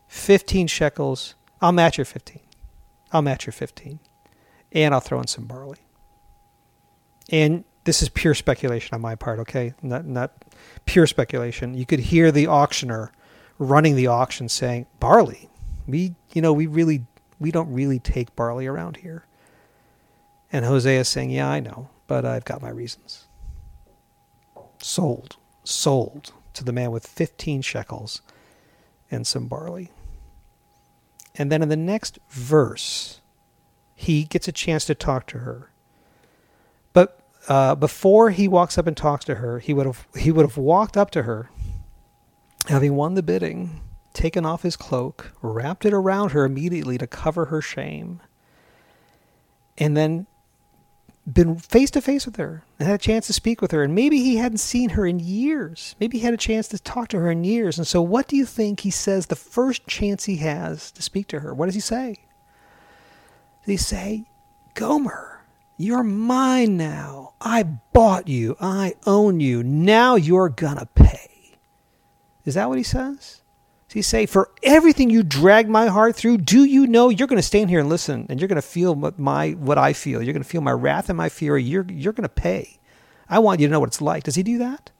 15 0.07 0.67
shekels. 0.67 1.35
I'll 1.61 1.71
match 1.71 1.97
your 1.97 2.05
15. 2.05 2.39
I'll 3.11 3.21
match 3.21 3.45
your 3.45 3.53
15. 3.53 3.99
And 4.71 4.93
I'll 4.93 5.01
throw 5.01 5.19
in 5.19 5.27
some 5.27 5.45
barley. 5.45 5.79
And 7.29 7.63
this 7.89 8.03
is 8.03 8.09
pure 8.09 8.35
speculation 8.35 8.93
on 8.93 9.01
my 9.01 9.15
part, 9.15 9.39
okay? 9.39 9.73
Not, 9.81 10.05
not 10.05 10.45
pure 10.85 11.07
speculation. 11.07 11.73
You 11.73 11.87
could 11.87 11.99
hear 11.99 12.31
the 12.31 12.45
auctioneer 12.45 13.11
running 13.57 13.95
the 13.95 14.05
auction 14.05 14.47
saying, 14.47 14.85
barley. 14.99 15.49
We, 15.87 16.13
you 16.31 16.43
know, 16.43 16.53
we 16.53 16.67
really, 16.67 17.07
we 17.39 17.49
don't 17.49 17.73
really 17.73 17.97
take 17.97 18.35
barley 18.35 18.67
around 18.67 18.97
here. 18.97 19.25
And 20.51 20.65
Hosea 20.65 20.99
is 20.99 21.09
saying, 21.09 21.31
yeah, 21.31 21.49
I 21.49 21.61
know, 21.61 21.89
but 22.05 22.25
I've 22.25 22.45
got 22.45 22.61
my 22.61 22.69
reasons. 22.69 23.25
Sold, 24.77 25.37
sold 25.63 26.31
to 26.53 26.63
the 26.63 26.71
man 26.71 26.91
with 26.91 27.07
15 27.07 27.63
shekels 27.63 28.21
and 29.09 29.25
some 29.25 29.47
barley. 29.47 29.91
And 31.33 31.51
then 31.51 31.63
in 31.63 31.69
the 31.69 31.75
next 31.75 32.19
verse, 32.29 33.19
he 33.95 34.25
gets 34.25 34.47
a 34.47 34.51
chance 34.51 34.85
to 34.85 34.93
talk 34.93 35.25
to 35.29 35.39
her. 35.39 35.71
Uh, 37.49 37.73
before 37.73 38.29
he 38.29 38.47
walks 38.47 38.77
up 38.77 38.85
and 38.85 38.95
talks 38.95 39.25
to 39.25 39.35
her, 39.35 39.57
he 39.57 39.73
would 39.73 39.87
have 39.87 40.07
he 40.15 40.31
would 40.31 40.45
have 40.45 40.55
walked 40.55 40.95
up 40.95 41.09
to 41.09 41.23
her, 41.23 41.49
having 42.67 42.95
won 42.95 43.15
the 43.15 43.23
bidding, 43.23 43.81
taken 44.13 44.45
off 44.45 44.61
his 44.61 44.75
cloak, 44.75 45.33
wrapped 45.41 45.83
it 45.83 45.93
around 45.93 46.31
her 46.31 46.45
immediately 46.45 46.97
to 46.99 47.07
cover 47.07 47.45
her 47.45 47.59
shame, 47.59 48.21
and 49.79 49.97
then 49.97 50.27
been 51.33 51.57
face 51.57 51.91
to 51.91 52.01
face 52.01 52.25
with 52.25 52.35
her 52.37 52.63
and 52.77 52.87
had 52.87 52.95
a 52.95 53.03
chance 53.03 53.27
to 53.27 53.33
speak 53.33 53.61
with 53.61 53.71
her. 53.71 53.83
And 53.83 53.93
maybe 53.93 54.19
he 54.19 54.37
hadn't 54.37 54.59
seen 54.59 54.91
her 54.91 55.05
in 55.05 55.19
years. 55.19 55.95
Maybe 55.99 56.19
he 56.19 56.25
had 56.25 56.33
a 56.33 56.37
chance 56.37 56.67
to 56.69 56.79
talk 56.79 57.09
to 57.09 57.19
her 57.19 57.31
in 57.31 57.43
years. 57.43 57.77
And 57.77 57.87
so, 57.87 58.01
what 58.01 58.27
do 58.27 58.35
you 58.35 58.45
think 58.45 58.81
he 58.81 58.91
says 58.91 59.25
the 59.25 59.35
first 59.35 59.87
chance 59.87 60.25
he 60.25 60.37
has 60.37 60.91
to 60.91 61.01
speak 61.01 61.27
to 61.29 61.39
her? 61.39 61.53
What 61.53 61.65
does 61.65 61.75
he 61.75 61.81
say? 61.81 62.15
Does 63.61 63.71
he 63.71 63.77
say, 63.77 64.25
Gomer, 64.75 65.38
you're 65.79 66.03
mine 66.03 66.75
now. 66.75 67.35
I 67.39 67.63
bought 67.63 68.27
you. 68.27 68.57
I 68.59 68.95
own 69.07 69.39
you. 69.39 69.63
Now 69.63 70.17
you're 70.17 70.49
going 70.49 70.77
to 70.77 70.85
pay. 70.85 71.55
Is 72.43 72.55
that 72.55 72.67
what 72.67 72.77
he 72.77 72.83
says? 72.83 73.41
Does 73.87 73.93
he 73.93 74.01
say, 74.01 74.25
For 74.25 74.51
everything 74.61 75.09
you 75.09 75.23
dragged 75.23 75.69
my 75.69 75.87
heart 75.87 76.17
through, 76.17 76.39
do 76.39 76.65
you 76.65 76.85
know 76.85 77.07
you're 77.07 77.29
going 77.29 77.39
to 77.39 77.41
stand 77.41 77.69
here 77.69 77.79
and 77.79 77.87
listen 77.87 78.25
and 78.29 78.41
you're 78.41 78.49
going 78.49 78.57
to 78.57 78.61
feel 78.61 78.93
what, 78.93 79.17
my, 79.17 79.51
what 79.51 79.77
I 79.77 79.93
feel? 79.93 80.21
You're 80.21 80.33
going 80.33 80.43
to 80.43 80.49
feel 80.49 80.59
my 80.59 80.73
wrath 80.73 81.07
and 81.07 81.15
my 81.15 81.29
fury. 81.29 81.63
You're, 81.63 81.85
you're 81.89 82.13
going 82.13 82.27
to 82.27 82.29
pay. 82.29 82.77
I 83.29 83.39
want 83.39 83.61
you 83.61 83.67
to 83.67 83.71
know 83.71 83.79
what 83.79 83.87
it's 83.87 84.01
like. 84.01 84.23
Does 84.23 84.35
he 84.35 84.43
do 84.43 84.57
that? 84.57 84.91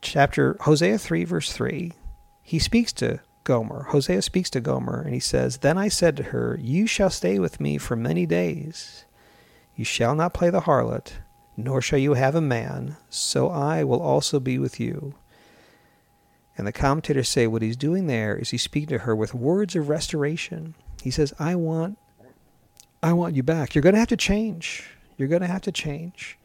Chapter 0.00 0.56
Hosea 0.60 0.98
3, 0.98 1.24
verse 1.24 1.52
3, 1.52 1.94
he 2.44 2.60
speaks 2.60 2.92
to 2.92 3.18
Gomer. 3.44 3.84
Hosea 3.90 4.22
speaks 4.22 4.50
to 4.50 4.60
Gomer 4.60 5.00
and 5.00 5.14
he 5.14 5.20
says, 5.20 5.58
Then 5.58 5.78
I 5.78 5.88
said 5.88 6.16
to 6.16 6.22
her, 6.24 6.58
You 6.60 6.86
shall 6.86 7.10
stay 7.10 7.38
with 7.38 7.60
me 7.60 7.78
for 7.78 7.96
many 7.96 8.26
days. 8.26 9.04
You 9.76 9.84
shall 9.84 10.14
not 10.14 10.34
play 10.34 10.50
the 10.50 10.62
harlot, 10.62 11.12
nor 11.56 11.80
shall 11.80 11.98
you 11.98 12.14
have 12.14 12.34
a 12.34 12.40
man, 12.40 12.96
so 13.08 13.48
I 13.48 13.84
will 13.84 14.02
also 14.02 14.38
be 14.38 14.58
with 14.58 14.78
you. 14.78 15.14
And 16.56 16.66
the 16.66 16.72
commentators 16.72 17.28
say 17.28 17.46
what 17.46 17.62
he's 17.62 17.76
doing 17.76 18.06
there 18.06 18.36
is 18.36 18.50
he's 18.50 18.62
speaking 18.62 18.90
to 18.90 18.98
her 18.98 19.16
with 19.16 19.34
words 19.34 19.74
of 19.74 19.88
restoration. 19.88 20.74
He 21.02 21.10
says, 21.10 21.32
I 21.38 21.54
want 21.54 21.98
I 23.02 23.14
want 23.14 23.34
you 23.34 23.42
back. 23.42 23.74
You're 23.74 23.82
going 23.82 23.94
to 23.94 23.98
have 23.98 24.08
to 24.08 24.16
change. 24.16 24.88
You're 25.16 25.28
going 25.28 25.42
to 25.42 25.48
have 25.48 25.62
to 25.62 25.72
change. 25.72 26.38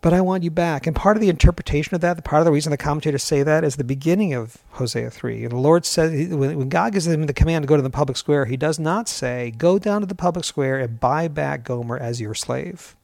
But 0.00 0.12
I 0.12 0.20
want 0.20 0.44
you 0.44 0.50
back. 0.50 0.86
And 0.86 0.94
part 0.94 1.16
of 1.16 1.20
the 1.20 1.28
interpretation 1.28 1.94
of 1.94 2.00
that, 2.02 2.16
the 2.16 2.22
part 2.22 2.40
of 2.40 2.46
the 2.46 2.52
reason 2.52 2.70
the 2.70 2.76
commentators 2.76 3.24
say 3.24 3.42
that 3.42 3.64
is 3.64 3.76
the 3.76 3.84
beginning 3.84 4.32
of 4.32 4.58
Hosea 4.72 5.10
3. 5.10 5.42
And 5.42 5.52
the 5.52 5.56
Lord 5.56 5.84
says, 5.84 6.12
when 6.32 6.68
God 6.68 6.92
gives 6.92 7.08
him 7.08 7.26
the 7.26 7.32
command 7.32 7.64
to 7.64 7.66
go 7.66 7.76
to 7.76 7.82
the 7.82 7.90
public 7.90 8.16
square, 8.16 8.44
he 8.44 8.56
does 8.56 8.78
not 8.78 9.08
say, 9.08 9.52
go 9.58 9.78
down 9.78 10.00
to 10.02 10.06
the 10.06 10.14
public 10.14 10.44
square 10.44 10.78
and 10.78 11.00
buy 11.00 11.26
back 11.26 11.64
Gomer 11.64 11.98
as 11.98 12.20
your 12.20 12.34
slave 12.34 12.94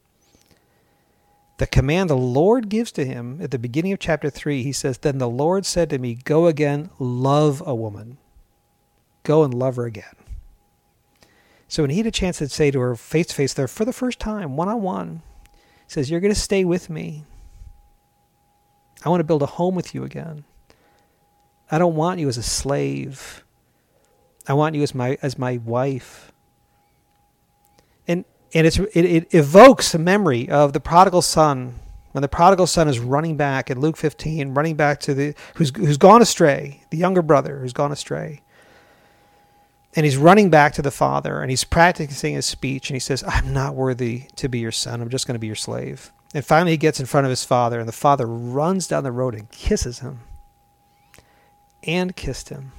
the 1.57 1.67
command 1.67 2.09
the 2.09 2.17
Lord 2.17 2.69
gives 2.69 2.91
to 2.93 3.05
him 3.05 3.39
at 3.41 3.51
the 3.51 3.59
beginning 3.59 3.93
of 3.93 3.99
chapter 3.99 4.29
3, 4.29 4.63
he 4.63 4.71
says, 4.71 4.97
Then 4.97 5.19
the 5.19 5.29
Lord 5.29 5.65
said 5.65 5.89
to 5.89 5.97
me, 5.97 6.15
Go 6.15 6.47
again, 6.47 6.89
love 6.99 7.63
a 7.65 7.73
woman. 7.73 8.17
Go 9.23 9.43
and 9.43 9.53
love 9.53 9.77
her 9.77 9.85
again. 9.85 10.15
So 11.67 11.83
when 11.83 11.89
he 11.89 11.97
had 11.97 12.07
a 12.07 12.11
chance 12.11 12.39
to 12.39 12.49
say 12.49 12.71
to 12.71 12.79
her 12.79 12.95
face 12.95 13.27
to 13.27 13.35
face 13.35 13.53
there 13.53 13.67
for 13.67 13.85
the 13.85 13.93
first 13.93 14.19
time, 14.19 14.55
one 14.55 14.67
on 14.67 14.81
one, 14.81 15.21
says, 15.87 16.09
You're 16.09 16.19
going 16.19 16.33
to 16.33 16.39
stay 16.39 16.65
with 16.65 16.89
me. 16.89 17.23
I 19.03 19.09
want 19.09 19.19
to 19.19 19.25
build 19.25 19.43
a 19.43 19.47
home 19.47 19.75
with 19.75 19.93
you 19.93 20.03
again. 20.03 20.45
I 21.69 21.77
don't 21.77 21.95
want 21.95 22.19
you 22.19 22.27
as 22.27 22.37
a 22.37 22.43
slave. 22.43 23.43
I 24.47 24.53
want 24.53 24.75
you 24.75 24.83
as 24.83 24.93
my 24.93 25.17
as 25.21 25.37
my 25.37 25.57
wife. 25.57 26.31
And 28.07 28.25
and 28.53 28.67
it's, 28.67 28.77
it, 28.77 29.05
it 29.05 29.33
evokes 29.33 29.93
a 29.93 29.99
memory 29.99 30.47
of 30.49 30.73
the 30.73 30.79
prodigal 30.79 31.21
son 31.21 31.79
when 32.11 32.21
the 32.21 32.29
prodigal 32.29 32.67
son 32.67 32.87
is 32.87 32.99
running 32.99 33.35
back 33.35 33.69
in 33.69 33.81
Luke 33.81 33.97
15, 33.97 34.53
running 34.53 34.75
back 34.75 35.01
to 35.01 35.13
the 35.13 35.35
who's 35.55 35.75
who's 35.75 35.97
gone 35.97 36.21
astray, 36.21 36.81
the 36.89 36.97
younger 36.97 37.21
brother 37.21 37.59
who's 37.59 37.73
gone 37.73 37.91
astray. 37.91 38.41
And 39.95 40.05
he's 40.05 40.17
running 40.17 40.49
back 40.49 40.73
to 40.73 40.81
the 40.81 40.91
father 40.91 41.41
and 41.41 41.49
he's 41.49 41.63
practicing 41.63 42.33
his 42.33 42.45
speech 42.45 42.89
and 42.89 42.95
he 42.95 42.99
says, 42.99 43.23
I'm 43.25 43.53
not 43.53 43.75
worthy 43.75 44.23
to 44.35 44.49
be 44.49 44.59
your 44.59 44.71
son. 44.71 45.01
I'm 45.01 45.09
just 45.09 45.25
going 45.25 45.35
to 45.35 45.39
be 45.39 45.47
your 45.47 45.55
slave. 45.55 46.11
And 46.33 46.45
finally 46.45 46.71
he 46.71 46.77
gets 46.77 46.99
in 46.99 47.05
front 47.05 47.25
of 47.25 47.29
his 47.29 47.45
father 47.45 47.79
and 47.79 47.87
the 47.87 47.93
father 47.93 48.25
runs 48.25 48.87
down 48.87 49.03
the 49.05 49.11
road 49.11 49.35
and 49.35 49.49
kisses 49.51 49.99
him. 49.99 50.19
And 51.83 52.15
kissed 52.15 52.49
him. 52.49 52.73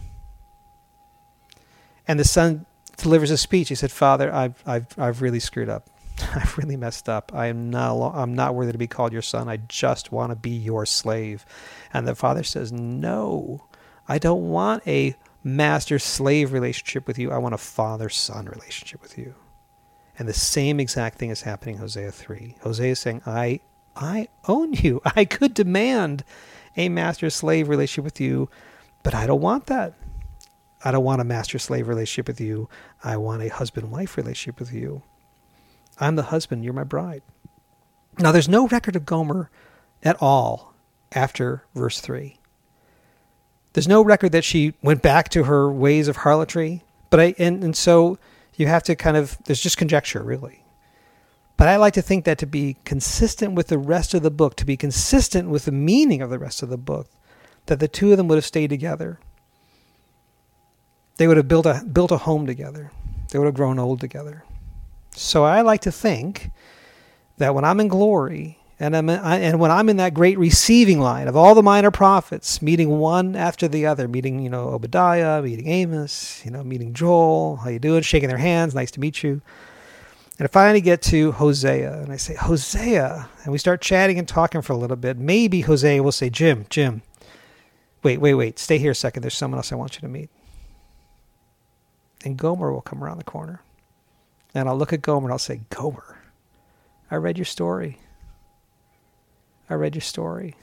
And 2.07 2.21
the 2.21 2.25
son 2.25 2.67
delivers 2.97 3.31
a 3.31 3.37
speech. 3.37 3.69
He 3.69 3.75
said, 3.75 3.91
"Father, 3.91 4.33
I've 4.33 4.63
I've 4.67 4.87
I've 4.99 5.23
really 5.23 5.41
screwed 5.41 5.69
up. 5.69 5.89
I've 6.35 6.57
really 6.59 6.77
messed 6.77 7.09
up. 7.09 7.33
I 7.35 7.47
am 7.47 7.71
not 7.71 8.13
I'm 8.15 8.35
not 8.35 8.55
worthy 8.55 8.73
to 8.73 8.79
be 8.79 8.87
called 8.87 9.13
your 9.13 9.23
son. 9.23 9.49
I 9.49 9.59
just 9.59 10.13
want 10.13 10.31
to 10.31 10.37
be 10.37 10.51
your 10.51 10.87
slave." 10.87 11.45
And 11.93 12.07
the 12.07 12.15
father 12.15 12.43
says, 12.43 12.73
"No, 12.73 13.65
I 14.09 14.19
don't 14.19 14.51
want 14.51 14.87
a 14.87 15.17
master 15.47 15.99
slave 15.99 16.53
relationship 16.53 17.07
with 17.07 17.19
you. 17.19 17.31
I 17.31 17.39
want 17.39 17.55
a 17.55 17.59
father 17.59 18.09
son 18.09 18.47
relationship 18.47 19.03
with 19.03 19.17
you." 19.17 19.35
And 20.19 20.27
the 20.29 20.33
same 20.35 20.81
exact 20.81 21.19
thing 21.19 21.31
is 21.31 21.43
happening 21.43 21.77
in 21.77 21.81
Hosea 21.81 22.11
3. 22.11 22.57
Hosea 22.63 22.93
is 22.93 22.99
saying, 22.99 23.23
"I 23.27 23.61
I 23.97 24.29
own 24.47 24.75
you. 24.75 25.01
I 25.17 25.25
could 25.25 25.55
demand 25.55 26.25
a 26.77 26.89
master 26.89 27.31
slave 27.31 27.69
relationship 27.69 28.05
with 28.05 28.21
you, 28.21 28.51
but 29.03 29.15
I 29.15 29.27
don't 29.27 29.41
want 29.41 29.67
that. 29.67 29.95
I 30.85 30.91
don't 30.91 31.05
want 31.05 31.21
a 31.21 31.25
master 31.25 31.59
slave 31.59 31.89
relationship 31.89 32.29
with 32.29 32.41
you. 32.41 32.69
I 33.03 33.17
want 33.17 33.43
a 33.43 33.49
husband 33.49 33.91
wife 33.91 34.17
relationship 34.17 34.61
with 34.61 34.73
you. 34.73 35.03
I'm 35.99 36.17
the 36.17 36.25
husband, 36.25 36.63
you're 36.65 36.75
my 36.75 36.85
bride. 36.85 37.23
Now, 38.19 38.31
there's 38.31 38.49
no 38.49 38.67
record 38.69 38.97
of 38.97 39.07
Gomer 39.07 39.51
at 40.03 40.17
all 40.21 40.75
after 41.13 41.65
verse 41.75 42.01
3. 42.01 42.39
There's 43.77 43.87
no 43.87 44.03
record 44.03 44.33
that 44.33 44.43
she 44.43 44.73
went 44.83 45.03
back 45.03 45.29
to 45.29 45.45
her 45.45 45.71
ways 45.71 46.09
of 46.09 46.17
harlotry, 46.17 46.83
but 47.11 47.21
I 47.21 47.35
and, 47.37 47.63
and 47.63 47.77
so 47.77 48.19
you 48.55 48.69
have 48.69 48.83
to 48.85 48.97
kind 48.97 49.19
of 49.19 49.37
there's 49.45 49.61
just 49.61 49.77
conjecture 49.77 50.23
really. 50.23 50.65
But 51.59 51.69
I 51.69 51.77
like 51.77 51.93
to 51.93 52.03
think 52.03 52.25
that 52.25 52.39
to 52.39 52.47
be 52.47 52.79
consistent 52.87 53.53
with 53.53 53.67
the 53.69 53.77
rest 53.77 54.15
of 54.15 54.23
the 54.23 54.31
book, 54.31 54.57
to 54.57 54.65
be 54.65 54.79
consistent 54.79 55.51
with 55.51 55.67
the 55.67 55.73
meaning 55.73 56.23
of 56.23 56.31
the 56.31 56.39
rest 56.39 56.63
of 56.63 56.71
the 56.71 56.79
book, 56.79 57.11
that 57.67 57.79
the 57.79 57.87
two 57.87 58.13
of 58.13 58.17
them 58.17 58.29
would 58.29 58.37
have 58.37 58.47
stayed 58.47 58.71
together 58.71 59.21
they 61.17 61.29
would 61.29 61.37
have 61.37 61.49
built 61.49 61.67
a 61.67 61.85
built 61.85 62.11
a 62.11 62.19
home 62.19 62.47
together. 62.47 62.91
They 63.31 63.39
would 63.39 63.47
have 63.47 63.55
grown 63.55 63.79
old 63.79 64.01
together. 64.01 64.45
So 65.13 65.45
I 65.45 65.63
like 65.63 65.83
to 65.83 65.93
think 65.93 66.51
that 67.39 67.55
when 67.55 67.65
I'm 67.65 67.81
in 67.81 67.89
glory 67.89 68.59
and 68.79 68.97
I'm 68.97 69.09
in, 69.09 69.19
and 69.21 69.59
when 69.59 69.71
I'm 69.71 69.89
in 69.89 69.97
that 69.97 70.15
great 70.15 70.39
receiving 70.39 71.01
line 71.01 71.29
of 71.29 71.37
all 71.37 71.55
the 71.55 71.63
minor 71.63 71.91
prophets, 71.91 72.61
meeting 72.61 72.99
one 72.99 73.35
after 73.35 73.69
the 73.69 73.87
other, 73.87 74.07
meeting 74.07 74.41
you 74.41 74.51
know 74.51 74.69
Obadiah, 74.69 75.41
meeting 75.43 75.69
Amos, 75.69 76.45
you 76.45 76.51
know 76.51 76.63
meeting 76.63 76.93
Joel, 76.93 77.57
how 77.57 77.71
you 77.71 77.79
doing, 77.79 78.03
shaking 78.03 78.29
their 78.29 78.39
hands, 78.39 78.75
nice 78.75 78.91
to 78.93 79.01
meet 79.01 79.23
you. 79.23 79.41
And 80.39 80.47
I 80.47 80.49
finally 80.49 80.83
get 80.83 81.01
to 81.03 81.33
Hosea, 81.33 82.03
and 82.03 82.13
I 82.13 82.17
say, 82.17 82.35
Hosea. 82.35 83.29
And 83.45 83.53
we 83.53 83.59
start 83.59 83.81
chatting 83.81 84.19
and 84.19 84.29
talking 84.29 84.61
for 84.61 84.75
a 84.75 84.77
little 84.77 84.97
bit. 84.97 85.17
Maybe 85.17 85.63
Hosea 85.63 86.03
will 86.03 86.13
say, 86.13 86.29
Jim, 86.29 86.67
Jim, 86.69 87.01
wait, 88.03 88.21
wait, 88.21 88.35
wait, 88.35 88.59
stay 88.59 88.77
here 88.77 88.91
a 88.91 88.95
second. 88.95 89.23
There's 89.23 89.35
someone 89.35 89.59
else 89.59 89.73
I 89.73 89.77
want 89.77 89.95
you 89.95 90.03
to 90.03 90.09
meet. 90.09 90.29
And 92.23 92.37
Gomer 92.37 92.71
will 92.71 92.83
come 92.83 93.03
around 93.03 93.17
the 93.17 93.25
corner. 93.25 93.63
And 94.55 94.69
I'll 94.69 94.77
look 94.77 94.93
at 94.93 95.01
Gomer 95.01 95.27
and 95.27 95.33
I'll 95.33 95.39
say, 95.39 95.63
Gomer, 95.71 96.19
I 97.11 97.17
read 97.17 97.39
your 97.39 97.45
story. 97.47 97.99
I 99.69 99.75
read 99.75 99.95
your 99.95 100.03
story. 100.03 100.55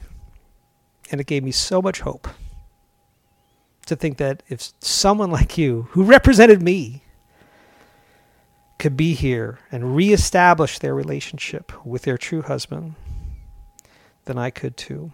And 1.10 1.20
it 1.20 1.26
gave 1.26 1.44
me 1.44 1.52
so 1.52 1.82
much 1.82 2.00
hope 2.00 2.28
to 3.86 3.96
think 3.96 4.16
that 4.16 4.42
if 4.48 4.72
someone 4.80 5.30
like 5.30 5.58
you, 5.58 5.88
who 5.90 6.04
represented 6.04 6.62
me, 6.62 7.02
could 8.78 8.96
be 8.96 9.14
here 9.14 9.58
and 9.70 9.94
reestablish 9.94 10.78
their 10.78 10.94
relationship 10.94 11.72
with 11.86 12.02
their 12.02 12.18
true 12.18 12.42
husband, 12.42 12.94
then 14.24 14.38
I 14.38 14.50
could 14.50 14.76
too. 14.76 15.12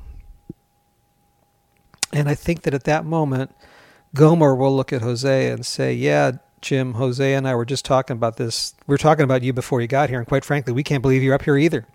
And 2.13 2.29
I 2.29 2.35
think 2.35 2.63
that 2.63 2.75
at 2.75 2.85
that 2.85 3.05
moment, 3.05 3.55
Gomer 4.15 4.55
will 4.55 4.75
look 4.75 4.93
at 4.93 5.03
Hosea 5.03 5.53
and 5.53 5.65
say, 5.65 5.95
Yeah, 5.95 6.33
Jim, 6.61 6.95
Hosea 6.95 7.37
and 7.37 7.47
I 7.47 7.55
were 7.55 7.65
just 7.65 7.85
talking 7.85 8.17
about 8.17 8.37
this. 8.37 8.75
We 8.87 8.95
were 8.95 8.99
talking 8.99 9.25
about 9.25 9.43
you 9.43 9.53
before 9.53 9.81
you 9.81 9.87
got 9.87 10.09
here, 10.09 10.19
and 10.19 10.27
quite 10.27 10.45
frankly, 10.45 10.73
we 10.73 10.83
can't 10.83 11.03
believe 11.03 11.23
you're 11.23 11.35
up 11.35 11.45
here 11.45 11.57
either. 11.57 11.87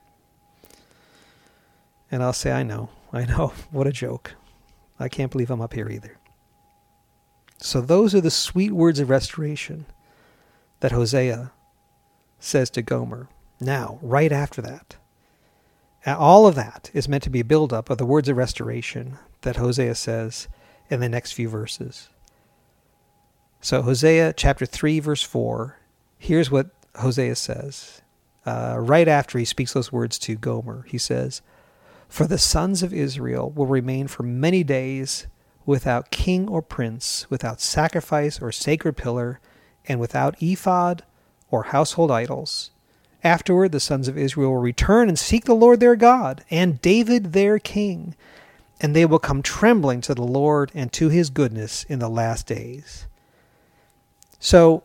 And 2.15 2.23
I'll 2.23 2.31
say, 2.31 2.53
I 2.53 2.63
know, 2.63 2.87
I 3.11 3.25
know. 3.25 3.51
What 3.71 3.87
a 3.87 3.91
joke. 3.91 4.35
I 4.97 5.09
can't 5.09 5.33
believe 5.33 5.51
I'm 5.51 5.59
up 5.59 5.73
here 5.73 5.89
either. 5.89 6.17
So 7.57 7.81
those 7.81 8.15
are 8.15 8.21
the 8.21 8.31
sweet 8.31 8.71
words 8.71 9.01
of 9.01 9.09
restoration 9.09 9.85
that 10.79 10.93
Hosea 10.93 11.51
says 12.39 12.69
to 12.69 12.81
Gomer. 12.81 13.27
Now, 13.59 13.99
right 14.01 14.31
after 14.31 14.61
that, 14.61 14.95
all 16.05 16.47
of 16.47 16.55
that 16.55 16.89
is 16.93 17.09
meant 17.09 17.23
to 17.23 17.29
be 17.29 17.41
a 17.41 17.43
buildup 17.43 17.89
of 17.89 17.97
the 17.97 18.05
words 18.05 18.29
of 18.29 18.37
restoration 18.37 19.17
that 19.41 19.57
Hosea 19.57 19.95
says 19.95 20.47
in 20.89 21.01
the 21.01 21.09
next 21.09 21.33
few 21.33 21.49
verses. 21.49 22.07
So, 23.59 23.81
Hosea 23.81 24.31
chapter 24.37 24.65
3, 24.65 25.01
verse 25.01 25.21
4, 25.21 25.79
here's 26.17 26.49
what 26.49 26.69
Hosea 26.95 27.35
says. 27.35 28.01
Uh, 28.45 28.77
right 28.79 29.09
after 29.09 29.37
he 29.37 29.43
speaks 29.43 29.73
those 29.73 29.91
words 29.91 30.17
to 30.19 30.35
Gomer, 30.35 30.85
he 30.87 30.97
says, 30.97 31.41
For 32.07 32.27
the 32.27 32.37
sons 32.37 32.83
of 32.83 32.93
Israel 32.93 33.51
will 33.51 33.65
remain 33.65 34.07
for 34.07 34.23
many 34.23 34.63
days 34.63 35.27
without 35.65 36.11
king 36.11 36.47
or 36.47 36.61
prince, 36.61 37.29
without 37.29 37.59
sacrifice 37.59 38.41
or 38.41 38.51
sacred 38.51 38.95
pillar, 38.95 39.39
and 39.87 39.99
without 39.99 40.41
ephod 40.41 41.03
or 41.49 41.63
household 41.63 42.11
idols. 42.11 42.71
Afterward, 43.23 43.71
the 43.71 43.79
sons 43.79 44.07
of 44.07 44.17
Israel 44.17 44.51
will 44.51 44.59
return 44.59 45.09
and 45.09 45.17
seek 45.17 45.45
the 45.45 45.55
Lord 45.55 45.79
their 45.79 45.95
God 45.95 46.43
and 46.51 46.81
David 46.81 47.33
their 47.33 47.57
king, 47.57 48.15
and 48.79 48.95
they 48.95 49.05
will 49.05 49.19
come 49.19 49.41
trembling 49.41 50.01
to 50.01 50.13
the 50.13 50.23
Lord 50.23 50.71
and 50.75 50.91
to 50.93 51.09
his 51.09 51.29
goodness 51.29 51.83
in 51.85 51.99
the 51.99 52.09
last 52.09 52.45
days. 52.45 53.07
So, 54.39 54.83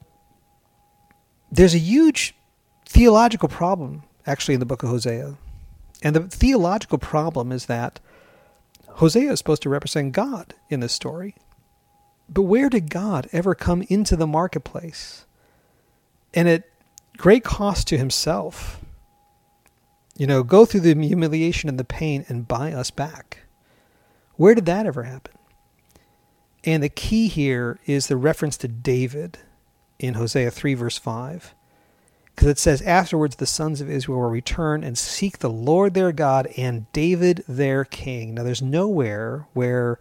there's 1.53 1.75
a 1.75 1.79
huge 1.79 2.35
theological 2.87 3.49
problem 3.49 4.05
actually 4.27 4.55
in 4.55 4.61
the 4.61 4.67
book 4.67 4.83
of 4.83 4.89
Hosea. 4.89 5.37
And 6.03 6.17
the 6.17 6.23
theological 6.23 6.99
problem 6.99 7.53
is 7.53 7.67
that 7.67 8.01
Hosea 8.89 9.33
is 9.33 9.39
supposed 9.39 9.63
to 9.63 9.69
represent 9.69 10.13
God 10.13 10.55
in 10.69 10.81
this 10.81 10.93
story. 10.93 11.37
But 12.29 12.43
where 12.43 12.69
did 12.69 12.91
God 12.91 13.29
ever 13.33 13.55
come 13.55 13.83
into 13.89 14.17
the 14.17 14.27
marketplace? 14.27 15.27
And 16.33 16.49
at 16.49 16.65
great 17.17 17.45
cost 17.45 17.89
to 17.89 17.99
himself, 17.99 18.81
you 20.17 20.27
know, 20.27 20.43
go 20.43 20.65
through 20.65 20.81
the 20.81 20.95
humiliation 20.95 21.69
and 21.69 21.79
the 21.79 21.85
pain 21.85 22.25
and 22.29 22.47
buy 22.47 22.73
us 22.73 22.91
back. 22.91 23.41
Where 24.37 24.55
did 24.55 24.67
that 24.67 24.87
ever 24.87 25.05
happen? 25.05 25.35
And 26.65 26.83
the 26.83 26.89
key 26.89 27.29
here 27.29 27.79
is 27.87 28.07
the 28.07 28.17
reference 28.17 28.57
to 28.59 28.69
David 28.69 29.39
in 29.99 30.15
Hosea 30.15 30.51
3, 30.51 30.75
verse 30.75 30.99
5. 30.99 31.55
Because 32.35 32.49
it 32.49 32.59
says, 32.59 32.83
Afterwards 32.83 33.37
the 33.37 33.47
sons 33.47 33.81
of 33.81 33.91
Israel 33.91 34.21
will 34.21 34.31
return 34.31 34.83
and 34.83 34.97
seek 34.97 35.39
the 35.39 35.51
Lord 35.51 35.95
their 35.95 36.13
God 36.13 36.49
and 36.57 36.91
David 36.93 37.45
their 37.49 37.85
king. 37.85 38.35
Now, 38.35 38.43
there's 38.43 38.63
nowhere 38.63 39.47
where 39.53 39.99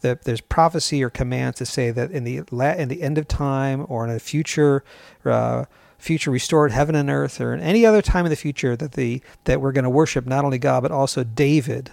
the, 0.00 0.18
there's 0.22 0.40
prophecy 0.40 1.02
or 1.02 1.10
commands 1.10 1.58
to 1.58 1.66
say 1.66 1.90
that 1.90 2.10
in 2.10 2.24
the 2.24 2.38
in 2.38 2.88
the 2.88 3.02
end 3.02 3.18
of 3.18 3.26
time 3.26 3.84
or 3.88 4.04
in 4.04 4.10
a 4.10 4.20
future 4.20 4.84
uh, 5.24 5.64
future 5.98 6.30
restored 6.30 6.70
heaven 6.70 6.94
and 6.94 7.10
earth 7.10 7.40
or 7.40 7.52
in 7.52 7.60
any 7.60 7.84
other 7.84 8.00
time 8.00 8.24
in 8.24 8.30
the 8.30 8.36
future 8.36 8.76
that 8.76 8.92
the 8.92 9.20
that 9.44 9.60
we're 9.60 9.72
going 9.72 9.84
to 9.84 9.90
worship 9.90 10.26
not 10.26 10.44
only 10.44 10.58
God 10.58 10.82
but 10.82 10.92
also 10.92 11.24
David. 11.24 11.90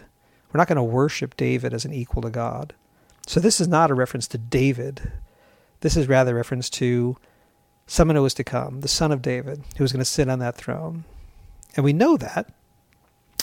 We're 0.52 0.60
not 0.60 0.68
going 0.68 0.78
to 0.78 0.84
worship 0.84 1.36
David 1.36 1.74
as 1.74 1.84
an 1.84 1.94
equal 1.94 2.22
to 2.22 2.30
God. 2.30 2.74
So 3.28 3.40
this 3.40 3.60
is 3.60 3.68
not 3.68 3.92
a 3.92 3.96
reference 3.96 4.28
to 4.30 4.38
David. 4.38 5.12
This 5.82 5.98
is 5.98 6.08
rather 6.08 6.32
a 6.32 6.36
reference 6.36 6.70
to 6.72 7.18
someone 7.88 8.16
who 8.16 8.24
was 8.24 8.34
to 8.36 8.44
come, 8.44 8.82
the 8.82 8.88
son 8.88 9.12
of 9.12 9.22
David, 9.22 9.64
who 9.78 9.84
was 9.84 9.92
going 9.92 10.00
to 10.00 10.06
sit 10.06 10.30
on 10.30 10.40
that 10.40 10.56
throne. 10.56 11.04
And 11.76 11.84
we 11.84 11.94
know 11.94 12.18
that 12.18 12.52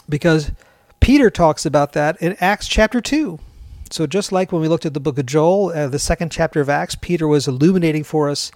because 0.08 0.52
Peter 1.00 1.30
talks 1.30 1.66
about 1.66 1.92
that 1.92 2.20
in 2.20 2.36
Acts 2.40 2.68
chapter 2.68 3.00
2. 3.00 3.38
So, 3.90 4.06
just 4.06 4.32
like 4.32 4.52
when 4.52 4.62
we 4.62 4.68
looked 4.68 4.86
at 4.86 4.94
the 4.94 5.00
book 5.00 5.18
of 5.18 5.26
Joel, 5.26 5.68
uh, 5.68 5.88
the 5.88 5.98
second 5.98 6.32
chapter 6.32 6.60
of 6.60 6.70
Acts, 6.70 6.94
Peter 6.94 7.28
was 7.28 7.46
illuminating 7.46 8.04
for 8.04 8.30
us 8.30 8.50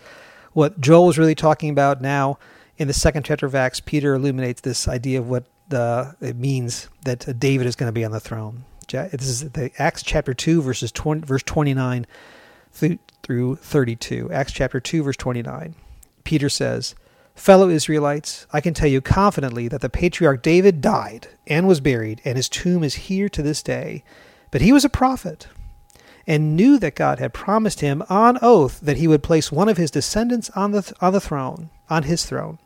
what 0.54 0.80
Joel 0.80 1.06
was 1.06 1.18
really 1.18 1.34
talking 1.34 1.68
about. 1.68 2.00
Now, 2.00 2.38
in 2.78 2.88
the 2.88 2.94
second 2.94 3.24
chapter 3.24 3.44
of 3.44 3.54
Acts, 3.54 3.80
Peter 3.80 4.14
illuminates 4.14 4.62
this 4.62 4.88
idea 4.88 5.18
of 5.18 5.28
what 5.28 5.44
the, 5.68 6.16
it 6.22 6.36
means 6.36 6.88
that 7.04 7.38
David 7.38 7.66
is 7.66 7.76
going 7.76 7.88
to 7.88 7.92
be 7.92 8.04
on 8.04 8.12
the 8.12 8.20
throne. 8.20 8.64
This 8.88 9.28
is 9.28 9.50
the 9.50 9.70
Acts 9.78 10.02
chapter 10.02 10.32
2, 10.32 10.62
verses 10.62 10.90
20, 10.92 11.26
verse 11.26 11.42
29 11.42 12.06
through 13.22 13.56
32. 13.56 14.30
Acts 14.30 14.52
chapter 14.52 14.80
2, 14.80 15.02
verse 15.02 15.16
29. 15.16 15.74
Peter 16.24 16.48
says, 16.48 16.94
Fellow 17.34 17.68
Israelites, 17.68 18.46
I 18.52 18.60
can 18.60 18.72
tell 18.72 18.88
you 18.88 19.00
confidently 19.00 19.68
that 19.68 19.82
the 19.82 19.90
patriarch 19.90 20.42
David 20.42 20.80
died 20.80 21.28
and 21.46 21.68
was 21.68 21.80
buried, 21.80 22.22
and 22.24 22.36
his 22.36 22.48
tomb 22.48 22.82
is 22.82 22.94
here 22.94 23.28
to 23.28 23.42
this 23.42 23.62
day. 23.62 24.04
But 24.50 24.62
he 24.62 24.72
was 24.72 24.84
a 24.84 24.88
prophet 24.88 25.48
and 26.26 26.56
knew 26.56 26.78
that 26.78 26.96
God 26.96 27.18
had 27.18 27.32
promised 27.32 27.80
him 27.80 28.02
on 28.08 28.38
oath 28.42 28.80
that 28.80 28.96
he 28.96 29.06
would 29.06 29.22
place 29.22 29.52
one 29.52 29.68
of 29.68 29.76
his 29.76 29.90
descendants 29.90 30.50
on 30.50 30.72
the, 30.72 30.92
on 31.00 31.12
the 31.12 31.20
throne, 31.20 31.70
on 31.88 32.04
his 32.04 32.24
throne. 32.24 32.58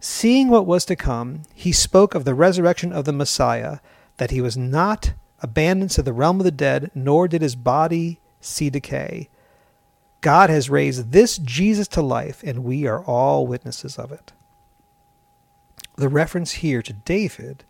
Seeing 0.00 0.48
what 0.48 0.66
was 0.66 0.84
to 0.86 0.96
come, 0.96 1.42
he 1.54 1.72
spoke 1.72 2.14
of 2.14 2.24
the 2.24 2.34
resurrection 2.34 2.92
of 2.92 3.04
the 3.04 3.12
Messiah, 3.12 3.78
that 4.16 4.30
he 4.30 4.40
was 4.40 4.56
not 4.56 5.12
abandoned 5.40 5.90
to 5.90 6.02
the 6.02 6.12
realm 6.12 6.40
of 6.40 6.44
the 6.44 6.50
dead, 6.50 6.90
nor 6.94 7.28
did 7.28 7.42
his 7.42 7.56
body 7.56 8.20
see 8.42 8.70
decay. 8.70 9.28
God 10.20 10.50
has 10.50 10.70
raised 10.70 11.12
this 11.12 11.38
Jesus 11.38 11.88
to 11.88 12.02
life, 12.02 12.42
and 12.44 12.64
we 12.64 12.86
are 12.86 13.04
all 13.04 13.46
witnesses 13.46 13.98
of 13.98 14.12
it. 14.12 14.32
The 15.96 16.08
reference 16.08 16.52
here 16.52 16.82
to 16.82 16.92
David 16.92 17.64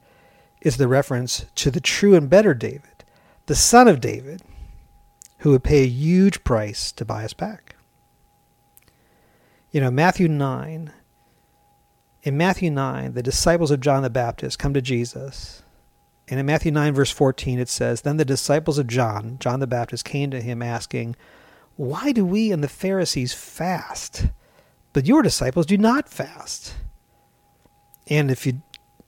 is 0.61 0.77
the 0.77 0.89
reference 0.89 1.47
to 1.57 1.71
the 1.71 1.81
true 1.81 2.15
and 2.15 2.29
better 2.29 2.55
David 2.55 2.93
the 3.47 3.55
son 3.55 3.89
of 3.89 4.01
David, 4.01 4.43
who 5.39 5.51
would 5.51 5.65
pay 5.65 5.83
a 5.83 5.89
huge 5.89 6.45
price 6.45 6.93
to 6.93 7.05
buy 7.05 7.25
us 7.25 7.33
back. 7.33 7.77
You 9.71 9.81
know, 9.81 9.91
Matthew 9.91 10.29
9, 10.29 10.93
in 12.23 12.37
Matthew 12.37 12.71
9, 12.71 13.15
the 13.15 13.23
disciples 13.23 13.71
of 13.71 13.81
John 13.81 14.03
the 14.03 14.11
Baptist 14.11 14.59
come 14.59 14.75
to 14.75 14.81
Jesus. 14.81 15.63
And 16.33 16.41
in 16.41 16.47
Matthew 16.47 16.73
9, 16.73 16.95
verse 16.95 17.11
14, 17.11 17.59
it 17.59 17.69
says, 17.69 18.01
Then 18.01 18.17
the 18.17 18.25
disciples 18.25 18.79
of 18.79 18.87
John, 18.87 19.37
John 19.39 19.61
the 19.61 19.67
Baptist, 19.67 20.07
came 20.07 20.31
to 20.31 20.41
him 20.41 20.63
asking, 20.63 21.15
Why 21.77 22.13
do 22.13 22.25
we 22.25 22.51
and 22.51 22.65
the 22.65 22.69
Pharisees 22.69 23.35
fast, 23.35 24.29
but 24.95 25.07
your 25.07 25.21
disciples 25.21 25.67
do 25.67 25.77
not 25.77 26.09
fast? 26.09 26.75
And 28.07 28.31
if 28.31 28.47
you 28.47 28.63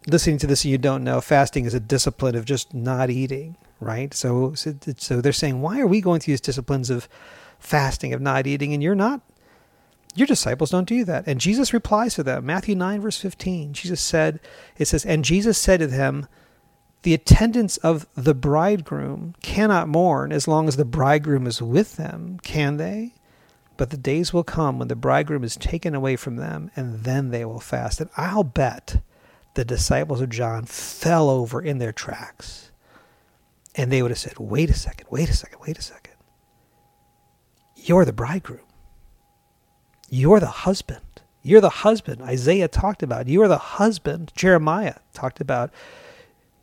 listening 0.06 0.36
to 0.38 0.46
this 0.46 0.64
and 0.64 0.72
you 0.72 0.76
don't 0.76 1.02
know, 1.02 1.22
fasting 1.22 1.64
is 1.64 1.72
a 1.72 1.80
discipline 1.80 2.34
of 2.34 2.44
just 2.44 2.74
not 2.74 3.08
eating 3.08 3.56
right? 3.80 4.14
So, 4.14 4.54
so, 4.54 4.74
so 4.96 5.20
they're 5.20 5.32
saying, 5.32 5.60
why 5.60 5.80
are 5.80 5.86
we 5.86 6.00
going 6.00 6.20
through 6.20 6.32
these 6.32 6.40
disciplines 6.40 6.90
of 6.90 7.08
fasting, 7.58 8.12
of 8.12 8.20
not 8.20 8.46
eating, 8.46 8.72
and 8.72 8.82
you're 8.82 8.94
not? 8.94 9.20
Your 10.14 10.26
disciples 10.26 10.70
don't 10.70 10.88
do 10.88 11.04
that. 11.04 11.24
And 11.26 11.40
Jesus 11.40 11.72
replies 11.72 12.14
to 12.14 12.22
them. 12.22 12.46
Matthew 12.46 12.76
9, 12.76 13.00
verse 13.00 13.18
15. 13.18 13.72
Jesus 13.72 14.00
said, 14.00 14.40
it 14.78 14.86
says, 14.86 15.04
And 15.04 15.24
Jesus 15.24 15.58
said 15.58 15.80
to 15.80 15.86
them, 15.86 16.28
The 17.04 17.14
attendants 17.14 17.76
of 17.78 18.06
the 18.16 18.34
bridegroom 18.34 19.34
cannot 19.40 19.88
mourn 19.88 20.32
as 20.32 20.48
long 20.48 20.68
as 20.68 20.76
the 20.76 20.84
bridegroom 20.84 21.46
is 21.46 21.62
with 21.62 21.96
them, 21.96 22.40
can 22.42 22.76
they? 22.76 23.14
But 23.76 23.90
the 23.90 23.96
days 23.96 24.32
will 24.32 24.44
come 24.44 24.78
when 24.78 24.88
the 24.88 24.96
bridegroom 24.96 25.44
is 25.44 25.56
taken 25.56 25.94
away 25.94 26.16
from 26.16 26.36
them, 26.36 26.70
and 26.76 27.04
then 27.04 27.30
they 27.30 27.44
will 27.44 27.60
fast. 27.60 28.00
And 28.00 28.10
I'll 28.16 28.44
bet 28.44 29.00
the 29.54 29.64
disciples 29.64 30.20
of 30.20 30.30
John 30.30 30.64
fell 30.64 31.30
over 31.30 31.62
in 31.62 31.78
their 31.78 31.92
tracks 31.92 32.64
and 33.74 33.90
they 33.90 34.02
would 34.02 34.10
have 34.10 34.18
said, 34.18 34.38
wait 34.38 34.70
a 34.70 34.74
second, 34.74 35.06
wait 35.10 35.28
a 35.28 35.34
second, 35.34 35.58
wait 35.60 35.78
a 35.78 35.82
second. 35.82 36.14
You're 37.76 38.04
the 38.04 38.12
bridegroom. 38.12 38.60
You're 40.08 40.40
the 40.40 40.46
husband. 40.46 41.00
You're 41.42 41.60
the 41.60 41.68
husband 41.68 42.22
Isaiah 42.22 42.68
talked 42.68 43.02
about. 43.02 43.26
You 43.26 43.42
are 43.42 43.48
the 43.48 43.58
husband 43.58 44.32
Jeremiah 44.34 44.96
talked 45.12 45.40
about. 45.40 45.70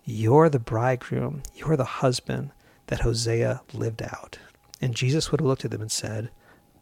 You're 0.04 0.50
the 0.50 0.60
bridegroom. 0.60 1.44
You're 1.54 1.78
the 1.78 1.84
husband 1.86 2.52
that 2.88 3.02
Hosea 3.02 3.62
lived 3.74 4.02
out. 4.02 4.40
And 4.82 4.96
Jesus 4.96 5.32
would 5.32 5.40
have 5.40 5.48
looked 5.48 5.66
at 5.66 5.72
them 5.72 5.82
and 5.82 5.92
said, 5.92 6.32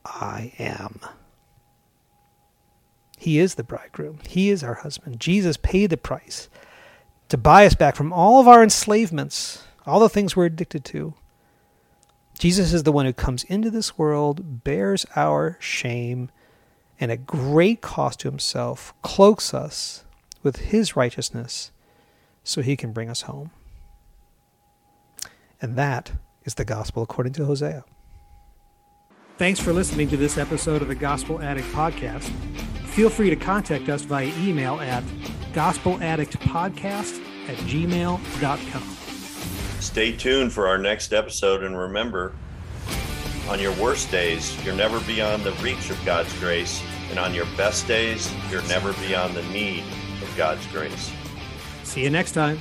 I 0.05 0.53
am. 0.57 1.01
He 3.17 3.39
is 3.39 3.55
the 3.55 3.63
bridegroom. 3.63 4.19
He 4.27 4.49
is 4.49 4.63
our 4.63 4.75
husband. 4.75 5.19
Jesus 5.19 5.57
paid 5.57 5.89
the 5.89 5.97
price 5.97 6.49
to 7.27 7.37
buy 7.37 7.65
us 7.65 7.75
back 7.75 7.95
from 7.95 8.13
all 8.13 8.39
of 8.39 8.47
our 8.47 8.63
enslavements, 8.63 9.63
all 9.85 9.99
the 9.99 10.07
things 10.07 10.35
we're 10.35 10.45
addicted 10.45 10.85
to. 10.85 11.13
Jesus 12.39 12.71
is 12.71 12.83
the 12.83 12.93
one 12.93 13.05
who 13.05 13.11
comes 13.11 13.43
into 13.43 13.69
this 13.69 13.97
world, 13.97 14.63
bears 14.63 15.05
our 15.17 15.57
shame, 15.59 16.31
and 16.97 17.11
at 17.11 17.27
great 17.27 17.81
cost 17.81 18.21
to 18.21 18.29
himself, 18.29 18.93
cloaks 19.01 19.53
us 19.53 20.05
with 20.41 20.57
his 20.57 20.95
righteousness 20.95 21.71
so 22.49 22.61
he 22.61 22.75
can 22.75 22.91
bring 22.91 23.09
us 23.09 23.21
home. 23.21 23.51
And 25.61 25.75
that 25.75 26.11
is 26.45 26.55
the 26.55 26.65
gospel 26.65 27.03
according 27.03 27.33
to 27.33 27.45
Hosea. 27.45 27.85
Thanks 29.37 29.59
for 29.59 29.71
listening 29.71 30.09
to 30.09 30.17
this 30.17 30.37
episode 30.37 30.81
of 30.81 30.87
the 30.87 30.95
Gospel 30.95 31.41
Addict 31.41 31.67
Podcast. 31.67 32.29
Feel 32.87 33.09
free 33.09 33.29
to 33.29 33.35
contact 33.35 33.87
us 33.87 34.01
via 34.01 34.31
email 34.39 34.79
at 34.81 35.03
gospeladdictpodcast 35.53 37.21
at 37.47 37.57
gmail.com. 37.57 38.81
Stay 39.79 40.11
tuned 40.11 40.51
for 40.51 40.67
our 40.67 40.77
next 40.77 41.13
episode 41.13 41.63
and 41.63 41.77
remember, 41.77 42.33
on 43.47 43.59
your 43.59 43.73
worst 43.75 44.11
days, 44.11 44.53
you're 44.65 44.75
never 44.75 44.99
beyond 45.01 45.43
the 45.43 45.53
reach 45.63 45.89
of 45.89 46.03
God's 46.05 46.37
grace, 46.39 46.83
and 47.09 47.17
on 47.17 47.33
your 47.33 47.45
best 47.55 47.87
days, 47.87 48.31
you're 48.51 48.61
never 48.63 48.93
beyond 48.93 49.35
the 49.35 49.43
need 49.43 49.83
of 50.21 50.33
God's 50.35 50.65
grace. 50.67 51.11
See 51.89 52.03
you 52.03 52.11
next 52.11 52.33
time. 52.33 52.59